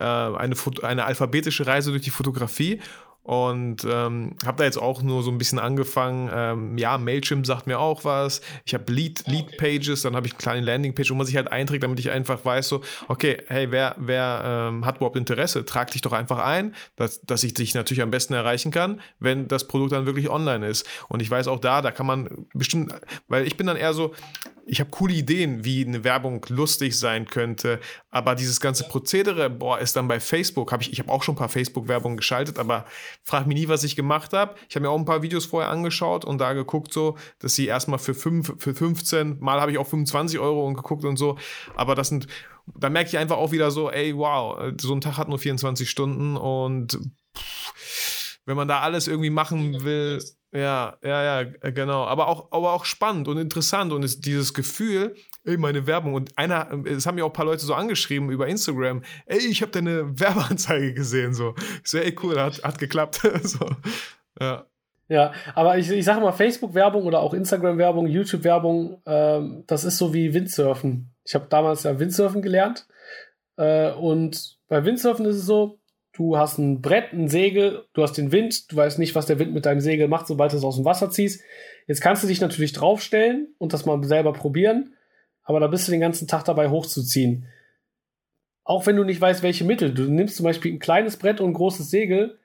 äh, 0.00 0.04
eine, 0.04 0.56
eine 0.84 1.04
alphabetische 1.04 1.66
Reise 1.66 1.90
durch 1.90 2.02
die 2.02 2.08
Fotografie 2.10 2.80
und 3.22 3.84
ähm, 3.88 4.34
habe 4.44 4.58
da 4.58 4.64
jetzt 4.64 4.78
auch 4.78 5.02
nur 5.02 5.22
so 5.22 5.30
ein 5.30 5.38
bisschen 5.38 5.60
angefangen. 5.60 6.28
Ähm, 6.32 6.78
ja, 6.78 6.98
Mailchimp 6.98 7.46
sagt 7.46 7.68
mir 7.68 7.78
auch 7.78 8.04
was. 8.04 8.40
Ich 8.64 8.74
habe 8.74 8.92
Lead, 8.92 9.24
Lead 9.26 9.56
Pages, 9.58 10.02
dann 10.02 10.16
habe 10.16 10.26
ich 10.26 10.32
eine 10.32 10.40
kleine 10.40 10.66
Landingpage, 10.66 11.10
wo 11.10 11.14
man 11.14 11.26
sich 11.26 11.36
halt 11.36 11.50
einträgt, 11.50 11.84
damit 11.84 12.00
ich 12.00 12.10
einfach 12.10 12.44
weiß, 12.44 12.68
so, 12.68 12.82
okay, 13.08 13.38
hey, 13.46 13.70
wer, 13.70 13.94
wer 13.98 14.42
ähm, 14.44 14.84
hat 14.84 14.96
überhaupt 14.96 15.16
Interesse? 15.16 15.64
Trag 15.64 15.92
dich 15.92 16.02
doch 16.02 16.12
einfach 16.12 16.38
ein, 16.38 16.74
dass, 16.96 17.20
dass 17.22 17.44
ich 17.44 17.54
dich 17.54 17.74
natürlich 17.74 18.02
am 18.02 18.10
besten 18.10 18.34
erreichen 18.34 18.72
kann, 18.72 19.00
wenn 19.20 19.46
das 19.46 19.68
Produkt 19.68 19.92
dann 19.92 20.06
wirklich 20.06 20.28
online 20.28 20.66
ist. 20.66 20.86
Und 21.08 21.22
ich 21.22 21.30
weiß 21.30 21.46
auch 21.46 21.60
da, 21.60 21.80
da 21.80 21.92
kann 21.92 22.06
man 22.06 22.46
bestimmt, 22.54 22.92
weil 23.28 23.46
ich 23.46 23.56
bin 23.56 23.68
dann 23.68 23.76
eher 23.76 23.94
so, 23.94 24.14
ich 24.66 24.80
habe 24.80 24.90
coole 24.90 25.14
Ideen, 25.14 25.64
wie 25.64 25.84
eine 25.84 26.04
Werbung 26.04 26.44
lustig 26.48 26.98
sein 26.98 27.26
könnte, 27.26 27.80
aber 28.10 28.34
dieses 28.34 28.60
ganze 28.60 28.84
Prozedere, 28.84 29.50
boah, 29.50 29.78
ist 29.78 29.96
dann 29.96 30.08
bei 30.08 30.20
Facebook, 30.20 30.72
habe 30.72 30.82
ich, 30.82 30.92
ich 30.92 30.98
habe 30.98 31.10
auch 31.10 31.22
schon 31.22 31.34
ein 31.34 31.38
paar 31.38 31.48
Facebook-Werbungen 31.48 32.16
geschaltet, 32.16 32.58
aber 32.58 32.84
frag 33.22 33.46
mich 33.46 33.58
nie, 33.58 33.68
was 33.68 33.84
ich 33.84 33.96
gemacht 33.96 34.32
habe. 34.32 34.54
Ich 34.68 34.76
habe 34.76 34.84
mir 34.84 34.90
auch 34.90 34.98
ein 34.98 35.04
paar 35.04 35.22
Videos 35.22 35.46
vorher 35.46 35.70
angeschaut 35.70 36.24
und 36.24 36.38
da 36.38 36.52
geguckt 36.52 36.92
so, 36.92 37.16
dass 37.38 37.54
sie 37.54 37.66
erstmal 37.66 37.98
für, 37.98 38.14
fünf, 38.14 38.54
für 38.58 38.74
15, 38.74 39.38
mal 39.40 39.60
habe 39.60 39.72
ich 39.72 39.78
auch 39.78 39.86
25 39.86 40.38
Euro 40.38 40.66
und 40.66 40.74
geguckt 40.74 41.04
und 41.04 41.16
so, 41.16 41.38
aber 41.74 41.94
das 41.94 42.08
sind, 42.08 42.26
da 42.66 42.88
merke 42.88 43.08
ich 43.08 43.18
einfach 43.18 43.36
auch 43.36 43.52
wieder 43.52 43.70
so, 43.70 43.90
ey, 43.90 44.16
wow, 44.16 44.72
so 44.80 44.94
ein 44.94 45.00
Tag 45.00 45.18
hat 45.18 45.28
nur 45.28 45.38
24 45.38 45.90
Stunden 45.90 46.36
und 46.36 46.98
pff, 47.36 48.38
wenn 48.46 48.56
man 48.56 48.68
da 48.68 48.80
alles 48.80 49.08
irgendwie 49.08 49.30
machen 49.30 49.84
will, 49.84 50.22
ja, 50.52 50.98
ja, 51.02 51.40
ja, 51.40 51.50
äh, 51.62 51.72
genau. 51.72 52.04
Aber 52.04 52.28
auch, 52.28 52.52
aber 52.52 52.72
auch 52.72 52.84
spannend 52.84 53.26
und 53.26 53.38
interessant 53.38 53.92
und 53.92 54.02
ist 54.02 54.26
dieses 54.26 54.52
Gefühl, 54.52 55.14
ey, 55.44 55.56
meine 55.56 55.86
Werbung. 55.86 56.12
Und 56.14 56.36
einer, 56.36 56.68
es 56.84 57.06
haben 57.06 57.16
ja 57.16 57.24
auch 57.24 57.30
ein 57.30 57.32
paar 57.32 57.46
Leute 57.46 57.64
so 57.64 57.74
angeschrieben 57.74 58.30
über 58.30 58.46
Instagram, 58.46 59.02
ey, 59.26 59.38
ich 59.38 59.62
habe 59.62 59.72
deine 59.72 60.18
Werbeanzeige 60.20 60.92
gesehen. 60.92 61.32
So, 61.32 61.54
so, 61.84 61.98
cool, 62.22 62.38
hat, 62.38 62.62
hat 62.62 62.78
geklappt. 62.78 63.22
so, 63.42 63.66
ja. 64.38 64.66
Ja, 65.08 65.32
aber 65.54 65.76
ich, 65.76 65.90
ich 65.90 66.04
sage 66.04 66.20
mal, 66.20 66.32
Facebook-Werbung 66.32 67.04
oder 67.04 67.20
auch 67.20 67.34
Instagram-Werbung, 67.34 68.06
YouTube-Werbung, 68.06 69.02
ähm, 69.04 69.64
das 69.66 69.84
ist 69.84 69.98
so 69.98 70.14
wie 70.14 70.32
Windsurfen. 70.32 71.12
Ich 71.24 71.34
habe 71.34 71.46
damals 71.50 71.82
ja 71.82 71.98
Windsurfen 71.98 72.40
gelernt. 72.40 72.86
Äh, 73.56 73.92
und 73.92 74.58
bei 74.68 74.84
Windsurfen 74.84 75.26
ist 75.26 75.36
es 75.36 75.44
so, 75.44 75.81
du 76.12 76.36
hast 76.36 76.58
ein 76.58 76.82
Brett, 76.82 77.12
ein 77.12 77.28
Segel, 77.28 77.84
du 77.94 78.02
hast 78.02 78.14
den 78.14 78.32
Wind, 78.32 78.70
du 78.70 78.76
weißt 78.76 78.98
nicht, 78.98 79.14
was 79.14 79.26
der 79.26 79.38
Wind 79.38 79.54
mit 79.54 79.66
deinem 79.66 79.80
Segel 79.80 80.08
macht, 80.08 80.26
sobald 80.26 80.52
du 80.52 80.56
es 80.56 80.64
aus 80.64 80.76
dem 80.76 80.84
Wasser 80.84 81.10
ziehst. 81.10 81.42
Jetzt 81.86 82.00
kannst 82.00 82.22
du 82.22 82.28
dich 82.28 82.40
natürlich 82.40 82.72
draufstellen 82.72 83.54
und 83.58 83.72
das 83.72 83.86
mal 83.86 84.02
selber 84.04 84.32
probieren, 84.32 84.94
aber 85.42 85.60
da 85.60 85.66
bist 85.66 85.88
du 85.88 85.92
den 85.92 86.00
ganzen 86.00 86.28
Tag 86.28 86.44
dabei 86.44 86.68
hochzuziehen. 86.68 87.46
Auch 88.64 88.86
wenn 88.86 88.96
du 88.96 89.04
nicht 89.04 89.20
weißt, 89.20 89.42
welche 89.42 89.64
Mittel. 89.64 89.92
Du 89.92 90.04
nimmst 90.04 90.36
zum 90.36 90.44
Beispiel 90.44 90.72
ein 90.72 90.78
kleines 90.78 91.16
Brett 91.16 91.40
und 91.40 91.50
ein 91.50 91.54
großes 91.54 91.90
Segel. 91.90 92.38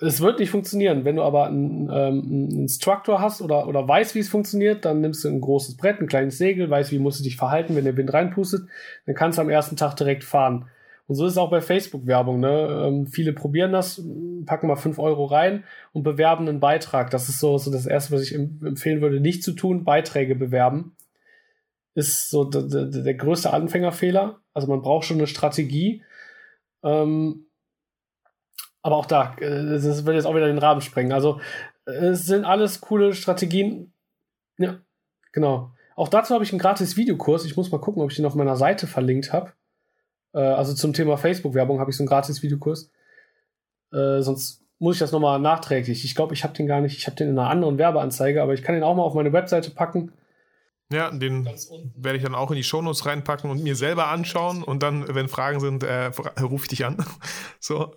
Es 0.00 0.20
wird 0.20 0.38
nicht 0.38 0.50
funktionieren. 0.50 1.04
Wenn 1.04 1.16
du 1.16 1.22
aber 1.22 1.46
einen, 1.46 1.90
ähm, 1.92 2.48
Instructor 2.52 3.20
hast 3.20 3.42
oder, 3.42 3.66
oder 3.66 3.86
weißt, 3.86 4.14
wie 4.14 4.20
es 4.20 4.28
funktioniert, 4.28 4.84
dann 4.84 5.00
nimmst 5.00 5.24
du 5.24 5.28
ein 5.28 5.40
großes 5.40 5.76
Brett, 5.76 6.00
ein 6.00 6.06
kleines 6.06 6.38
Segel, 6.38 6.70
weißt, 6.70 6.92
wie 6.92 7.00
musst 7.00 7.18
du 7.18 7.24
dich 7.24 7.36
verhalten, 7.36 7.74
wenn 7.74 7.84
der 7.84 7.96
Wind 7.96 8.12
reinpustet, 8.12 8.68
dann 9.06 9.14
kannst 9.16 9.38
du 9.38 9.42
am 9.42 9.50
ersten 9.50 9.76
Tag 9.76 9.96
direkt 9.96 10.22
fahren. 10.22 10.68
Und 11.10 11.16
so 11.16 11.26
ist 11.26 11.32
es 11.32 11.38
auch 11.38 11.50
bei 11.50 11.60
Facebook-Werbung. 11.60 12.38
Ne? 12.38 12.84
Ähm, 12.86 13.06
viele 13.08 13.32
probieren 13.32 13.72
das, 13.72 14.00
packen 14.46 14.68
mal 14.68 14.76
5 14.76 14.96
Euro 15.00 15.24
rein 15.24 15.64
und 15.92 16.04
bewerben 16.04 16.48
einen 16.48 16.60
Beitrag. 16.60 17.10
Das 17.10 17.28
ist 17.28 17.40
so, 17.40 17.58
so 17.58 17.72
das 17.72 17.84
Erste, 17.84 18.14
was 18.14 18.22
ich 18.22 18.32
empfehlen 18.32 19.00
würde, 19.00 19.18
nicht 19.18 19.42
zu 19.42 19.50
tun, 19.50 19.82
Beiträge 19.82 20.36
bewerben. 20.36 20.94
Ist 21.96 22.30
so 22.30 22.44
der, 22.44 23.14
größte 23.14 23.52
Anfängerfehler. 23.52 24.38
Also 24.54 24.68
man 24.68 24.82
braucht 24.82 25.04
schon 25.04 25.16
eine 25.16 25.26
Strategie. 25.26 26.04
Ähm, 26.84 27.46
aber 28.80 28.94
auch 28.96 29.06
da, 29.06 29.34
äh, 29.40 29.80
das 29.80 30.06
wird 30.06 30.14
jetzt 30.14 30.26
auch 30.26 30.36
wieder 30.36 30.46
den 30.46 30.58
Rahmen 30.58 30.80
sprengen. 30.80 31.10
Also 31.10 31.40
es 31.86 32.24
sind 32.24 32.44
alles 32.44 32.80
coole 32.80 33.14
Strategien. 33.14 33.92
Ja, 34.58 34.78
genau. 35.32 35.72
Auch 35.96 36.06
dazu 36.06 36.34
habe 36.34 36.44
ich 36.44 36.52
einen 36.52 36.60
gratis 36.60 36.96
Videokurs. 36.96 37.44
Ich 37.46 37.56
muss 37.56 37.72
mal 37.72 37.80
gucken, 37.80 38.00
ob 38.00 38.12
ich 38.12 38.16
den 38.16 38.26
auf 38.26 38.36
meiner 38.36 38.54
Seite 38.54 38.86
verlinkt 38.86 39.32
habe. 39.32 39.54
Äh, 40.32 40.40
also 40.40 40.74
zum 40.74 40.92
Thema 40.92 41.16
Facebook-Werbung 41.16 41.80
habe 41.80 41.90
ich 41.90 41.96
so 41.96 42.02
einen 42.02 42.08
gratis 42.08 42.42
Videokurs. 42.42 42.90
Äh, 43.92 44.22
sonst 44.22 44.62
muss 44.78 44.96
ich 44.96 45.00
das 45.00 45.12
nochmal 45.12 45.38
nachträglich. 45.38 46.04
Ich 46.04 46.14
glaube, 46.14 46.34
ich 46.34 46.42
habe 46.42 46.54
den 46.54 46.66
gar 46.66 46.80
nicht. 46.80 46.96
Ich 46.96 47.06
habe 47.06 47.16
den 47.16 47.28
in 47.28 47.38
einer 47.38 47.50
anderen 47.50 47.78
Werbeanzeige, 47.78 48.42
aber 48.42 48.54
ich 48.54 48.62
kann 48.62 48.74
den 48.74 48.84
auch 48.84 48.96
mal 48.96 49.02
auf 49.02 49.14
meine 49.14 49.32
Webseite 49.32 49.70
packen. 49.70 50.12
Ja, 50.92 51.10
den 51.10 51.46
werde 51.46 52.16
ich 52.16 52.24
dann 52.24 52.34
auch 52.34 52.50
in 52.50 52.56
die 52.56 52.64
Shownotes 52.64 53.06
reinpacken 53.06 53.48
und 53.48 53.62
mir 53.62 53.76
selber 53.76 54.08
anschauen 54.08 54.64
und 54.64 54.82
dann, 54.82 55.14
wenn 55.14 55.28
Fragen 55.28 55.60
sind, 55.60 55.84
äh, 55.84 56.06
rufe 56.42 56.64
ich 56.64 56.68
dich 56.70 56.84
an. 56.84 57.04
so. 57.60 57.94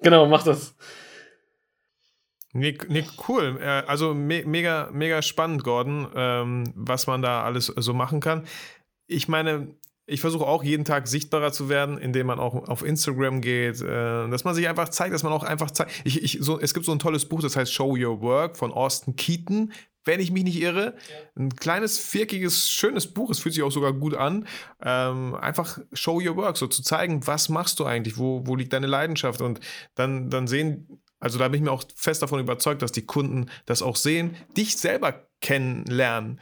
Genau, 0.00 0.26
mach 0.26 0.44
das. 0.44 0.76
Nee, 2.52 2.78
nee, 2.88 3.04
cool. 3.26 3.58
Äh, 3.60 3.82
also 3.86 4.14
me 4.14 4.44
mega, 4.46 4.88
mega 4.92 5.20
spannend, 5.22 5.64
Gordon, 5.64 6.08
ähm, 6.14 6.72
was 6.76 7.06
man 7.06 7.22
da 7.22 7.42
alles 7.42 7.66
so 7.66 7.92
machen 7.92 8.20
kann. 8.20 8.46
Ich 9.06 9.26
meine, 9.26 9.74
ich 10.08 10.22
versuche 10.22 10.46
auch 10.46 10.64
jeden 10.64 10.84
Tag 10.84 11.06
sichtbarer 11.06 11.52
zu 11.52 11.68
werden, 11.68 11.98
indem 11.98 12.26
man 12.26 12.40
auch 12.40 12.68
auf 12.68 12.82
Instagram 12.82 13.42
geht, 13.42 13.82
äh, 13.82 14.28
dass 14.28 14.42
man 14.42 14.54
sich 14.54 14.66
einfach 14.66 14.88
zeigt, 14.88 15.14
dass 15.14 15.22
man 15.22 15.32
auch 15.32 15.44
einfach 15.44 15.70
zeigt. 15.70 15.92
Ich, 16.04 16.22
ich, 16.22 16.38
so, 16.40 16.58
es 16.58 16.72
gibt 16.72 16.86
so 16.86 16.92
ein 16.92 16.98
tolles 16.98 17.26
Buch, 17.26 17.42
das 17.42 17.56
heißt 17.56 17.72
Show 17.72 17.94
Your 17.96 18.20
Work 18.22 18.56
von 18.56 18.72
Austin 18.72 19.16
Keaton, 19.16 19.72
wenn 20.04 20.20
ich 20.20 20.32
mich 20.32 20.44
nicht 20.44 20.60
irre. 20.60 20.94
Ja. 21.10 21.42
Ein 21.42 21.54
kleines, 21.54 21.98
vierkiges, 21.98 22.70
schönes 22.70 23.06
Buch, 23.06 23.30
es 23.30 23.38
fühlt 23.40 23.54
sich 23.54 23.62
auch 23.62 23.70
sogar 23.70 23.92
gut 23.92 24.14
an. 24.14 24.48
Ähm, 24.82 25.34
einfach 25.34 25.78
Show 25.92 26.20
Your 26.24 26.36
Work, 26.36 26.56
so 26.56 26.66
zu 26.66 26.82
zeigen, 26.82 27.26
was 27.26 27.50
machst 27.50 27.78
du 27.78 27.84
eigentlich, 27.84 28.16
wo, 28.16 28.46
wo 28.46 28.56
liegt 28.56 28.72
deine 28.72 28.86
Leidenschaft 28.86 29.42
und 29.42 29.60
dann, 29.94 30.30
dann 30.30 30.46
sehen, 30.46 31.02
also 31.20 31.38
da 31.38 31.48
bin 31.48 31.60
ich 31.60 31.64
mir 31.64 31.72
auch 31.72 31.84
fest 31.94 32.22
davon 32.22 32.40
überzeugt, 32.40 32.80
dass 32.80 32.92
die 32.92 33.04
Kunden 33.04 33.50
das 33.66 33.82
auch 33.82 33.96
sehen, 33.96 34.36
dich 34.56 34.78
selber 34.78 35.28
kennenlernen, 35.40 36.40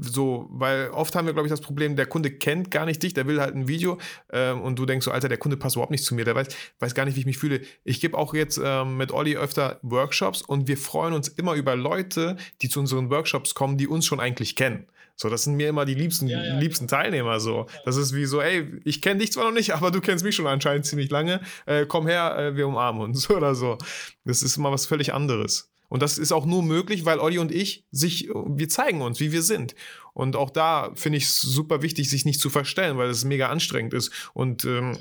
so, 0.00 0.46
weil 0.50 0.90
oft 0.90 1.14
haben 1.14 1.26
wir, 1.26 1.32
glaube 1.32 1.48
ich, 1.48 1.50
das 1.50 1.60
Problem, 1.60 1.96
der 1.96 2.06
Kunde 2.06 2.30
kennt 2.30 2.70
gar 2.70 2.86
nicht 2.86 3.02
dich, 3.02 3.14
der 3.14 3.26
will 3.26 3.40
halt 3.40 3.54
ein 3.54 3.66
Video 3.66 3.98
ähm, 4.32 4.60
und 4.60 4.78
du 4.78 4.86
denkst 4.86 5.04
so, 5.04 5.10
Alter, 5.10 5.28
der 5.28 5.38
Kunde 5.38 5.56
passt 5.56 5.76
überhaupt 5.76 5.90
nicht 5.90 6.04
zu 6.04 6.14
mir, 6.14 6.24
der 6.24 6.34
weiß, 6.34 6.48
weiß 6.78 6.94
gar 6.94 7.04
nicht, 7.04 7.16
wie 7.16 7.20
ich 7.20 7.26
mich 7.26 7.38
fühle. 7.38 7.60
Ich 7.84 8.00
gebe 8.00 8.16
auch 8.16 8.34
jetzt 8.34 8.60
ähm, 8.62 8.96
mit 8.96 9.10
Olli 9.10 9.36
öfter 9.36 9.80
Workshops 9.82 10.42
und 10.42 10.68
wir 10.68 10.76
freuen 10.76 11.12
uns 11.12 11.28
immer 11.28 11.54
über 11.54 11.74
Leute, 11.74 12.36
die 12.62 12.68
zu 12.68 12.78
unseren 12.78 13.10
Workshops 13.10 13.54
kommen, 13.54 13.78
die 13.78 13.88
uns 13.88 14.06
schon 14.06 14.20
eigentlich 14.20 14.54
kennen. 14.54 14.86
So, 15.20 15.28
das 15.28 15.42
sind 15.42 15.56
mir 15.56 15.68
immer 15.68 15.84
die 15.84 15.94
liebsten, 15.94 16.28
ja, 16.28 16.40
ja, 16.40 16.58
liebsten 16.60 16.86
genau. 16.86 17.02
Teilnehmer 17.02 17.40
so. 17.40 17.66
Das 17.84 17.96
ist 17.96 18.14
wie 18.14 18.24
so, 18.24 18.40
ey, 18.40 18.80
ich 18.84 19.02
kenne 19.02 19.18
dich 19.18 19.32
zwar 19.32 19.46
noch 19.46 19.52
nicht, 19.52 19.70
aber 19.74 19.90
du 19.90 20.00
kennst 20.00 20.24
mich 20.24 20.36
schon 20.36 20.46
anscheinend 20.46 20.86
ziemlich 20.86 21.10
lange. 21.10 21.40
Äh, 21.66 21.86
komm 21.86 22.06
her, 22.06 22.38
äh, 22.38 22.56
wir 22.56 22.68
umarmen 22.68 23.02
uns 23.02 23.28
oder 23.30 23.56
so. 23.56 23.78
Das 24.24 24.44
ist 24.44 24.56
immer 24.56 24.70
was 24.70 24.86
völlig 24.86 25.12
anderes. 25.12 25.72
Und 25.88 26.02
das 26.02 26.18
ist 26.18 26.32
auch 26.32 26.46
nur 26.46 26.62
möglich, 26.62 27.04
weil 27.04 27.18
Olli 27.18 27.38
und 27.38 27.52
ich 27.52 27.84
sich, 27.90 28.28
wir 28.28 28.68
zeigen 28.68 29.00
uns, 29.00 29.20
wie 29.20 29.32
wir 29.32 29.42
sind. 29.42 29.74
Und 30.12 30.36
auch 30.36 30.50
da 30.50 30.90
finde 30.94 31.18
ich 31.18 31.24
es 31.24 31.40
super 31.40 31.82
wichtig, 31.82 32.10
sich 32.10 32.24
nicht 32.24 32.40
zu 32.40 32.50
verstellen, 32.50 32.98
weil 32.98 33.08
es 33.08 33.24
mega 33.24 33.48
anstrengend 33.48 33.94
ist. 33.94 34.12
Und 34.34 34.64
ähm, 34.64 34.98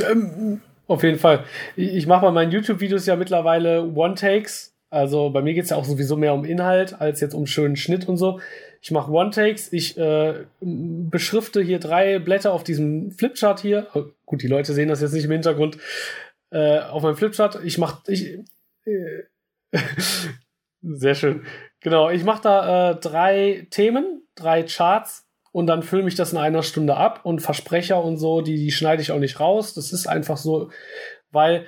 ähm, 0.00 0.60
auf 0.86 1.02
jeden 1.02 1.18
Fall. 1.18 1.44
Ich 1.76 2.06
mache 2.06 2.26
bei 2.26 2.32
meinen 2.32 2.52
YouTube-Videos 2.52 3.06
ja 3.06 3.16
mittlerweile 3.16 3.82
One-Takes. 3.84 4.74
Also 4.90 5.30
bei 5.30 5.40
mir 5.40 5.54
geht 5.54 5.64
es 5.64 5.70
ja 5.70 5.76
auch 5.76 5.84
sowieso 5.84 6.16
mehr 6.16 6.34
um 6.34 6.44
Inhalt 6.44 7.00
als 7.00 7.20
jetzt 7.20 7.34
um 7.34 7.46
schönen 7.46 7.76
Schnitt 7.76 8.08
und 8.08 8.18
so. 8.18 8.40
Ich 8.82 8.90
mache 8.90 9.10
One-Takes, 9.10 9.72
ich 9.72 9.96
äh, 9.96 10.44
beschrifte 10.60 11.62
hier 11.62 11.78
drei 11.78 12.18
Blätter 12.18 12.52
auf 12.52 12.64
diesem 12.64 13.12
Flipchart 13.12 13.60
hier. 13.60 13.86
Oh, 13.94 14.04
gut, 14.26 14.42
die 14.42 14.48
Leute 14.48 14.74
sehen 14.74 14.88
das 14.88 15.00
jetzt 15.00 15.12
nicht 15.12 15.24
im 15.24 15.30
Hintergrund. 15.30 15.78
Äh, 16.50 16.80
auf 16.80 17.02
meinem 17.02 17.16
Flipchart. 17.16 17.60
Ich 17.64 17.78
mache, 17.78 18.02
ich, 18.12 18.40
äh, 18.84 19.22
Sehr 20.82 21.14
schön. 21.14 21.46
Genau, 21.80 22.10
ich 22.10 22.24
mache 22.24 22.42
da 22.42 22.90
äh, 22.90 22.96
drei 22.96 23.66
Themen, 23.70 24.22
drei 24.34 24.62
Charts 24.64 25.26
und 25.52 25.66
dann 25.66 25.82
filme 25.82 26.08
ich 26.08 26.14
das 26.14 26.32
in 26.32 26.38
einer 26.38 26.62
Stunde 26.62 26.96
ab 26.96 27.20
und 27.24 27.40
Versprecher 27.40 28.02
und 28.02 28.16
so, 28.16 28.40
die, 28.40 28.56
die 28.56 28.72
schneide 28.72 29.02
ich 29.02 29.12
auch 29.12 29.18
nicht 29.18 29.40
raus. 29.40 29.74
Das 29.74 29.92
ist 29.92 30.06
einfach 30.06 30.36
so, 30.36 30.70
weil 31.30 31.66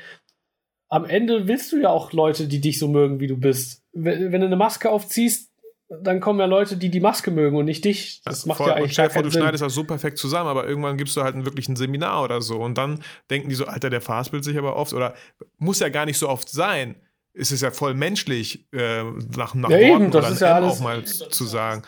am 0.88 1.04
Ende 1.04 1.48
willst 1.48 1.72
du 1.72 1.80
ja 1.80 1.90
auch 1.90 2.12
Leute, 2.12 2.46
die 2.46 2.60
dich 2.60 2.78
so 2.78 2.88
mögen, 2.88 3.20
wie 3.20 3.26
du 3.26 3.36
bist. 3.36 3.82
Wenn, 3.92 4.32
wenn 4.32 4.40
du 4.40 4.46
eine 4.46 4.56
Maske 4.56 4.90
aufziehst, 4.90 5.50
dann 5.88 6.20
kommen 6.20 6.40
ja 6.40 6.46
Leute, 6.46 6.76
die 6.76 6.90
die 6.90 7.00
Maske 7.00 7.30
mögen 7.30 7.56
und 7.56 7.66
nicht 7.66 7.84
dich. 7.84 8.22
Das 8.24 8.46
macht 8.46 8.58
Voll, 8.58 8.68
ja 8.68 8.74
eigentlich 8.74 8.92
stell 8.92 9.10
vor, 9.10 9.22
du 9.22 9.30
Sinn. 9.30 9.42
schneidest 9.42 9.62
das 9.62 9.74
so 9.74 9.84
perfekt 9.84 10.18
zusammen, 10.18 10.48
aber 10.48 10.66
irgendwann 10.66 10.96
gibst 10.96 11.16
du 11.16 11.22
halt 11.22 11.34
ein, 11.34 11.44
wirklich 11.44 11.68
ein 11.68 11.76
Seminar 11.76 12.22
oder 12.24 12.40
so 12.40 12.58
und 12.58 12.78
dann 12.78 13.02
denken 13.30 13.48
die 13.48 13.54
so, 13.54 13.66
Alter, 13.66 13.90
der 13.90 14.00
verhaspelt 14.00 14.44
sich 14.44 14.56
aber 14.56 14.76
oft 14.76 14.92
oder 14.92 15.14
muss 15.58 15.80
ja 15.80 15.88
gar 15.88 16.06
nicht 16.06 16.18
so 16.18 16.28
oft 16.28 16.48
sein 16.48 16.96
ist 17.34 17.50
es 17.50 17.60
ja 17.60 17.70
voll 17.70 17.94
menschlich, 17.94 18.64
äh, 18.72 19.02
nach, 19.36 19.54
nach 19.54 19.70
ja, 19.70 19.78
eben, 19.78 20.10
das 20.10 20.30
ist 20.30 20.40
ja 20.40 20.54
alles, 20.54 20.78
auch 20.78 20.80
mal 20.80 21.04
zu 21.04 21.44
sagen. 21.44 21.82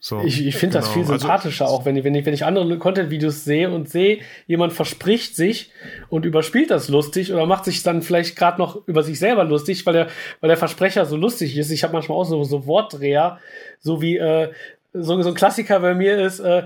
So, 0.00 0.22
ich 0.24 0.46
ich 0.46 0.54
finde 0.56 0.78
genau. 0.78 0.86
das 0.86 0.94
viel 0.94 1.02
also 1.02 1.18
sympathischer, 1.18 1.64
also, 1.64 1.76
auch 1.76 1.84
wenn 1.84 1.96
ich, 1.96 2.04
wenn 2.04 2.14
ich, 2.14 2.24
wenn 2.24 2.34
ich 2.34 2.44
andere 2.44 2.78
Content-Videos 2.78 3.44
sehe 3.44 3.70
und 3.70 3.88
sehe, 3.88 4.20
jemand 4.46 4.72
verspricht 4.72 5.34
sich 5.34 5.72
und 6.08 6.24
überspielt 6.24 6.70
das 6.70 6.88
lustig 6.88 7.32
oder 7.32 7.46
macht 7.46 7.64
sich 7.64 7.82
dann 7.82 8.02
vielleicht 8.02 8.36
gerade 8.36 8.58
noch 8.58 8.86
über 8.86 9.02
sich 9.02 9.18
selber 9.18 9.42
lustig, 9.44 9.84
weil 9.86 9.94
der, 9.94 10.08
weil 10.40 10.48
der 10.48 10.56
Versprecher 10.56 11.04
so 11.04 11.16
lustig 11.16 11.56
ist. 11.56 11.70
Ich 11.70 11.82
habe 11.82 11.94
manchmal 11.94 12.18
auch 12.18 12.24
so, 12.24 12.44
so 12.44 12.66
Wortdreher, 12.66 13.40
so 13.80 14.00
wie 14.00 14.18
äh, 14.18 14.52
so, 14.92 15.20
so 15.20 15.28
ein 15.30 15.34
Klassiker 15.34 15.80
bei 15.80 15.94
mir 15.94 16.18
ist, 16.18 16.38
äh, 16.40 16.64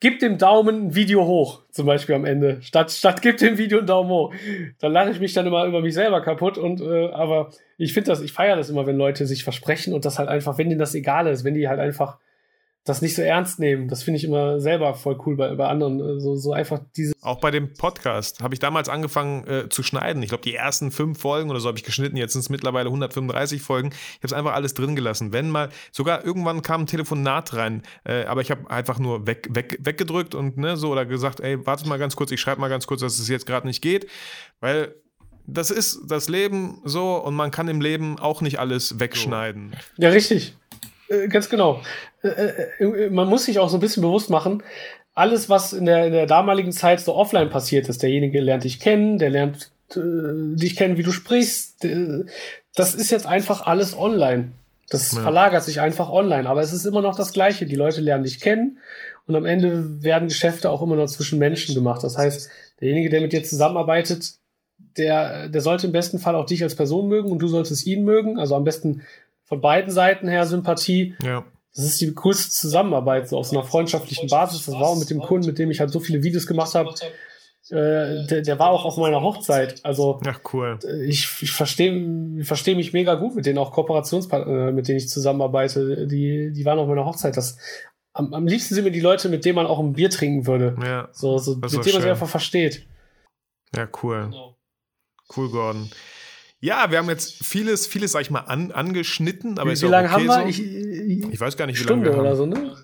gib 0.00 0.18
dem 0.18 0.38
Daumen 0.38 0.86
ein 0.86 0.94
Video 0.94 1.24
hoch, 1.26 1.62
zum 1.70 1.86
Beispiel 1.86 2.14
am 2.14 2.24
Ende. 2.24 2.60
Statt, 2.62 2.90
statt 2.90 3.22
gib 3.22 3.38
dem 3.38 3.58
Video 3.58 3.78
einen 3.78 3.86
Daumen 3.86 4.10
hoch. 4.10 4.34
Da 4.78 4.88
lache 4.88 5.10
ich 5.10 5.20
mich 5.20 5.32
dann 5.32 5.46
immer 5.46 5.64
über 5.64 5.80
mich 5.80 5.94
selber 5.94 6.20
kaputt 6.20 6.58
und 6.58 6.80
äh, 6.80 7.08
aber 7.08 7.50
ich 7.78 7.92
finde 7.92 8.10
das, 8.10 8.20
ich 8.20 8.32
feiere 8.32 8.56
das 8.56 8.70
immer, 8.70 8.86
wenn 8.86 8.96
Leute 8.96 9.26
sich 9.26 9.44
versprechen 9.44 9.94
und 9.94 10.04
das 10.04 10.18
halt 10.18 10.28
einfach, 10.28 10.58
wenn 10.58 10.68
denen 10.68 10.78
das 10.78 10.94
egal 10.94 11.26
ist, 11.26 11.44
wenn 11.44 11.54
die 11.54 11.68
halt 11.68 11.80
einfach 11.80 12.18
das 12.84 13.00
nicht 13.00 13.14
so 13.14 13.22
ernst 13.22 13.58
nehmen. 13.58 13.88
Das 13.88 14.02
finde 14.02 14.18
ich 14.18 14.24
immer 14.24 14.60
selber 14.60 14.94
voll 14.94 15.18
cool 15.24 15.36
bei, 15.36 15.54
bei 15.54 15.66
anderen. 15.66 16.00
Äh, 16.00 16.20
so, 16.20 16.36
so 16.36 16.52
einfach 16.52 16.80
diese. 16.96 17.14
Auch 17.22 17.40
bei 17.40 17.50
dem 17.50 17.72
Podcast 17.72 18.42
habe 18.42 18.54
ich 18.54 18.60
damals 18.60 18.90
angefangen 18.90 19.46
äh, 19.46 19.68
zu 19.70 19.82
schneiden. 19.82 20.22
Ich 20.22 20.28
glaube, 20.28 20.44
die 20.44 20.54
ersten 20.54 20.90
fünf 20.90 21.18
Folgen 21.18 21.50
oder 21.50 21.60
so 21.60 21.68
habe 21.68 21.78
ich 21.78 21.84
geschnitten. 21.84 22.16
Jetzt 22.16 22.34
sind 22.34 22.42
es 22.42 22.50
mittlerweile 22.50 22.88
135 22.88 23.62
Folgen. 23.62 23.88
Ich 23.88 24.16
habe 24.18 24.26
es 24.26 24.32
einfach 24.34 24.52
alles 24.52 24.74
drin 24.74 24.94
gelassen. 24.94 25.32
Wenn 25.32 25.48
mal, 25.48 25.70
sogar 25.92 26.24
irgendwann 26.24 26.60
kam 26.60 26.82
ein 26.82 26.86
Telefonat 26.86 27.54
rein, 27.54 27.82
äh, 28.04 28.24
aber 28.24 28.42
ich 28.42 28.50
habe 28.50 28.70
einfach 28.70 28.98
nur 28.98 29.26
weg, 29.26 29.48
weg, 29.50 29.78
weggedrückt 29.80 30.34
und 30.34 30.58
ne, 30.58 30.76
so 30.76 30.92
oder 30.92 31.06
gesagt, 31.06 31.40
ey, 31.40 31.66
wartet 31.66 31.86
mal 31.86 31.98
ganz 31.98 32.16
kurz, 32.16 32.32
ich 32.32 32.40
schreibe 32.40 32.60
mal 32.60 32.68
ganz 32.68 32.86
kurz, 32.86 33.00
dass 33.00 33.18
es 33.18 33.28
jetzt 33.28 33.46
gerade 33.46 33.66
nicht 33.66 33.80
geht. 33.80 34.06
Weil 34.60 34.94
das 35.46 35.70
ist 35.70 36.00
das 36.06 36.28
Leben 36.28 36.82
so 36.84 37.16
und 37.16 37.34
man 37.34 37.50
kann 37.50 37.68
im 37.68 37.80
Leben 37.80 38.18
auch 38.18 38.42
nicht 38.42 38.58
alles 38.58 39.00
wegschneiden. 39.00 39.74
Ja, 39.96 40.10
richtig. 40.10 40.54
Äh, 41.08 41.28
ganz 41.28 41.48
genau. 41.48 41.82
Äh, 42.24 42.68
äh, 42.78 43.10
man 43.10 43.28
muss 43.28 43.44
sich 43.44 43.58
auch 43.58 43.68
so 43.68 43.76
ein 43.76 43.80
bisschen 43.80 44.02
bewusst 44.02 44.30
machen, 44.30 44.62
alles, 45.14 45.48
was 45.48 45.72
in 45.72 45.84
der, 45.84 46.06
in 46.06 46.12
der 46.12 46.26
damaligen 46.26 46.72
Zeit 46.72 47.00
so 47.00 47.14
offline 47.14 47.50
passiert 47.50 47.88
ist, 47.88 48.02
derjenige 48.02 48.40
lernt 48.40 48.64
dich 48.64 48.80
kennen, 48.80 49.18
der 49.18 49.30
lernt 49.30 49.70
äh, 49.94 50.00
dich 50.56 50.74
kennen, 50.74 50.96
wie 50.96 51.02
du 51.02 51.12
sprichst, 51.12 51.86
das 52.74 52.94
ist 52.94 53.10
jetzt 53.10 53.26
einfach 53.26 53.66
alles 53.66 53.96
online. 53.96 54.52
Das 54.90 55.12
ja. 55.12 55.22
verlagert 55.22 55.64
sich 55.64 55.80
einfach 55.80 56.10
online, 56.10 56.48
aber 56.48 56.60
es 56.60 56.72
ist 56.72 56.84
immer 56.84 57.00
noch 57.00 57.16
das 57.16 57.32
Gleiche. 57.32 57.64
Die 57.64 57.76
Leute 57.76 58.00
lernen 58.00 58.24
dich 58.24 58.40
kennen 58.40 58.78
und 59.26 59.34
am 59.34 59.46
Ende 59.46 60.02
werden 60.02 60.28
Geschäfte 60.28 60.70
auch 60.70 60.82
immer 60.82 60.96
noch 60.96 61.06
zwischen 61.06 61.38
Menschen 61.38 61.74
gemacht. 61.74 62.02
Das 62.02 62.18
heißt, 62.18 62.50
derjenige, 62.80 63.08
der 63.08 63.22
mit 63.22 63.32
dir 63.32 63.42
zusammenarbeitet, 63.42 64.34
der, 64.98 65.48
der 65.48 65.60
sollte 65.60 65.86
im 65.86 65.92
besten 65.92 66.18
Fall 66.18 66.34
auch 66.34 66.46
dich 66.46 66.62
als 66.62 66.74
Person 66.74 67.08
mögen 67.08 67.30
und 67.30 67.38
du 67.38 67.48
solltest 67.48 67.86
ihn 67.86 68.04
mögen. 68.04 68.38
Also 68.38 68.56
am 68.56 68.64
besten 68.64 69.02
von 69.44 69.60
beiden 69.60 69.90
Seiten 69.90 70.28
her 70.28 70.46
Sympathie. 70.46 71.14
Ja. 71.22 71.44
Das 71.74 71.84
ist 71.84 72.00
die 72.00 72.12
coolste 72.14 72.50
Zusammenarbeit, 72.50 73.28
so 73.28 73.36
aus 73.36 73.52
einer 73.52 73.64
freundschaftlichen 73.64 74.28
Basis. 74.28 74.66
Das 74.66 74.74
war 74.74 74.88
auch 74.88 74.98
mit 74.98 75.10
dem 75.10 75.20
Kunden, 75.20 75.46
mit 75.46 75.58
dem 75.58 75.70
ich 75.70 75.80
halt 75.80 75.90
so 75.90 75.98
viele 75.98 76.22
Videos 76.22 76.46
gemacht 76.46 76.74
habe. 76.74 76.94
Äh, 77.70 78.26
der, 78.26 78.42
der 78.42 78.58
war 78.58 78.70
auch 78.70 78.84
auf 78.84 78.96
meiner 78.96 79.22
Hochzeit. 79.22 79.84
Also 79.84 80.20
Ach, 80.24 80.40
cool. 80.52 80.78
ich, 81.06 81.42
ich 81.42 81.50
verstehe 81.50 82.44
versteh 82.44 82.74
mich 82.74 82.92
mega 82.92 83.14
gut 83.14 83.34
mit 83.34 83.46
denen, 83.46 83.58
auch 83.58 83.72
Kooperationspartner, 83.72 84.70
mit 84.70 84.86
denen 84.86 84.98
ich 84.98 85.08
zusammenarbeite. 85.08 86.06
Die, 86.06 86.52
die 86.52 86.64
waren 86.64 86.78
auf 86.78 86.86
meiner 86.86 87.06
Hochzeit. 87.06 87.36
Das, 87.36 87.58
am, 88.12 88.32
am 88.34 88.46
liebsten 88.46 88.74
sind 88.74 88.84
mir 88.84 88.92
die 88.92 89.00
Leute, 89.00 89.28
mit 89.28 89.44
denen 89.44 89.56
man 89.56 89.66
auch 89.66 89.80
ein 89.80 89.94
Bier 89.94 90.10
trinken 90.10 90.46
würde. 90.46 90.76
Ja, 90.80 91.08
so, 91.12 91.38
so 91.38 91.56
mit 91.56 91.72
denen 91.72 91.92
man 91.94 92.02
sich 92.02 92.10
einfach 92.10 92.28
versteht. 92.28 92.86
Ja, 93.74 93.88
cool. 94.02 94.26
Genau. 94.30 94.56
Cool, 95.34 95.50
Gordon. 95.50 95.90
Ja, 96.64 96.90
wir 96.90 96.96
haben 96.96 97.10
jetzt 97.10 97.44
vieles, 97.44 97.86
vieles, 97.86 98.12
sag 98.12 98.22
ich 98.22 98.30
mal, 98.30 98.40
an, 98.40 98.72
angeschnitten. 98.72 99.58
Aber 99.58 99.70
wie, 99.70 99.82
wie 99.82 99.84
lange 99.84 100.08
okay 100.08 100.28
haben 100.28 100.46
wir? 100.46 100.52
So. 100.54 100.62
Ich, 100.62 101.34
ich, 101.34 101.38
weiß 101.38 101.58
gar 101.58 101.66
nicht, 101.66 101.78
wie 101.78 101.82
Stunde 101.82 102.08
lange 102.08 102.16
wir 102.16 102.22
oder 102.22 102.36
so, 102.36 102.46
ne? 102.46 102.74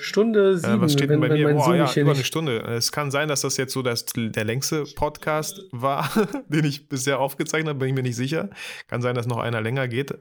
Stunde 0.00 0.56
sieben. 0.56 0.78
Äh, 0.78 0.80
was 0.80 0.94
steht 0.94 1.10
denn 1.10 1.20
bei 1.20 1.28
mir? 1.28 1.52
Boah, 1.52 1.76
ja, 1.76 1.92
über 1.96 2.12
eine 2.12 2.24
Stunde. 2.24 2.60
Es 2.60 2.92
kann 2.92 3.10
sein, 3.10 3.28
dass 3.28 3.42
das 3.42 3.58
jetzt 3.58 3.74
so 3.74 3.82
das, 3.82 4.06
der 4.16 4.44
längste 4.44 4.84
Podcast 4.96 5.60
war, 5.70 6.10
den 6.48 6.64
ich 6.64 6.88
bisher 6.88 7.18
aufgezeichnet 7.18 7.68
habe, 7.68 7.80
bin 7.80 7.88
ich 7.88 7.94
mir 7.94 8.02
nicht 8.02 8.16
sicher. 8.16 8.48
Kann 8.86 9.02
sein, 9.02 9.14
dass 9.14 9.26
noch 9.26 9.36
einer 9.36 9.60
länger 9.60 9.86
geht. 9.86 10.14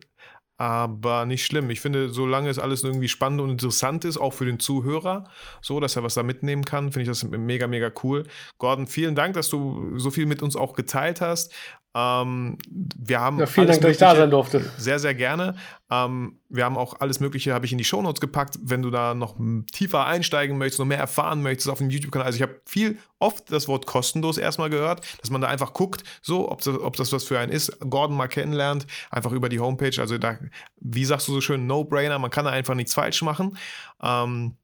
Aber 0.58 1.26
nicht 1.26 1.46
schlimm. 1.46 1.70
Ich 1.70 1.80
finde, 1.80 2.10
solange 2.10 2.50
es 2.50 2.60
alles 2.60 2.84
irgendwie 2.84 3.08
spannend 3.08 3.40
und 3.40 3.50
interessant 3.50 4.04
ist, 4.04 4.18
auch 4.18 4.34
für 4.34 4.44
den 4.44 4.60
Zuhörer, 4.60 5.24
so, 5.62 5.80
dass 5.80 5.96
er 5.96 6.04
was 6.04 6.16
da 6.16 6.24
mitnehmen 6.24 6.66
kann, 6.66 6.92
finde 6.92 7.04
ich 7.04 7.08
das 7.08 7.24
mega, 7.24 7.66
mega 7.68 7.90
cool. 8.04 8.26
Gordon, 8.58 8.86
vielen 8.86 9.16
Dank, 9.16 9.36
dass 9.36 9.48
du 9.48 9.98
so 9.98 10.12
viel 10.12 10.26
mit 10.26 10.42
uns 10.42 10.58
auch 10.58 10.74
geteilt 10.74 11.22
hast. 11.22 11.54
Ähm, 11.96 12.60
wir 12.70 13.20
haben 13.20 13.40
ja, 13.40 13.48
vielen 13.48 13.68
Dank, 13.68 13.82
dass 13.82 13.92
ich 13.92 13.98
da 13.98 14.16
sein 14.16 14.30
durfte. 14.30 14.64
Sehr, 14.78 15.00
sehr 15.00 15.16
gerne. 15.16 15.56
Ähm, 15.90 16.40
wir 16.48 16.64
haben 16.64 16.78
auch 16.78 17.00
alles 17.00 17.20
Mögliche, 17.20 17.54
habe 17.54 17.66
ich 17.66 17.72
in 17.72 17.80
die 17.80 17.84
Shownotes 17.84 18.22
gepackt, 18.22 18.60
wenn 18.62 18.84
du 18.84 18.92
da 18.92 19.16
noch 19.16 19.38
tiefer 19.72 20.06
einsteigen 20.06 20.60
möchtest, 20.60 20.80
noch 20.80 20.86
mehr 20.86 21.00
erfahren 21.00 21.42
möchtest 21.42 21.68
auf 21.68 21.80
dem 21.80 21.90
YouTube-Kanal. 21.90 22.28
Also 22.28 22.36
ich 22.36 22.44
habe 22.44 22.62
viel, 22.66 23.00
oft 23.18 23.52
das 23.52 23.68
Wort 23.68 23.88
kostenlos 23.88 24.38
erstmal 24.38 24.70
gehört, 24.70 25.02
dass 25.22 25.32
man 25.32 25.42
da 25.42 25.48
einfach 25.48 25.74
guckt, 25.74 26.04
so, 26.22 26.52
ob 26.52 26.62
das, 26.62 26.80
ob 26.80 26.96
das 26.96 27.12
was 27.12 27.24
für 27.24 27.40
einen 27.40 27.52
ist, 27.52 27.80
Gordon 27.80 28.16
mal 28.16 28.28
kennenlernt, 28.28 28.86
einfach 29.10 29.32
über 29.32 29.50
die 29.50 29.60
Homepage. 29.60 30.00
Also 30.00 30.20
da, 30.20 30.38
wie 30.80 31.06
sagst 31.06 31.28
du 31.28 31.34
so 31.34 31.42
schön, 31.42 31.66
No-Brainer, 31.66 32.20
man 32.20 32.30
kann 32.30 32.46
da 32.46 32.52
einfach 32.52 32.76
nichts 32.76 32.94
falsch 32.94 33.24
machen. 33.24 33.58
Ähm, 34.02 34.58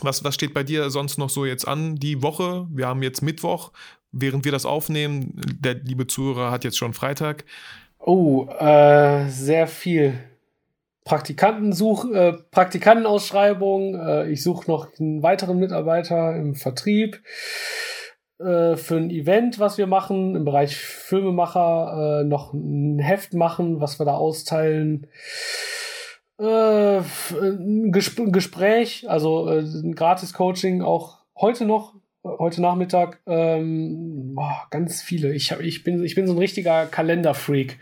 was, 0.00 0.22
was 0.24 0.34
steht 0.34 0.52
bei 0.52 0.64
dir 0.64 0.90
sonst 0.90 1.16
noch 1.16 1.30
so 1.30 1.44
jetzt 1.44 1.66
an 1.66 1.96
die 1.96 2.22
Woche? 2.22 2.66
Wir 2.70 2.88
haben 2.88 3.02
jetzt 3.02 3.22
Mittwoch 3.22 3.72
während 4.12 4.44
wir 4.44 4.52
das 4.52 4.66
aufnehmen. 4.66 5.40
Der 5.60 5.74
liebe 5.74 6.06
Zuhörer 6.06 6.50
hat 6.50 6.64
jetzt 6.64 6.78
schon 6.78 6.94
Freitag. 6.94 7.44
Oh, 7.98 8.46
äh, 8.58 9.28
sehr 9.28 9.66
viel. 9.66 10.18
Praktikantensuch, 11.04 12.10
äh, 12.12 12.32
Praktikantenausschreibung. 12.50 13.94
Äh, 13.94 14.30
ich 14.30 14.42
suche 14.42 14.70
noch 14.70 14.88
einen 14.98 15.22
weiteren 15.22 15.58
Mitarbeiter 15.58 16.36
im 16.36 16.54
Vertrieb 16.54 17.20
äh, 18.38 18.76
für 18.76 18.96
ein 18.96 19.10
Event, 19.10 19.58
was 19.58 19.78
wir 19.78 19.86
machen 19.86 20.36
im 20.36 20.44
Bereich 20.44 20.76
Filmemacher. 20.76 22.20
Äh, 22.20 22.24
noch 22.24 22.52
ein 22.52 22.98
Heft 22.98 23.34
machen, 23.34 23.80
was 23.80 23.98
wir 23.98 24.06
da 24.06 24.14
austeilen. 24.14 25.08
Äh, 26.38 26.98
ein, 26.98 27.92
Gesp 27.92 28.20
Gespräch, 28.32 29.08
also 29.08 29.48
äh, 29.48 29.60
ein 29.60 29.94
Gratis-Coaching 29.94 30.82
auch 30.82 31.18
heute 31.36 31.64
noch 31.64 31.94
heute 32.24 32.62
Nachmittag 32.62 33.20
ähm, 33.26 34.34
boah, 34.34 34.66
ganz 34.70 35.02
viele. 35.02 35.34
Ich, 35.34 35.52
hab, 35.52 35.60
ich, 35.60 35.84
bin, 35.84 36.04
ich 36.04 36.14
bin 36.14 36.26
so 36.26 36.34
ein 36.34 36.38
richtiger 36.38 36.86
Kalenderfreak. 36.86 37.78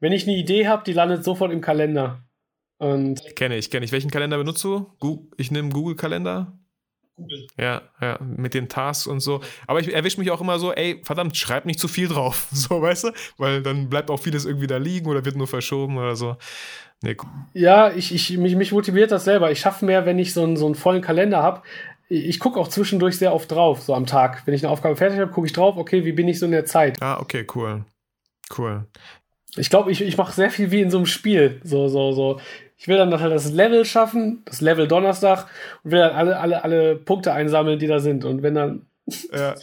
Wenn 0.00 0.12
ich 0.12 0.26
eine 0.26 0.36
Idee 0.36 0.68
habe, 0.68 0.84
die 0.84 0.92
landet 0.92 1.24
sofort 1.24 1.52
im 1.52 1.60
Kalender. 1.60 2.22
Und 2.78 3.20
kenne 3.34 3.56
ich, 3.56 3.70
kenne 3.70 3.84
ich. 3.84 3.92
Welchen 3.92 4.10
Kalender 4.10 4.38
benutzt 4.38 4.62
du? 4.62 4.86
Ich 5.36 5.50
nehme 5.50 5.70
Google-Kalender. 5.70 6.56
Google. 7.16 7.48
Ja, 7.58 7.82
ja, 8.00 8.18
mit 8.20 8.54
den 8.54 8.68
Tasks 8.68 9.08
und 9.08 9.18
so. 9.18 9.40
Aber 9.66 9.80
ich 9.80 9.92
erwische 9.92 10.20
mich 10.20 10.30
auch 10.30 10.40
immer 10.40 10.60
so, 10.60 10.72
ey, 10.72 11.00
verdammt, 11.02 11.36
schreib 11.36 11.66
nicht 11.66 11.80
zu 11.80 11.88
viel 11.88 12.06
drauf. 12.06 12.46
So, 12.52 12.80
weißt 12.80 13.04
du? 13.04 13.10
Weil 13.36 13.62
dann 13.62 13.88
bleibt 13.88 14.10
auch 14.10 14.20
vieles 14.20 14.44
irgendwie 14.44 14.68
da 14.68 14.76
liegen 14.76 15.08
oder 15.08 15.24
wird 15.24 15.34
nur 15.34 15.48
verschoben 15.48 15.98
oder 15.98 16.14
so. 16.14 16.36
Nee. 17.02 17.16
Ja, 17.54 17.90
ich, 17.92 18.14
ich, 18.14 18.36
mich, 18.38 18.54
mich 18.54 18.72
motiviert 18.72 19.10
das 19.10 19.24
selber. 19.24 19.50
Ich 19.50 19.60
schaffe 19.60 19.84
mehr, 19.84 20.06
wenn 20.06 20.18
ich 20.18 20.32
so 20.32 20.44
einen, 20.44 20.56
so 20.56 20.66
einen 20.66 20.74
vollen 20.76 21.02
Kalender 21.02 21.42
habe 21.42 21.62
ich 22.08 22.40
gucke 22.40 22.58
auch 22.58 22.68
zwischendurch 22.68 23.18
sehr 23.18 23.34
oft 23.34 23.50
drauf, 23.50 23.82
so 23.82 23.94
am 23.94 24.06
Tag. 24.06 24.42
Wenn 24.46 24.54
ich 24.54 24.64
eine 24.64 24.72
Aufgabe 24.72 24.96
fertig 24.96 25.18
habe, 25.18 25.30
gucke 25.30 25.46
ich 25.46 25.52
drauf, 25.52 25.76
okay, 25.76 26.04
wie 26.04 26.12
bin 26.12 26.28
ich 26.28 26.38
so 26.38 26.46
in 26.46 26.52
der 26.52 26.64
Zeit? 26.64 27.00
Ah, 27.02 27.20
okay, 27.20 27.46
cool. 27.54 27.84
Cool. 28.56 28.86
Ich 29.56 29.70
glaube, 29.70 29.90
ich, 29.90 30.00
ich 30.00 30.16
mache 30.16 30.32
sehr 30.32 30.50
viel 30.50 30.70
wie 30.70 30.80
in 30.80 30.90
so 30.90 30.98
einem 30.98 31.06
Spiel. 31.06 31.60
So, 31.64 31.88
so, 31.88 32.12
so. 32.12 32.40
Ich 32.76 32.86
will 32.86 32.96
dann 32.96 33.18
halt 33.18 33.32
das 33.32 33.50
Level 33.50 33.84
schaffen, 33.84 34.42
das 34.44 34.60
Level 34.60 34.86
Donnerstag 34.86 35.46
und 35.82 35.90
will 35.90 35.98
dann 35.98 36.12
alle, 36.12 36.38
alle, 36.38 36.64
alle 36.64 36.96
Punkte 36.96 37.32
einsammeln, 37.32 37.78
die 37.78 37.88
da 37.88 37.98
sind. 37.98 38.24
Und 38.24 38.42
wenn 38.42 38.54
dann 38.54 38.86
ja, 39.32 39.54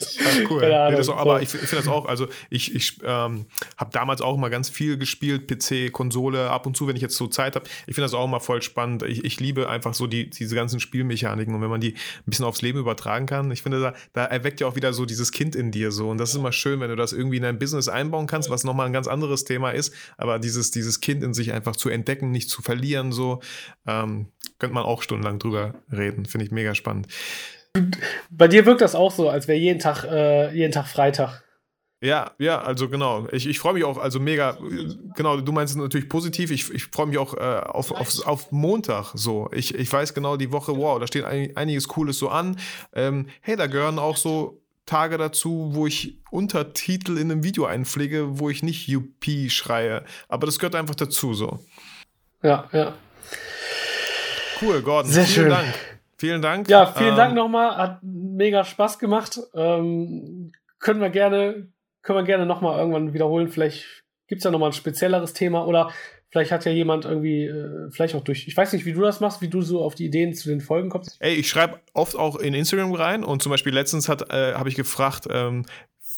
cool. 0.50 0.62
Nee, 0.62 0.96
auch, 1.10 1.18
aber 1.18 1.42
ich, 1.42 1.54
ich 1.54 1.60
finde 1.62 1.84
das 1.84 1.88
auch, 1.88 2.06
also 2.06 2.28
ich, 2.50 2.74
ich 2.74 2.98
ähm, 3.04 3.46
habe 3.78 3.92
damals 3.92 4.22
auch 4.22 4.38
mal 4.38 4.50
ganz 4.50 4.70
viel 4.70 4.98
gespielt, 4.98 5.48
PC, 5.48 5.92
Konsole, 5.92 6.50
ab 6.50 6.66
und 6.66 6.76
zu, 6.76 6.88
wenn 6.88 6.96
ich 6.96 7.02
jetzt 7.02 7.16
so 7.16 7.28
Zeit 7.28 7.56
habe. 7.56 7.66
Ich 7.88 7.96
finde 7.96 8.04
das 8.04 8.14
auch 8.14 8.26
immer 8.26 8.40
voll 8.40 8.62
spannend. 8.62 9.04
Ich, 9.04 9.24
ich 9.24 9.40
liebe 9.40 9.70
einfach 9.70 9.94
so 9.94 10.08
die, 10.08 10.30
diese 10.30 10.56
ganzen 10.56 10.80
Spielmechaniken 10.80 11.54
und 11.54 11.62
wenn 11.62 11.70
man 11.70 11.82
die 11.82 11.94
ein 11.94 12.24
bisschen 12.26 12.46
aufs 12.46 12.62
Leben 12.62 12.80
übertragen 12.80 13.26
kann, 13.26 13.52
ich 13.52 13.62
finde, 13.62 13.80
da, 13.80 13.94
da 14.14 14.26
erweckt 14.26 14.60
ja 14.62 14.68
auch 14.68 14.76
wieder 14.76 14.94
so 14.94 15.06
dieses 15.06 15.32
Kind 15.32 15.56
in 15.56 15.72
dir 15.72 15.92
so 15.92 16.10
und 16.10 16.18
das 16.18 16.32
ist 16.32 16.36
immer 16.36 16.52
schön, 16.52 16.80
wenn 16.80 16.90
du 16.90 16.96
das 16.96 17.14
irgendwie 17.14 17.38
in 17.38 17.44
dein 17.44 17.60
Business 17.60 17.88
einbauen 17.88 18.28
kannst, 18.28 18.50
was 18.50 18.64
nochmal 18.64 18.88
ein 18.88 18.94
ganz 18.94 19.08
anderes 19.08 19.44
Thema 19.44 19.72
ist, 19.72 19.94
aber 20.18 20.40
dieses, 20.40 20.72
dieses 20.72 21.02
Kind 21.02 21.24
in 21.24 21.34
sich 21.34 21.54
einfach 21.54 21.76
zu 21.76 21.90
entdecken, 21.90 22.32
nicht 22.32 22.50
zu 22.50 22.62
verlieren, 22.62 23.12
so, 23.12 23.42
ähm, 23.86 24.28
könnte 24.60 24.74
man 24.74 24.84
auch 24.84 25.02
stundenlang 25.02 25.40
drüber 25.40 25.76
reden, 25.92 26.26
finde 26.26 26.46
ich 26.46 26.52
mega 26.52 26.76
spannend. 26.76 27.08
Bei 28.30 28.48
dir 28.48 28.66
wirkt 28.66 28.82
das 28.82 28.96
auch 28.96 29.12
so, 29.12 29.30
als 29.30 29.48
wäre 29.48 29.58
jeden 29.58 29.80
Tag, 29.80 30.04
äh, 30.04 30.54
jeden 30.54 30.72
Tag 30.72 30.88
Freitag. 30.88 31.44
Ja, 32.02 32.32
ja, 32.38 32.62
also 32.62 32.90
genau. 32.90 33.28
Ich, 33.32 33.48
ich 33.48 33.58
freue 33.58 33.74
mich 33.74 33.84
auch, 33.84 33.98
also 33.98 34.20
mega, 34.20 34.58
genau, 35.16 35.38
du 35.38 35.52
meinst 35.52 35.74
es 35.74 35.82
natürlich 35.82 36.10
positiv. 36.10 36.52
Ich, 36.52 36.70
ich 36.72 36.86
freue 36.86 37.08
mich 37.08 37.18
auch 37.18 37.34
äh, 37.34 37.40
auf, 37.40 37.92
auf, 37.92 38.28
auf 38.28 38.52
Montag 38.52 39.14
so. 39.16 39.50
Ich, 39.52 39.74
ich 39.74 39.92
weiß 39.92 40.14
genau 40.14 40.38
die 40.38 40.52
Woche, 40.52 40.78
wow, 40.78 41.00
da 41.00 41.08
steht 41.08 41.24
ein, 41.24 41.56
einiges 41.56 41.88
Cooles 41.88 42.20
so 42.20 42.30
an. 42.30 42.60
Ähm, 42.94 43.28
hey, 43.42 43.56
da 43.56 43.68
gehören 43.68 43.98
auch 43.98 44.18
so 44.18 44.62
Tage 44.86 45.18
dazu, 45.18 45.72
wo 45.72 45.88
ich 45.88 46.20
Untertitel 46.30 47.18
in 47.18 47.32
einem 47.32 47.44
Video 47.44 47.66
einpflege, 47.66 48.40
wo 48.40 48.50
ich 48.50 48.62
nicht 48.62 48.94
UP 48.96 49.26
schreie. 49.50 50.04
Aber 50.28 50.46
das 50.46 50.60
gehört 50.60 50.76
einfach 50.76 50.96
dazu 50.96 51.34
so. 51.34 51.60
Ja, 52.44 52.70
ja. 52.72 52.94
Cool, 54.62 54.82
Gordon. 54.84 55.12
Sehr 55.12 55.26
vielen 55.26 55.46
schön. 55.46 55.50
Dank. 55.50 55.95
Vielen 56.18 56.42
Dank. 56.42 56.70
Ja, 56.70 56.86
vielen 56.86 57.10
ähm, 57.12 57.16
Dank 57.16 57.36
nochmal. 57.36 57.76
Hat 57.76 58.00
mega 58.02 58.64
Spaß 58.64 59.00
gemacht. 59.00 59.40
Ähm, 59.54 60.52
können 60.80 61.02
wir 61.02 61.10
gerne, 61.10 61.68
können 62.02 62.20
wir 62.20 62.24
gerne 62.24 62.46
nochmal 62.46 62.80
irgendwann 62.80 63.14
wiederholen. 63.14 63.50
Vielleicht 63.50 64.04
gibt 64.28 64.40
es 64.40 64.46
ja 64.46 64.52
nochmal 64.52 64.70
ein 64.70 64.74
spezielleres 64.74 65.34
Thema 65.34 65.66
oder 65.66 65.92
vielleicht 66.30 66.52
hat 66.52 66.66
ja 66.66 66.72
jemand 66.72 67.06
irgendwie, 67.06 67.46
äh, 67.46 67.90
vielleicht 67.92 68.16
auch 68.16 68.24
durch, 68.24 68.48
ich 68.48 68.58
weiß 68.58 68.74
nicht, 68.74 68.86
wie 68.86 68.94
du 68.94 69.02
das 69.02 69.20
machst, 69.20 69.42
wie 69.42 69.48
du 69.48 69.62
so 69.62 69.82
auf 69.82 69.96
die 69.96 70.06
Ideen 70.06 70.34
zu 70.34 70.50
den 70.50 70.62
Folgen 70.62 70.90
kommst. 70.90 71.18
Ey, 71.20 71.34
ich 71.34 71.50
schreibe 71.50 71.80
oft 71.94 72.16
auch 72.16 72.38
in 72.38 72.54
Instagram 72.54 72.94
rein 72.94 73.24
und 73.24 73.42
zum 73.42 73.52
Beispiel 73.52 73.74
letztens 73.74 74.10
äh, 74.10 74.54
habe 74.54 74.70
ich 74.70 74.76
gefragt, 74.76 75.28
ähm, 75.30 75.66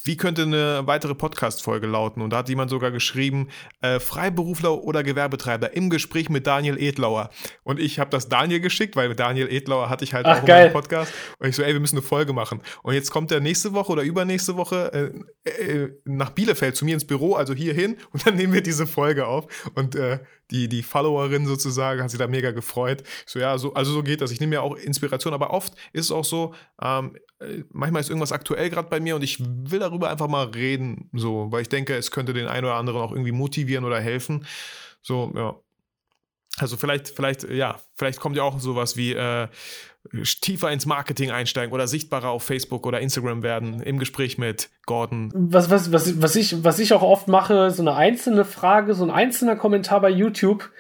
wie 0.08 0.16
könnte 0.16 0.44
eine 0.44 0.88
weitere 0.88 1.14
Podcast-Folge 1.14 1.86
lauten? 1.86 2.22
Und 2.22 2.32
da 2.32 2.38
hat 2.38 2.50
jemand 2.50 2.72
sogar 2.72 2.92
geschrieben, 2.92 3.50
äh, 3.82 4.00
Freiberufler 4.00 4.84
oder 4.84 5.04
Gewerbetreiber 5.04 5.76
im 5.76 5.90
Gespräch 5.90 6.30
mit 6.30 6.48
Daniel 6.48 6.78
Edlauer. 6.82 7.30
Und 7.64 7.80
ich 7.80 8.00
habe 8.00 8.10
das 8.10 8.30
Daniel 8.30 8.62
geschickt, 8.62 8.96
weil 8.96 9.10
mit 9.10 9.20
Daniel 9.20 9.50
Edlauer 9.50 9.90
hatte 9.90 10.06
ich 10.06 10.14
halt 10.14 10.26
Ach, 10.26 10.42
auch 10.42 10.48
einen 10.48 10.72
Podcast. 10.72 11.14
Und 11.40 11.50
ich 11.50 11.56
so, 11.56 11.62
ey, 11.62 11.74
wir 11.74 11.82
müssen 11.82 11.98
eine 11.98 12.04
Folge 12.04 12.32
machen. 12.32 12.62
Und 12.84 12.94
jetzt 12.94 13.12
kommt 13.12 13.32
er 13.32 13.42
nächste 13.42 13.74
Woche 13.74 13.92
oder 13.92 14.04
übernächste 14.04 14.56
Woche 14.56 15.14
äh, 15.44 15.50
äh, 15.50 15.90
nach 16.06 16.30
Bielefeld 16.30 16.78
zu 16.78 16.86
mir 16.86 16.94
ins 16.94 17.06
Büro, 17.06 17.36
also 17.36 17.54
hier 17.54 17.74
hin. 17.74 17.98
Und 18.12 18.26
dann 18.26 18.36
nehmen 18.36 18.54
wir 18.54 18.64
diese 18.64 18.88
Folge 18.88 19.28
auf. 19.28 19.72
Und 19.76 19.96
äh, 19.96 20.20
die, 20.52 20.70
die 20.70 20.84
Followerin 20.84 21.46
sozusagen 21.46 22.02
hat 22.02 22.10
sich 22.10 22.20
da 22.20 22.28
mega 22.28 22.52
gefreut. 22.52 23.04
So, 23.26 23.40
ja, 23.40 23.58
so, 23.58 23.74
also 23.74 23.92
so 23.92 24.04
geht 24.04 24.22
das. 24.22 24.32
Ich 24.32 24.40
nehme 24.40 24.56
ja 24.56 24.62
auch 24.62 24.78
Inspiration, 24.78 25.34
aber 25.34 25.52
oft 25.52 25.74
ist 25.92 26.06
es 26.06 26.12
auch 26.12 26.24
so, 26.24 26.54
ähm, 26.82 27.18
äh, 27.40 27.64
manchmal 27.72 28.02
ist 28.02 28.10
irgendwas 28.10 28.32
aktuell 28.32 28.70
gerade 28.70 28.90
bei 28.90 29.00
mir 29.00 29.16
und 29.16 29.24
ich 29.24 29.40
will 29.40 29.80
darüber 29.80 29.97
einfach 30.06 30.28
mal 30.28 30.46
reden, 30.46 31.10
so, 31.14 31.52
weil 31.52 31.62
ich 31.62 31.70
denke, 31.70 31.96
es 31.96 32.12
könnte 32.12 32.34
den 32.34 32.48
einen 32.48 32.66
oder 32.66 32.76
anderen 32.76 33.02
auch 33.02 33.12
irgendwie 33.12 33.32
motivieren 33.32 33.86
oder 33.86 34.00
helfen. 34.00 34.46
So, 35.02 35.32
ja. 35.36 35.56
Also 36.60 36.76
vielleicht, 36.76 37.10
vielleicht, 37.10 37.44
ja, 37.50 37.78
vielleicht 37.96 38.20
kommt 38.20 38.36
ja 38.36 38.44
auch 38.44 38.60
sowas 38.60 38.98
wie 38.98 39.14
äh, 39.14 39.48
tiefer 40.42 40.72
ins 40.72 40.86
Marketing 40.86 41.30
einsteigen 41.32 41.72
oder 41.72 41.88
sichtbarer 41.88 42.30
auf 42.30 42.44
Facebook 42.44 42.86
oder 42.88 43.00
Instagram 43.00 43.44
werden 43.44 43.82
im 43.82 44.00
Gespräch 44.00 44.38
mit 44.38 44.70
Gordon. 44.86 45.32
Was, 45.36 45.70
was, 45.70 45.92
was, 45.92 46.20
was, 46.22 46.36
ich, 46.36 46.64
was 46.64 46.80
ich 46.80 46.94
auch 46.94 47.04
oft 47.04 47.28
mache, 47.28 47.70
so 47.70 47.84
eine 47.84 47.94
einzelne 47.94 48.44
Frage, 48.44 48.96
so 48.96 49.04
ein 49.04 49.12
einzelner 49.12 49.56
Kommentar 49.56 50.02
bei 50.02 50.10
YouTube, 50.10 50.72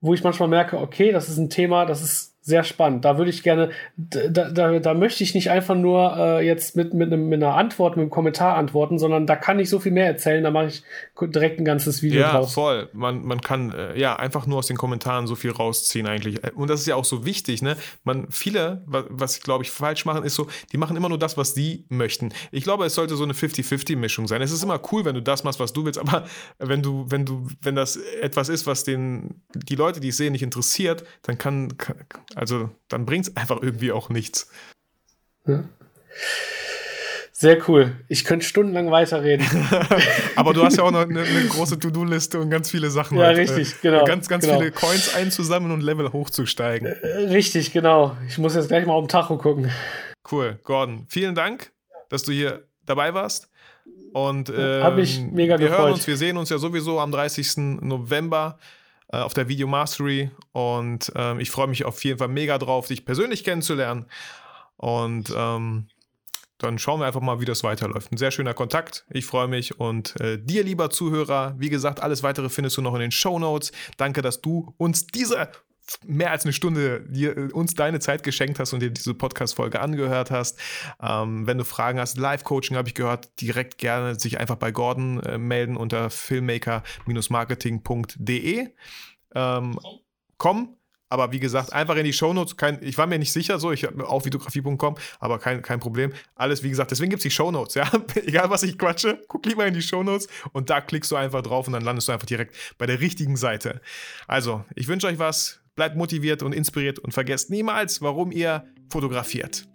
wo 0.00 0.14
ich 0.14 0.22
manchmal 0.22 0.48
merke, 0.48 0.78
okay, 0.78 1.10
das 1.10 1.28
ist 1.28 1.38
ein 1.38 1.50
Thema, 1.50 1.84
das 1.84 2.02
ist 2.02 2.31
sehr 2.44 2.64
spannend. 2.64 3.04
Da 3.04 3.18
würde 3.18 3.30
ich 3.30 3.42
gerne, 3.44 3.70
da, 3.96 4.50
da, 4.50 4.78
da 4.80 4.94
möchte 4.94 5.22
ich 5.22 5.32
nicht 5.34 5.50
einfach 5.50 5.76
nur 5.76 6.16
äh, 6.16 6.44
jetzt 6.46 6.74
mit, 6.76 6.92
mit, 6.92 7.12
einem, 7.12 7.28
mit 7.28 7.42
einer 7.42 7.54
Antwort, 7.54 7.96
mit 7.96 8.02
einem 8.02 8.10
Kommentar 8.10 8.56
antworten, 8.56 8.98
sondern 8.98 9.26
da 9.28 9.36
kann 9.36 9.60
ich 9.60 9.70
so 9.70 9.78
viel 9.78 9.92
mehr 9.92 10.06
erzählen, 10.06 10.42
da 10.42 10.50
mache 10.50 10.66
ich 10.66 10.82
direkt 11.20 11.60
ein 11.60 11.64
ganzes 11.64 12.02
Video 12.02 12.20
Ja, 12.20 12.32
draus. 12.32 12.54
voll. 12.54 12.88
Man, 12.92 13.24
man 13.24 13.40
kann 13.40 13.72
äh, 13.72 13.96
ja 13.98 14.16
einfach 14.16 14.46
nur 14.48 14.58
aus 14.58 14.66
den 14.66 14.76
Kommentaren 14.76 15.28
so 15.28 15.36
viel 15.36 15.52
rausziehen 15.52 16.06
eigentlich. 16.08 16.40
Und 16.56 16.68
das 16.68 16.80
ist 16.80 16.86
ja 16.86 16.96
auch 16.96 17.04
so 17.04 17.24
wichtig, 17.24 17.62
ne? 17.62 17.76
Man, 18.02 18.26
viele, 18.30 18.82
wa- 18.86 19.04
was 19.08 19.40
glaube 19.40 19.62
ich 19.62 19.70
falsch 19.70 20.04
machen, 20.04 20.24
ist 20.24 20.34
so, 20.34 20.48
die 20.72 20.78
machen 20.78 20.96
immer 20.96 21.08
nur 21.08 21.18
das, 21.18 21.36
was 21.36 21.54
sie 21.54 21.84
möchten. 21.90 22.30
Ich 22.50 22.64
glaube, 22.64 22.84
es 22.84 22.96
sollte 22.96 23.14
so 23.14 23.22
eine 23.22 23.34
50-50-Mischung 23.34 24.26
sein. 24.26 24.42
Es 24.42 24.50
ist 24.50 24.64
immer 24.64 24.80
cool, 24.90 25.04
wenn 25.04 25.14
du 25.14 25.22
das 25.22 25.44
machst, 25.44 25.60
was 25.60 25.72
du 25.72 25.84
willst, 25.84 26.00
aber 26.00 26.24
wenn 26.58 26.82
du, 26.82 27.06
wenn 27.08 27.24
du, 27.24 27.46
wenn 27.60 27.76
das 27.76 27.96
etwas 28.20 28.48
ist, 28.48 28.66
was 28.66 28.82
den, 28.82 29.42
die 29.54 29.76
Leute, 29.76 30.00
die 30.00 30.08
es 30.08 30.16
sehen, 30.16 30.32
nicht 30.32 30.42
interessiert, 30.42 31.04
dann 31.22 31.38
kann, 31.38 31.78
kann 31.78 31.96
also 32.34 32.70
dann 32.88 33.06
bringt 33.06 33.28
es 33.28 33.36
einfach 33.36 33.62
irgendwie 33.62 33.92
auch 33.92 34.08
nichts. 34.08 34.50
Sehr 37.32 37.68
cool. 37.68 37.96
Ich 38.06 38.24
könnte 38.24 38.46
stundenlang 38.46 38.90
weiterreden. 38.92 39.44
Aber 40.36 40.52
du 40.52 40.62
hast 40.64 40.76
ja 40.76 40.84
auch 40.84 40.92
noch 40.92 41.00
eine, 41.00 41.22
eine 41.22 41.46
große 41.48 41.78
To-Do-Liste 41.78 42.38
und 42.38 42.50
ganz 42.50 42.70
viele 42.70 42.88
Sachen. 42.90 43.18
Ja, 43.18 43.24
halt, 43.26 43.38
richtig, 43.38 43.72
äh, 43.72 43.76
genau, 43.82 44.04
Ganz, 44.04 44.28
ganz 44.28 44.44
genau. 44.44 44.58
viele 44.60 44.70
Coins 44.70 45.14
einzusammeln 45.16 45.72
und 45.72 45.80
Level 45.80 46.12
hochzusteigen. 46.12 46.86
Äh, 46.86 47.06
Richtig, 47.30 47.72
genau. 47.72 48.16
Ich 48.28 48.38
muss 48.38 48.54
jetzt 48.54 48.68
gleich 48.68 48.86
mal 48.86 48.92
auf 48.92 49.02
den 49.04 49.08
Tacho 49.08 49.38
gucken. 49.38 49.72
Cool, 50.30 50.60
Gordon. 50.62 51.06
Vielen 51.08 51.34
Dank, 51.34 51.72
dass 52.10 52.22
du 52.22 52.30
hier 52.30 52.62
dabei 52.86 53.12
warst. 53.12 53.48
Und 54.12 54.50
ähm, 54.50 54.82
Hat 54.84 54.94
mich 54.94 55.20
mega 55.20 55.58
wir 55.58 55.66
gefreut. 55.66 55.78
hören 55.80 55.92
uns, 55.94 56.06
wir 56.06 56.16
sehen 56.16 56.36
uns 56.36 56.48
ja 56.50 56.58
sowieso 56.58 57.00
am 57.00 57.10
30. 57.10 57.80
November 57.80 58.58
äh, 59.12 59.18
auf 59.18 59.34
der 59.34 59.48
Video 59.48 59.66
Mastery. 59.66 60.30
Und 60.52 61.12
ähm, 61.14 61.38
ich 61.38 61.50
freue 61.50 61.68
mich 61.68 61.84
auf 61.84 62.02
jeden 62.04 62.18
Fall 62.18 62.28
mega 62.28 62.58
drauf, 62.58 62.88
dich 62.88 63.04
persönlich 63.04 63.44
kennenzulernen. 63.44 64.06
Und 64.76 65.32
ähm, 65.36 65.86
dann 66.58 66.78
schauen 66.78 67.00
wir 67.00 67.06
einfach 67.06 67.20
mal, 67.20 67.40
wie 67.40 67.44
das 67.44 67.64
weiterläuft. 67.64 68.12
Ein 68.12 68.16
sehr 68.16 68.30
schöner 68.30 68.54
Kontakt. 68.54 69.04
Ich 69.10 69.26
freue 69.26 69.48
mich. 69.48 69.78
Und 69.80 70.18
äh, 70.20 70.38
dir, 70.38 70.64
lieber 70.64 70.90
Zuhörer, 70.90 71.54
wie 71.58 71.70
gesagt, 71.70 72.00
alles 72.00 72.22
weitere 72.22 72.48
findest 72.48 72.76
du 72.76 72.82
noch 72.82 72.94
in 72.94 73.00
den 73.00 73.10
Show 73.10 73.38
Notes. 73.38 73.72
Danke, 73.96 74.22
dass 74.22 74.40
du 74.40 74.74
uns 74.78 75.06
diese 75.06 75.50
mehr 76.04 76.30
als 76.30 76.44
eine 76.44 76.52
Stunde 76.52 77.04
dir, 77.08 77.36
äh, 77.36 77.50
uns 77.52 77.74
deine 77.74 77.98
Zeit 78.00 78.22
geschenkt 78.22 78.58
hast 78.58 78.72
und 78.72 78.80
dir 78.80 78.90
diese 78.90 79.12
Podcast-Folge 79.14 79.80
angehört 79.80 80.30
hast. 80.30 80.58
Ähm, 81.02 81.46
wenn 81.46 81.56
du 81.58 81.64
Fragen 81.64 81.98
hast, 81.98 82.16
Live-Coaching 82.18 82.76
habe 82.76 82.88
ich 82.88 82.94
gehört, 82.94 83.40
direkt 83.40 83.78
gerne 83.78 84.18
sich 84.18 84.40
einfach 84.40 84.56
bei 84.56 84.72
Gordon 84.72 85.20
äh, 85.20 85.38
melden 85.38 85.76
unter 85.76 86.10
filmmaker-marketing.de. 86.10 88.68
Ähm, 89.34 89.78
komm. 90.38 90.76
Aber 91.08 91.30
wie 91.30 91.40
gesagt, 91.40 91.74
einfach 91.74 91.96
in 91.96 92.04
die 92.04 92.14
Shownotes. 92.14 92.56
Kein, 92.56 92.82
ich 92.82 92.96
war 92.96 93.06
mir 93.06 93.18
nicht 93.18 93.34
sicher, 93.34 93.58
so, 93.58 93.70
ich 93.70 93.84
habe 93.84 94.08
auf 94.08 94.24
videografie.com, 94.24 94.96
aber 95.20 95.38
kein, 95.38 95.60
kein 95.60 95.78
Problem. 95.78 96.14
Alles, 96.36 96.62
wie 96.62 96.70
gesagt, 96.70 96.90
deswegen 96.90 97.10
gibt 97.10 97.20
es 97.20 97.24
die 97.24 97.30
Shownotes, 97.30 97.74
ja. 97.74 97.86
Egal, 98.14 98.48
was 98.48 98.62
ich 98.62 98.78
quatsche, 98.78 99.20
guck 99.28 99.44
lieber 99.44 99.66
in 99.66 99.74
die 99.74 99.82
Shownotes 99.82 100.28
und 100.52 100.70
da 100.70 100.80
klickst 100.80 101.10
du 101.10 101.16
einfach 101.16 101.42
drauf 101.42 101.66
und 101.66 101.74
dann 101.74 101.82
landest 101.82 102.08
du 102.08 102.12
einfach 102.12 102.24
direkt 102.24 102.56
bei 102.78 102.86
der 102.86 103.00
richtigen 103.00 103.36
Seite. 103.36 103.82
Also, 104.26 104.64
ich 104.74 104.88
wünsche 104.88 105.06
euch 105.06 105.18
was, 105.18 105.61
bleibt 105.74 105.96
motiviert 105.96 106.42
und 106.42 106.54
inspiriert 106.54 106.98
und 106.98 107.12
vergesst 107.12 107.50
niemals, 107.50 108.02
warum 108.02 108.30
ihr 108.30 108.64
fotografiert. 108.90 109.68